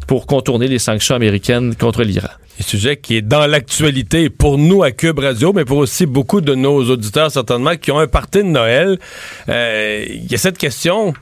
pour 0.07 0.25
contourner 0.27 0.67
les 0.67 0.79
sanctions 0.79 1.15
américaines 1.15 1.75
contre 1.77 2.03
l'Iran. 2.03 2.29
Un 2.59 2.63
sujet 2.63 2.97
qui 2.97 3.17
est 3.17 3.21
dans 3.21 3.45
l'actualité 3.45 4.29
pour 4.29 4.57
nous 4.57 4.83
à 4.83 4.91
Cube 4.91 5.19
Radio, 5.19 5.53
mais 5.53 5.63
pour 5.63 5.77
aussi 5.77 6.05
beaucoup 6.05 6.41
de 6.41 6.55
nos 6.55 6.89
auditeurs 6.89 7.31
certainement 7.31 7.75
qui 7.75 7.91
ont 7.91 7.99
un 7.99 8.07
parti 8.07 8.39
de 8.39 8.49
Noël. 8.49 8.97
Euh, 9.47 10.05
il 10.09 10.31
y 10.31 10.35
a 10.35 10.37
cette 10.37 10.57
question. 10.57 11.13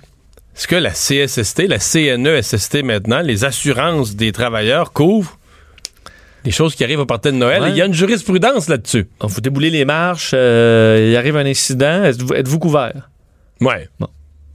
Est-ce 0.56 0.68
que 0.68 0.76
la 0.76 0.92
CSST, 0.92 1.68
la 1.68 1.80
CNESST 1.80 2.84
maintenant, 2.84 3.20
les 3.20 3.44
assurances 3.44 4.16
des 4.16 4.32
travailleurs 4.32 4.94
couvrent 4.94 5.38
les 6.46 6.52
choses 6.52 6.76
qui 6.76 6.84
arrivent 6.86 7.02
au 7.02 7.06
parti 7.06 7.30
de 7.30 7.38
Noël? 7.38 7.64
Ouais. 7.64 7.72
Il 7.72 7.76
y 7.76 7.82
a 7.82 7.86
une 7.86 7.94
jurisprudence 7.94 8.70
là-dessus. 8.70 9.08
Vous 9.20 9.42
déboulez 9.42 9.70
les 9.70 9.84
marches, 9.84 10.32
euh, 10.34 11.10
il 11.12 11.18
arrive 11.18 11.36
un 11.36 11.46
incident, 11.46 12.06
êtes-vous 12.06 12.34
êtes 12.34 12.48
couvert? 12.58 13.10
Ouais. 13.60 13.90
Bon. 14.00 14.08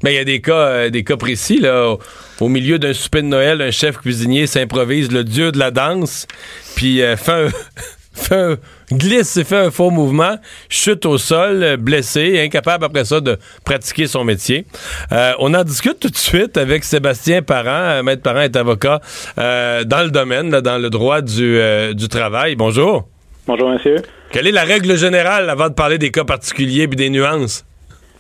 Mais 0.03 0.15
il 0.15 0.17
y 0.17 0.21
a 0.21 0.25
des 0.25 0.41
cas, 0.41 0.53
euh, 0.53 0.91
des 0.91 1.05
cas 1.05 1.17
précis. 1.17 1.59
Là. 1.59 1.91
Au, 1.91 1.99
au 2.41 2.49
milieu 2.49 2.79
d'un 2.79 2.95
souper 2.95 3.23
de 3.23 3.27
Noël, 3.27 3.61
un 3.61 3.71
chef 3.71 3.99
cuisinier 3.99 4.47
s'improvise 4.47 5.13
le 5.13 5.25
dieu 5.25 5.53
de 5.53 5.59
la 5.59 5.71
danse, 5.71 6.27
puis 6.75 7.03
euh, 7.03 7.17
fait, 7.17 7.33
un, 7.33 7.49
fait 8.15 8.35
un, 8.35 8.57
glisse 8.93 9.37
et 9.37 9.45
fait 9.45 9.59
un 9.59 9.71
faux 9.71 9.91
mouvement, 9.91 10.37
chute 10.71 11.05
au 11.05 11.19
sol, 11.19 11.63
euh, 11.63 11.77
blessé, 11.77 12.41
incapable 12.41 12.87
après 12.87 13.05
ça 13.05 13.21
de 13.21 13.39
pratiquer 13.65 14.07
son 14.07 14.25
métier. 14.25 14.65
Euh, 15.13 15.33
on 15.39 15.53
en 15.53 15.65
discute 15.65 16.01
tout 16.01 16.09
de 16.09 16.17
suite 16.17 16.57
avec 16.57 16.85
Sébastien 16.85 17.43
Parent. 17.43 18.03
Maître 18.03 18.23
Parent 18.23 18.41
est 18.41 18.57
avocat 18.57 19.01
dans 19.37 20.03
le 20.05 20.11
domaine, 20.11 20.51
là, 20.51 20.63
dans 20.63 20.79
le 20.79 20.89
droit 20.89 21.21
du, 21.21 21.61
du 21.95 22.09
travail. 22.09 22.57
Bonjour. 22.57 23.07
Bonjour, 23.47 23.71
monsieur. 23.71 23.97
Quelle 24.31 24.47
est 24.47 24.53
la 24.53 24.65
règle 24.65 24.97
générale 24.97 25.51
avant 25.51 25.69
de 25.69 25.75
parler 25.75 25.99
des 25.99 26.11
cas 26.11 26.25
particuliers 26.25 26.85
et 26.85 26.87
des 26.87 27.11
nuances? 27.11 27.65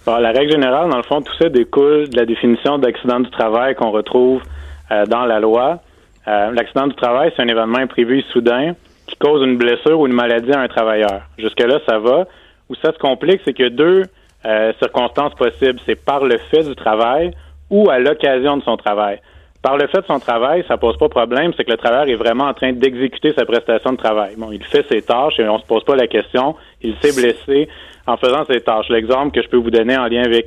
Bon, 0.07 0.16
la 0.16 0.30
règle 0.30 0.53
générale, 0.53 0.88
dans 0.88 0.96
le 0.96 1.03
fond, 1.03 1.20
tout 1.20 1.34
ça 1.38 1.51
découle 1.51 2.09
de 2.09 2.16
la 2.16 2.24
définition 2.24 2.78
d'accident 2.78 3.20
du 3.20 3.30
travail 3.30 3.74
qu'on 3.74 3.90
retrouve 3.90 4.42
euh, 4.90 5.05
dans 5.05 5.26
la 5.26 5.40
loi. 5.40 5.80
Euh, 6.26 6.51
L'accident 6.53 6.86
du 6.86 6.94
travail, 6.94 7.32
c'est 7.36 7.42
un 7.42 7.48
événement 7.48 7.78
imprévu 7.78 8.22
soudain 8.32 8.74
qui 9.07 9.16
cause 9.16 9.42
une 9.44 9.59
blessure 9.59 10.01
ou 10.01 10.07
une 10.07 10.14
maladie 10.14 10.53
à 10.53 10.61
un 10.61 10.68
travailleur. 10.68 11.22
Jusque-là, 11.36 11.80
ça 11.86 11.98
va. 11.98 12.26
Où 12.70 12.74
ça 12.76 12.92
se 12.92 12.98
complique, 12.98 13.42
c'est 13.44 13.53
qu'il 13.53 13.64
y 13.64 13.68
a 13.68 13.70
deux 13.70 14.05
euh, 14.46 14.72
circonstances 14.78 15.34
possibles. 15.34 15.78
C'est 15.84 16.03
par 16.03 16.24
le 16.24 16.38
fait 16.51 16.62
du 16.62 16.74
travail 16.74 17.32
ou 17.68 17.90
à 17.90 17.98
l'occasion 17.98 18.57
de 18.57 18.62
son 18.62 18.78
travail. 18.78 19.20
Par 19.62 19.76
le 19.76 19.86
fait 19.88 20.01
de 20.01 20.07
son 20.07 20.18
travail, 20.18 20.64
ça 20.66 20.78
pose 20.78 20.96
pas 20.96 21.11
problème, 21.11 21.53
c'est 21.55 21.64
que 21.64 21.70
le 21.70 21.76
travailleur 21.76 22.09
est 22.09 22.16
vraiment 22.16 22.44
en 22.44 22.55
train 22.55 22.72
d'exécuter 22.72 23.34
sa 23.34 23.44
prestation 23.44 23.92
de 23.92 23.98
travail. 23.98 24.34
Bon, 24.38 24.51
il 24.51 24.64
fait 24.64 24.86
ses 24.90 25.03
tâches 25.03 25.38
et 25.38 25.46
on 25.46 25.59
se 25.59 25.66
pose 25.66 25.84
pas 25.84 25.96
la 25.96 26.07
question. 26.07 26.57
Il 26.80 26.94
s'est 27.03 27.20
blessé 27.20 27.68
en 28.07 28.16
faisant 28.16 28.44
ses 28.51 28.61
tâches. 28.61 28.88
L'exemple 28.88 29.32
que 29.32 29.42
je 29.42 29.48
peux 29.48 29.57
vous 29.57 29.70
donner 29.70 29.96
en 29.96 30.07
lien 30.07 30.22
avec 30.22 30.46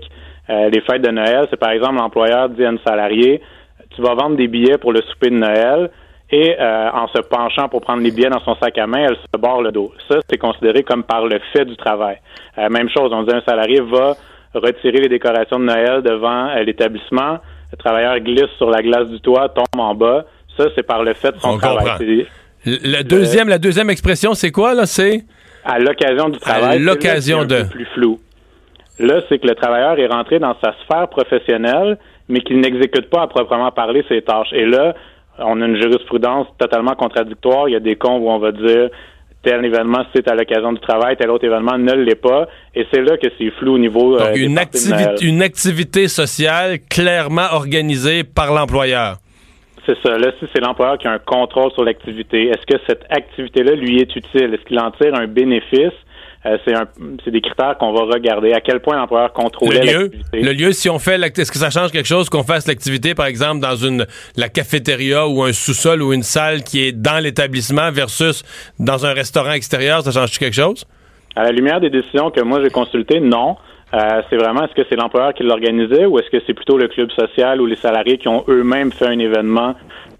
euh, 0.49 0.69
les 0.69 0.81
fêtes 0.81 1.01
de 1.01 1.11
Noël, 1.11 1.47
c'est 1.49 1.59
par 1.59 1.71
exemple 1.71 1.95
l'employeur 1.95 2.49
dit 2.49 2.65
à 2.65 2.69
une 2.69 2.79
salariée, 2.85 3.41
tu 3.95 4.01
vas 4.01 4.15
vendre 4.15 4.35
des 4.35 4.47
billets 4.47 4.77
pour 4.77 4.91
le 4.91 5.01
souper 5.01 5.29
de 5.29 5.35
Noël 5.35 5.89
et 6.31 6.55
euh, 6.59 6.89
en 6.91 7.07
se 7.07 7.19
penchant 7.21 7.69
pour 7.69 7.81
prendre 7.81 8.01
les 8.01 8.11
billets 8.11 8.29
dans 8.29 8.43
son 8.43 8.55
sac 8.55 8.77
à 8.77 8.87
main, 8.87 9.05
elle 9.09 9.15
se 9.15 9.39
barre 9.39 9.61
le 9.61 9.71
dos. 9.71 9.93
Ça, 10.09 10.17
c'est 10.29 10.37
considéré 10.37 10.83
comme 10.83 11.03
par 11.03 11.25
le 11.25 11.39
fait 11.53 11.65
du 11.65 11.77
travail. 11.77 12.17
Euh, 12.57 12.69
même 12.69 12.89
chose, 12.89 13.11
on 13.13 13.23
dit 13.23 13.33
un 13.33 13.41
salarié 13.41 13.81
va 13.81 14.15
retirer 14.53 14.99
les 14.99 15.09
décorations 15.09 15.59
de 15.59 15.65
Noël 15.65 16.01
devant 16.01 16.53
l'établissement 16.55 17.39
le 17.73 17.77
travailleur 17.77 18.19
glisse 18.19 18.51
sur 18.57 18.69
la 18.69 18.83
glace 18.83 19.07
du 19.07 19.19
toit, 19.19 19.49
tombe 19.49 19.81
en 19.81 19.95
bas. 19.95 20.25
Ça, 20.55 20.65
c'est 20.75 20.83
par 20.83 21.03
le 21.03 21.15
fait 21.15 21.31
de 21.31 21.39
son 21.39 21.57
travail. 21.57 22.27
Le 22.65 23.01
deuxième, 23.01 23.49
la 23.49 23.57
deuxième 23.57 23.89
expression, 23.89 24.35
c'est 24.35 24.51
quoi, 24.51 24.75
là? 24.75 24.85
C'est? 24.85 25.23
À 25.65 25.79
l'occasion 25.79 26.29
du 26.29 26.39
travail. 26.39 26.77
À 26.77 26.79
l'occasion 26.79 27.45
de. 27.45 27.63
plus 27.63 27.87
flou. 27.93 28.19
Là, 28.99 29.21
c'est 29.27 29.39
que 29.39 29.47
le 29.47 29.55
travailleur 29.55 29.97
est 29.99 30.07
rentré 30.07 30.39
dans 30.39 30.55
sa 30.63 30.73
sphère 30.83 31.07
professionnelle, 31.07 31.97
mais 32.29 32.41
qu'il 32.41 32.59
n'exécute 32.59 33.09
pas 33.09 33.23
à 33.23 33.27
proprement 33.27 33.71
parler 33.71 34.03
ses 34.07 34.21
tâches. 34.21 34.53
Et 34.53 34.65
là, 34.65 34.93
on 35.39 35.61
a 35.61 35.65
une 35.65 35.81
jurisprudence 35.81 36.47
totalement 36.59 36.95
contradictoire. 36.95 37.67
Il 37.67 37.71
y 37.71 37.75
a 37.75 37.79
des 37.79 37.95
cons 37.95 38.19
où 38.19 38.29
on 38.29 38.37
va 38.37 38.51
dire 38.51 38.89
tel 39.43 39.65
événement, 39.65 40.05
c'est 40.15 40.27
à 40.29 40.35
l'occasion 40.35 40.71
du 40.71 40.79
travail, 40.79 41.17
tel 41.17 41.29
autre 41.29 41.45
événement 41.45 41.77
ne 41.77 41.93
l'est 41.93 42.15
pas. 42.15 42.47
Et 42.75 42.85
c'est 42.93 43.01
là 43.01 43.17
que 43.17 43.27
c'est 43.37 43.51
flou 43.59 43.75
au 43.75 43.77
niveau. 43.77 44.17
Euh, 44.17 44.33
une, 44.35 44.57
activité, 44.57 45.25
une 45.25 45.41
activité 45.41 46.07
sociale 46.07 46.79
clairement 46.89 47.47
organisée 47.51 48.23
par 48.23 48.53
l'employeur. 48.53 49.17
C'est 49.85 49.97
ça. 50.01 50.17
Là, 50.17 50.31
si 50.39 50.45
c'est 50.53 50.61
l'employeur 50.61 50.97
qui 50.97 51.07
a 51.07 51.11
un 51.11 51.19
contrôle 51.19 51.71
sur 51.73 51.83
l'activité, 51.83 52.47
est-ce 52.47 52.65
que 52.65 52.81
cette 52.87 53.03
activité-là 53.09 53.73
lui 53.73 53.99
est 53.99 54.15
utile? 54.15 54.53
Est-ce 54.53 54.63
qu'il 54.65 54.79
en 54.79 54.91
tire 54.91 55.13
un 55.13 55.27
bénéfice? 55.27 55.91
Euh, 56.45 56.57
c'est 57.23 57.31
des 57.31 57.39
critères 57.39 57.77
qu'on 57.77 57.93
va 57.93 58.01
regarder. 58.01 58.51
À 58.51 58.59
quel 58.59 58.81
point 58.81 58.97
l'employeur 58.97 59.31
contrôle 59.31 59.73
l'activité? 59.73 60.41
Le 60.41 60.51
lieu, 60.51 60.73
si 60.73 60.89
on 60.89 60.99
fait 60.99 61.15
est-ce 61.15 61.51
que 61.51 61.57
ça 61.57 61.69
change 61.69 61.91
quelque 61.91 62.07
chose 62.07 62.29
qu'on 62.29 62.43
fasse 62.43 62.67
l'activité, 62.67 63.15
par 63.15 63.27
exemple, 63.27 63.61
dans 63.61 63.77
une 63.77 64.05
la 64.35 64.49
cafétéria 64.49 65.25
ou 65.25 65.43
un 65.43 65.53
sous-sol 65.53 66.01
ou 66.01 66.11
une 66.11 66.23
salle 66.23 66.63
qui 66.63 66.85
est 66.85 66.91
dans 66.91 67.23
l'établissement 67.23 67.91
versus 67.91 68.43
dans 68.77 69.05
un 69.05 69.13
restaurant 69.13 69.53
extérieur, 69.53 70.01
ça 70.01 70.11
change 70.11 70.37
quelque 70.37 70.55
chose? 70.55 70.85
À 71.35 71.43
la 71.43 71.51
lumière 71.51 71.79
des 71.79 71.89
décisions 71.89 72.29
que 72.29 72.41
moi 72.41 72.61
j'ai 72.61 72.69
consultées, 72.69 73.21
non. 73.21 73.55
Euh, 73.93 74.21
c'est 74.29 74.37
vraiment 74.37 74.63
est-ce 74.63 74.73
que 74.73 74.87
c'est 74.89 74.95
l'employeur 74.95 75.33
qui 75.33 75.43
l'organisait 75.43 76.05
ou 76.05 76.17
est-ce 76.17 76.29
que 76.29 76.43
c'est 76.47 76.53
plutôt 76.53 76.77
le 76.77 76.87
club 76.87 77.11
social 77.11 77.61
ou 77.61 77.65
les 77.65 77.75
salariés 77.75 78.17
qui 78.17 78.27
ont 78.27 78.43
eux-mêmes 78.47 78.91
fait 78.91 79.07
un 79.07 79.19
événement 79.19 79.75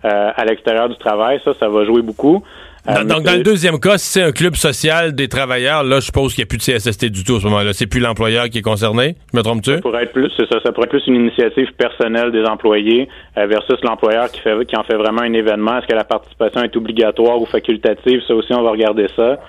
euh, 0.06 0.32
à 0.36 0.46
l'extérieur 0.46 0.90
du 0.90 0.98
travail? 0.98 1.40
Ça, 1.44 1.54
ça 1.60 1.70
va 1.70 1.84
jouer 1.86 2.02
beaucoup. 2.02 2.44
Euh, 2.90 3.04
donc, 3.06 3.24
dans 3.24 3.34
le 3.34 3.44
deuxième 3.44 3.80
cas, 3.80 3.98
si 3.98 4.08
c'est 4.08 4.22
un 4.22 4.34
club 4.34 4.56
social 4.56 5.16
des 5.16 5.30
travailleurs, 5.30 5.84
là, 5.84 6.02
je 6.02 6.06
suppose 6.06 6.34
qu'il 6.34 6.42
n'y 6.42 6.48
a 6.48 6.50
plus 6.50 6.58
de 6.58 6.64
CSST 6.64 7.06
du 7.06 7.24
tout 7.24 7.38
à 7.38 7.40
ce 7.40 7.46
moment-là. 7.46 7.72
C'est 7.72 7.88
plus 7.88 8.02
l'employeur 8.02 8.50
qui 8.50 8.58
est 8.58 8.62
concerné. 8.62 9.16
Je 9.32 9.38
me 9.38 9.42
trompe-tu? 9.42 9.76
Ça 9.76 9.82
pourrait 9.82 10.04
être 10.04 10.12
plus, 10.12 10.30
ça, 10.38 10.60
ça 10.62 10.72
pourrait 10.74 10.86
être 10.86 10.90
plus 10.90 11.08
une 11.08 11.16
initiative 11.16 11.70
personnelle 11.78 12.32
des 12.32 12.44
employés 12.44 13.08
euh, 13.38 13.46
versus 13.46 13.78
l'employeur 13.84 14.30
qui 14.32 14.42
fait, 14.42 14.66
qui 14.66 14.76
en 14.76 14.84
fait 14.84 14.96
vraiment 14.96 15.22
un 15.22 15.32
événement. 15.32 15.78
Est-ce 15.78 15.88
que 15.88 15.96
la 15.96 16.04
participation 16.04 16.62
est 16.62 16.76
obligatoire 16.76 17.42
ou 17.42 17.46
facultative? 17.46 18.22
Ça 18.28 18.36
aussi, 18.36 18.54
on 18.54 18.64
va 18.64 18.72
regarder 18.72 19.08
ça. 19.16 19.40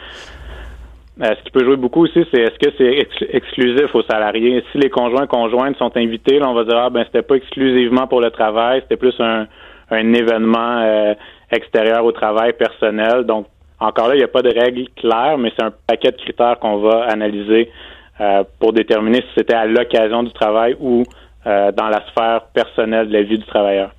Euh, 1.22 1.32
ce 1.38 1.44
qui 1.44 1.50
peut 1.52 1.64
jouer 1.64 1.76
beaucoup 1.76 2.04
aussi, 2.04 2.24
c'est 2.32 2.40
est-ce 2.40 2.58
que 2.58 2.74
c'est 2.76 3.28
exclusif 3.32 3.94
aux 3.94 4.02
salariés? 4.02 4.64
Si 4.72 4.78
les 4.78 4.90
conjoints 4.90 5.28
conjointes 5.28 5.76
sont 5.76 5.96
invités, 5.96 6.40
là, 6.40 6.48
on 6.48 6.54
va 6.54 6.64
dire 6.64 6.76
ah 6.76 6.90
ben 6.90 7.04
c'était 7.04 7.22
pas 7.22 7.36
exclusivement 7.36 8.08
pour 8.08 8.20
le 8.20 8.30
travail, 8.30 8.80
c'était 8.82 8.96
plus 8.96 9.14
un, 9.20 9.46
un 9.90 10.12
événement 10.12 11.14
extérieur 11.52 12.04
au 12.04 12.12
travail 12.12 12.52
personnel. 12.54 13.24
Donc, 13.24 13.46
encore 13.80 14.08
là, 14.08 14.14
il 14.14 14.18
n'y 14.18 14.24
a 14.24 14.28
pas 14.28 14.42
de 14.42 14.48
règle 14.48 14.86
claire, 14.96 15.36
mais 15.38 15.52
c'est 15.56 15.64
un 15.64 15.72
paquet 15.86 16.10
de 16.10 16.16
critères 16.16 16.58
qu'on 16.58 16.78
va 16.78 17.04
analyser 17.04 17.70
euh, 18.20 18.44
pour 18.60 18.72
déterminer 18.72 19.18
si 19.22 19.28
c'était 19.36 19.54
à 19.54 19.66
l'occasion 19.66 20.22
du 20.22 20.32
travail 20.32 20.76
ou 20.80 21.02
euh, 21.46 21.72
dans 21.72 21.88
la 21.88 22.00
sphère 22.08 22.42
personnelle 22.54 23.08
de 23.08 23.12
la 23.12 23.22
vie 23.22 23.38
du 23.38 23.44
travailleur. 23.44 23.90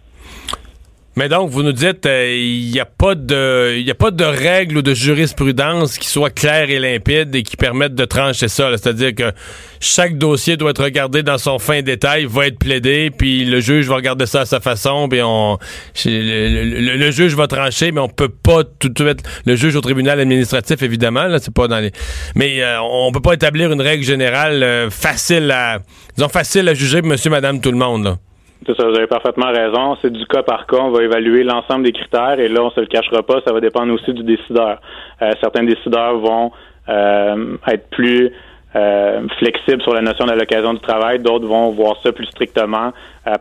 Mais 1.17 1.29
donc, 1.29 1.49
vous 1.49 1.63
nous 1.63 1.71
dites, 1.71 2.05
euh, 2.05 2.35
il 2.35 2.71
n'y 2.71 2.79
a 2.79 2.85
pas 2.85 3.15
de, 3.15 3.75
il 3.77 3.89
a 3.89 3.95
pas 3.95 4.11
de 4.11 4.25
règles 4.25 4.77
ou 4.77 4.81
de 4.81 4.93
jurisprudence 4.93 5.97
qui 5.97 6.09
soit 6.09 6.29
claire 6.29 6.69
et 6.69 6.77
limpide 6.77 7.33
et 7.33 7.43
qui 7.43 7.55
permettent 7.55 7.95
de 7.95 8.03
trancher 8.03 8.49
ça. 8.49 8.69
C'est-à-dire 8.71 9.15
que 9.15 9.31
chaque 9.79 10.17
dossier 10.17 10.57
doit 10.57 10.71
être 10.71 10.83
regardé 10.83 11.23
dans 11.23 11.37
son 11.37 11.57
fin 11.57 11.81
détail, 11.81 12.25
va 12.25 12.47
être 12.47 12.59
plaidé, 12.59 13.11
puis 13.17 13.45
le 13.45 13.61
juge 13.61 13.87
va 13.87 13.95
regarder 13.95 14.25
ça 14.25 14.41
à 14.41 14.45
sa 14.45 14.59
façon, 14.59 15.07
puis 15.07 15.21
on, 15.23 15.57
le, 16.05 17.11
juge 17.11 17.33
va 17.35 17.47
trancher, 17.47 17.91
mais 17.91 18.01
on 18.01 18.09
peut 18.09 18.29
pas 18.29 18.63
tout 18.63 18.89
de 18.89 19.01
suite, 19.01 19.23
le 19.45 19.55
juge 19.55 19.75
au 19.75 19.81
tribunal 19.81 20.19
administratif 20.19 20.81
évidemment, 20.81 21.27
là, 21.27 21.39
c'est 21.39 21.53
pas 21.53 21.67
dans 21.67 21.79
les, 21.79 21.91
mais 22.35 22.61
euh, 22.61 22.81
on 22.81 23.11
peut 23.11 23.21
pas 23.21 23.33
établir 23.33 23.71
une 23.71 23.81
règle 23.81 24.03
générale 24.03 24.63
euh, 24.63 24.89
facile 24.89 25.49
à, 25.51 25.79
disons 26.15 26.29
facile 26.29 26.67
à 26.67 26.73
juger, 26.73 27.01
monsieur, 27.01 27.29
madame, 27.29 27.61
tout 27.61 27.71
le 27.71 27.77
monde. 27.77 28.03
Là. 28.03 28.17
C'est 28.65 28.75
ça, 28.75 28.87
vous 28.87 28.95
avez 28.95 29.07
parfaitement 29.07 29.51
raison. 29.51 29.95
C'est 30.01 30.11
du 30.11 30.25
cas 30.25 30.41
par 30.41 30.65
cas. 30.65 30.77
On 30.77 30.89
va 30.89 31.03
évaluer 31.03 31.43
l'ensemble 31.43 31.83
des 31.83 31.91
critères 31.91 32.39
et 32.39 32.47
là, 32.47 32.63
on 32.63 32.71
se 32.71 32.79
le 32.79 32.87
cachera 32.87 33.21
pas. 33.21 33.39
Ça 33.45 33.53
va 33.53 33.59
dépendre 33.59 33.93
aussi 33.93 34.11
du 34.11 34.23
décideur. 34.23 34.81
Euh, 35.21 35.31
certains 35.39 35.63
décideurs 35.63 36.17
vont 36.17 36.51
euh, 36.89 37.57
être 37.67 37.87
plus 37.91 38.31
euh, 38.75 39.21
flexibles 39.37 39.83
sur 39.83 39.93
la 39.93 40.01
notion 40.01 40.25
de 40.25 40.31
l'occasion 40.31 40.73
du 40.73 40.79
travail. 40.79 41.19
D'autres 41.19 41.45
vont 41.45 41.69
voir 41.69 41.97
ça 42.03 42.11
plus 42.11 42.25
strictement. 42.25 42.91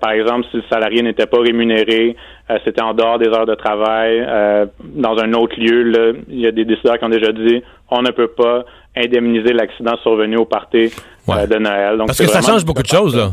par 0.00 0.10
exemple, 0.10 0.46
si 0.50 0.58
le 0.58 0.62
salarié 0.70 1.02
n'était 1.02 1.26
pas 1.26 1.40
rémunéré, 1.40 2.16
c'était 2.64 2.82
en 2.82 2.92
dehors 2.92 3.18
des 3.18 3.28
heures 3.28 3.46
de 3.46 3.54
travail, 3.54 4.20
dans 4.80 5.18
un 5.18 5.32
autre 5.32 5.58
lieu, 5.58 5.82
là, 5.82 6.12
il 6.28 6.40
y 6.40 6.46
a 6.46 6.52
des 6.52 6.64
décideurs 6.64 6.98
qui 6.98 7.04
ont 7.04 7.08
déjà 7.08 7.32
dit 7.32 7.62
on 7.90 8.02
ne 8.02 8.10
peut 8.10 8.28
pas 8.28 8.64
indemniser 8.94 9.52
l'accident 9.52 9.96
survenu 10.02 10.36
au 10.36 10.44
party 10.44 10.92
de 11.26 11.58
Noël. 11.58 11.98
Donc, 11.98 12.08
Parce 12.08 12.18
que 12.18 12.28
ça 12.28 12.42
change 12.42 12.64
beaucoup 12.64 12.82
de 12.82 12.88
choses 12.88 13.16
là, 13.16 13.30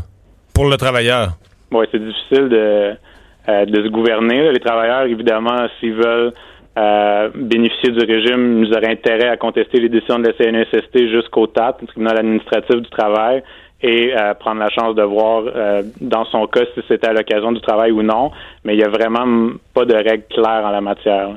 pour 0.52 0.68
le 0.68 0.76
travailleur. 0.76 1.36
Oui, 1.72 1.86
c'est 1.90 2.04
difficile 2.04 2.48
de, 2.48 2.94
euh, 3.48 3.64
de 3.64 3.82
se 3.82 3.88
gouverner. 3.88 4.52
Les 4.52 4.60
travailleurs, 4.60 5.02
évidemment, 5.02 5.66
s'ils 5.80 5.94
veulent 5.94 6.32
euh, 6.78 7.30
bénéficier 7.34 7.90
du 7.90 8.04
régime, 8.04 8.64
ils 8.64 8.72
auraient 8.74 8.92
intérêt 8.92 9.28
à 9.28 9.36
contester 9.36 9.80
les 9.80 9.88
décisions 9.88 10.18
de 10.18 10.28
la 10.28 10.32
CNSST 10.34 11.10
jusqu'au 11.10 11.46
TAT, 11.46 11.76
le 11.80 11.86
tribunal 11.86 12.18
administratif 12.18 12.76
du 12.76 12.90
travail, 12.90 13.42
et 13.82 14.14
euh, 14.14 14.34
prendre 14.34 14.60
la 14.60 14.70
chance 14.70 14.94
de 14.94 15.02
voir 15.02 15.44
dans 16.00 16.24
son 16.26 16.46
cas 16.46 16.64
si 16.74 16.82
c'était 16.86 17.08
à 17.08 17.12
l'occasion 17.12 17.52
du 17.52 17.60
travail 17.60 17.90
ou 17.90 18.02
non. 18.02 18.30
Mais 18.64 18.74
il 18.74 18.78
n'y 18.78 18.84
a 18.84 18.88
vraiment 18.88 19.50
pas 19.74 19.84
de 19.84 19.94
règles 19.94 20.24
claires 20.30 20.64
en 20.64 20.70
la 20.70 20.80
matière. 20.80 21.30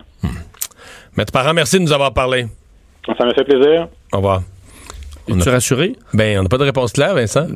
Maître 1.17 1.31
Parent, 1.31 1.53
merci 1.53 1.77
de 1.77 1.83
nous 1.83 1.93
avoir 1.93 2.13
parlé. 2.13 2.45
Ça 3.17 3.25
me 3.25 3.33
fait 3.33 3.45
plaisir. 3.45 3.87
Au 4.11 4.17
revoir. 4.17 4.41
Es-tu 5.27 5.49
rassuré? 5.49 5.95
Ben, 6.13 6.39
on 6.39 6.43
n'a 6.43 6.49
pas 6.49 6.57
de 6.57 6.63
réponse 6.63 6.91
claire, 6.91 7.15
Vincent. 7.15 7.47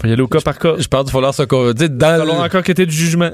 Faut 0.00 0.08
y 0.08 0.12
aller 0.12 0.22
au 0.22 0.28
cas 0.28 0.40
par 0.40 0.58
cas. 0.58 0.74
Je 0.78 0.88
pense 0.88 1.04
qu'il 1.04 1.12
va 1.12 1.12
falloir 1.12 1.34
se 1.34 1.42
dire 1.72 1.90
dans 1.90 2.06
Il 2.06 2.12
va 2.12 2.18
falloir 2.18 2.40
encore 2.42 2.62
quitter 2.62 2.86
du 2.86 2.94
jugement. 2.94 3.30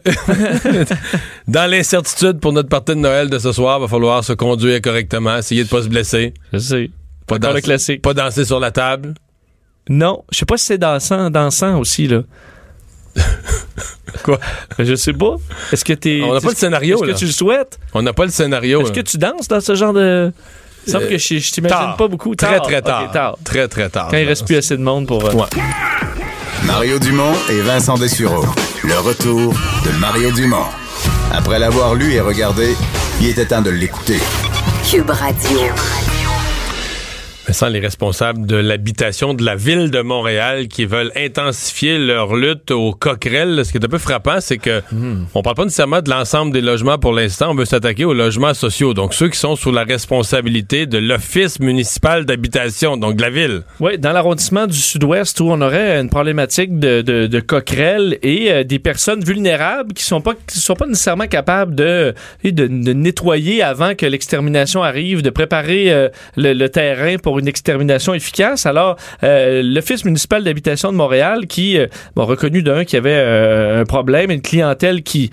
dans 1.48 1.70
l'incertitude 1.70 2.38
pour 2.38 2.52
notre 2.52 2.68
partie 2.68 2.92
de 2.92 3.00
Noël 3.00 3.30
de 3.30 3.38
ce 3.38 3.52
soir, 3.52 3.78
il 3.78 3.82
va 3.82 3.88
falloir 3.88 4.22
se 4.22 4.34
conduire 4.34 4.80
correctement, 4.82 5.38
essayer 5.38 5.64
de 5.64 5.68
pas 5.68 5.82
se 5.82 5.88
blesser. 5.88 6.34
Je 6.52 6.58
sais. 6.58 6.90
Pas 7.26 7.38
danser, 7.38 7.54
le 7.54 7.60
classique. 7.60 8.02
Pas 8.02 8.14
danser 8.14 8.44
sur 8.44 8.60
la 8.60 8.70
table. 8.70 9.14
Non, 9.88 10.24
je 10.30 10.38
sais 10.38 10.46
pas 10.46 10.58
si 10.58 10.66
c'est 10.66 10.78
dansant, 10.78 11.30
dansant 11.30 11.78
aussi 11.78 12.06
là. 12.06 12.22
Quoi? 14.22 14.38
Ben, 14.76 14.84
je 14.84 14.94
sais 14.94 15.12
pas. 15.12 15.36
Est-ce 15.72 15.84
que 15.84 15.92
t'es. 15.92 16.20
On 16.22 16.34
n'a 16.34 16.40
pas 16.40 16.50
le 16.50 16.56
scénario. 16.56 17.02
Est-ce 17.02 17.12
que 17.12 17.18
tu 17.18 17.26
le 17.26 17.32
souhaites? 17.32 17.78
On 17.94 18.02
n'a 18.02 18.12
pas 18.12 18.24
le 18.24 18.30
scénario. 18.30 18.82
Est-ce 18.82 18.92
que 18.92 19.00
tu 19.00 19.16
danses 19.16 19.48
dans 19.48 19.60
ce 19.60 19.74
genre 19.74 19.92
de. 19.92 20.32
Il 20.86 20.92
semble 20.92 21.08
que 21.08 21.18
je, 21.18 21.38
je 21.38 21.52
t'imagine 21.52 21.94
pas 21.96 22.08
beaucoup. 22.08 22.34
Très, 22.34 22.60
très 22.60 22.82
tard. 22.82 23.36
Très, 23.44 23.68
très 23.68 23.88
tard. 23.88 24.08
Quand 24.10 24.16
il 24.16 24.26
reste 24.26 24.46
plus 24.46 24.56
assez 24.56 24.76
de 24.76 24.82
monde 24.82 25.06
pour. 25.06 25.24
Euh, 25.24 25.32
Mario 26.64 26.98
Dumont 26.98 27.32
et 27.50 27.60
Vincent 27.60 27.96
Dessureau. 27.96 28.44
Le 28.84 28.98
retour 28.98 29.52
de 29.84 29.90
Mario 29.98 30.30
Dumont. 30.32 30.66
Après 31.32 31.58
l'avoir 31.58 31.94
lu 31.94 32.12
et 32.12 32.20
regardé, 32.20 32.74
il 33.20 33.28
était 33.28 33.46
temps 33.46 33.62
de 33.62 33.70
l'écouter. 33.70 34.18
Cube 34.88 35.10
Radio 35.10 35.60
les 37.70 37.80
responsables 37.80 38.46
de 38.46 38.56
l'habitation 38.56 39.34
de 39.34 39.44
la 39.44 39.56
ville 39.56 39.90
de 39.90 40.00
Montréal 40.00 40.68
qui 40.68 40.84
veulent 40.84 41.12
intensifier 41.16 41.98
leur 41.98 42.34
lutte 42.34 42.70
aux 42.70 42.92
coquerelles. 42.92 43.64
Ce 43.64 43.72
qui 43.72 43.78
est 43.78 43.84
un 43.84 43.88
peu 43.88 43.98
frappant, 43.98 44.40
c'est 44.40 44.58
que 44.58 44.82
hmm. 44.92 45.26
on 45.34 45.42
parle 45.42 45.56
pas 45.56 45.64
nécessairement 45.64 46.00
de 46.00 46.10
l'ensemble 46.10 46.52
des 46.52 46.60
logements 46.60 46.98
pour 46.98 47.12
l'instant. 47.12 47.50
On 47.50 47.54
veut 47.54 47.64
s'attaquer 47.64 48.04
aux 48.04 48.14
logements 48.14 48.54
sociaux. 48.54 48.94
Donc, 48.94 49.14
ceux 49.14 49.28
qui 49.28 49.38
sont 49.38 49.56
sous 49.56 49.72
la 49.72 49.84
responsabilité 49.84 50.86
de 50.86 50.98
l'Office 50.98 51.60
municipal 51.60 52.24
d'habitation, 52.24 52.96
donc 52.96 53.16
de 53.16 53.22
la 53.22 53.30
ville. 53.30 53.62
Oui, 53.80 53.98
dans 53.98 54.12
l'arrondissement 54.12 54.66
du 54.66 54.78
Sud-Ouest 54.78 55.40
où 55.40 55.50
on 55.50 55.60
aurait 55.60 56.00
une 56.00 56.08
problématique 56.08 56.78
de, 56.78 57.02
de, 57.02 57.40
coquerelles 57.40 58.18
et 58.22 58.52
euh, 58.52 58.64
des 58.64 58.78
personnes 58.78 59.24
vulnérables 59.24 59.92
qui 59.92 60.04
sont 60.04 60.20
pas 60.20 60.34
qui 60.46 60.58
sont 60.58 60.74
pas 60.74 60.86
nécessairement 60.86 61.26
capables 61.26 61.74
de, 61.74 62.14
de, 62.44 62.92
nettoyer 62.92 63.62
avant 63.62 63.94
que 63.94 64.06
l'extermination 64.06 64.82
arrive, 64.82 65.22
de 65.22 65.30
préparer 65.30 65.90
euh, 65.92 66.08
le, 66.36 66.52
le 66.52 66.68
terrain 66.68 67.16
pour 67.16 67.39
une 67.40 67.48
extermination 67.48 68.14
efficace. 68.14 68.66
Alors, 68.66 68.96
euh, 69.22 69.62
l'Office 69.62 70.04
municipal 70.04 70.44
d'habitation 70.44 70.92
de 70.92 70.96
Montréal, 70.96 71.46
qui 71.46 71.78
a 71.78 71.88
reconnu 72.16 72.62
d'un 72.62 72.84
qui 72.84 72.96
avait 72.96 73.20
un 73.20 73.84
problème, 73.84 74.30
une 74.30 74.42
clientèle 74.42 75.02
qui, 75.02 75.30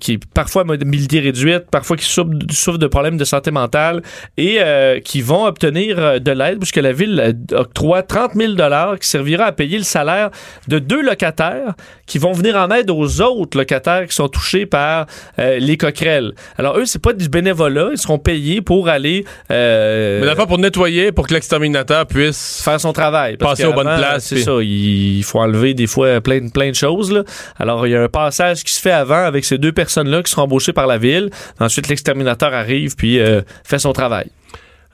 qui 0.00 0.12
est 0.12 0.24
parfois 0.34 0.64
mobilité 0.64 1.20
réduite, 1.20 1.64
parfois 1.70 1.96
qui 1.96 2.04
souffre, 2.04 2.30
souffre 2.50 2.78
de 2.78 2.86
problèmes 2.86 3.16
de 3.16 3.24
santé 3.24 3.50
mentale 3.50 4.02
et 4.36 4.58
qui 5.04 5.20
vont 5.22 5.46
obtenir 5.46 6.20
de 6.20 6.32
l'aide 6.32 6.58
puisque 6.58 6.76
la 6.76 6.92
ville 6.92 7.36
octroie 7.52 8.02
30 8.02 8.34
000 8.34 8.52
qui 9.00 9.08
servira 9.08 9.44
à 9.46 9.52
payer 9.52 9.78
le 9.78 9.84
salaire 9.84 10.30
de 10.68 10.78
deux 10.78 11.02
locataires 11.02 11.74
qui 12.06 12.18
vont 12.18 12.32
venir 12.32 12.56
en 12.56 12.70
aide 12.70 12.90
aux 12.90 13.20
autres 13.20 13.56
locataires 13.58 14.06
qui 14.06 14.14
sont 14.14 14.28
touchés 14.28 14.66
par 14.66 15.06
les 15.38 15.76
coquerelles. 15.76 16.32
Alors, 16.58 16.78
eux, 16.78 16.86
c'est 16.86 17.02
pas 17.02 17.12
du 17.12 17.28
bénévolat, 17.28 17.90
ils 17.92 17.98
seront 17.98 18.18
payés 18.18 18.60
pour 18.60 18.88
aller... 18.88 19.24
Mais 19.48 20.20
d'abord 20.24 20.46
pour 20.46 20.58
nettoyer, 20.58 21.12
pour 21.12 21.26
que 21.26 21.34
l'exterminateur 21.36 22.06
puisse... 22.06 22.62
Faire 22.62 22.80
son 22.80 22.92
travail. 22.92 23.36
Passer 23.36 23.64
aux 23.64 23.72
bonnes 23.72 23.96
places. 23.96 24.26
C'est 24.26 24.40
ça, 24.40 24.58
il 24.60 25.22
faut 25.22 25.38
enlever 25.38 25.74
des 25.74 25.86
fois 25.86 26.20
plein, 26.20 26.48
plein 26.48 26.70
de 26.70 26.74
choses. 26.74 27.12
Là. 27.12 27.22
Alors, 27.58 27.86
il 27.86 27.90
y 27.90 27.96
a 27.96 28.02
un 28.02 28.08
passage 28.08 28.64
qui 28.64 28.72
se 28.72 28.80
fait 28.80 28.90
avant 28.90 29.24
avec 29.24 29.44
ces 29.44 29.58
deux 29.58 29.72
personnes-là 29.72 30.22
qui 30.22 30.30
seront 30.30 30.42
embauchées 30.42 30.72
par 30.72 30.86
la 30.86 30.98
ville. 30.98 31.30
Ensuite, 31.60 31.88
l'exterminateur 31.88 32.52
arrive 32.52 32.96
puis 32.96 33.20
fait 33.64 33.78
son 33.78 33.92
travail. 33.92 34.30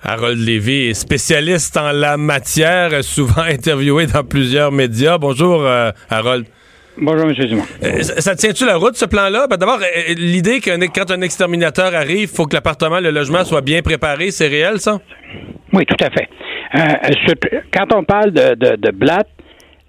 Harold 0.05 0.38
Lévy 0.38 0.88
est 0.88 0.95
spécialiste 0.95 1.76
en 1.76 1.93
la 1.93 2.16
matière, 2.16 3.05
souvent 3.05 3.43
interviewé 3.49 4.07
dans 4.07 4.24
plusieurs 4.24 4.72
médias. 4.72 5.18
Bonjour, 5.18 5.66
Harold. 6.11 6.47
Bonjour, 7.05 7.28
M. 7.28 7.34
Dumont. 7.34 7.64
ça, 8.00 8.36
tient-tu 8.36 8.64
la 8.64 8.76
route, 8.76 8.94
ce 8.94 9.07
plan-là? 9.07 9.48
Ben, 9.48 9.57
D'abord, 9.57 9.80
l'idée 10.16 10.61
que 10.61 10.70
quand 10.94 11.11
un 11.11 11.20
exterminateur 11.20 11.92
arrive, 11.96 12.22
il 12.22 12.28
faut 12.28 12.46
que 12.46 12.55
l'appartement, 12.55 13.00
le 13.00 13.11
logement 13.11 13.42
soit 13.44 13.61
bien 13.61 13.82
préparé, 13.82 14.30
c'est 14.30 14.46
réel, 14.46 14.78
ça? 14.78 15.00
Oui, 15.72 15.84
tout 15.84 15.96
à 15.98 16.11
fait. 16.11 16.28
Euh, 16.76 17.55
quand 17.74 17.92
on 17.92 18.05
parle 18.05 18.30
de, 18.30 18.55
de, 18.55 18.76
de 18.76 18.90
blatte, 18.92 19.26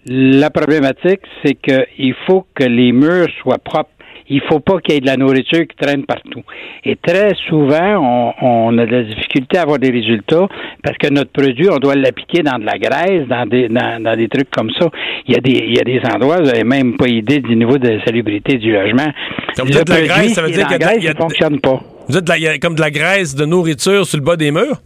la 0.08 0.50
problématique, 0.50 1.22
c'est 1.46 1.54
qu'il 1.54 2.16
faut 2.26 2.48
que 2.56 2.64
les 2.64 2.92
murs 2.92 3.30
soient 3.44 3.60
propres 3.60 3.92
il 4.30 4.42
faut 4.42 4.60
pas 4.60 4.80
qu'il 4.80 4.96
y 4.96 4.98
ait 4.98 5.02
de 5.02 5.06
la 5.06 5.18
nourriture 5.18 5.62
qui 5.68 5.76
traîne 5.80 6.06
partout. 6.06 6.44
Et 6.84 6.96
très 6.96 7.34
souvent, 7.48 8.34
on, 8.42 8.78
a 8.78 8.86
de 8.86 8.92
la 8.92 9.04
difficulté 9.04 9.58
à 9.58 9.64
avoir 9.64 9.80
des 9.80 9.92
résultats 9.92 10.48
parce 10.84 10.98
que 10.98 11.12
notre 11.14 11.32
produit, 11.32 11.70
on 11.70 11.78
doit 11.78 11.96
l'appliquer 11.96 12.44
dans 12.44 12.60
de 12.60 12.66
la 12.66 12.78
graisse, 12.78 13.28
dans 13.28 13.46
des, 13.46 13.70
dans, 13.70 14.18
des 14.18 14.28
trucs 14.28 14.50
comme 14.50 14.72
ça. 14.80 14.90
Il 15.28 15.34
y 15.34 15.38
a 15.38 15.42
des, 15.42 15.52
il 15.52 15.76
y 15.76 15.80
a 15.80 15.84
des 15.84 16.02
endroits, 16.14 16.38
vous 16.38 16.48
n'avez 16.48 16.64
même 16.64 16.96
pas 16.98 17.08
idée 17.08 17.40
du 17.40 17.56
niveau 17.56 17.78
de 17.78 18.00
salubrité 18.06 18.58
du 18.58 18.72
logement. 18.72 19.12
Comme 19.56 19.68
vous 19.68 19.78
êtes 19.78 19.88
de 19.88 19.94
la 19.94 20.02
graisse, 20.02 20.34
ça 20.34 20.42
veut 20.42 20.52
dire 20.52 20.68
que 20.68 20.82
ça 20.82 21.14
fonctionne 21.16 21.60
pas. 21.60 21.80
Vous 22.08 22.18
êtes 22.18 22.60
comme 22.62 22.76
de 22.76 22.82
la 22.82 22.92
graisse 22.92 23.36
de 23.36 23.46
nourriture 23.46 24.06
sur 24.06 24.18
le 24.18 24.24
bas 24.24 24.36
des 24.36 24.52
murs? 24.52 24.82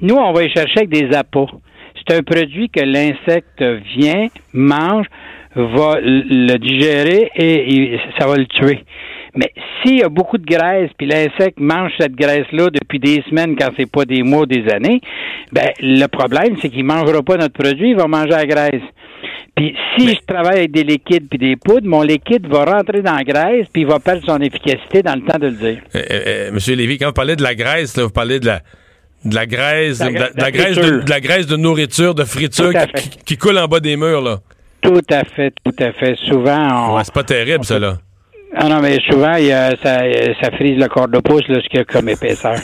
Nous, 0.00 0.14
on 0.14 0.32
va 0.32 0.44
y 0.44 0.50
chercher 0.50 0.80
avec 0.80 0.90
des 0.90 1.16
appâts. 1.16 1.46
C'est 2.06 2.16
un 2.16 2.22
produit 2.22 2.68
que 2.68 2.80
l'insecte 2.80 3.62
vient, 3.96 4.26
mange, 4.52 5.06
va 5.54 5.98
le 6.00 6.56
digérer 6.58 7.30
et, 7.36 7.98
ça 8.18 8.26
va 8.26 8.36
le 8.36 8.46
tuer. 8.46 8.80
Mais 9.36 9.50
s'il 9.82 9.98
y 9.98 10.02
a 10.02 10.08
beaucoup 10.08 10.38
de 10.38 10.46
graisse, 10.46 10.90
puis 10.96 11.06
l'insecte 11.06 11.58
mange 11.58 11.90
cette 11.98 12.14
graisse-là 12.14 12.70
depuis 12.70 13.00
des 13.00 13.22
semaines, 13.28 13.56
quand 13.56 13.70
c'est 13.76 13.90
pas 13.90 14.04
des 14.04 14.22
mois, 14.22 14.42
ou 14.42 14.46
des 14.46 14.68
années, 14.70 15.00
ben 15.52 15.70
le 15.80 16.06
problème, 16.06 16.56
c'est 16.62 16.68
qu'il 16.68 16.84
mangera 16.84 17.22
pas 17.22 17.36
notre 17.36 17.54
produit, 17.54 17.90
il 17.90 17.96
va 17.96 18.06
manger 18.06 18.30
la 18.30 18.46
graisse. 18.46 18.82
Puis 19.56 19.76
si 19.96 20.08
je 20.08 20.20
travaille 20.26 20.58
avec 20.58 20.72
des 20.72 20.82
liquides 20.82 21.28
puis 21.28 21.38
des 21.38 21.56
poudres, 21.56 21.86
mon 21.86 22.02
liquide 22.02 22.46
va 22.48 22.64
rentrer 22.64 23.02
dans 23.02 23.14
la 23.14 23.22
graisse 23.22 23.66
puis 23.72 23.82
il 23.82 23.86
va 23.86 24.00
perdre 24.00 24.24
son 24.24 24.40
efficacité 24.40 25.02
dans 25.02 25.14
le 25.14 25.22
temps 25.22 25.38
de 25.38 25.46
le 25.46 25.52
dire. 25.52 25.78
Euh, 25.94 25.98
euh, 25.98 26.20
euh, 26.26 26.52
Monsieur 26.52 26.74
Lévy, 26.74 26.98
quand 26.98 27.06
vous 27.06 27.12
parlez 27.12 27.36
de 27.36 27.42
la 27.42 27.54
graisse, 27.54 27.96
là, 27.96 28.04
vous 28.04 28.10
parlez 28.10 28.40
de 28.40 28.46
la 28.46 28.62
de 29.24 29.34
la 29.34 29.46
graisse, 29.46 30.00
de 30.00 30.04
la, 30.04 30.50
graisse, 30.50 30.76
de, 30.76 31.08
la 31.08 31.20
graisse 31.20 31.46
de 31.46 31.56
nourriture, 31.56 32.14
de 32.14 32.24
friture 32.24 32.72
qui, 32.94 33.08
qui, 33.24 33.36
coule 33.38 33.56
en 33.56 33.66
bas 33.66 33.80
des 33.80 33.96
murs 33.96 34.20
là. 34.20 34.40
Tout 34.84 35.00
à 35.10 35.24
fait, 35.24 35.52
tout 35.64 35.74
à 35.82 35.92
fait. 35.92 36.14
Souvent, 36.28 37.02
c'est 37.02 37.14
pas 37.14 37.24
terrible, 37.24 37.64
ça, 37.64 37.78
là. 37.78 37.96
Ah 38.54 38.68
non, 38.68 38.80
mais 38.80 39.00
souvent, 39.10 39.34
il 39.34 39.46
y 39.46 39.52
a, 39.52 39.70
ça, 39.82 40.02
ça 40.40 40.50
frise 40.52 40.78
le 40.78 40.86
corps 40.88 41.08
de 41.08 41.18
pouce, 41.18 41.42
là, 41.48 41.60
ce 41.60 41.68
qu'il 41.68 41.78
y 41.78 41.82
a 41.82 41.84
comme 41.84 42.08
épaisseur. 42.08 42.54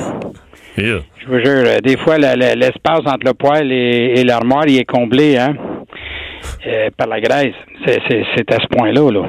Je 0.76 1.00
vous 1.26 1.38
jure, 1.38 1.80
des 1.82 1.96
fois, 1.96 2.18
l'espace 2.18 3.00
entre 3.06 3.24
le 3.24 3.34
poêle 3.34 3.72
et, 3.72 4.22
l'armoire, 4.22 4.64
il 4.66 4.78
est 4.78 4.84
comblé, 4.84 5.36
hein, 5.36 5.54
euh, 6.66 6.90
par 6.96 7.06
la 7.06 7.20
graisse. 7.20 7.54
C'est 7.86 8.52
à 8.52 8.58
ce 8.60 8.66
point-là, 8.68 9.10
là. 9.10 9.22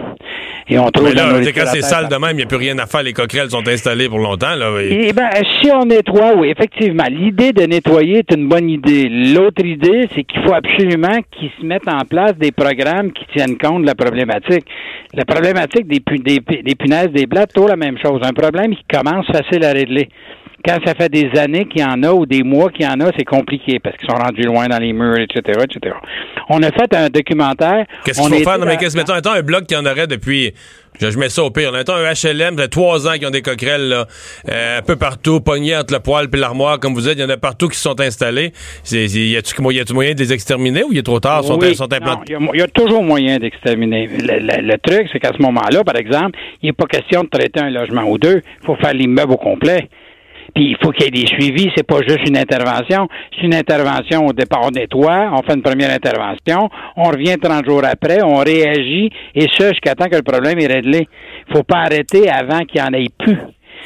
Et 0.68 0.78
on 0.78 0.90
trouve 0.90 1.10
Mais 1.10 1.14
là, 1.14 1.34
quand 1.54 1.66
c'est 1.66 1.82
sale 1.82 2.08
de 2.08 2.16
même, 2.16 2.32
il 2.32 2.38
n'y 2.38 2.44
a 2.44 2.46
plus 2.46 2.58
rien 2.58 2.78
à 2.80 2.86
faire. 2.86 3.04
Les 3.04 3.14
coquerelles 3.14 3.50
sont 3.50 3.68
installées 3.68 4.08
pour 4.08 4.20
longtemps. 4.20 4.56
Là, 4.56 4.72
Eh 4.82 5.12
ben, 5.12 5.30
si 5.60 5.70
on 5.72 5.86
nettoie, 5.86 6.34
oui, 6.38 6.50
effectivement. 6.50 7.06
L'idée 7.10 7.52
de 7.52 7.64
nettoyer 7.64 8.20
est 8.20 8.34
une 8.34 8.48
bonne 8.48 8.70
idée. 8.70 9.10
L'autre 9.10 9.66
idée, 9.66 10.08
c'est 10.14 10.24
qu'il 10.24 10.42
faut 10.44 10.54
absolument 10.54 11.20
qu'ils 11.32 11.52
se 11.60 11.66
mettent 11.66 11.88
en 11.88 12.06
place 12.06 12.36
des 12.38 12.52
programmes 12.52 13.12
qui 13.12 13.26
tiennent 13.36 13.58
compte 13.58 13.82
de 13.82 13.88
la 13.88 13.96
problématique. 13.96 14.66
La 15.14 15.26
problématique 15.26 15.88
des, 15.88 16.00
des, 16.20 16.40
des 16.62 16.76
punaises, 16.76 17.10
des 17.10 17.26
blattes, 17.26 17.52
tout 17.54 17.68
la 17.68 17.76
même 17.76 17.98
chose. 17.98 18.22
Un 18.24 18.34
problème 18.34 18.76
qui 18.76 18.86
commence 18.90 19.26
facile 19.28 19.66
à 19.66 19.72
régler 19.72 20.08
quand 20.66 20.78
ça 20.86 20.94
fait 20.96 21.10
des 21.10 21.30
années 21.40 21.66
qu'il 21.66 21.82
y 21.82 21.84
en 21.84 22.04
a 22.04 22.12
ou 22.12 22.26
des 22.26 22.44
mois 22.44 22.70
qu'il 22.70 22.86
y 22.86 22.88
en 22.88 23.00
a, 23.00 23.12
c'est 23.18 23.26
compliqué 23.26 23.80
parce 23.80 23.98
qu'ils 23.98 24.10
sont 24.10 24.16
rendus 24.16 24.44
loin 24.44 24.68
dans 24.68 24.80
les 24.80 24.94
murs, 24.94 25.18
etc., 25.18 25.60
etc. 25.64 25.96
On 26.50 26.62
a 26.64 26.72
fait 26.72 26.94
un 26.94 27.10
documentaire. 27.10 27.86
Qu'est-ce 28.04 28.22
qu'il 28.22 28.30
faut 28.30 28.44
faire? 28.44 28.60
Non, 28.60 28.66
mais 28.66 28.78
qu'est-ce, 28.78 28.98
mettons, 28.98 29.16
mettons, 29.16 29.32
un 29.32 29.42
bloc 29.42 29.66
qui 29.66 29.76
en 29.76 29.86
aurait 29.86 30.08
depuis, 30.08 30.54
je, 31.00 31.18
mets 31.18 31.30
ça 31.30 31.44
au 31.44 31.52
pire, 31.52 31.72
mettons 31.72 31.94
un 31.94 32.12
HLM, 32.12 32.58
ça 32.58 32.64
fait 32.64 32.68
trois 32.68 33.08
ans 33.08 33.14
qu'ils 33.14 33.28
ont 33.28 33.32
des 33.32 33.42
coquerelles, 33.42 33.88
là, 33.88 34.08
euh, 34.50 34.80
un 34.80 34.82
peu 34.82 34.96
partout, 34.96 35.42
pognés 35.42 35.76
entre 35.76 35.94
le 35.94 36.00
poêle 36.00 36.28
et 36.32 36.38
l'armoire, 36.38 36.80
comme 36.80 36.94
vous 36.94 37.08
êtes, 37.08 37.18
il 37.18 37.22
y 37.22 37.24
en 37.24 37.30
a 37.30 37.38
partout 37.38 37.68
qui 37.70 37.78
sont 37.78 38.00
installés. 38.00 38.52
y 38.92 39.38
a-tu 39.38 39.62
moyen 39.62 40.14
de 40.14 40.20
les 40.20 40.34
exterminer 40.34 40.84
ou 40.84 40.92
il 40.92 40.98
est 40.98 41.04
trop 41.04 41.20
tard? 41.20 41.44
Sont, 41.44 41.60
sont 41.60 41.94
implantés? 41.94 42.36
Il 42.54 42.60
y, 42.60 42.62
a 42.62 42.68
toujours 42.68 43.04
moyen 43.04 43.38
d'exterminer. 43.38 44.08
Le, 44.08 44.78
truc, 44.78 45.08
c'est 45.12 45.20
qu'à 45.20 45.32
ce 45.36 45.42
moment-là, 45.42 45.84
par 45.84 45.96
exemple, 45.96 46.38
il 46.62 46.68
n'est 46.68 46.74
pas 46.74 46.86
question 46.86 47.24
de 47.24 47.30
traiter 47.30 47.60
un 47.60 47.70
logement 47.70 48.04
ou 48.04 48.18
deux. 48.18 48.42
Il 48.62 48.66
faut 48.66 48.76
faire 48.76 48.94
l'immeuble 48.94 49.34
au 49.34 49.38
complet. 49.38 49.90
Puis 50.54 50.72
il 50.72 50.78
faut 50.82 50.92
qu'il 50.92 51.06
y 51.06 51.08
ait 51.08 51.26
des 51.26 51.28
suivis, 51.28 51.72
c'est 51.76 51.86
pas 51.86 52.00
juste 52.08 52.28
une 52.28 52.38
intervention. 52.38 53.08
C'est 53.36 53.46
une 53.46 53.56
intervention 53.56 54.26
au 54.26 54.34
départ, 54.34 54.62
on 54.64 54.72
nettoie, 54.72 55.32
on 55.34 55.42
fait 55.44 55.56
une 55.56 55.62
première 55.62 55.92
intervention, 55.92 56.70
on 56.98 57.10
revient 57.10 57.36
30 57.42 57.66
jours 57.66 57.84
après, 57.84 58.22
on 58.24 58.38
réagit, 58.38 59.10
et 59.36 59.48
ce 59.58 59.70
jusqu'à 59.70 59.96
temps 59.96 60.10
que 60.10 60.16
le 60.16 60.24
problème 60.24 60.60
est 60.60 60.68
réglé. 60.68 61.08
Il 61.50 61.56
faut 61.56 61.64
pas 61.64 61.80
arrêter 61.80 62.30
avant 62.30 62.60
qu'il 62.60 62.82
y 62.82 62.84
en 62.84 62.94
ait 62.94 63.08
plus. 63.18 63.38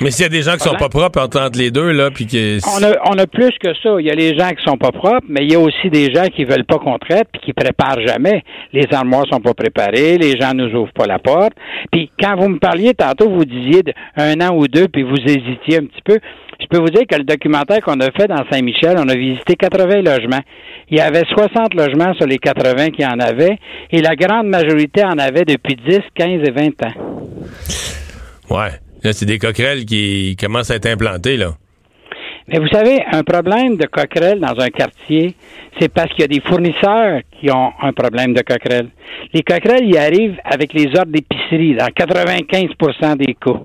Mais 0.01 0.11
s'il 0.11 0.23
y 0.23 0.25
a 0.25 0.29
des 0.29 0.41
gens 0.41 0.53
qui 0.53 0.59
sont 0.59 0.75
pas 0.75 0.89
propres 0.89 1.21
entre 1.21 1.57
les 1.57 1.71
deux, 1.71 1.91
là, 1.91 2.11
puis 2.11 2.25
qui... 2.25 2.59
On 2.77 2.83
a, 2.83 2.91
on 3.09 3.17
a 3.17 3.27
plus 3.27 3.51
que 3.63 3.73
ça. 3.81 3.95
Il 3.99 4.05
y 4.05 4.11
a 4.11 4.13
les 4.13 4.37
gens 4.37 4.49
qui 4.49 4.63
sont 4.63 4.77
pas 4.77 4.91
propres, 4.91 5.25
mais 5.29 5.45
il 5.45 5.53
y 5.53 5.55
a 5.55 5.59
aussi 5.59 5.89
des 5.89 6.13
gens 6.13 6.25
qui 6.25 6.43
veulent 6.43 6.65
pas 6.65 6.79
qu'on 6.79 6.97
traite, 6.97 7.29
puis 7.31 7.41
qui 7.41 7.53
préparent 7.53 8.05
jamais. 8.05 8.43
Les 8.73 8.85
armoires 8.91 9.25
sont 9.31 9.39
pas 9.39 9.53
préparées, 9.53 10.17
les 10.17 10.37
gens 10.37 10.53
nous 10.53 10.69
ouvrent 10.75 10.91
pas 10.91 11.05
la 11.05 11.19
porte. 11.19 11.53
Puis 11.91 12.11
quand 12.19 12.35
vous 12.35 12.49
me 12.49 12.59
parliez 12.59 12.93
tantôt, 12.93 13.29
vous 13.29 13.45
disiez 13.45 13.83
un 14.17 14.41
an 14.41 14.53
ou 14.57 14.67
deux, 14.67 14.89
puis 14.89 15.03
vous 15.03 15.15
hésitiez 15.15 15.77
un 15.77 15.85
petit 15.85 16.01
peu. 16.03 16.19
Je 16.59 16.67
peux 16.67 16.79
vous 16.79 16.89
dire 16.89 17.03
que 17.09 17.15
le 17.15 17.23
documentaire 17.23 17.81
qu'on 17.81 17.99
a 17.99 18.11
fait 18.11 18.27
dans 18.27 18.43
Saint-Michel, 18.51 18.95
on 18.97 19.07
a 19.09 19.15
visité 19.15 19.55
80 19.55 20.01
logements. 20.01 20.41
Il 20.89 20.97
y 20.97 21.01
avait 21.01 21.23
60 21.27 21.73
logements 21.73 22.13
sur 22.15 22.25
les 22.27 22.37
80 22.37 22.89
qui 22.91 23.05
en 23.05 23.19
avaient, 23.19 23.57
et 23.91 24.01
la 24.01 24.15
grande 24.15 24.47
majorité 24.47 25.03
en 25.03 25.17
avait 25.17 25.45
depuis 25.45 25.75
10, 25.75 25.99
15 26.15 26.27
et 26.47 26.51
20 26.51 26.83
ans. 26.83 26.93
Ouais. 28.49 28.71
Là, 29.03 29.13
c'est 29.13 29.25
des 29.25 29.37
coquerelles 29.37 29.85
qui 29.85 30.35
commencent 30.39 30.71
à 30.71 30.75
être 30.75 30.87
implantées, 30.87 31.37
là. 31.37 31.53
Mais 32.47 32.59
vous 32.59 32.67
savez, 32.67 33.03
un 33.11 33.23
problème 33.23 33.75
de 33.75 33.85
coquerelles 33.87 34.39
dans 34.39 34.59
un 34.59 34.69
quartier, 34.69 35.33
c'est 35.79 35.91
parce 35.91 36.11
qu'il 36.11 36.21
y 36.21 36.23
a 36.25 36.27
des 36.27 36.41
fournisseurs 36.41 37.21
qui 37.39 37.49
ont 37.49 37.71
un 37.81 37.91
problème 37.91 38.33
de 38.33 38.41
coquerelles. 38.41 38.89
Les 39.33 39.41
coquerelles 39.41 39.89
y 39.89 39.97
arrivent 39.97 40.37
avec 40.43 40.73
les 40.73 40.85
ordres 40.95 41.11
d'épicerie 41.11 41.75
dans 41.75 41.87
95% 41.87 43.17
des 43.17 43.33
cas. 43.33 43.61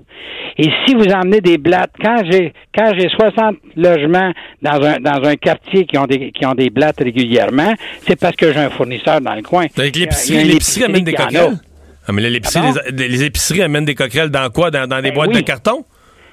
Et 0.57 0.69
si 0.85 0.95
vous 0.95 1.05
emmenez 1.13 1.41
des 1.41 1.59
blattes, 1.59 1.91
quand 2.01 2.23
j'ai 2.29 2.53
quand 2.75 2.91
j'ai 2.97 3.07
60 3.09 3.57
logements 3.75 4.31
dans 4.61 4.81
un 4.83 4.99
dans 4.99 5.23
un 5.27 5.35
quartier 5.35 5.85
qui 5.85 5.97
ont 5.97 6.05
des 6.05 6.31
qui 6.31 6.45
ont 6.45 6.55
des 6.55 6.69
blattes 6.71 6.99
régulièrement, 6.99 7.73
c'est 8.07 8.19
parce 8.19 8.35
que 8.35 8.51
j'ai 8.51 8.59
un 8.59 8.69
fournisseur 8.71 9.21
dans 9.21 9.35
le 9.35 9.43
coin. 9.43 9.67
l'épicerie 9.77 10.85
amène 10.85 11.03
des 11.03 11.13
coquerelles. 11.13 11.59
Ah, 12.07 12.13
mais 12.13 12.21
les, 12.29 13.23
épiceries 13.23 13.61
amènent 13.61 13.85
des 13.85 13.93
coquerelles 13.93 14.31
dans 14.31 14.49
quoi? 14.49 14.71
Dans, 14.71 14.87
des 14.87 15.09
ben 15.09 15.13
boîtes 15.13 15.33
de 15.33 15.41
carton? 15.41 15.85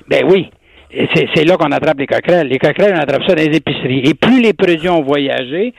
Ben 0.09 0.25
oui. 0.27 0.51
C'est 0.91 1.45
là 1.45 1.57
qu'on 1.57 1.71
attrape 1.71 1.99
les 1.99 2.07
coquerelles. 2.07 2.49
Les 2.49 2.59
coquerelles, 2.59 2.95
on 2.97 3.01
attrape 3.01 3.23
ça 3.25 3.35
dans 3.35 3.43
les 3.43 3.57
épiceries. 3.57 4.01
Et 4.05 4.15
plus 4.15 4.41
les 4.41 4.53
produits 4.53 4.89
ont 4.89 5.03
voyagé, 5.03 5.75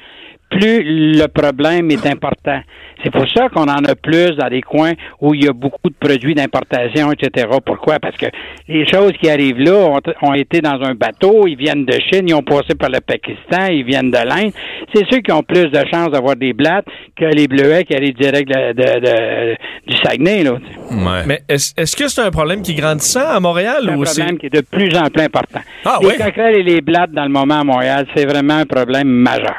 plus 0.49 0.83
le 0.83 1.27
problème 1.27 1.91
est 1.91 2.05
important. 2.05 2.61
C'est 3.03 3.11
pour 3.11 3.25
ça 3.29 3.47
qu'on 3.49 3.63
en 3.63 3.85
a 3.85 3.95
plus 3.95 4.35
dans 4.35 4.49
des 4.49 4.61
coins 4.61 4.93
où 5.21 5.33
il 5.33 5.45
y 5.45 5.47
a 5.47 5.53
beaucoup 5.53 5.89
de 5.89 5.95
produits 5.99 6.35
d'importation, 6.35 7.11
etc. 7.11 7.47
Pourquoi? 7.65 7.99
Parce 7.99 8.17
que 8.17 8.25
les 8.67 8.85
choses 8.87 9.13
qui 9.21 9.29
arrivent 9.29 9.59
là 9.59 9.73
ont, 9.73 9.99
ont, 10.21 10.33
été 10.33 10.59
dans 10.59 10.81
un 10.81 10.95
bateau, 10.95 11.47
ils 11.47 11.55
viennent 11.55 11.85
de 11.85 11.93
Chine, 11.93 12.27
ils 12.27 12.33
ont 12.33 12.43
passé 12.43 12.75
par 12.77 12.89
le 12.89 12.99
Pakistan, 12.99 13.67
ils 13.71 13.85
viennent 13.85 14.11
de 14.11 14.17
l'Inde. 14.17 14.51
C'est 14.93 15.05
ceux 15.09 15.19
qui 15.19 15.31
ont 15.31 15.43
plus 15.43 15.67
de 15.67 15.79
chances 15.91 16.11
d'avoir 16.11 16.35
des 16.35 16.51
blattes 16.51 16.87
que 17.15 17.25
les 17.25 17.47
bleuets 17.47 17.85
qui 17.85 17.95
arrivent 17.95 18.17
direct 18.17 18.49
de, 18.49 18.73
de, 18.73 18.99
de, 18.99 19.55
du 19.87 19.97
Saguenay. 20.03 20.43
Là. 20.43 20.51
Ouais. 20.91 21.23
Mais 21.25 21.39
est-ce 21.47 21.73
est 21.77 21.85
-ce 21.85 21.95
que 21.95 22.09
c'est 22.09 22.21
un 22.21 22.31
problème 22.31 22.61
qui 22.61 22.75
grandissant 22.75 23.27
à 23.27 23.39
Montréal? 23.39 23.81
C'est 23.83 23.91
un 23.91 23.97
ou 23.97 24.03
problème 24.03 24.37
qui 24.39 24.45
est 24.47 24.55
de 24.55 24.61
plus 24.61 24.93
en 24.97 25.09
plus 25.09 25.23
important. 25.23 25.61
Ah, 25.85 25.99
les 26.01 26.07
oui? 26.07 26.13
et 26.59 26.63
les 26.63 26.81
blattes 26.81 27.11
dans 27.11 27.23
le 27.23 27.29
moment 27.29 27.59
à 27.59 27.63
Montréal, 27.63 28.05
c'est 28.13 28.25
vraiment 28.25 28.57
un 28.57 28.65
problème 28.65 29.07
majeur. 29.07 29.55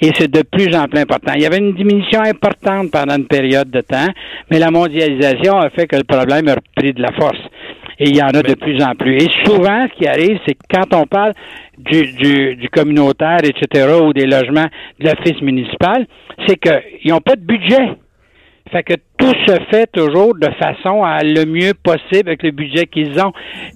Et 0.00 0.10
c'est 0.16 0.29
de 0.30 0.42
plus 0.42 0.74
en 0.76 0.86
plus 0.86 1.00
important. 1.00 1.32
Il 1.34 1.42
y 1.42 1.46
avait 1.46 1.58
une 1.58 1.74
diminution 1.74 2.20
importante 2.20 2.90
pendant 2.90 3.16
une 3.16 3.26
période 3.26 3.70
de 3.70 3.80
temps, 3.80 4.08
mais 4.50 4.58
la 4.58 4.70
mondialisation 4.70 5.58
a 5.58 5.70
fait 5.70 5.86
que 5.86 5.96
le 5.96 6.04
problème 6.04 6.48
a 6.48 6.54
repris 6.54 6.92
de 6.92 7.02
la 7.02 7.12
force. 7.12 7.40
Et 7.98 8.08
il 8.08 8.16
y 8.16 8.22
en 8.22 8.28
a 8.28 8.42
de 8.42 8.54
plus 8.54 8.82
en 8.82 8.94
plus. 8.94 9.16
Et 9.16 9.28
souvent, 9.44 9.86
ce 9.88 9.98
qui 9.98 10.06
arrive, 10.06 10.38
c'est 10.46 10.54
que 10.54 10.64
quand 10.72 10.94
on 10.94 11.06
parle 11.06 11.34
du, 11.76 12.12
du, 12.12 12.56
du 12.56 12.68
communautaire, 12.70 13.40
etc., 13.44 13.88
ou 14.02 14.14
des 14.14 14.26
logements 14.26 14.68
de 14.98 15.04
l'office 15.06 15.42
municipal, 15.42 16.06
c'est 16.46 16.56
qu'ils 16.56 17.10
n'ont 17.12 17.20
pas 17.20 17.36
de 17.36 17.44
budget. 17.44 17.90
Fait 18.72 18.84
que 18.84 18.94
tout 19.18 19.32
se 19.46 19.56
fait 19.70 19.86
toujours 19.92 20.34
de 20.34 20.48
façon 20.58 21.02
à 21.02 21.22
le 21.22 21.44
mieux 21.44 21.74
possible 21.74 22.28
avec 22.28 22.42
le 22.42 22.52
budget 22.52 22.86
qu'ils 22.86 23.20
ont. 23.20 23.32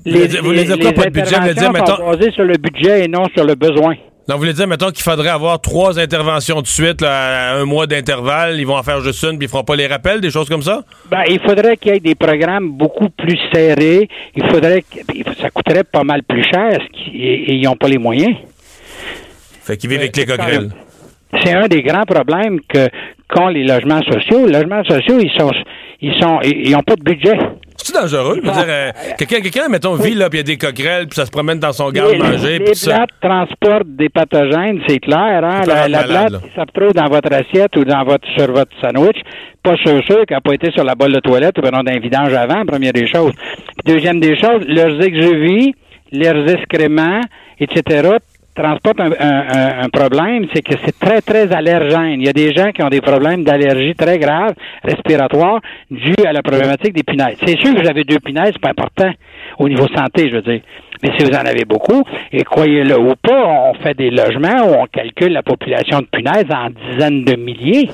Les, 0.06 0.28
vous 0.28 0.44
voulez 0.44 0.64
dire 0.64 0.78
quoi, 0.78 0.92
pas 0.92 1.06
de 1.06 1.10
budget? 1.10 1.36
Vous 1.40 1.52
dire, 1.52 1.72
mettons... 1.72 2.10
basées 2.10 2.30
sur 2.30 2.44
le 2.44 2.56
budget 2.56 3.04
et 3.04 3.08
non 3.08 3.24
sur 3.36 3.44
le 3.44 3.56
besoin. 3.56 3.94
Donc, 4.26 4.36
vous 4.36 4.42
voulez 4.44 4.54
dire, 4.54 4.66
mettons, 4.66 4.90
qu'il 4.90 5.02
faudrait 5.02 5.28
avoir 5.28 5.60
trois 5.60 5.98
interventions 5.98 6.62
de 6.62 6.66
suite, 6.66 7.02
là, 7.02 7.52
à 7.52 7.56
un 7.56 7.66
mois 7.66 7.86
d'intervalle, 7.86 8.58
ils 8.58 8.66
vont 8.66 8.76
en 8.76 8.82
faire 8.82 9.00
juste 9.00 9.22
une, 9.22 9.36
puis 9.36 9.46
ils 9.46 9.50
feront 9.50 9.64
pas 9.64 9.76
les 9.76 9.86
rappels, 9.86 10.22
des 10.22 10.30
choses 10.30 10.48
comme 10.48 10.62
ça? 10.62 10.82
Ben, 11.10 11.24
il 11.28 11.38
faudrait 11.40 11.76
qu'il 11.76 11.92
y 11.92 11.96
ait 11.96 12.00
des 12.00 12.14
programmes 12.14 12.70
beaucoup 12.70 13.10
plus 13.10 13.38
serrés. 13.52 14.08
Il 14.34 14.46
faudrait 14.46 14.82
que, 14.82 15.00
ça 15.38 15.50
coûterait 15.50 15.84
pas 15.84 16.04
mal 16.04 16.22
plus 16.22 16.42
cher, 16.44 16.78
et, 17.12 17.54
ils 17.54 17.62
n'ont 17.64 17.76
pas 17.76 17.88
les 17.88 17.98
moyens. 17.98 18.34
Fait 19.62 19.76
qu'ils 19.76 19.90
vivent 19.90 20.00
avec 20.00 20.16
les 20.16 20.24
coquerelles. 20.24 20.70
C'est 21.42 21.52
un 21.52 21.66
des 21.66 21.82
grands 21.82 22.04
problèmes 22.04 22.60
que 22.66 22.88
qu'ont 23.28 23.48
les 23.48 23.64
logements 23.64 24.02
sociaux. 24.02 24.46
Les 24.46 24.52
logements 24.52 24.84
sociaux, 24.84 25.18
ils 25.20 25.32
sont, 25.38 25.50
ils 26.00 26.14
sont, 26.20 26.40
ils 26.42 26.70
n'ont 26.70 26.82
pas 26.82 26.96
de 26.96 27.02
budget. 27.02 27.36
C'est 27.84 27.94
dangereux? 27.94 28.40
Euh, 28.42 28.92
quelqu'un, 29.18 29.42
quelqu'un, 29.42 29.68
mettons, 29.68 29.94
vit 29.94 30.14
là, 30.14 30.30
puis 30.30 30.38
il 30.38 30.40
y 30.40 30.52
a 30.52 30.56
des 30.56 30.56
coquerelles, 30.56 31.06
puis 31.06 31.16
ça 31.16 31.26
se 31.26 31.30
promène 31.30 31.58
dans 31.58 31.74
son 31.74 31.90
garde-manger. 31.90 32.58
Les, 32.58 32.64
les 32.64 32.74
ça... 32.74 32.94
blattes 32.94 33.10
transportent 33.20 33.94
des 33.94 34.08
pathogènes, 34.08 34.80
c'est 34.88 35.00
clair. 35.00 35.44
Hein? 35.44 35.60
La, 35.66 35.86
la 35.86 36.06
malade, 36.06 36.30
blatte, 36.30 36.42
si 36.44 36.54
ça 36.56 36.62
se 36.62 36.80
trouve 36.80 36.94
dans 36.94 37.08
votre 37.10 37.30
assiette 37.30 37.76
ou 37.76 37.84
dans 37.84 38.02
votre, 38.04 38.26
sur 38.38 38.50
votre 38.52 38.72
sandwich, 38.80 39.18
pas 39.62 39.76
sûr, 39.76 40.02
sûr 40.06 40.24
qu'elle 40.24 40.38
n'a 40.38 40.40
pas 40.40 40.54
été 40.54 40.70
sur 40.70 40.82
la 40.82 40.94
bolle 40.94 41.12
de 41.12 41.20
toilette 41.20 41.58
ou 41.58 41.60
ben 41.60 41.72
non, 41.72 41.82
d'un 41.82 41.98
vidange 41.98 42.32
avant, 42.32 42.64
première 42.64 42.94
des 42.94 43.06
choses. 43.06 43.34
Puis 43.34 43.94
deuxième 43.94 44.18
des 44.18 44.34
choses, 44.40 44.64
leurs 44.66 45.02
exuvies, 45.02 45.74
leurs 46.10 46.48
excréments, 46.48 47.20
etc., 47.60 48.16
transportent 48.54 49.00
un, 49.00 49.10
un, 49.18 49.82
un 49.84 49.88
problème, 49.88 50.46
c'est 50.54 50.62
que 50.62 50.74
c'est 50.84 50.98
très, 50.98 51.20
très 51.20 51.52
allergène. 51.52 52.20
Il 52.20 52.26
y 52.26 52.28
a 52.28 52.32
des 52.32 52.52
gens 52.54 52.70
qui 52.72 52.82
ont 52.82 52.88
des 52.88 53.00
problèmes 53.00 53.42
d'allergie 53.44 53.94
très 53.94 54.18
graves, 54.18 54.54
respiratoires, 54.84 55.60
dus 55.90 56.14
à 56.26 56.32
la 56.32 56.42
problématique 56.42 56.94
des 56.94 57.02
punaises. 57.02 57.36
C'est 57.44 57.58
sûr 57.58 57.74
que 57.74 57.80
vous 57.82 57.88
avez 57.88 58.04
deux 58.04 58.20
punaises, 58.20 58.50
c'est 58.52 58.60
pas 58.60 58.70
important 58.70 59.10
au 59.58 59.68
niveau 59.68 59.86
santé, 59.88 60.28
je 60.30 60.36
veux 60.36 60.42
dire. 60.42 60.60
Mais 61.02 61.10
si 61.18 61.24
vous 61.24 61.32
en 61.36 61.44
avez 61.44 61.64
beaucoup, 61.64 62.02
et 62.32 62.44
croyez-le 62.44 62.98
ou 62.98 63.14
pas, 63.20 63.44
on 63.46 63.74
fait 63.82 63.94
des 63.94 64.10
logements 64.10 64.68
où 64.68 64.74
on 64.82 64.86
calcule 64.86 65.32
la 65.32 65.42
population 65.42 65.98
de 66.00 66.06
punaises 66.06 66.46
en 66.50 66.70
dizaines 66.70 67.24
de 67.24 67.36
milliers. 67.36 67.90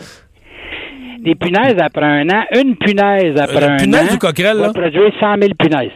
Des 1.21 1.35
punaises 1.35 1.77
après 1.79 2.05
un 2.07 2.29
an, 2.31 2.45
une 2.55 2.77
punaise 2.77 3.39
après 3.39 3.65
Euh, 3.65 3.69
un 3.73 3.77
punaise 3.79 4.15
an 4.15 4.19
va 4.59 4.67
là? 4.67 4.73
produire 4.73 5.13
100 5.21 5.35
000 5.41 5.51
punaises. 5.59 5.91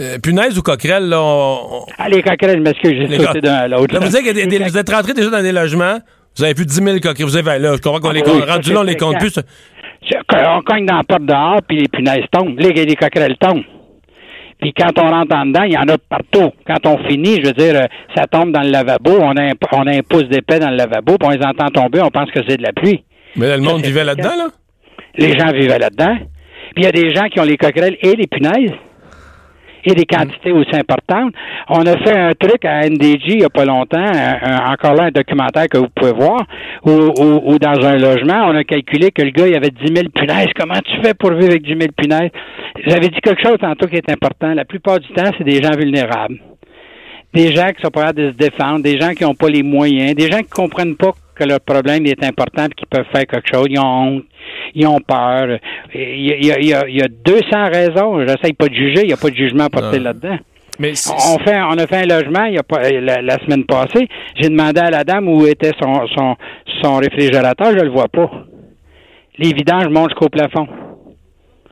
Euh, 0.00 0.18
punaise 0.18 0.58
ou 0.58 0.62
coquerelle, 0.62 1.08
là, 1.08 1.20
on... 1.22 1.84
Ah, 1.98 2.08
les 2.08 2.20
coquerelles, 2.22 2.58
je 2.58 2.62
m'excuse, 2.62 2.92
j'ai 2.96 3.06
Les 3.06 3.16
sauté 3.18 3.40
co- 3.40 3.46
d'un 3.46 3.54
à 3.54 3.68
l'autre. 3.68 3.96
Vous 3.96 4.06
vous 4.10 4.76
êtes 4.78 4.90
rentré 4.90 5.12
déjà 5.14 5.30
dans 5.30 5.42
des 5.42 5.52
logements, 5.52 5.98
vous 6.36 6.42
avez 6.44 6.54
plus 6.54 6.64
de 6.64 6.70
10 6.70 6.76
000 6.82 6.96
coquerelles. 7.00 7.26
Vous 7.26 7.36
avez, 7.36 7.58
là, 7.60 7.76
je 7.76 7.80
comprends 7.80 8.00
qu'on 8.00 8.10
les 8.10 8.22
Ah, 8.26 8.28
oui, 8.28 8.32
compte. 8.40 8.48
ça, 8.48 8.52
Rendu 8.54 8.72
là, 8.72 8.80
on 8.80 8.82
les 8.82 8.96
compte 8.96 9.18
plus. 9.18 9.38
On 10.32 10.60
cogne 10.62 10.84
dans 10.86 10.96
la 10.96 11.04
porte 11.04 11.24
dehors, 11.24 11.60
puis 11.66 11.78
les 11.78 11.88
punaises 11.88 12.24
tombent. 12.32 12.58
Les, 12.58 12.72
les 12.84 12.96
coquerelles 12.96 13.36
tombent. 13.38 13.62
Puis 14.60 14.72
quand 14.76 14.90
on 14.98 15.08
rentre 15.10 15.34
en 15.36 15.46
dedans, 15.46 15.62
il 15.62 15.72
y 15.72 15.78
en 15.78 15.88
a 15.88 15.96
partout. 15.98 16.50
Quand 16.66 16.86
on 16.86 16.98
finit, 17.08 17.40
je 17.40 17.46
veux 17.46 17.52
dire, 17.52 17.74
euh, 17.76 17.86
ça 18.16 18.26
tombe 18.26 18.50
dans 18.52 18.62
le 18.62 18.70
lavabo, 18.70 19.12
on 19.20 19.36
a 19.36 19.42
un, 19.42 19.52
on 19.72 19.86
a 19.86 19.92
un 19.96 20.00
pouce 20.02 20.24
d'épais 20.28 20.58
dans 20.58 20.70
le 20.70 20.76
lavabo, 20.76 21.16
puis 21.18 21.28
on 21.28 21.30
les 21.30 21.44
entend 21.44 21.68
tomber, 21.68 22.00
on 22.02 22.10
pense 22.10 22.30
que 22.30 22.40
c'est 22.48 22.56
de 22.56 22.62
la 22.62 22.72
pluie. 22.72 23.04
Mais 23.36 23.48
là, 23.48 23.56
le 23.56 23.62
monde 23.62 23.82
vivait 23.82 24.04
là-dedans, 24.04 24.36
là? 24.36 24.46
Les 25.16 25.36
gens 25.38 25.52
vivaient 25.52 25.78
là-dedans. 25.78 26.16
Puis 26.74 26.82
il 26.82 26.84
y 26.84 26.86
a 26.86 26.92
des 26.92 27.14
gens 27.14 27.24
qui 27.28 27.38
ont 27.40 27.44
les 27.44 27.56
coquerelles 27.56 27.96
et 28.00 28.14
les 28.16 28.26
punaises. 28.26 28.72
Et 29.86 29.94
des 29.94 30.06
quantités 30.06 30.50
aussi 30.52 30.74
importantes. 30.74 31.34
On 31.68 31.80
a 31.80 31.96
fait 31.98 32.16
un 32.16 32.32
truc 32.32 32.64
à 32.64 32.86
NDG 32.88 33.22
il 33.32 33.36
n'y 33.38 33.44
a 33.44 33.50
pas 33.50 33.64
longtemps, 33.66 33.98
un- 34.00 34.72
encore 34.72 34.94
là 34.94 35.04
un 35.04 35.10
documentaire 35.10 35.68
que 35.68 35.78
vous 35.78 35.88
pouvez 35.94 36.12
voir, 36.12 36.40
où, 36.84 36.90
où- 36.90 37.42
où 37.52 37.58
dans 37.58 37.84
un 37.86 37.96
logement, 37.96 38.46
on 38.48 38.56
a 38.56 38.64
calculé 38.64 39.10
que 39.10 39.22
le 39.22 39.30
gars, 39.30 39.46
il 39.46 39.54
avait 39.54 39.70
10 39.70 39.94
000 39.94 40.08
punaises. 40.14 40.48
Comment 40.58 40.80
tu 40.84 40.96
fais 41.02 41.12
pour 41.14 41.32
vivre 41.32 41.50
avec 41.50 41.62
10 41.62 41.76
000 41.78 41.92
punaises? 41.96 42.30
J'avais 42.86 43.08
dit 43.08 43.20
quelque 43.22 43.42
chose 43.42 43.58
tantôt 43.60 43.86
qui 43.86 43.96
est 43.96 44.10
important. 44.10 44.54
La 44.54 44.64
plupart 44.64 45.00
du 45.00 45.08
temps, 45.08 45.30
c'est 45.36 45.44
des 45.44 45.62
gens 45.62 45.76
vulnérables. 45.76 46.38
Des 47.34 47.52
gens 47.54 47.68
qui 47.74 47.82
sont 47.82 47.90
pas 47.90 48.12
de 48.12 48.30
se 48.30 48.36
défendre, 48.36 48.82
des 48.82 48.98
gens 48.98 49.10
qui 49.12 49.24
n'ont 49.24 49.34
pas 49.34 49.48
les 49.48 49.62
moyens, 49.62 50.14
des 50.14 50.30
gens 50.30 50.38
qui 50.38 50.48
comprennent 50.50 50.96
pas 50.96 51.12
que 51.34 51.44
leur 51.44 51.60
problème 51.60 52.06
est 52.06 52.22
important 52.22 52.66
et 52.66 52.68
qu'ils 52.68 52.86
peuvent 52.86 53.06
faire 53.12 53.26
quelque 53.26 53.48
chose. 53.52 53.66
Ils 53.68 53.80
ont 53.80 53.84
honte, 54.16 54.24
ils 54.74 54.86
ont 54.86 55.00
peur. 55.00 55.58
Il 55.94 56.26
y 56.26 56.32
a, 56.32 56.36
il 56.36 56.46
y 56.46 56.52
a- 56.52 56.58
il 56.60 56.66
y 56.68 56.74
a- 56.74 56.88
il 56.88 56.96
y 56.96 57.02
a 57.02 57.08
200 57.08 57.70
raisons. 57.72 58.20
J'essaye 58.26 58.52
pas 58.52 58.68
de 58.68 58.74
juger, 58.74 59.00
il 59.02 59.08
n'y 59.08 59.12
a 59.12 59.16
pas 59.16 59.30
de 59.30 59.34
jugement 59.34 59.66
porté 59.68 59.98
Non. 59.98 60.04
là-dedans. 60.04 60.38
Mais 60.78 60.92
On 61.08 61.38
fait, 61.38 61.60
on 61.60 61.78
a 61.78 61.86
fait 61.86 62.02
un 62.02 62.06
logement 62.18 62.44
il 62.46 62.54
y 62.54 62.58
a 62.58 62.62
pas, 62.64 62.88
la, 62.90 63.20
la 63.22 63.38
semaine 63.40 63.64
passée. 63.64 64.08
J'ai 64.40 64.48
demandé 64.48 64.80
à 64.80 64.90
la 64.90 65.04
dame 65.04 65.28
où 65.28 65.44
était 65.46 65.70
son, 65.80 66.06
son, 66.16 66.36
son 66.82 66.96
réfrigérateur, 66.96 67.70
je 67.72 67.84
le 67.84 67.90
vois 67.90 68.08
pas. 68.08 68.28
Les 69.38 69.52
vidanges 69.52 69.88
montent 69.88 70.10
jusqu'au 70.10 70.28
plafond. 70.28 70.66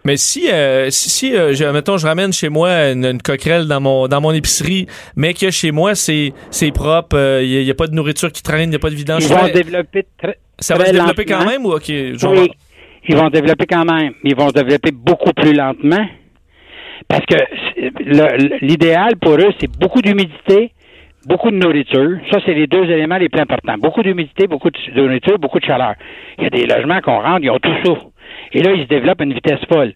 Mais 0.05 0.17
si, 0.17 0.51
euh, 0.51 0.91
si, 0.91 1.11
si, 1.11 1.37
euh, 1.37 1.55
je, 1.55 1.65
mettons, 1.65 1.97
je 1.97 2.07
ramène 2.07 2.33
chez 2.33 2.49
moi 2.49 2.91
une, 2.91 3.05
une 3.05 3.23
coquerelle 3.23 3.67
dans 3.69 3.81
mon 3.81 4.09
dans 4.09 4.21
mon 4.21 4.33
épicerie, 4.33 4.87
mais 5.17 5.33
que 5.33 5.51
chez 5.51 5.71
moi 5.71 5.95
c'est 5.95 6.33
c'est 6.51 6.73
propre, 6.73 7.17
il 7.43 7.63
n'y 7.65 7.71
a, 7.71 7.75
pas 7.75 7.87
de 7.87 7.95
nourriture 7.95 8.33
qui 8.33 8.43
traîne, 8.43 8.65
il 8.65 8.71
n'y 8.71 8.77
a 8.77 8.81
pas 8.81 8.91
de 8.91 8.97
vidange. 8.97 9.23
Ils 9.25 9.29
vont 9.33 9.47
développer 9.49 10.05
très, 10.21 10.39
ça 10.59 10.75
va 10.75 10.85
très 10.85 10.93
se 10.93 10.99
développer 10.99 11.25
quand 11.25 11.45
même 11.47 11.65
ou 11.67 11.73
ok? 11.73 11.91
genre- 12.15 12.33
Oui, 12.33 12.51
ils 13.09 13.17
vont 13.17 13.27
se 13.27 13.33
développer 13.33 13.67
quand 13.67 13.85
même. 13.85 14.13
mais 14.25 14.31
Ils 14.31 14.37
vont 14.37 14.49
se 14.49 14.55
développer 14.55 14.91
beaucoup 14.91 15.33
plus 15.33 15.53
lentement. 15.53 16.05
Parce 17.09 17.25
que 17.27 17.37
l'idéal 18.65 19.17
pour 19.21 19.35
eux, 19.35 19.53
c'est 19.61 19.71
beaucoup 19.79 20.01
d'humidité, 20.03 20.73
beaucoup 21.27 21.51
de 21.51 21.57
nourriture. 21.57 22.19
Ça, 22.31 22.39
c'est 22.45 22.55
les 22.55 22.67
deux 22.67 22.85
éléments 22.85 23.19
les 23.19 23.29
plus 23.29 23.41
importants. 23.41 23.77
Beaucoup 23.79 24.03
d'humidité, 24.03 24.47
beaucoup 24.47 24.71
de 24.71 24.79
de 24.95 25.01
nourriture, 25.03 25.39
beaucoup 25.39 25.59
de 25.61 25.65
chaleur. 25.65 25.95
Il 26.39 26.45
y 26.45 26.47
a 26.47 26.51
des 26.51 26.67
logements 26.67 27.01
qu'on 27.01 27.21
rentre, 27.21 27.41
ils 27.43 27.51
ont 27.51 27.59
tout 27.59 27.71
ça. 27.85 27.93
Et 28.55 28.63
là, 28.63 28.73
ils 28.73 28.83
se 28.83 28.89
développent 28.89 29.21
à 29.21 29.25
une 29.25 29.33
vitesse 29.33 29.61
folle. 29.73 29.93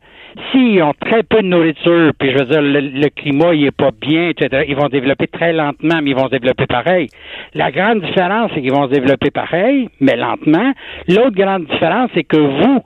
S'ils 0.51 0.83
ont 0.83 0.93
très 1.01 1.23
peu 1.23 1.39
de 1.39 1.47
nourriture, 1.47 2.13
puis 2.19 2.31
je 2.31 2.39
veux 2.39 2.45
dire, 2.45 2.61
le, 2.61 2.81
le 2.81 3.09
climat, 3.09 3.55
il 3.55 3.67
est 3.67 3.71
pas 3.77 3.91
bien, 3.99 4.29
etc., 4.29 4.65
ils 4.69 4.77
vont 4.77 4.87
se 4.87 4.93
développer 4.93 5.27
très 5.29 5.53
lentement, 5.53 6.01
mais 6.03 6.11
ils 6.11 6.17
vont 6.17 6.27
se 6.27 6.33
développer 6.33 6.67
pareil. 6.67 7.09
La 7.55 7.71
grande 7.71 8.03
différence, 8.03 8.51
c'est 8.55 8.61
qu'ils 8.61 8.73
vont 8.73 8.87
se 8.87 8.93
développer 8.93 9.31
pareil, 9.31 9.89
mais 10.01 10.17
lentement. 10.17 10.73
L'autre 11.09 11.37
grande 11.37 11.67
différence, 11.67 12.11
c'est 12.15 12.25
que 12.25 12.37
vous, 12.37 12.83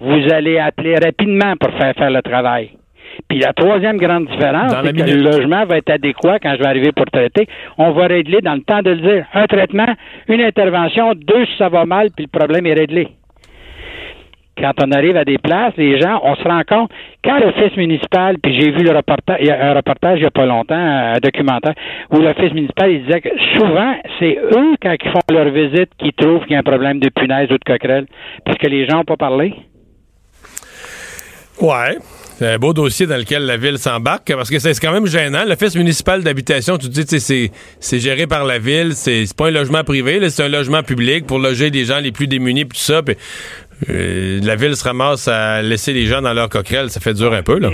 vous 0.00 0.32
allez 0.32 0.58
appeler 0.58 0.94
rapidement 0.94 1.54
pour 1.60 1.70
faire 1.74 1.94
faire 1.94 2.10
le 2.10 2.22
travail. 2.22 2.70
Puis 3.28 3.38
la 3.38 3.52
troisième 3.52 3.96
grande 3.96 4.26
différence, 4.26 4.72
c'est 4.82 4.92
que 4.92 5.02
minute. 5.02 5.14
le 5.14 5.30
logement 5.30 5.64
va 5.66 5.78
être 5.78 5.90
adéquat 5.90 6.38
quand 6.38 6.54
je 6.54 6.58
vais 6.58 6.66
arriver 6.66 6.92
pour 6.92 7.06
traiter. 7.06 7.46
On 7.78 7.92
va 7.92 8.06
régler 8.06 8.40
dans 8.40 8.54
le 8.54 8.62
temps 8.62 8.82
de 8.82 8.90
le 8.90 8.96
dire. 8.96 9.26
Un 9.34 9.46
traitement, 9.46 9.86
une 10.28 10.40
intervention, 10.40 11.12
deux 11.14 11.44
si 11.46 11.56
ça 11.58 11.68
va 11.68 11.84
mal, 11.84 12.10
puis 12.16 12.26
le 12.32 12.38
problème 12.38 12.66
est 12.66 12.74
réglé. 12.74 13.08
Quand 14.56 14.72
on 14.84 14.92
arrive 14.92 15.16
à 15.16 15.24
des 15.24 15.38
places, 15.38 15.74
les 15.76 16.00
gens, 16.00 16.20
on 16.22 16.36
se 16.36 16.42
rend 16.44 16.62
compte, 16.68 16.90
quand 17.24 17.38
l'office 17.38 17.76
municipal, 17.76 18.36
puis 18.42 18.58
j'ai 18.58 18.70
vu 18.70 18.84
le 18.84 18.96
reportage, 18.96 19.40
un 19.48 19.74
reportage 19.74 20.18
il 20.18 20.22
n'y 20.22 20.26
a 20.26 20.30
pas 20.30 20.46
longtemps, 20.46 20.74
un 20.74 21.18
documentaire, 21.18 21.74
où 22.10 22.18
l'office 22.18 22.52
municipal, 22.52 22.90
disait 23.04 23.20
que 23.20 23.30
souvent, 23.56 23.94
c'est 24.18 24.38
eux, 24.38 24.76
quand 24.80 24.94
ils 25.02 25.10
font 25.10 25.20
leur 25.34 25.50
visite, 25.50 25.90
qui 25.98 26.12
trouvent 26.12 26.42
qu'il 26.42 26.52
y 26.52 26.56
a 26.56 26.60
un 26.60 26.62
problème 26.62 27.00
de 27.00 27.08
punaise 27.08 27.50
ou 27.50 27.58
de 27.58 27.64
coquerelle, 27.64 28.06
parce 28.44 28.58
que 28.58 28.68
les 28.68 28.86
gens 28.86 28.98
n'ont 28.98 29.04
pas 29.04 29.16
parlé. 29.16 29.54
Ouais. 31.60 31.98
C'est 32.36 32.54
un 32.54 32.58
beau 32.58 32.72
dossier 32.72 33.06
dans 33.06 33.16
lequel 33.16 33.46
la 33.46 33.56
ville 33.56 33.78
s'embarque 33.78 34.34
parce 34.34 34.50
que 34.50 34.58
c'est 34.58 34.76
quand 34.80 34.90
même 34.90 35.06
gênant. 35.06 35.44
L'office 35.46 35.76
municipal 35.76 36.24
d'habitation, 36.24 36.78
tu 36.78 36.90
te 36.90 37.00
dis, 37.00 37.50
c'est 37.78 37.98
géré 38.00 38.26
par 38.26 38.44
la 38.44 38.58
ville, 38.58 38.90
c'est 38.94 39.24
pas 39.36 39.46
un 39.46 39.50
logement 39.52 39.84
privé, 39.84 40.28
c'est 40.30 40.42
un 40.42 40.48
logement 40.48 40.82
public 40.82 41.28
pour 41.28 41.38
loger 41.38 41.70
les 41.70 41.84
gens 41.84 42.00
les 42.00 42.10
plus 42.10 42.26
démunis 42.26 42.64
pis 42.64 42.76
tout 42.76 42.82
ça. 42.82 43.02
Euh, 43.90 44.40
la 44.42 44.56
ville 44.56 44.76
se 44.76 44.84
ramasse 44.84 45.28
à 45.28 45.62
laisser 45.62 45.92
les 45.92 46.06
gens 46.06 46.22
dans 46.22 46.32
leur 46.32 46.48
coquerelle, 46.48 46.90
ça 46.90 47.00
fait 47.00 47.14
dur 47.14 47.32
un 47.32 47.42
peu, 47.42 47.58
là. 47.58 47.70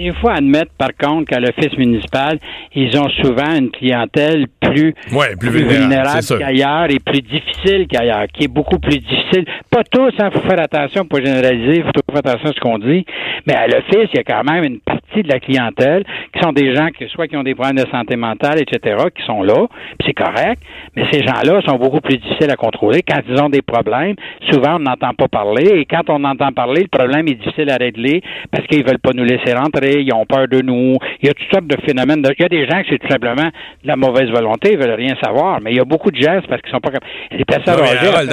Il 0.00 0.14
faut 0.14 0.28
admettre, 0.28 0.70
par 0.78 0.90
contre, 0.96 1.30
qu'à 1.30 1.40
l'office 1.40 1.76
municipal, 1.76 2.38
ils 2.74 2.96
ont 2.98 3.08
souvent 3.22 3.52
une 3.56 3.70
clientèle 3.70 4.46
plus, 4.60 4.94
Ouais, 5.12 5.34
plus 5.36 5.50
plus 5.50 5.64
vulnérable, 5.64 6.20
qu'ailleurs 6.38 6.90
et 6.90 7.00
plus 7.00 7.22
difficile 7.22 7.86
qu'ailleurs, 7.90 8.26
qui 8.32 8.44
est 8.44 8.48
beaucoup 8.48 8.78
plus 8.78 8.98
difficile. 8.98 9.44
Pas 9.70 9.82
tous, 9.84 10.12
il 10.16 10.30
faut 10.32 10.48
faire 10.48 10.60
attention, 10.60 11.04
pas 11.04 11.18
généraliser, 11.18 11.78
il 11.78 11.82
faut 11.82 11.90
faire 12.12 12.18
attention 12.18 12.50
à 12.50 12.52
ce 12.52 12.60
qu'on 12.60 12.78
dit, 12.78 13.04
mais 13.46 13.54
à 13.54 13.66
l'office, 13.66 14.08
il 14.12 14.16
y 14.16 14.20
a 14.20 14.24
quand 14.24 14.44
même 14.44 14.62
une 14.64 14.78
partie 14.80 15.22
de 15.22 15.28
la 15.28 15.40
clientèle 15.40 16.04
qui 16.32 16.40
sont 16.40 16.52
des 16.52 16.74
gens 16.74 16.88
qui 16.96 17.08
soit 17.08 17.26
qui 17.26 17.36
ont 17.36 17.42
des 17.42 17.54
problèmes 17.54 17.82
de 17.84 17.90
santé 17.90 18.16
mentale, 18.16 18.60
etc., 18.60 18.96
qui 19.16 19.24
sont 19.24 19.42
là, 19.42 19.66
puis 19.98 20.06
c'est 20.06 20.14
correct, 20.14 20.62
mais 20.94 21.04
ces 21.10 21.22
gens-là 21.26 21.60
sont 21.66 21.76
beaucoup 21.76 22.00
plus 22.00 22.18
difficiles 22.18 22.50
à 22.50 22.56
contrôler. 22.56 23.02
Quand 23.02 23.20
ils 23.28 23.40
ont 23.40 23.48
des 23.48 23.62
problèmes, 23.62 24.14
souvent 24.50 24.76
on 24.76 24.80
n'entend 24.80 25.14
pas 25.14 25.28
parler, 25.28 25.37
et 25.80 25.84
quand 25.84 26.08
on 26.08 26.22
entend 26.24 26.52
parler, 26.52 26.82
le 26.82 26.88
problème 26.88 27.26
est 27.28 27.34
difficile 27.34 27.70
à 27.70 27.76
régler 27.76 28.22
parce 28.50 28.66
qu'ils 28.66 28.84
veulent 28.84 28.98
pas 28.98 29.12
nous 29.14 29.24
laisser 29.24 29.52
rentrer, 29.54 30.00
ils 30.00 30.12
ont 30.12 30.26
peur 30.26 30.48
de 30.48 30.60
nous, 30.62 30.96
il 31.22 31.26
y 31.26 31.30
a 31.30 31.34
toutes 31.34 31.50
sortes 31.52 31.66
de 31.66 31.76
phénomènes. 31.86 32.22
de- 32.22 32.32
Il 32.38 32.42
y 32.42 32.44
a 32.44 32.48
des 32.48 32.66
gens 32.68 32.82
qui 32.82 32.88
c'est 32.90 32.98
tout 32.98 33.08
simplement 33.08 33.46
de 33.82 33.86
la 33.88 33.96
mauvaise 33.96 34.28
volonté, 34.30 34.72
ils 34.72 34.78
veulent 34.78 34.90
rien 34.98 35.14
savoir, 35.22 35.60
mais 35.60 35.72
il 35.72 35.76
y 35.76 35.80
a 35.80 35.84
beaucoup 35.84 36.10
de 36.10 36.16
gens 36.16 36.38
c'est 36.40 36.48
parce 36.48 36.62
qu'ils 36.62 36.70
sont 36.72 36.80
pas 36.80 36.90
capables. 36.90 37.10
Les 37.30 37.44
personnes 37.44 37.74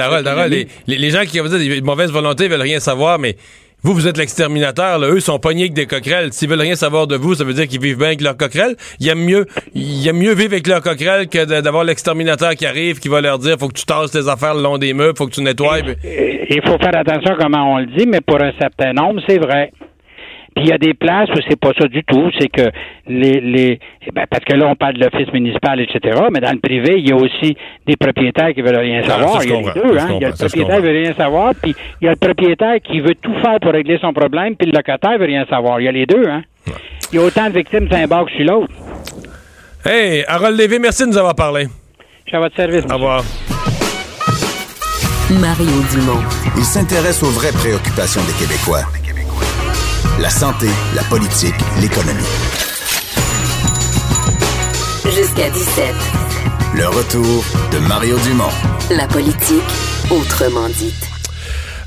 Harold, 0.26 0.52
les, 0.52 0.66
les- 0.96 1.10
gens 1.10 1.20
qui 1.22 1.32
dire 1.32 1.44
de 1.44 1.84
mauvaise 1.84 2.10
volonté 2.12 2.48
veulent 2.48 2.60
rien 2.60 2.80
savoir, 2.80 3.18
mais 3.18 3.34
vous, 3.86 3.94
vous 3.94 4.08
êtes 4.08 4.16
l'exterminateur. 4.16 5.00
Eux 5.04 5.20
sont 5.20 5.38
pognés 5.38 5.62
avec 5.62 5.72
des 5.72 5.86
coquerelles. 5.86 6.32
S'ils 6.32 6.48
veulent 6.48 6.60
rien 6.60 6.74
savoir 6.74 7.06
de 7.06 7.14
vous, 7.14 7.36
ça 7.36 7.44
veut 7.44 7.54
dire 7.54 7.68
qu'ils 7.68 7.80
vivent 7.80 7.98
bien 7.98 8.08
avec 8.08 8.20
leurs 8.20 8.36
coquerelles. 8.36 8.74
Ils 8.98 9.08
aiment 9.08 9.24
mieux, 9.24 9.46
ils 9.76 10.08
aiment 10.08 10.18
mieux 10.18 10.34
vivre 10.34 10.54
avec 10.54 10.66
leurs 10.66 10.82
coquerelles 10.82 11.28
que 11.28 11.44
d'avoir 11.44 11.84
l'exterminateur 11.84 12.56
qui 12.56 12.66
arrive, 12.66 12.98
qui 12.98 13.06
va 13.06 13.20
leur 13.20 13.38
dire, 13.38 13.56
faut 13.60 13.68
que 13.68 13.78
tu 13.78 13.86
tasses 13.86 14.10
tes 14.10 14.28
affaires 14.28 14.54
le 14.54 14.62
long 14.62 14.76
des 14.76 14.92
meubles, 14.92 15.16
faut 15.16 15.26
que 15.28 15.34
tu 15.34 15.40
nettoies. 15.40 15.78
Il 16.02 16.60
faut 16.64 16.78
faire 16.78 16.96
attention 16.96 17.34
à 17.34 17.36
comment 17.36 17.74
on 17.74 17.78
le 17.78 17.86
dit, 17.86 18.06
mais 18.08 18.20
pour 18.20 18.42
un 18.42 18.50
certain 18.58 18.92
nombre, 18.92 19.22
c'est 19.24 19.38
vrai. 19.38 19.70
Puis 20.56 20.64
il 20.64 20.70
y 20.70 20.72
a 20.72 20.78
des 20.78 20.94
places 20.94 21.28
où 21.28 21.34
c'est 21.46 21.60
pas 21.60 21.72
ça 21.78 21.86
du 21.86 22.02
tout, 22.02 22.30
c'est 22.40 22.48
que 22.48 22.70
les 23.06 23.40
les 23.42 23.78
eh 24.06 24.10
ben, 24.10 24.24
parce 24.30 24.42
que 24.42 24.54
là 24.54 24.66
on 24.68 24.74
parle 24.74 24.94
de 24.94 25.04
l'office 25.04 25.30
municipal, 25.32 25.78
etc. 25.80 26.18
Mais 26.32 26.40
dans 26.40 26.50
le 26.52 26.58
privé, 26.60 26.94
il 26.96 27.06
y 27.06 27.12
a 27.12 27.16
aussi 27.16 27.54
des 27.86 27.94
propriétaires 27.96 28.54
qui 28.54 28.62
veulent 28.62 28.78
rien 28.78 29.02
Ah, 29.04 29.08
savoir. 29.08 29.44
il 29.44 29.50
y 29.50 29.52
a 29.52 29.56
les 29.60 29.64
deux, 29.74 29.98
hein. 29.98 30.08
Il 30.18 30.22
y 30.22 30.24
a 30.24 30.28
le 30.30 30.34
propriétaire 30.34 30.76
qui 30.78 30.82
veut 30.82 30.98
rien 31.02 31.12
savoir, 31.12 31.52
puis 31.62 31.76
il 32.00 32.04
y 32.06 32.08
a 32.08 32.12
le 32.12 32.16
propriétaire 32.16 32.76
qui 32.82 33.00
veut 33.00 33.14
tout 33.20 33.34
faire 33.42 33.60
pour 33.60 33.72
régler 33.72 33.98
son 34.00 34.14
problème, 34.14 34.56
puis 34.56 34.70
le 34.70 34.74
locataire 34.76 35.18
veut 35.18 35.26
rien 35.26 35.44
savoir. 35.44 35.78
Il 35.80 35.84
y 35.84 35.88
a 35.88 35.92
les 35.92 36.06
deux, 36.06 36.26
hein. 36.26 36.42
Il 37.12 37.16
y 37.16 37.18
a 37.18 37.22
autant 37.26 37.48
de 37.50 37.54
victimes 37.54 37.86
sur 37.88 37.96
un 37.98 38.06
bord 38.06 38.24
que 38.24 38.32
sur 38.32 38.44
l'autre. 38.46 38.72
Hey, 39.84 40.24
Harold 40.26 40.56
Lévy, 40.58 40.78
merci 40.80 41.02
de 41.04 41.08
nous 41.10 41.18
avoir 41.18 41.34
parlé. 41.34 41.66
Je 42.24 42.28
suis 42.30 42.36
à 42.36 42.40
votre 42.40 42.56
service. 42.56 42.84
Au 42.90 42.94
revoir. 42.94 43.22
Mario 45.38 45.66
Dumont. 45.92 46.22
Il 46.56 46.64
s'intéresse 46.64 47.22
aux 47.22 47.30
vraies 47.30 47.52
préoccupations 47.52 48.22
des 48.22 48.32
Québécois. 48.32 48.84
La 50.18 50.30
santé, 50.30 50.68
la 50.94 51.02
politique, 51.04 51.54
l'économie. 51.80 52.22
Jusqu'à 55.04 55.50
17. 55.50 55.94
Le 56.74 56.88
retour 56.88 57.44
de 57.72 57.78
Mario 57.78 58.16
Dumont. 58.20 58.44
La 58.90 59.06
politique, 59.06 59.62
autrement 60.10 60.68
dite. 60.68 61.15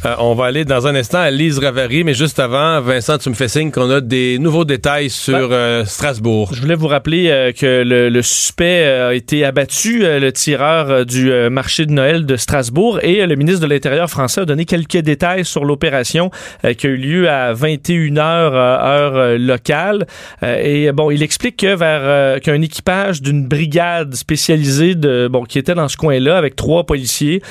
Euh, 0.06 0.16
on 0.20 0.34
va 0.34 0.46
aller 0.46 0.64
dans 0.64 0.88
un 0.88 0.96
instant 0.96 1.20
à 1.20 1.30
Lise 1.30 1.60
Ravary, 1.60 2.06
mais 2.06 2.14
juste 2.14 2.40
avant, 2.40 2.80
Vincent, 2.80 3.18
tu 3.18 3.30
me 3.30 3.34
fais 3.34 3.50
signe 3.50 3.70
qu'on 3.70 3.90
a 3.90 4.00
des 4.00 4.40
nouveaux 4.40 4.64
détails 4.64 5.10
sur 5.10 5.50
euh, 5.52 5.84
Strasbourg. 5.84 6.52
Je 6.54 6.62
voulais 6.62 6.76
vous 6.76 6.88
rappeler 6.88 7.28
euh, 7.28 7.52
que 7.52 7.84
le, 7.84 8.08
le 8.08 8.22
suspect 8.22 8.86
a 8.86 9.14
été 9.14 9.44
abattu, 9.44 10.00
le 10.00 10.32
tireur 10.32 11.06
du 11.06 11.30
marché 11.50 11.86
de 11.86 11.92
Noël 11.92 12.26
de 12.26 12.38
Strasbourg, 12.38 13.00
et 13.04 13.26
le 13.26 13.36
ministre 13.36 13.62
de 13.62 13.68
l'Intérieur 13.68 14.10
français 14.10 14.42
a 14.42 14.46
donné 14.46 14.64
quelques 14.64 15.00
détails 15.00 15.44
sur 15.44 15.66
l'opération 15.66 16.32
qui 16.78 16.88
a 16.88 16.90
eu 16.90 16.96
lieu 16.96 17.30
à 17.30 17.54
21h 17.54 18.22
heure 18.22 19.38
locale. 19.38 20.08
Et 20.44 20.92
bon, 20.92 21.12
il 21.12 21.24
explique 21.24 21.58
que 21.58 21.76
vers 21.76 22.40
qu'un 22.42 22.62
équipage 22.62 23.22
d'une 23.22 23.48
brigade 23.48 24.16
spécialisée 24.16 24.96
de 24.96 25.28
bon 25.28 25.44
qui 25.44 25.60
était 25.60 25.76
dans 25.76 25.88
ce 25.88 25.98
coin-là 25.98 26.38
avec 26.38 26.56
trois 26.56 26.86
policiers 26.86 27.42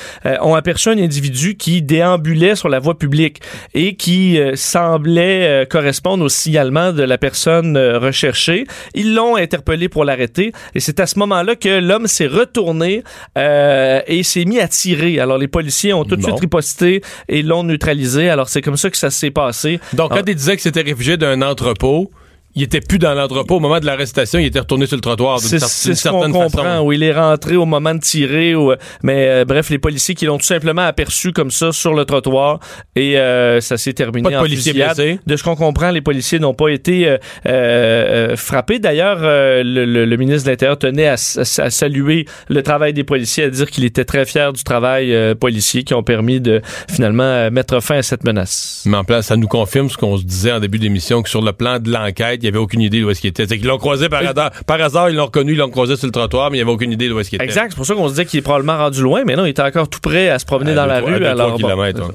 ont 0.41 0.55
aperçu 0.55 0.89
un 0.89 0.97
individu 0.97 1.55
qui 1.55 1.81
déambulait 1.81 2.38
sur 2.55 2.69
la 2.69 2.79
voie 2.79 2.97
publique 2.97 3.41
et 3.73 3.95
qui 3.95 4.39
euh, 4.39 4.55
semblait 4.55 5.47
euh, 5.47 5.65
correspondre 5.65 6.23
au 6.23 6.29
signalement 6.29 6.91
de 6.91 7.03
la 7.03 7.17
personne 7.17 7.77
euh, 7.77 7.99
recherchée. 7.99 8.65
Ils 8.93 9.13
l'ont 9.13 9.35
interpellé 9.35 9.89
pour 9.89 10.05
l'arrêter 10.05 10.51
et 10.75 10.79
c'est 10.79 10.99
à 10.99 11.07
ce 11.07 11.19
moment-là 11.19 11.55
que 11.55 11.79
l'homme 11.79 12.07
s'est 12.07 12.27
retourné 12.27 13.03
et 13.35 14.23
s'est 14.23 14.45
mis 14.45 14.59
à 14.59 14.67
tirer. 14.67 15.19
Alors 15.19 15.37
les 15.37 15.47
policiers 15.47 15.93
ont 15.93 16.03
tout 16.03 16.15
de 16.15 16.21
Bon. 16.21 16.29
suite 16.29 16.39
riposté 16.41 17.01
et 17.27 17.41
l'ont 17.41 17.63
neutralisé. 17.63 18.29
Alors 18.29 18.49
c'est 18.49 18.61
comme 18.61 18.77
ça 18.77 18.89
que 18.89 18.97
ça 18.97 19.09
s'est 19.09 19.31
passé. 19.31 19.79
Donc, 19.93 20.11
quand 20.11 20.23
il 20.27 20.35
disait 20.35 20.55
que 20.55 20.61
c'était 20.61 20.81
réfugié 20.81 21.17
d'un 21.17 21.41
entrepôt, 21.41 22.11
il 22.59 22.63
était 22.63 22.81
plus 22.81 22.99
dans 22.99 23.13
l'entrepôt. 23.13 23.55
Au 23.55 23.59
moment 23.59 23.79
de 23.79 23.85
l'arrestation, 23.85 24.37
il 24.39 24.45
était 24.47 24.59
retourné 24.59 24.85
sur 24.85 24.95
le 24.97 25.01
trottoir 25.01 25.39
d'une 25.39 25.47
C'est 25.47 25.57
cer- 25.57 25.67
c'est 25.67 25.89
d'une 25.89 25.95
ce 25.95 26.09
qu'on 26.09 26.19
certaine 26.21 26.31
comprend, 26.33 26.63
façon. 26.63 26.85
où 26.85 26.91
il 26.91 27.03
est 27.03 27.13
rentré 27.13 27.55
au 27.55 27.65
moment 27.65 27.95
de 27.95 27.99
tirer. 27.99 28.53
Ou, 28.55 28.73
mais 29.03 29.27
euh, 29.29 29.45
bref, 29.45 29.69
les 29.69 29.79
policiers 29.79 30.13
qui 30.15 30.25
l'ont 30.25 30.37
tout 30.37 30.45
simplement 30.45 30.81
aperçu 30.81 31.31
comme 31.31 31.51
ça 31.51 31.71
sur 31.71 31.93
le 31.93 32.03
trottoir 32.05 32.59
et 32.95 33.17
euh, 33.17 33.61
ça 33.61 33.77
s'est 33.77 33.93
terminé 33.93 34.23
Pas 34.23 34.31
de 34.31 34.35
en 34.37 34.39
policiers 34.41 34.71
fusillade. 34.73 34.95
blessés? 34.97 35.19
De 35.25 35.35
ce 35.37 35.43
qu'on 35.43 35.55
comprend, 35.55 35.91
les 35.91 36.01
policiers 36.01 36.39
n'ont 36.39 36.53
pas 36.53 36.67
été 36.69 37.07
euh, 37.07 37.17
euh, 37.47 38.35
frappés. 38.35 38.79
D'ailleurs, 38.79 39.19
euh, 39.21 39.63
le, 39.63 39.85
le- 39.85 40.05
le 40.05 40.17
ministre 40.17 40.45
de 40.45 40.51
l'Intérieur 40.51 40.77
tenait 40.77 41.07
à, 41.07 41.17
saluer 41.17 42.25
le 42.49 42.63
travail 42.63 42.93
des 42.93 43.03
policiers, 43.03 43.45
à 43.45 43.49
dire 43.49 43.69
qu'il 43.69 43.83
était 43.85 44.05
très 44.05 44.25
fier 44.25 44.53
du 44.53 44.63
travail 44.63 45.13
euh, 45.13 45.35
policier 45.35 45.83
qui 45.83 45.93
ont 45.93 46.03
permis 46.03 46.39
de 46.41 46.61
finalement 46.89 47.23
euh, 47.23 47.49
mettre 47.51 47.79
fin 47.81 47.97
à 47.97 48.01
cette 48.03 48.23
menace. 48.23 48.83
Mais 48.85 48.97
en 48.97 49.03
place, 49.03 49.27
ça 49.27 49.37
nous 49.37 49.47
confirme 49.47 49.89
ce 49.89 49.97
qu'on 49.97 50.17
se 50.17 50.23
disait 50.23 50.51
en 50.51 50.59
début 50.59 50.79
d'émission, 50.79 51.21
que 51.21 51.29
sur 51.29 51.41
le 51.41 51.51
plan 51.53 51.79
de 51.79 51.91
l'enquête, 51.91 52.39
avait 52.49 52.57
aucune 52.59 52.81
idée 52.81 53.01
d'où 53.01 53.09
est-ce 53.09 53.21
qu'il 53.21 53.29
était. 53.29 53.45
C'est 53.47 53.57
qu'ils 53.57 53.67
l'ont 53.67 53.77
croisé 53.77 54.09
par 54.09 54.21
hasard. 54.25 54.51
Par 54.67 54.81
hasard, 54.81 55.09
ils 55.09 55.15
l'ont 55.15 55.25
reconnu, 55.25 55.53
ils 55.53 55.57
l'ont 55.57 55.69
croisé 55.69 55.95
sur 55.95 56.05
le 56.07 56.11
trottoir, 56.11 56.51
mais 56.51 56.57
il 56.57 56.59
n'y 56.59 56.63
avait 56.63 56.71
aucune 56.71 56.91
idée 56.91 57.07
d'où 57.09 57.19
est-ce 57.19 57.29
qu'il 57.29 57.37
était. 57.37 57.45
Exact, 57.45 57.69
c'est 57.71 57.75
pour 57.75 57.85
ça 57.85 57.93
qu'on 57.95 58.07
se 58.07 58.13
disait 58.13 58.25
qu'il 58.25 58.39
est 58.39 58.43
probablement 58.43 58.77
rendu 58.77 59.01
loin, 59.01 59.23
mais 59.25 59.35
non, 59.35 59.45
il 59.45 59.49
était 59.49 59.61
encore 59.61 59.89
tout 59.89 59.99
prêt 59.99 60.29
à 60.29 60.39
se 60.39 60.45
promener 60.45 60.71
À 60.71 60.75
dans 60.75 60.83
deux, 60.83 60.89
la 60.89 60.99
trois- 60.99 61.09
à 61.11 61.13
rue. 61.13 61.19
deux, 61.19 61.25
alors, 61.25 61.57
bon. 61.93 62.11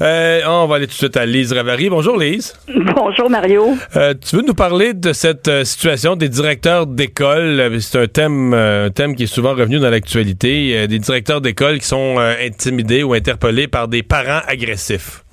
Euh, 0.00 0.40
on 0.46 0.66
va 0.66 0.76
aller 0.76 0.86
tout 0.86 0.92
de 0.92 0.96
suite 0.96 1.16
à 1.18 1.26
Lise 1.26 1.52
Ravary. 1.52 1.90
Bonjour 1.90 2.18
Lise. 2.18 2.54
Bonjour 2.96 3.28
Mario. 3.28 3.76
Euh, 3.94 4.14
tu 4.14 4.36
veux 4.36 4.42
nous 4.42 4.54
parler 4.54 4.94
de 4.94 5.12
cette 5.12 5.48
euh, 5.48 5.64
situation 5.64 6.16
des 6.16 6.28
directeurs 6.30 6.86
d'école? 6.86 7.60
Euh, 7.60 7.78
C'est 7.80 7.98
un 8.00 8.06
thème, 8.06 8.54
euh, 8.54 8.86
un 8.86 8.90
thème 8.90 9.14
qui 9.14 9.24
est 9.24 9.26
souvent 9.26 9.54
revenu 9.54 9.78
dans 9.78 9.90
l'actualité. 9.90 10.72
Euh, 10.76 10.86
des 10.86 10.98
directeurs 10.98 11.40
d'école 11.42 11.78
qui 11.78 11.86
sont 11.86 12.16
euh, 12.18 12.34
intimidés 12.44 13.02
ou 13.02 13.12
interpellés 13.12 13.68
par 13.68 13.86
des 13.88 14.02
parents 14.02 14.40
agressifs. 14.48 15.23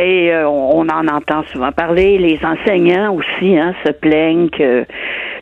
Et 0.00 0.32
euh, 0.32 0.48
on 0.48 0.88
en 0.88 1.08
entend 1.08 1.42
souvent 1.52 1.72
parler. 1.72 2.16
Les 2.16 2.40
enseignants 2.42 3.14
aussi 3.14 3.58
hein, 3.58 3.74
se 3.84 3.92
plaignent 3.92 4.48
que 4.48 4.86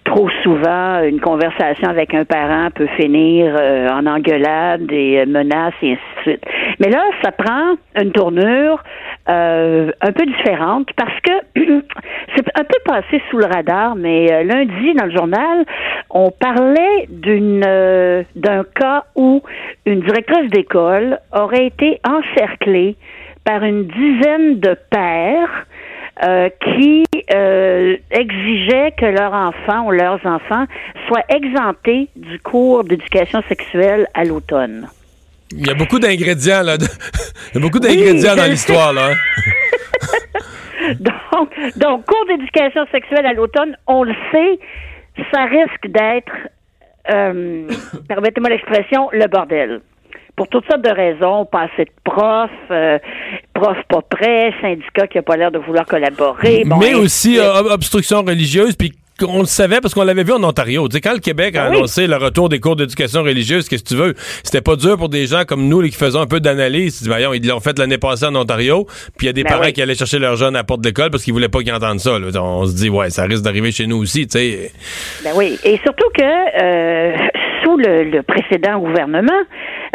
trop 0.05 0.29
souvent 0.43 1.01
une 1.05 1.21
conversation 1.21 1.89
avec 1.89 2.13
un 2.13 2.25
parent 2.25 2.69
peut 2.75 2.89
finir 2.97 3.55
euh, 3.57 3.89
en 3.89 4.05
engueulade 4.07 4.91
et 4.91 5.21
euh, 5.21 5.27
menaces 5.27 5.75
et 5.83 5.93
ainsi 5.93 6.01
de 6.17 6.23
suite. 6.23 6.45
Mais 6.81 6.89
là, 6.89 7.05
ça 7.23 7.31
prend 7.31 7.77
une 8.01 8.11
tournure 8.11 8.83
euh, 9.29 9.91
un 10.01 10.13
peu 10.13 10.25
différente 10.25 10.89
parce 10.97 11.21
que 11.21 11.33
c'est 12.35 12.47
un 12.59 12.65
peu 12.65 12.79
passé 12.87 13.21
sous 13.31 13.37
le 13.37 13.45
radar, 13.45 13.95
mais 13.95 14.33
euh, 14.33 14.43
lundi 14.43 14.95
dans 14.95 15.05
le 15.05 15.13
journal, 15.15 15.67
on 16.09 16.31
parlait 16.31 17.07
d'une 17.11 17.63
euh, 17.67 18.23
d'un 18.37 18.65
cas 18.65 19.05
où 19.17 19.43
une 19.85 20.01
directrice 20.01 20.51
d'école 20.51 21.19
aurait 21.33 21.67
été 21.67 22.01
encerclée 22.09 22.97
par 23.49 23.62
une 23.65 23.87
dizaine 23.87 24.61
de 24.61 24.77
pères 24.91 25.65
euh, 26.23 26.51
qui 26.66 27.05
euh, 27.35 27.97
exigeaient 28.11 28.93
que 28.99 29.07
leurs 29.07 29.33
enfants 29.33 29.87
ou 29.87 29.91
leurs 29.93 30.20
enfants 30.27 30.66
soient 31.07 31.25
exemptés 31.31 32.09
du 32.15 32.39
cours 32.41 32.85
d'éducation 32.85 33.41
sexuelle 33.49 34.07
à 34.12 34.25
l'automne. 34.25 34.87
Il 35.51 35.66
y 35.66 35.70
a 35.70 35.75
beaucoup 35.75 35.99
d'ingrédients 35.99 36.62
là. 36.62 36.77
de- 36.77 36.85
Il 37.55 37.55
y 37.55 37.59
a 37.59 37.61
beaucoup 37.66 37.79
d'ingrédients 37.79 38.37
dans 38.37 38.51
l'histoire 38.51 38.93
là. 38.93 39.12
hein. 39.12 39.16
Donc, 41.01 41.51
donc 41.77 42.05
cours 42.07 42.25
d'éducation 42.29 42.85
sexuelle 42.93 43.27
à 43.27 43.33
l'automne, 43.35 43.77
on 43.87 44.05
le 44.05 44.15
sait, 44.33 44.59
ça 45.33 45.45
risque 45.45 45.87
d'être, 45.89 46.33
euh, 47.11 47.66
permettez-moi 48.09 48.51
l'expression, 48.51 49.09
le 49.12 49.27
bordel. 49.27 49.81
Pour 50.39 50.47
toutes 50.48 50.66
sortes 50.66 50.82
de 50.85 50.89
raisons, 50.90 51.44
pas 51.47 51.62
assez 51.62 51.85
de 51.85 51.90
profs, 52.05 52.51
euh, 52.70 52.98
profs 53.52 53.82
pas 53.89 54.02
prêts, 54.09 54.52
syndicats 54.62 55.09
qui 55.09 55.19
n'ont 55.19 55.24
pas 55.24 55.36
l'air 55.36 55.51
de 55.51 55.59
vouloir 55.59 55.85
collaborer. 55.85 56.62
bon, 56.65 56.77
Mais 56.77 56.94
aussi 56.94 57.39
euh, 57.40 57.52
obstruction 57.74 58.23
religieuse, 58.23 58.77
puis 58.77 58.93
on 59.27 59.40
le 59.40 59.47
savait 59.47 59.81
parce 59.81 59.94
qu'on 59.94 60.05
l'avait 60.05 60.23
vu 60.23 60.31
en 60.32 60.44
Ontario. 60.44 60.86
Tu 60.89 60.94
sais, 60.94 61.01
quand 61.01 61.12
le 61.12 61.19
Québec 61.19 61.56
a 61.56 61.69
oui. 61.70 61.77
annoncé 61.77 62.06
le 62.06 62.15
retour 62.16 62.48
des 62.48 62.60
cours 62.60 62.77
d'éducation 62.77 63.24
religieuse, 63.24 63.69
qu'est-ce 63.69 63.82
que 63.82 63.89
tu 63.89 63.97
veux? 63.97 64.15
C'était 64.44 64.60
pas 64.60 64.77
dur 64.77 64.97
pour 64.97 65.09
des 65.09 65.27
gens 65.27 65.43
comme 65.44 65.66
nous 65.66 65.81
là, 65.81 65.89
qui 65.89 65.97
faisaient 65.97 66.19
un 66.20 66.27
peu 66.28 66.39
d'analyse. 66.39 66.94
Ils 66.94 66.98
disent, 67.01 67.09
Voyons, 67.09 67.35
ils 67.35 67.44
l'ont 67.44 67.59
fait 67.59 67.77
l'année 67.81 67.98
passée 67.98 68.27
en 68.27 68.36
Ontario, 68.36 68.86
puis 69.16 69.27
il 69.27 69.27
y 69.27 69.31
a 69.31 69.32
des 69.32 69.43
Ben 69.43 69.51
parents 69.51 69.65
oui. 69.65 69.73
qui 69.73 69.82
allaient 69.82 69.97
chercher 69.97 70.20
leurs 70.20 70.36
jeunes 70.36 70.55
à 70.55 70.60
la 70.60 70.65
porte 70.65 70.82
de 70.82 70.86
l'école 70.89 71.10
parce 71.10 71.24
qu'ils 71.24 71.32
voulaient 71.32 71.48
pas 71.48 71.59
qu'ils 71.62 71.73
entendent 71.74 71.98
ça. 71.98 72.16
là. 72.16 72.28
On 72.40 72.65
se 72.65 72.77
dit, 72.77 72.89
ouais, 72.90 73.10
ça 73.10 73.24
risque 73.24 73.43
d'arriver 73.43 73.73
chez 73.73 73.89
nous 73.89 73.97
aussi, 73.97 74.28
tu 74.28 74.39
sais. 74.39 74.70
Ben 75.24 75.32
oui, 75.35 75.59
et 75.65 75.78
surtout 75.78 76.09
que 76.16 76.23
euh, 76.23 77.16
sous 77.65 77.77
le, 77.77 78.05
le 78.05 78.23
précédent 78.23 78.78
gouvernement, 78.78 79.32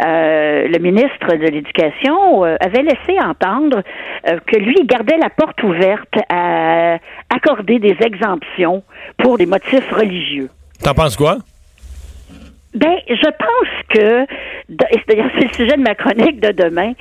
euh, 0.02 0.66
le 0.68 0.78
ministre 0.78 1.36
de 1.36 1.46
l'Éducation 1.46 2.44
euh, 2.44 2.56
avait 2.60 2.82
laissé 2.82 3.18
entendre 3.20 3.82
euh, 4.28 4.38
que 4.46 4.56
lui 4.56 4.84
gardait 4.86 5.18
la 5.18 5.30
porte 5.30 5.62
ouverte 5.62 6.14
à 6.28 6.98
accorder 7.34 7.78
des 7.78 7.96
exemptions 8.00 8.82
pour 9.18 9.38
des 9.38 9.46
motifs 9.46 9.90
religieux. 9.92 10.50
T'en 10.82 10.94
penses 10.94 11.16
quoi? 11.16 11.38
Ben, 12.74 12.96
je 13.08 13.14
pense 13.14 13.86
que, 13.90 14.26
d'ailleurs 14.68 15.30
c'est 15.38 15.44
le 15.46 15.52
sujet 15.52 15.76
de 15.76 15.82
ma 15.82 15.94
chronique 15.94 16.40
de 16.40 16.50
demain. 16.50 16.92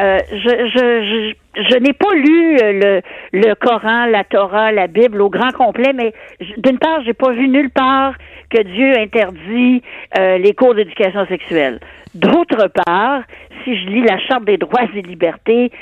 Euh, 0.00 0.18
je, 0.30 0.36
je, 0.74 1.32
je, 1.56 1.62
je 1.68 1.76
n'ai 1.78 1.92
pas 1.92 2.12
lu 2.14 2.56
euh, 2.62 3.00
le, 3.32 3.38
le 3.48 3.54
Coran, 3.56 4.06
la 4.06 4.22
Torah, 4.22 4.70
la 4.70 4.86
Bible 4.86 5.20
au 5.20 5.28
grand 5.28 5.50
complet, 5.50 5.92
mais 5.94 6.12
d'une 6.58 6.78
part, 6.78 7.02
j'ai 7.04 7.14
pas 7.14 7.32
vu 7.32 7.48
nulle 7.48 7.70
part 7.70 8.14
que 8.50 8.62
Dieu 8.62 8.96
interdit 8.98 9.82
euh, 10.16 10.38
les 10.38 10.54
cours 10.54 10.74
d'éducation 10.76 11.26
sexuelle. 11.26 11.80
D'autre 12.14 12.68
part, 12.86 13.22
si 13.64 13.76
je 13.78 13.86
lis 13.88 14.02
la 14.02 14.18
Charte 14.20 14.44
des 14.44 14.58
droits 14.58 14.82
et 14.94 15.02
libertés, 15.02 15.72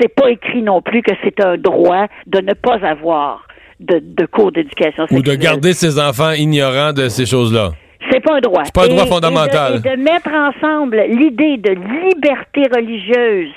c'est 0.00 0.08
pas 0.14 0.30
écrit 0.30 0.62
non 0.62 0.80
plus 0.80 1.02
que 1.02 1.12
c'est 1.22 1.44
un 1.44 1.58
droit 1.58 2.06
de 2.26 2.40
ne 2.40 2.54
pas 2.54 2.78
avoir 2.86 3.46
de, 3.80 4.00
de 4.02 4.24
cours 4.26 4.50
d'éducation 4.50 5.04
Ou 5.04 5.16
sexuelle. 5.18 5.36
de 5.36 5.42
garder 5.42 5.72
ses 5.74 6.00
enfants 6.00 6.32
ignorants 6.32 6.94
de 6.94 7.08
ces 7.08 7.26
choses-là? 7.26 7.72
C'est 8.10 8.20
pas 8.20 8.34
un 8.36 8.40
droit. 8.40 8.64
C'est 8.64 8.74
pas 8.74 8.84
un 8.84 8.88
droit 8.88 9.04
Et- 9.04 9.08
fondamental. 9.08 9.76
Et 9.76 9.80
de, 9.80 9.88
et 9.88 9.96
de 9.96 10.02
mettre 10.02 10.30
ensemble 10.32 11.02
l'idée 11.08 11.56
de 11.58 11.70
liberté 11.72 12.62
religieuse 12.74 13.52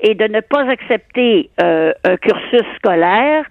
et 0.00 0.14
de 0.14 0.24
ne 0.24 0.40
pas 0.40 0.68
accepter 0.70 1.50
euh, 1.62 1.92
un 2.04 2.16
cursus 2.16 2.62
scolaire. 2.76 3.44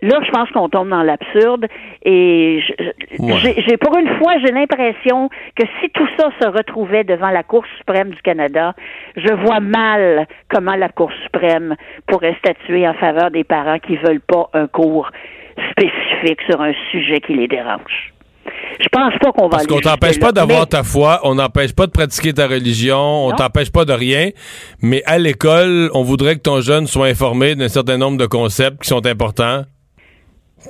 Là, 0.00 0.20
je 0.24 0.30
pense 0.30 0.48
qu'on 0.50 0.68
tombe 0.68 0.90
dans 0.90 1.02
l'absurde 1.02 1.66
et 2.04 2.60
je- 2.60 2.84
je- 3.16 3.20
Ouais. 3.22 3.32
j'ai 3.42 3.62
j'ai- 3.62 3.76
pour 3.76 3.98
une 3.98 4.06
fois, 4.18 4.34
j'ai 4.44 4.52
l'impression 4.52 5.28
que 5.56 5.64
si 5.80 5.90
tout 5.90 6.06
ça 6.16 6.28
se 6.40 6.46
retrouvait 6.46 7.02
devant 7.02 7.30
la 7.30 7.42
Cour 7.42 7.64
suprême 7.78 8.10
du 8.10 8.22
Canada, 8.22 8.74
je 9.16 9.32
vois 9.34 9.58
mal 9.58 10.28
comment 10.48 10.76
la 10.76 10.88
Cour 10.88 11.10
suprême 11.24 11.74
pourrait 12.06 12.36
statuer 12.38 12.86
en 12.86 12.94
faveur 12.94 13.32
des 13.32 13.42
parents 13.42 13.80
qui 13.80 13.96
veulent 13.96 14.20
pas 14.20 14.48
un 14.54 14.68
cours 14.68 15.10
spécifique 15.72 16.42
sur 16.48 16.60
un 16.62 16.72
sujet 16.92 17.20
qui 17.20 17.34
les 17.34 17.48
dérange. 17.48 18.12
Je 18.80 18.88
pense 18.90 19.12
pas 19.20 19.32
qu'on 19.32 19.44
va 19.44 19.48
Parce 19.50 19.66
qu'on 19.66 19.80
t'empêche 19.80 20.18
pas 20.20 20.32
d'avoir 20.32 20.60
mais- 20.60 20.66
ta 20.66 20.82
foi, 20.82 21.20
on 21.24 21.34
n'empêche 21.36 21.72
pas 21.74 21.86
de 21.86 21.92
pratiquer 21.92 22.32
ta 22.32 22.46
religion, 22.46 23.26
on 23.26 23.32
t'empêche 23.32 23.70
pas 23.70 23.84
de 23.84 23.92
rien, 23.92 24.30
mais 24.82 25.02
à 25.04 25.18
l'école, 25.18 25.90
on 25.94 26.02
voudrait 26.02 26.36
que 26.36 26.42
ton 26.42 26.60
jeune 26.60 26.86
soit 26.86 27.06
informé 27.06 27.54
d'un 27.54 27.68
certain 27.68 27.96
nombre 27.98 28.18
de 28.18 28.26
concepts 28.26 28.82
qui 28.82 28.88
sont 28.88 29.04
importants. 29.06 29.64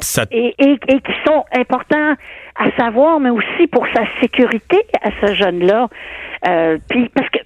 Ça 0.01 0.25
et, 0.31 0.55
et, 0.59 0.73
et 0.73 1.01
qui 1.01 1.13
sont 1.27 1.45
importants 1.57 2.15
à 2.59 2.71
savoir, 2.77 3.21
mais 3.21 3.31
aussi 3.31 3.67
pour 3.71 3.87
sa 3.95 4.03
sécurité 4.21 4.79
à 5.03 5.11
ce 5.21 5.35
jeune-là. 5.35 5.89
Euh, 6.47 6.79
puis 6.89 7.09
parce 7.15 7.29
que 7.31 7.39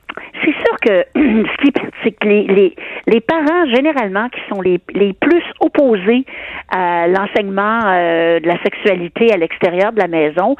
c'est 0.42 0.52
sûr 0.52 0.76
que 0.80 1.04
ce 1.14 1.62
qui 1.62 1.72
c'est 2.02 2.12
que 2.12 2.26
les, 2.26 2.74
les, 3.06 3.20
parents, 3.20 3.66
généralement, 3.72 4.28
qui 4.28 4.40
sont 4.48 4.60
les, 4.60 4.80
les 4.94 5.12
plus 5.12 5.42
opposés 5.60 6.24
à 6.68 7.06
l'enseignement 7.06 7.80
euh, 7.86 8.40
de 8.40 8.46
la 8.46 8.60
sexualité 8.62 9.32
à 9.32 9.36
l'extérieur 9.36 9.92
de 9.92 10.00
la 10.00 10.08
maison, 10.08 10.56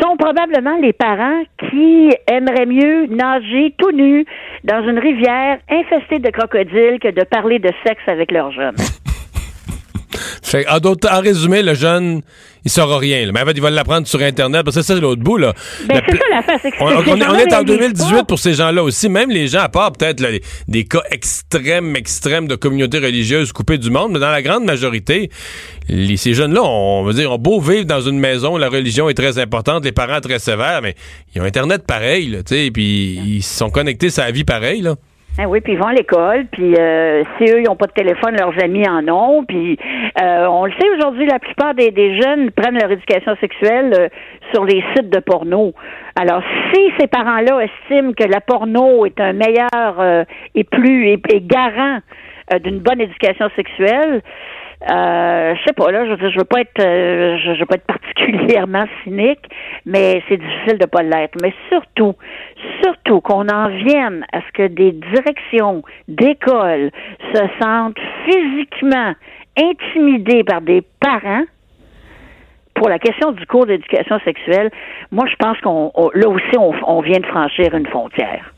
sont 0.00 0.16
probablement 0.16 0.76
les 0.80 0.92
parents 0.92 1.42
qui 1.70 2.10
aimeraient 2.30 2.66
mieux 2.66 3.06
nager 3.06 3.74
tout 3.78 3.92
nus 3.92 4.24
dans 4.64 4.86
une 4.86 4.98
rivière 4.98 5.58
infestée 5.70 6.18
de 6.18 6.30
crocodiles 6.30 6.98
que 7.00 7.08
de 7.08 7.24
parler 7.24 7.58
de 7.58 7.70
sexe 7.84 8.02
avec 8.06 8.30
leurs 8.30 8.52
jeunes. 8.52 8.76
En 10.52 11.20
résumé, 11.20 11.62
le 11.62 11.74
jeune, 11.74 12.22
il 12.64 12.70
saura 12.70 12.98
rien. 12.98 13.26
là. 13.26 13.32
Mais 13.32 13.42
en 13.42 13.46
fait, 13.46 13.52
il 13.52 13.60
va 13.62 13.70
l'apprendre 13.70 14.06
sur 14.06 14.20
Internet. 14.20 14.62
Parce 14.64 14.76
que 14.76 14.82
ça, 14.82 14.94
c'est 14.94 15.00
l'autre 15.00 15.22
bout. 15.22 15.36
Là. 15.36 15.52
Ben, 15.88 15.94
La 15.94 16.00
c'est 16.00 16.06
pla- 16.12 16.18
ça 16.20 16.24
l'affaire, 16.36 16.58
c'est 16.62 16.70
que 16.70 16.76
on, 16.80 16.86
on- 16.86 16.88
on 16.88 17.02
est- 17.16 17.24
on 17.24 17.28
en 17.30 17.32
réalisent 17.32 17.64
2018 17.64 18.10
pas. 18.16 18.24
pour 18.24 18.38
ces 18.38 18.54
gens-là 18.54 18.82
aussi. 18.82 19.08
Même 19.08 19.30
les 19.30 19.48
gens, 19.48 19.60
à 19.60 19.68
part 19.68 19.92
peut-être 19.92 20.20
là, 20.20 20.30
les- 20.30 20.42
des 20.68 20.84
cas 20.84 21.02
extrêmes, 21.10 21.96
extrêmes 21.96 22.48
de 22.48 22.54
communautés 22.56 22.98
religieuses 22.98 23.52
coupées 23.52 23.78
du 23.78 23.90
monde, 23.90 24.12
mais 24.12 24.18
dans 24.18 24.30
la 24.30 24.42
grande 24.42 24.64
majorité, 24.64 25.30
les- 25.88 26.16
ces 26.16 26.34
jeunes-là, 26.34 26.62
on 26.62 27.02
va 27.04 27.12
dire, 27.12 27.32
ont 27.32 27.38
beau 27.38 27.60
vivre 27.60 27.84
dans 27.84 28.00
une 28.00 28.18
maison 28.18 28.54
où 28.54 28.58
la 28.58 28.68
religion 28.68 29.08
est 29.08 29.14
très 29.14 29.38
importante, 29.38 29.84
les 29.84 29.92
parents 29.92 30.20
très 30.20 30.38
sévères, 30.38 30.80
mais 30.82 30.94
ils 31.34 31.40
ont 31.40 31.44
Internet 31.44 31.84
pareil, 31.86 32.28
là, 32.28 32.38
tu 32.42 32.54
sais, 32.54 32.70
puis 32.70 33.18
ils 33.26 33.42
sont 33.42 33.70
connectés 33.70 34.08
à 34.18 34.26
la 34.26 34.30
vie 34.30 34.44
pareil, 34.44 34.80
là. 34.82 34.94
Ah 35.42 35.48
oui, 35.48 35.62
puis 35.62 35.72
ils 35.72 35.78
vont 35.78 35.86
à 35.86 35.94
l'école, 35.94 36.44
puis 36.52 36.74
euh, 36.78 37.22
si 37.38 37.50
eux, 37.50 37.60
ils 37.60 37.66
n'ont 37.66 37.74
pas 37.74 37.86
de 37.86 37.92
téléphone, 37.92 38.36
leurs 38.36 38.62
amis 38.62 38.86
en 38.86 39.08
ont, 39.08 39.42
puis 39.42 39.78
euh, 40.20 40.44
on 40.44 40.66
le 40.66 40.72
sait 40.72 40.90
aujourd'hui, 40.90 41.24
la 41.24 41.38
plupart 41.38 41.72
des, 41.72 42.20
jeunes 42.20 42.50
prennent 42.50 42.78
leur 42.78 42.90
éducation 42.90 43.34
sexuelle 43.40 43.94
euh, 43.98 44.08
sur 44.52 44.66
les 44.66 44.84
sites 44.94 45.08
de 45.08 45.18
porno. 45.18 45.72
Alors, 46.14 46.42
si 46.74 46.92
ces 46.98 47.06
parents-là 47.06 47.58
estiment 47.60 48.12
que 48.12 48.24
la 48.24 48.42
porno 48.42 49.06
est 49.06 49.18
un 49.18 49.32
meilleur 49.32 50.26
et 50.54 50.64
plus 50.64 51.08
et, 51.08 51.22
et 51.32 51.40
garant 51.40 52.00
d'une 52.62 52.80
bonne 52.80 53.00
éducation 53.00 53.48
sexuelle, 53.56 54.20
euh, 54.88 55.54
je 55.56 55.64
sais 55.66 55.74
pas 55.74 55.90
là, 55.90 56.06
je 56.06 56.14
veux 56.14 56.30
je 56.30 56.38
veux 56.38 56.44
pas 56.44 56.60
être, 56.60 56.80
euh, 56.80 57.36
je, 57.38 57.58
veux 57.58 57.66
pas 57.66 57.74
être 57.74 57.86
particulièrement 57.86 58.86
cynique, 59.04 59.50
mais 59.84 60.22
c'est 60.28 60.38
difficile 60.38 60.78
de 60.78 60.86
pas 60.86 61.02
l'être. 61.02 61.36
Mais 61.42 61.52
surtout, 61.70 62.14
surtout 62.82 63.20
qu'on 63.20 63.46
en 63.48 63.68
vienne 63.68 64.24
à 64.32 64.40
ce 64.40 64.52
que 64.54 64.66
des 64.68 64.92
directions 64.92 65.82
d'école 66.08 66.90
se 67.34 67.42
sentent 67.60 67.98
physiquement 68.24 69.12
intimidées 69.58 70.44
par 70.44 70.62
des 70.62 70.82
parents 71.00 71.44
pour 72.74 72.88
la 72.88 72.98
question 72.98 73.32
du 73.32 73.44
cours 73.46 73.66
d'éducation 73.66 74.18
sexuelle. 74.20 74.70
Moi, 75.10 75.26
je 75.30 75.36
pense 75.36 75.60
qu'on 75.60 75.90
on- 75.94 76.10
là 76.14 76.28
aussi 76.28 76.56
on, 76.58 76.72
on 76.86 77.00
vient 77.02 77.20
de 77.20 77.26
franchir 77.26 77.74
une 77.74 77.86
frontière. 77.86 78.54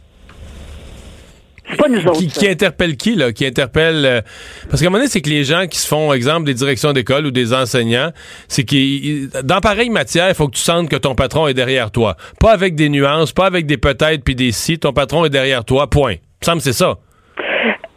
C'est 1.73 1.79
pas 1.79 1.89
nous 1.89 2.07
autres. 2.07 2.21
Qui, 2.21 2.47
interpelle 2.47 2.97
qui, 2.97 3.15
là? 3.15 3.33
Qui 3.33 3.47
interpelle. 3.47 4.05
euh, 4.05 4.21
parce 4.69 4.81
qu'à 4.81 4.87
un 4.87 4.91
moment 4.91 4.99
donné, 4.99 5.11
c'est 5.11 5.21
que 5.21 5.31
les 5.31 5.45
gens 5.45 5.67
qui 5.67 5.79
se 5.79 5.87
font, 5.89 6.13
exemple, 6.13 6.47
des 6.47 6.55
directions 6.55 6.93
d'école 6.93 7.27
ou 7.27 7.31
des 7.31 7.53
enseignants, 7.53 8.13
c'est 8.49 8.65
qu'ils. 8.65 9.31
Dans 9.43 9.61
pareille 9.61 9.91
matière, 9.91 10.29
il 10.29 10.35
faut 10.35 10.49
que 10.49 10.57
tu 10.57 10.63
sentes 10.63 10.89
que 10.89 10.97
ton 10.97 11.15
patron 11.15 11.49
est 11.49 11.55
derrière 11.55 11.91
toi. 11.91 12.17
Pas 12.39 12.53
avec 12.53 12.75
des 12.75 12.89
nuances, 12.89 13.33
pas 13.33 13.47
avec 13.47 13.67
des 13.67 13.79
peut-être 13.79 14.23
puis 14.23 14.35
des 14.35 14.53
si. 14.53 14.79
Ton 14.79 14.93
patron 14.93 15.25
est 15.25 15.31
derrière 15.31 15.65
toi, 15.65 15.89
point. 15.89 16.13
Il 16.13 16.17
me 16.43 16.45
semble 16.45 16.61
c'est 16.61 16.73
ça. 16.73 16.99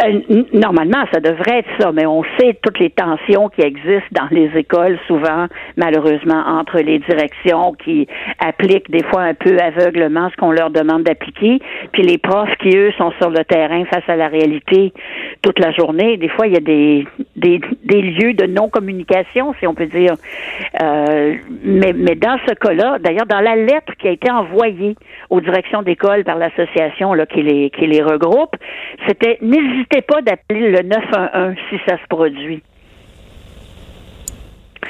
Euh, 0.06 0.44
normalement, 0.54 1.06
ça 1.14 1.20
devrait 1.20 1.60
être 1.60 1.70
ça, 1.80 1.92
mais 1.92 2.06
on 2.06 2.24
sait 2.38 2.58
toutes 2.62 2.80
les 2.80 2.90
tensions 2.90 3.50
qui 3.50 3.62
existent 3.62 4.10
dans 4.12 4.28
les 4.32 4.50
écoles, 4.56 4.98
souvent, 5.08 5.48
malheureusement, 5.78 6.44
entre 6.48 6.80
les 6.80 7.00
directions 7.00 7.74
qui 7.74 8.08
appliquent 8.40 8.90
des 8.90 9.04
fois 9.04 9.22
un 9.22 9.34
peu 9.34 9.58
aveuglement 9.60 10.30
ce 10.30 10.36
qu'on 10.38 10.52
leur 10.52 10.70
demande 10.70 11.04
d'appliquer, 11.04 11.60
puis 11.92 12.04
les 12.04 12.18
profs 12.18 12.56
qui, 12.62 12.76
eux, 12.76 12.92
sont 12.98 13.12
sur 13.20 13.30
le 13.30 13.44
terrain 13.46 13.84
face 13.86 14.08
à 14.08 14.16
la 14.16 14.28
réalité 14.28 14.94
toute 15.42 15.60
la 15.60 15.72
journée. 15.72 16.18
Des 16.18 16.30
fois, 16.30 16.48
il 16.48 16.54
y 16.54 16.58
a 16.58 16.62
des, 16.62 17.08
des, 17.36 17.60
des 17.84 18.02
lieux 18.02 18.34
de 18.34 18.46
non-communication, 18.46 19.54
si 19.60 19.68
on 19.68 19.74
peut 19.74 19.88
dire. 19.88 20.16
Euh, 20.82 21.36
mais, 21.64 21.94
mais 21.94 22.16
dans 22.16 22.38
ce 22.48 22.54
cas-là, 22.54 22.98
d'ailleurs, 23.00 23.26
dans 23.26 23.42
la 23.42 23.56
lettre 23.56 23.94
qui 24.00 24.08
a 24.08 24.12
été 24.12 24.32
envoyée 24.32 24.96
aux 25.30 25.42
directions 25.42 25.82
d'école 25.82 26.24
par 26.24 26.38
l'association 26.38 27.14
qui, 27.32 27.42
les, 27.42 27.70
qui 27.70 27.88
les 27.88 28.02
regroupe, 28.02 28.56
c'était 29.08 29.38
n'hésitez 29.42 29.95
pas 30.02 30.22
d'appeler 30.22 30.72
le 30.72 30.82
911 30.84 31.56
si 31.70 31.76
ça 31.88 31.98
se 31.98 32.08
produit. 32.10 32.62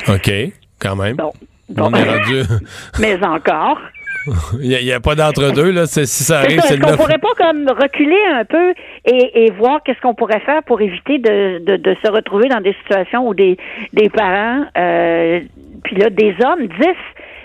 OK, 0.07 0.31
quand 0.79 0.95
même. 0.95 1.15
bon. 1.15 1.31
On 1.77 1.91
est 1.93 2.03
rendu. 2.03 2.41
Mais 2.99 3.15
encore. 3.25 3.79
Il 4.61 4.69
n'y 4.69 4.91
a, 4.91 4.99
pas 4.99 5.15
d'entre-deux, 5.15 5.71
là. 5.71 5.85
C'est- 5.85 6.05
Si 6.05 6.23
ça 6.23 6.39
arrive, 6.39 6.59
c'est 6.61 6.75
Est-ce 6.75 6.81
qu'on 6.81 6.89
9. 6.91 6.97
pourrait 6.97 7.17
pas 7.19 7.33
comme 7.37 7.67
reculer 7.69 8.19
un 8.33 8.43
peu 8.45 8.73
et, 9.05 9.45
et 9.45 9.51
voir 9.51 9.81
qu'est-ce 9.83 9.99
qu'on 10.01 10.15
pourrait 10.15 10.39
faire 10.41 10.63
pour 10.63 10.81
éviter 10.81 11.17
de, 11.19 11.59
de, 11.63 11.77
de 11.77 11.95
se 12.03 12.11
retrouver 12.11 12.49
dans 12.49 12.61
des 12.61 12.73
situations 12.83 13.27
où 13.27 13.33
des, 13.33 13.57
des 13.93 14.09
parents, 14.09 14.65
euh, 14.77 15.41
puis 15.83 15.95
là, 15.95 16.09
des 16.09 16.35
hommes, 16.43 16.67
dix, 16.67 16.97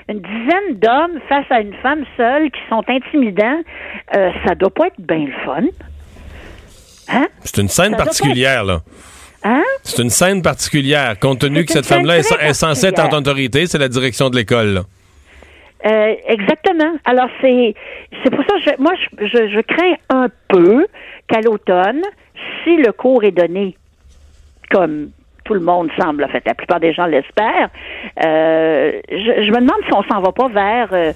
une 0.09 0.21
dizaine 0.21 0.75
d'hommes 0.77 1.21
face 1.29 1.45
à 1.51 1.61
une 1.61 1.75
femme 1.83 2.05
seule 2.17 2.51
qui 2.51 2.61
sont 2.69 2.83
intimidants, 2.89 3.61
euh, 4.17 4.31
ça 4.47 4.55
doit 4.55 4.71
pas 4.75 4.87
être 4.89 5.01
bien 5.01 5.27
le 5.27 5.45
fun. 5.45 5.63
Hein? 7.13 7.27
C'est 7.45 7.59
une 7.59 7.69
scène 7.69 7.93
Ça 7.93 8.05
particulière, 8.05 8.65
là. 8.65 8.81
Hein? 9.43 9.63
C'est 9.83 10.03
une 10.03 10.11
scène 10.11 10.43
particulière. 10.43 11.19
Compte 11.19 11.41
tenu 11.41 11.65
que 11.65 11.73
cette 11.73 11.87
femme-là 11.87 12.19
est, 12.19 12.53
censée 12.53 12.89
être 12.89 13.01
en 13.01 13.19
autorité, 13.19 13.67
c'est 13.67 13.79
la 13.79 13.89
direction 13.89 14.29
de 14.29 14.37
l'école. 14.37 14.83
Euh, 15.87 16.15
exactement. 16.27 16.93
Alors 17.07 17.29
c'est 17.41 17.75
c'est 18.23 18.29
pour 18.29 18.45
ça 18.45 18.53
que 18.53 18.71
je, 18.71 18.83
moi 18.83 18.93
je, 18.97 19.27
je, 19.27 19.49
je 19.49 19.61
crains 19.61 19.95
un 20.11 20.29
peu 20.49 20.87
qu'à 21.27 21.41
l'automne, 21.41 22.03
si 22.63 22.77
le 22.77 22.93
cours 22.93 23.25
est 23.25 23.31
donné 23.31 23.79
comme 24.71 25.09
tout 25.45 25.55
le 25.55 25.61
monde 25.61 25.91
semble, 25.99 26.23
en 26.23 26.29
fait, 26.29 26.43
la 26.47 26.55
plupart 26.55 26.79
des 26.79 26.93
gens 26.93 27.07
l'espèrent, 27.07 27.71
euh, 28.25 28.93
je, 29.11 29.43
je 29.43 29.51
me 29.51 29.61
demande 29.61 29.81
si 29.87 29.93
on 29.93 30.03
s'en 30.05 30.21
va 30.21 30.33
pas 30.33 30.49
vers 30.49 30.89
euh, 30.93 31.13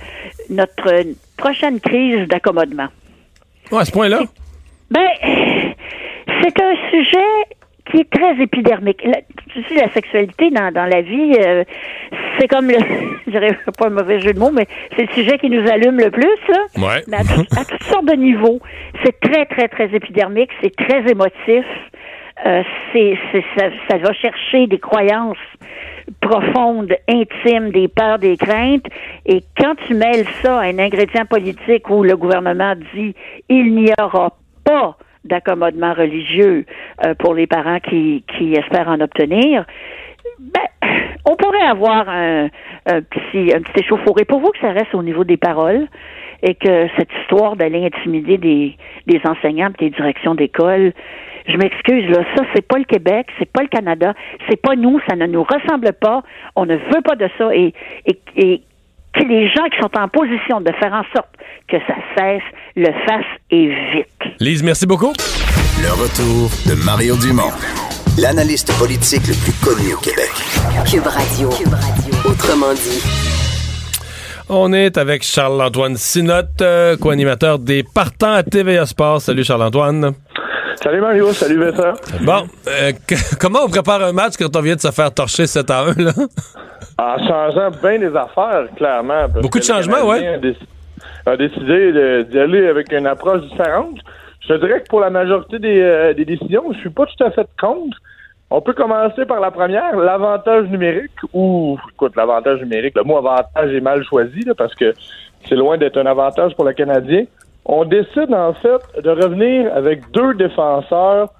notre 0.51 1.05
prochaine 1.37 1.79
crise 1.79 2.27
d'accommodement. 2.27 2.89
Ouais, 3.71 3.81
à 3.81 3.85
ce 3.85 3.93
point-là. 3.93 4.23
Ben, 4.95 5.75
c'est 6.43 6.61
un 6.63 6.75
sujet 6.91 7.57
qui 7.91 7.99
est 8.01 8.11
très 8.11 8.41
épidermique. 8.43 9.03
La, 9.05 9.19
tu 9.53 9.63
sais, 9.65 9.75
la 9.75 9.91
sexualité 9.91 10.51
dans, 10.51 10.73
dans 10.73 10.87
la 10.87 11.03
vie, 11.03 11.33
euh, 11.39 11.65
c'est 12.39 12.49
comme 12.49 12.69
le, 12.69 12.79
je 13.27 13.31
dirais 13.31 13.59
pas 13.79 13.87
un 13.89 13.91
mauvais 13.91 14.21
jeu 14.21 14.33
de 14.33 14.39
mots, 14.39 14.51
mais 14.53 14.67
c'est 14.97 15.03
le 15.07 15.13
sujet 15.13 15.39
qui 15.39 15.51
nous 15.51 15.69
allume 15.71 15.99
le 15.99 16.11
plus, 16.11 16.39
là. 16.49 16.59
Ouais. 16.79 17.03
Mais 17.09 17.19
à, 17.19 17.23
tout- 17.25 17.59
à 17.61 17.65
toutes 17.65 17.83
sortes 17.83 18.07
de 18.07 18.15
niveaux. 18.17 18.61
C'est 19.05 19.19
très, 19.21 19.45
très, 19.47 19.69
très 19.69 19.95
épidermique, 19.95 20.51
c'est 20.63 20.75
très 20.75 21.01
émotif. 21.11 21.65
Euh, 22.47 22.63
c'est, 22.93 23.17
c'est, 23.33 23.45
ça, 23.57 23.67
ça 23.89 23.99
va 23.99 24.13
chercher 24.13 24.67
des 24.67 24.79
croyances 24.79 25.37
profondes, 26.21 26.93
intimes, 27.09 27.71
des 27.71 27.89
peurs, 27.89 28.19
des 28.19 28.37
craintes. 28.37 28.87
Et 29.27 29.41
quand 29.59 29.75
tu 29.87 29.95
mêles 29.95 30.27
ça 30.43 30.59
à 30.61 30.65
un 30.65 30.79
ingrédient 30.79 31.25
politique 31.27 31.89
où 31.91 32.03
le 32.03 32.17
gouvernement 32.17 32.75
dit 32.95 33.15
il 33.49 33.75
n'y 33.75 33.91
aura 34.01 34.33
pas 34.65 34.97
d'accommodement 35.25 35.95
religieux 35.95 36.67
euh, 37.05 37.15
pour 37.15 37.35
les 37.35 37.47
parents 37.47 37.81
qui, 37.81 38.25
qui 38.37 38.55
espèrent 38.55 38.89
en 38.89 39.01
obtenir, 39.01 39.65
ben, 40.39 40.61
on 41.25 41.37
pourrait 41.37 41.67
avoir 41.67 42.09
un, 42.09 42.49
un 42.87 43.03
petit, 43.03 43.55
un 43.55 43.61
petit 43.61 43.81
échauffouré. 43.81 44.25
Pour 44.25 44.41
vous 44.41 44.51
que 44.51 44.59
ça 44.61 44.73
reste 44.73 44.95
au 44.95 45.03
niveau 45.03 45.25
des 45.25 45.37
paroles 45.37 45.87
et 46.43 46.55
que 46.55 46.89
cette 46.99 47.09
histoire 47.23 47.57
d'aller 47.57 47.87
intimider 47.87 48.37
des, 48.37 48.77
des 49.07 49.21
enseignants 49.25 49.71
des 49.79 49.91
directions 49.91 50.35
d'école, 50.35 50.93
je 51.47 51.57
m'excuse, 51.57 52.09
là, 52.09 52.25
ça, 52.37 52.45
c'est 52.55 52.67
pas 52.67 52.79
le 52.79 52.85
Québec, 52.85 53.27
c'est 53.39 53.51
pas 53.51 53.63
le 53.63 53.69
Canada, 53.69 54.15
c'est 54.49 54.61
pas 54.61 54.77
nous, 54.77 54.99
ça 55.09 55.17
ne 55.17 55.27
nous 55.27 55.43
ressemble 55.43 55.93
pas, 55.93 56.23
on 56.57 56.65
ne 56.65 56.77
veut 56.77 57.03
pas 57.05 57.17
de 57.17 57.29
ça 57.39 57.55
et, 57.55 57.75
et, 58.07 58.19
et 58.37 58.63
que 59.15 59.23
les 59.25 59.49
gens 59.49 59.65
qui 59.71 59.79
sont 59.81 59.97
en 59.99 60.09
position 60.09 60.61
de 60.61 60.73
faire 60.79 60.93
en 60.93 61.05
sorte 61.15 61.31
que 61.69 61.77
ça 61.87 61.95
cesse 62.17 62.43
le 62.77 62.93
fassent 63.07 63.25
et 63.51 63.69
vite. 63.95 64.35
Lise, 64.41 64.63
merci 64.63 64.87
beaucoup. 64.87 65.13
Le 65.83 65.91
retour 65.93 66.51
de 66.67 66.85
Mario 66.85 67.17
Dumont, 67.17 67.53
l'analyste 68.19 68.73
politique 68.79 69.27
le 69.27 69.35
plus 69.35 69.53
connu 69.65 69.95
au 69.95 69.99
Québec. 69.99 70.31
Cube 70.91 71.07
Radio. 71.07 71.49
Autrement 72.25 72.73
dit. 72.75 73.03
On 74.49 74.73
est 74.75 74.99
avec 74.99 75.23
Charles-Antoine 75.23 75.97
Sinotte, 75.97 76.61
euh, 76.61 76.97
co-animateur 76.99 77.59
des 77.59 77.83
Partants 77.83 78.33
à 78.35 78.43
TVA 78.43 78.85
Sport. 78.85 79.21
Salut 79.23 79.43
Charles-Antoine. 79.43 80.13
Salut 80.83 81.01
Mario, 81.01 81.33
salut 81.33 81.59
Vincent. 81.59 81.93
Bon, 82.25 82.47
euh, 82.69 82.93
comment 83.41 83.61
on 83.65 83.69
prépare 83.69 84.03
un 84.03 84.13
match 84.13 84.35
quand 84.39 84.55
on 84.57 84.61
vient 84.61 84.77
de 84.77 84.81
se 84.81 84.91
faire 84.91 85.13
torcher 85.13 85.47
7 85.47 85.71
à 85.71 85.81
1, 85.81 85.85
là? 86.03 86.13
En 86.99 87.19
changeant 87.27 87.71
bien 87.83 87.99
des 87.99 88.15
affaires, 88.17 88.67
clairement. 88.77 89.27
Beaucoup 89.43 89.59
de 89.59 89.65
changements, 89.65 90.11
A, 90.11 90.19
déc- 90.39 90.57
a 91.27 91.37
décidé 91.37 92.25
d'y 92.25 92.39
aller 92.39 92.67
avec 92.69 92.93
une 92.93 93.07
approche 93.07 93.43
différente. 93.43 93.99
Je 94.47 94.55
dirais 94.55 94.83
que 94.83 94.89
pour 94.89 95.01
la 95.01 95.11
majorité 95.11 95.59
des, 95.59 95.81
euh, 95.81 96.13
des 96.15 96.25
décisions, 96.25 96.65
je 96.73 96.79
suis 96.81 96.91
pas 96.91 97.07
tout 97.07 97.25
à 97.25 97.31
fait 97.31 97.47
contre. 97.61 97.97
On 98.51 98.61
peut 98.61 98.75
commencer 98.75 99.25
par 99.25 99.41
la 99.41 99.51
première, 99.51 99.97
l'avantage 99.97 100.67
numérique, 100.69 101.11
ou, 101.33 101.79
écoute, 101.93 102.15
l'avantage 102.15 102.61
numérique, 102.61 102.95
le 102.95 103.03
mot 103.03 103.17
avantage 103.17 103.73
est 103.73 103.81
mal 103.81 104.05
choisi, 104.05 104.41
là, 104.43 104.53
parce 104.55 104.75
que 104.75 104.93
c'est 105.49 105.57
loin 105.57 105.79
d'être 105.79 105.97
un 105.99 106.07
avantage 106.07 106.55
pour 106.55 106.65
le 106.65 106.73
Canadien. 106.75 107.25
On 107.67 107.85
décide, 107.85 108.33
en 108.33 108.53
fait, 108.55 109.03
de 109.03 109.11
revenir 109.11 109.75
avec 109.75 110.11
deux 110.11 110.35
défenseurs 110.35 111.31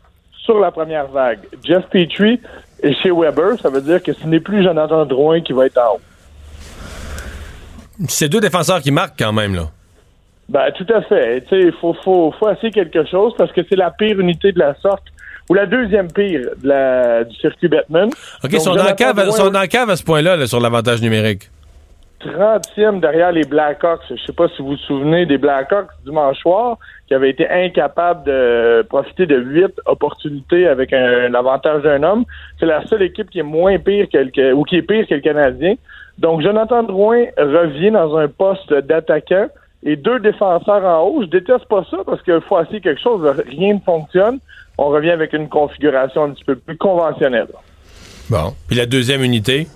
sur 0.45 0.59
la 0.59 0.71
première 0.71 1.09
vague. 1.09 1.41
Jeff 1.63 1.85
Petrie 1.91 2.41
et 2.83 2.95
chez 2.95 3.11
Weber, 3.11 3.59
ça 3.61 3.71
veut 3.71 3.81
dire 3.81 4.03
que 4.03 4.13
ce 4.13 4.27
n'est 4.27 4.41
plus 4.41 4.63
Jonathan 4.63 5.05
Drouin 5.05 5.41
qui 5.41 5.53
va 5.53 5.67
être 5.67 5.79
en 5.79 5.97
haut. 5.97 6.01
C'est 8.09 8.29
deux 8.29 8.41
défenseurs 8.41 8.81
qui 8.81 8.91
marquent 8.91 9.19
quand 9.19 9.33
même, 9.33 9.55
là. 9.55 9.71
Ben, 10.49 10.71
tout 10.77 10.87
à 10.93 11.01
fait. 11.03 11.43
Il 11.53 11.73
faut, 11.81 11.95
faut, 12.05 12.35
faut 12.39 12.51
essayer 12.51 12.71
quelque 12.71 13.07
chose 13.07 13.33
parce 13.39 13.51
que 13.53 13.63
c'est 13.69 13.77
la 13.77 13.91
pire 13.91 14.19
unité 14.21 14.53
de 14.53 14.59
la 14.59 14.75
sorte 14.75 15.05
ou 15.49 15.55
la 15.55 15.67
deuxième 15.67 16.11
pire 16.13 16.51
de 16.63 16.69
la, 16.69 17.25
du 17.25 17.35
circuit 17.37 17.69
Batman. 17.69 18.11
OK, 18.43 18.51
Donc, 18.51 18.61
sont 18.61 18.73
Jonathan 18.73 18.95
cave, 18.95 19.17
Drouin, 19.17 19.37
sont 19.37 19.51
dans 19.51 19.61
la 19.61 19.69
cave 19.69 19.91
à 19.91 19.97
ce 19.97 20.03
point-là, 20.03 20.37
là, 20.37 20.47
sur 20.47 20.61
l'avantage 20.61 21.01
numérique. 21.01 21.51
30e 22.29 23.01
derrière 23.01 23.33
les 23.33 23.45
Blackhawks. 23.45 24.03
Je 24.11 24.23
sais 24.25 24.33
pas 24.33 24.49
si 24.49 24.63
vous 24.63 24.71
vous 24.71 24.77
souvenez 24.77 25.27
des 25.27 25.39
Blackhawks 25.39 25.89
dimanche 26.05 26.39
soir 26.39 26.79
qui 27.07 27.15
avaient 27.15 27.31
été 27.31 27.49
incapables 27.49 28.25
de 28.25 28.83
profiter 28.89 29.27
de 29.27 29.37
huit 29.37 29.73
opportunités 29.87 30.67
avec 30.67 30.93
un, 30.93 31.27
un 31.27 31.35
avantage 31.35 31.83
d'un 31.83 32.03
homme. 32.03 32.25
C'est 32.59 32.67
la 32.67 32.87
seule 32.87 33.03
équipe 33.03 33.31
qui 33.31 33.41
est 33.41 33.43
moins 33.43 33.79
pire 33.79 34.07
que 34.13 34.19
le, 34.19 34.55
ou 34.55 34.65
qui 34.65 34.77
est 34.77 34.83
pire 34.83 35.07
que 35.07 35.15
le 35.15 35.21
Canadien. 35.21 35.75
Donc 36.19 36.43
Jonathan 36.43 36.83
Drouin 36.83 37.27
revient 37.37 37.91
dans 37.91 38.17
un 38.17 38.29
poste 38.29 38.73
d'attaquant 38.73 39.49
et 39.83 39.97
deux 39.97 40.19
défenseurs 40.21 40.85
en 40.85 41.03
haut. 41.03 41.23
Je 41.23 41.27
déteste 41.27 41.67
pas 41.67 41.85
ça 41.91 41.99
parce 42.07 42.23
qu'il 42.23 42.41
faut 42.49 42.61
essayer 42.61 42.81
quelque 42.81 43.01
chose. 43.01 43.23
Rien 43.49 43.75
ne 43.75 43.81
fonctionne. 43.81 44.39
On 44.79 44.89
revient 44.89 45.11
avec 45.11 45.33
une 45.33 45.49
configuration 45.49 46.25
un 46.25 46.31
petit 46.31 46.45
peu 46.45 46.57
plus 46.57 46.77
conventionnelle. 46.77 47.49
Bon. 48.31 48.55
Puis 48.67 48.77
la 48.77 48.87
deuxième 48.87 49.23
unité? 49.23 49.67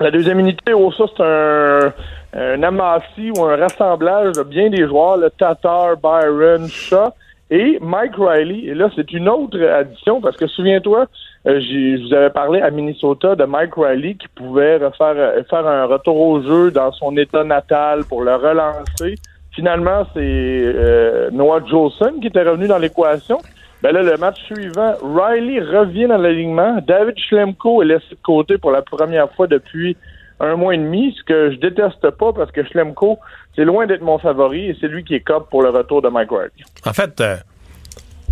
La 0.00 0.10
deuxième 0.10 0.40
unité, 0.40 0.72
oh, 0.74 0.90
ça, 0.92 1.04
c'est 1.16 1.22
un, 1.22 1.92
un 2.36 2.62
amassis 2.62 3.30
ou 3.36 3.44
un 3.44 3.56
rassemblage 3.56 4.32
de 4.32 4.42
bien 4.42 4.68
des 4.70 4.86
joueurs, 4.88 5.16
le 5.16 5.30
Tatar, 5.30 5.96
Byron, 5.96 6.66
Shaw 6.68 7.12
et 7.50 7.78
Mike 7.80 8.16
Riley. 8.18 8.64
Et 8.64 8.74
là, 8.74 8.90
c'est 8.96 9.12
une 9.12 9.28
autre 9.28 9.60
addition 9.62 10.20
parce 10.20 10.36
que 10.36 10.46
souviens-toi, 10.46 11.06
euh, 11.46 11.60
je 11.60 12.04
vous 12.04 12.14
avais 12.14 12.30
parlé 12.30 12.60
à 12.60 12.70
Minnesota 12.70 13.36
de 13.36 13.44
Mike 13.44 13.74
Riley 13.76 14.14
qui 14.14 14.28
pouvait 14.28 14.76
refaire, 14.76 15.14
euh, 15.16 15.42
faire 15.48 15.66
un 15.66 15.84
retour 15.84 16.18
au 16.18 16.42
jeu 16.42 16.70
dans 16.70 16.90
son 16.92 17.16
état 17.16 17.44
natal 17.44 18.04
pour 18.04 18.22
le 18.22 18.34
relancer. 18.34 19.14
Finalement, 19.52 20.04
c'est 20.14 20.20
euh, 20.20 21.30
Noah 21.30 21.60
Jolson 21.64 22.14
qui 22.20 22.26
était 22.28 22.42
revenu 22.42 22.66
dans 22.66 22.78
l'équation. 22.78 23.38
Ben 23.84 23.92
là, 23.92 24.02
le 24.02 24.16
match 24.16 24.38
suivant, 24.46 24.94
Riley 25.02 25.60
revient 25.60 26.06
dans 26.08 26.16
l'alignement. 26.16 26.82
David 26.88 27.16
Schlemko 27.18 27.82
est 27.82 27.86
laissé 27.86 28.06
de 28.12 28.16
côté 28.22 28.56
pour 28.56 28.70
la 28.70 28.80
première 28.80 29.30
fois 29.34 29.46
depuis 29.46 29.94
un 30.40 30.56
mois 30.56 30.74
et 30.74 30.78
demi, 30.78 31.14
ce 31.18 31.22
que 31.22 31.52
je 31.52 31.56
déteste 31.58 32.10
pas 32.18 32.32
parce 32.32 32.50
que 32.50 32.64
Schlemko, 32.64 33.18
c'est 33.54 33.64
loin 33.66 33.86
d'être 33.86 34.00
mon 34.00 34.18
favori 34.18 34.70
et 34.70 34.76
c'est 34.80 34.88
lui 34.88 35.04
qui 35.04 35.14
est 35.14 35.20
cop 35.20 35.50
pour 35.50 35.62
le 35.62 35.68
retour 35.68 36.00
de 36.00 36.08
Mike 36.08 36.30
Riley. 36.30 36.50
En 36.86 36.94
fait, 36.94 37.20
euh, 37.20 37.36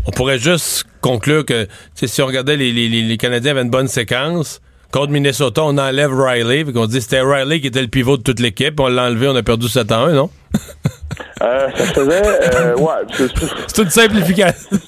on 0.09 0.11
pourrait 0.11 0.39
juste 0.39 0.85
conclure 1.03 1.45
que 1.45 1.69
si 1.95 2.23
on 2.23 2.27
regardait 2.27 2.57
les, 2.57 2.73
les- 2.73 2.89
les- 2.89 3.17
Canadiens 3.19 3.51
avaient 3.53 3.63
une 3.63 3.71
bonne 3.71 3.89
séquence, 3.89 4.61
contre 4.91 5.13
Minnesota, 5.13 5.63
on 5.65 5.77
enlève 5.77 6.13
Riley, 6.19 6.65
puis 6.65 6.73
qu'on 6.73 6.87
dit 6.87 6.97
que 6.97 7.03
c'était 7.05 7.21
Riley 7.21 7.61
qui 7.61 7.67
était 7.67 7.83
le 7.83 7.89
pivot 7.89 8.17
de 8.17 8.23
toute 8.23 8.41
l'équipe, 8.41 8.81
on 8.81 8.89
l'a 8.89 9.05
enlevé, 9.05 9.29
on 9.29 9.37
a 9.37 9.43
perdu 9.43 9.69
7 9.69 9.93
à 9.93 9.99
1, 9.99 10.13
non? 10.13 10.31
Euh, 11.43 11.69
ça 11.75 11.85
faisait, 11.93 12.23
euh, 12.57 12.77
ouais, 12.77 12.93
c'est- 13.13 13.33
C'est 13.69 13.83
une 13.83 13.91
simplification. 13.91 14.79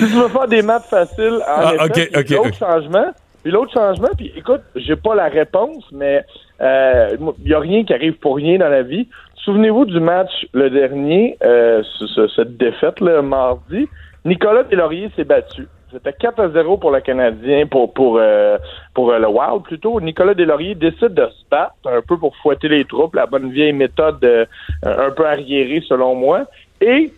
Si 0.00 0.06
tu 0.12 0.18
veux 0.18 0.28
faire 0.28 0.48
des 0.48 0.62
maths 0.62 0.84
faciles, 0.84 1.38
en 1.42 1.44
Ah, 1.46 1.72
effet, 1.86 2.08
ok, 2.14 2.18
ok, 2.18 2.24
puis 2.26 2.34
l'autre 2.36 2.56
changement, 2.58 3.06
puis 3.42 3.52
l'autre 3.52 3.72
changement, 3.72 4.08
puis 4.16 4.32
écoute, 4.36 4.62
j'ai 4.76 4.96
pas 4.96 5.14
la 5.14 5.28
réponse, 5.28 5.84
mais 5.92 6.24
il 6.60 7.48
y 7.48 7.54
a 7.54 7.58
rien 7.58 7.84
qui 7.84 7.92
arrive 7.94 8.14
pour 8.14 8.36
rien 8.36 8.58
dans 8.58 8.68
la 8.68 8.82
vie. 8.82 9.08
Souvenez-vous 9.44 9.86
du 9.86 10.00
match 10.00 10.46
le 10.52 10.68
dernier, 10.70 11.38
euh, 11.42 11.82
ce- 11.98 12.06
ce- 12.06 12.28
cette 12.28 12.56
défaite 12.58 13.00
le 13.00 13.22
mardi, 13.22 13.88
Nicolas 14.24 14.64
Deslauriers 14.64 15.10
s'est 15.16 15.24
battu. 15.24 15.66
C'était 15.92 16.12
4 16.12 16.38
à 16.40 16.48
0 16.50 16.76
pour 16.76 16.90
le 16.92 17.00
Canadien, 17.00 17.66
pour 17.66 17.92
pour 17.94 18.18
euh, 18.20 18.58
pour 18.94 19.10
euh, 19.10 19.18
le 19.18 19.26
Wild 19.26 19.62
plutôt. 19.64 20.00
Nicolas 20.00 20.34
Deslauriers 20.34 20.74
décide 20.76 21.14
de 21.14 21.26
se 21.26 21.42
battre 21.50 21.72
un 21.86 22.00
peu 22.06 22.16
pour 22.18 22.36
fouetter 22.36 22.68
les 22.68 22.84
troupes, 22.84 23.14
la 23.16 23.26
bonne 23.26 23.50
vieille 23.50 23.72
méthode 23.72 24.22
euh, 24.22 24.44
un 24.84 25.10
peu 25.10 25.26
arriérée 25.26 25.82
selon 25.88 26.14
moi. 26.14 26.42
Et 26.80 27.12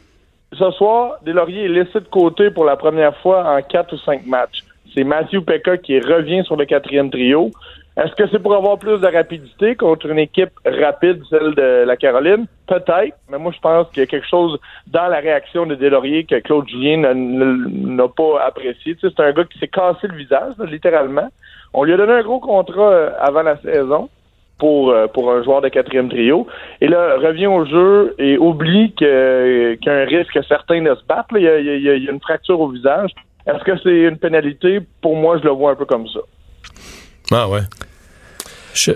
ce 0.52 0.70
soir, 0.72 1.16
Deslauriers 1.24 1.64
est 1.64 1.68
laissé 1.68 2.00
de 2.00 2.08
côté 2.08 2.50
pour 2.50 2.64
la 2.64 2.76
première 2.76 3.16
fois 3.18 3.44
en 3.56 3.62
quatre 3.62 3.94
ou 3.94 3.98
cinq 3.98 4.26
matchs. 4.26 4.62
C'est 4.94 5.04
Matthew 5.04 5.40
Pekka 5.40 5.78
qui 5.78 5.98
revient 6.00 6.44
sur 6.44 6.56
le 6.56 6.66
quatrième 6.66 7.10
trio. 7.10 7.50
Est-ce 7.96 8.14
que 8.14 8.26
c'est 8.30 8.38
pour 8.38 8.54
avoir 8.54 8.78
plus 8.78 8.98
de 9.00 9.06
rapidité 9.06 9.74
contre 9.76 10.06
une 10.06 10.18
équipe 10.18 10.50
rapide, 10.64 11.22
celle 11.28 11.54
de 11.54 11.84
la 11.84 11.96
Caroline? 11.96 12.46
Peut-être, 12.66 13.16
mais 13.30 13.38
moi 13.38 13.52
je 13.54 13.60
pense 13.60 13.88
qu'il 13.90 14.00
y 14.00 14.02
a 14.02 14.06
quelque 14.06 14.26
chose 14.28 14.58
dans 14.86 15.08
la 15.08 15.18
réaction 15.18 15.66
de 15.66 15.74
Deslauriers 15.74 16.24
que 16.24 16.36
Claude 16.40 16.68
Julien 16.68 16.98
n'a- 17.14 18.08
pas 18.08 18.44
apprécié. 18.46 18.96
C'est 19.00 19.20
un 19.20 19.32
gars 19.32 19.44
qui 19.44 19.58
s'est 19.58 19.68
cassé 19.68 20.06
le 20.06 20.16
visage, 20.16 20.54
littéralement. 20.70 21.28
On 21.74 21.84
lui 21.84 21.92
a 21.92 21.96
donné 21.98 22.12
un 22.12 22.22
gros 22.22 22.40
contrat 22.40 22.90
euh, 22.90 23.10
avant 23.18 23.42
la 23.42 23.56
saison 23.58 24.08
pour, 24.62 24.90
euh, 24.90 25.08
pour 25.08 25.32
un 25.32 25.42
joueur 25.42 25.60
de 25.60 25.68
quatrième 25.68 26.08
trio. 26.08 26.46
Et 26.80 26.86
là, 26.86 27.16
revient 27.18 27.48
au 27.48 27.64
jeu 27.66 28.14
et 28.18 28.38
oublie 28.38 28.92
qu'il 28.96 29.08
y 29.08 29.88
a 29.88 29.92
un 30.02 30.04
risque 30.04 30.32
que 30.34 30.42
certains 30.44 30.80
de 30.80 30.94
se 30.94 31.04
battent. 31.08 31.26
Il, 31.34 31.42
y 31.42 31.48
a, 31.48 31.58
il 31.58 31.66
y 31.66 31.88
a- 31.90 31.94
il 31.96 32.04
y 32.04 32.08
a 32.08 32.12
une 32.12 32.20
fracture 32.20 32.60
au 32.60 32.68
visage. 32.68 33.10
Est-ce 33.48 33.64
que 33.64 33.72
c'est 33.82 34.02
une 34.10 34.18
pénalité? 34.18 34.78
Pour 35.00 35.16
moi, 35.16 35.36
je 35.40 35.42
le 35.44 35.50
vois 35.50 35.72
un 35.72 35.74
peu 35.74 35.84
comme 35.84 36.06
ça. 36.06 36.20
Ah 37.32 37.48
ouais. 37.48 37.62
Je- 38.72 38.92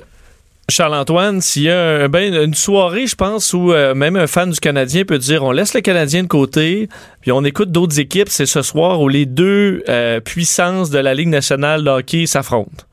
Charles-Antoine, 0.68 1.40
s'il 1.40 1.64
y 1.64 1.70
a 1.70 2.04
un- 2.04 2.08
ben, 2.08 2.32
une 2.32 2.54
soirée, 2.54 3.06
je 3.08 3.16
pense, 3.16 3.52
où 3.52 3.72
euh, 3.72 3.94
même 3.94 4.14
un 4.16 4.26
fan 4.28 4.50
du 4.50 4.60
Canadien 4.60 5.04
peut 5.04 5.18
dire 5.18 5.42
on 5.42 5.50
laisse 5.52 5.74
le 5.74 5.80
Canadien 5.80 6.22
de 6.22 6.28
côté, 6.28 6.88
puis 7.22 7.32
on 7.32 7.42
écoute 7.44 7.70
d'autres 7.72 7.98
équipes, 7.98 8.28
c'est 8.28 8.46
ce 8.46 8.62
soir 8.62 9.00
où 9.00 9.08
les 9.08 9.26
deux 9.26 9.82
euh, 9.88 10.20
puissances 10.20 10.90
de 10.90 10.98
la 11.00 11.12
Ligue 11.14 11.28
nationale 11.28 11.82
de 11.82 11.90
hockey 11.90 12.26
s'affrontent. 12.26 12.84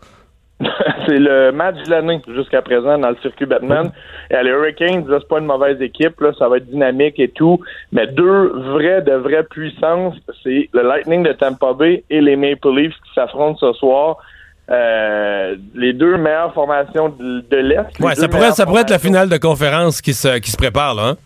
c'est 1.05 1.19
le 1.19 1.51
match 1.51 1.75
de 1.83 1.89
l'année 1.89 2.21
jusqu'à 2.27 2.61
présent 2.61 2.97
dans 2.97 3.09
le 3.09 3.17
circuit 3.21 3.45
Batman. 3.45 3.91
Et 4.29 4.43
les 4.43 4.49
Hurricanes, 4.49 5.07
là, 5.07 5.17
c'est 5.19 5.27
pas 5.27 5.39
une 5.39 5.45
mauvaise 5.45 5.81
équipe, 5.81 6.19
là, 6.21 6.31
ça 6.37 6.47
va 6.47 6.57
être 6.57 6.69
dynamique 6.69 7.19
et 7.19 7.29
tout. 7.29 7.59
Mais 7.91 8.07
deux 8.07 8.47
vraies, 8.47 9.01
de 9.01 9.13
vraies 9.13 9.43
puissances, 9.43 10.15
c'est 10.43 10.69
le 10.73 10.83
Lightning 10.83 11.23
de 11.23 11.33
Tampa 11.33 11.73
Bay 11.73 12.03
et 12.09 12.21
les 12.21 12.35
Maple 12.35 12.69
Leafs 12.75 12.93
qui 12.93 13.13
s'affrontent 13.15 13.57
ce 13.59 13.73
soir. 13.73 14.17
euh, 14.69 15.55
les 15.75 15.91
deux 15.91 16.17
meilleures 16.17 16.53
formations 16.53 17.09
de, 17.09 17.57
l'Est. 17.57 17.99
les 17.99 18.05
Ouais, 18.05 18.15
ça 18.15 18.29
pourrait, 18.29 18.51
ça 18.51 18.65
pourrait 18.65 18.81
être 18.81 18.91
la 18.91 18.99
finale 18.99 19.27
de 19.27 19.37
conférence 19.37 20.01
qui 20.01 20.13
se, 20.13 20.39
qui 20.39 20.51
se 20.51 20.57
prépare, 20.57 20.95
là. 20.95 21.03
Hein? 21.09 21.17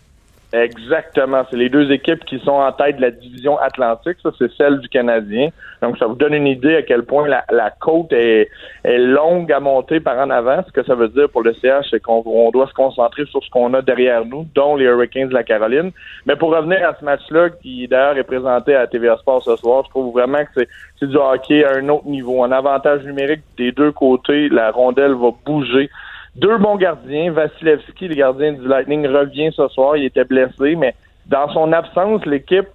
Exactement. 0.52 1.44
C'est 1.50 1.58
les 1.58 1.68
deux 1.68 1.92
équipes 1.92 2.24
qui 2.24 2.38
sont 2.38 2.52
en 2.52 2.72
tête 2.72 2.96
de 2.96 3.02
la 3.02 3.10
division 3.10 3.58
Atlantique. 3.58 4.16
Ça, 4.22 4.30
c'est 4.38 4.50
celle 4.52 4.78
du 4.78 4.88
Canadien. 4.88 5.50
Donc, 5.82 5.98
ça 5.98 6.06
vous 6.06 6.14
donne 6.14 6.32
une 6.32 6.46
idée 6.46 6.76
à 6.76 6.82
quel 6.82 7.02
point 7.02 7.28
la, 7.28 7.44
la 7.50 7.70
côte 7.70 8.12
est, 8.12 8.48
est 8.82 8.98
longue 8.98 9.52
à 9.52 9.60
monter 9.60 10.00
par 10.00 10.16
en 10.18 10.30
avant. 10.30 10.62
Ce 10.66 10.72
que 10.72 10.82
ça 10.84 10.94
veut 10.94 11.08
dire 11.08 11.28
pour 11.28 11.42
le 11.42 11.52
CH, 11.52 11.88
c'est 11.90 12.00
qu'on 12.00 12.22
on 12.24 12.50
doit 12.50 12.66
se 12.66 12.72
concentrer 12.72 13.26
sur 13.26 13.44
ce 13.44 13.50
qu'on 13.50 13.74
a 13.74 13.82
derrière 13.82 14.24
nous, 14.24 14.46
dont 14.54 14.76
les 14.76 14.86
Hurricanes 14.86 15.28
de 15.28 15.34
la 15.34 15.44
Caroline. 15.44 15.92
Mais 16.24 16.34
pour 16.34 16.56
revenir 16.56 16.88
à 16.88 16.96
ce 16.98 17.04
match-là, 17.04 17.50
qui 17.50 17.86
d'ailleurs 17.86 18.16
est 18.16 18.24
présenté 18.24 18.74
à 18.74 18.86
TVA 18.86 19.18
Sport 19.18 19.42
ce 19.42 19.54
soir, 19.56 19.84
je 19.84 19.90
trouve 19.90 20.14
vraiment 20.14 20.44
que 20.54 20.64
c'est 20.98 21.06
du 21.06 21.16
hockey 21.16 21.62
à 21.62 21.74
un 21.76 21.88
autre 21.90 22.06
niveau. 22.06 22.42
Un 22.42 22.52
avantage 22.52 23.04
numérique 23.04 23.42
des 23.58 23.70
deux 23.72 23.92
côtés. 23.92 24.48
La 24.48 24.70
rondelle 24.70 25.12
va 25.12 25.28
bouger. 25.44 25.90
Deux 26.36 26.58
bons 26.58 26.76
gardiens. 26.76 27.32
Vasilevski, 27.32 28.08
le 28.08 28.14
gardien 28.14 28.52
du 28.52 28.66
Lightning, 28.66 29.06
revient 29.06 29.50
ce 29.54 29.68
soir. 29.68 29.96
Il 29.96 30.04
était 30.04 30.24
blessé, 30.24 30.76
mais 30.76 30.94
dans 31.26 31.48
son 31.52 31.72
absence, 31.72 32.24
l'équipe 32.26 32.68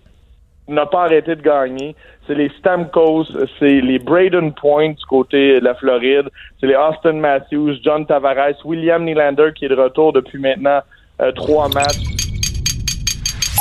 n'a 0.68 0.86
pas 0.86 1.04
arrêté 1.04 1.36
de 1.36 1.42
gagner. 1.42 1.96
C'est 2.26 2.36
les 2.36 2.50
Stamkos, 2.60 3.26
c'est 3.60 3.82
les 3.82 4.00
Braden 4.00 4.54
Point 4.54 4.92
du 4.92 5.06
côté 5.10 5.60
de 5.60 5.66
la 5.66 5.76
Floride, 5.76 6.30
c'est 6.60 6.68
les 6.68 6.76
Austin 6.76 7.14
Matthews, 7.14 7.76
John 7.84 8.06
Tavares, 8.06 8.64
William 8.64 9.04
Nylander 9.04 9.52
qui 9.54 9.66
est 9.66 9.70
de 9.70 9.76
retour 9.76 10.14
depuis 10.14 10.40
maintenant 10.40 10.80
euh, 11.22 11.32
trois 11.34 11.68
matchs. 11.70 12.04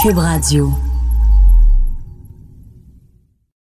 Cube 0.03 0.19
Radio. 0.19 0.69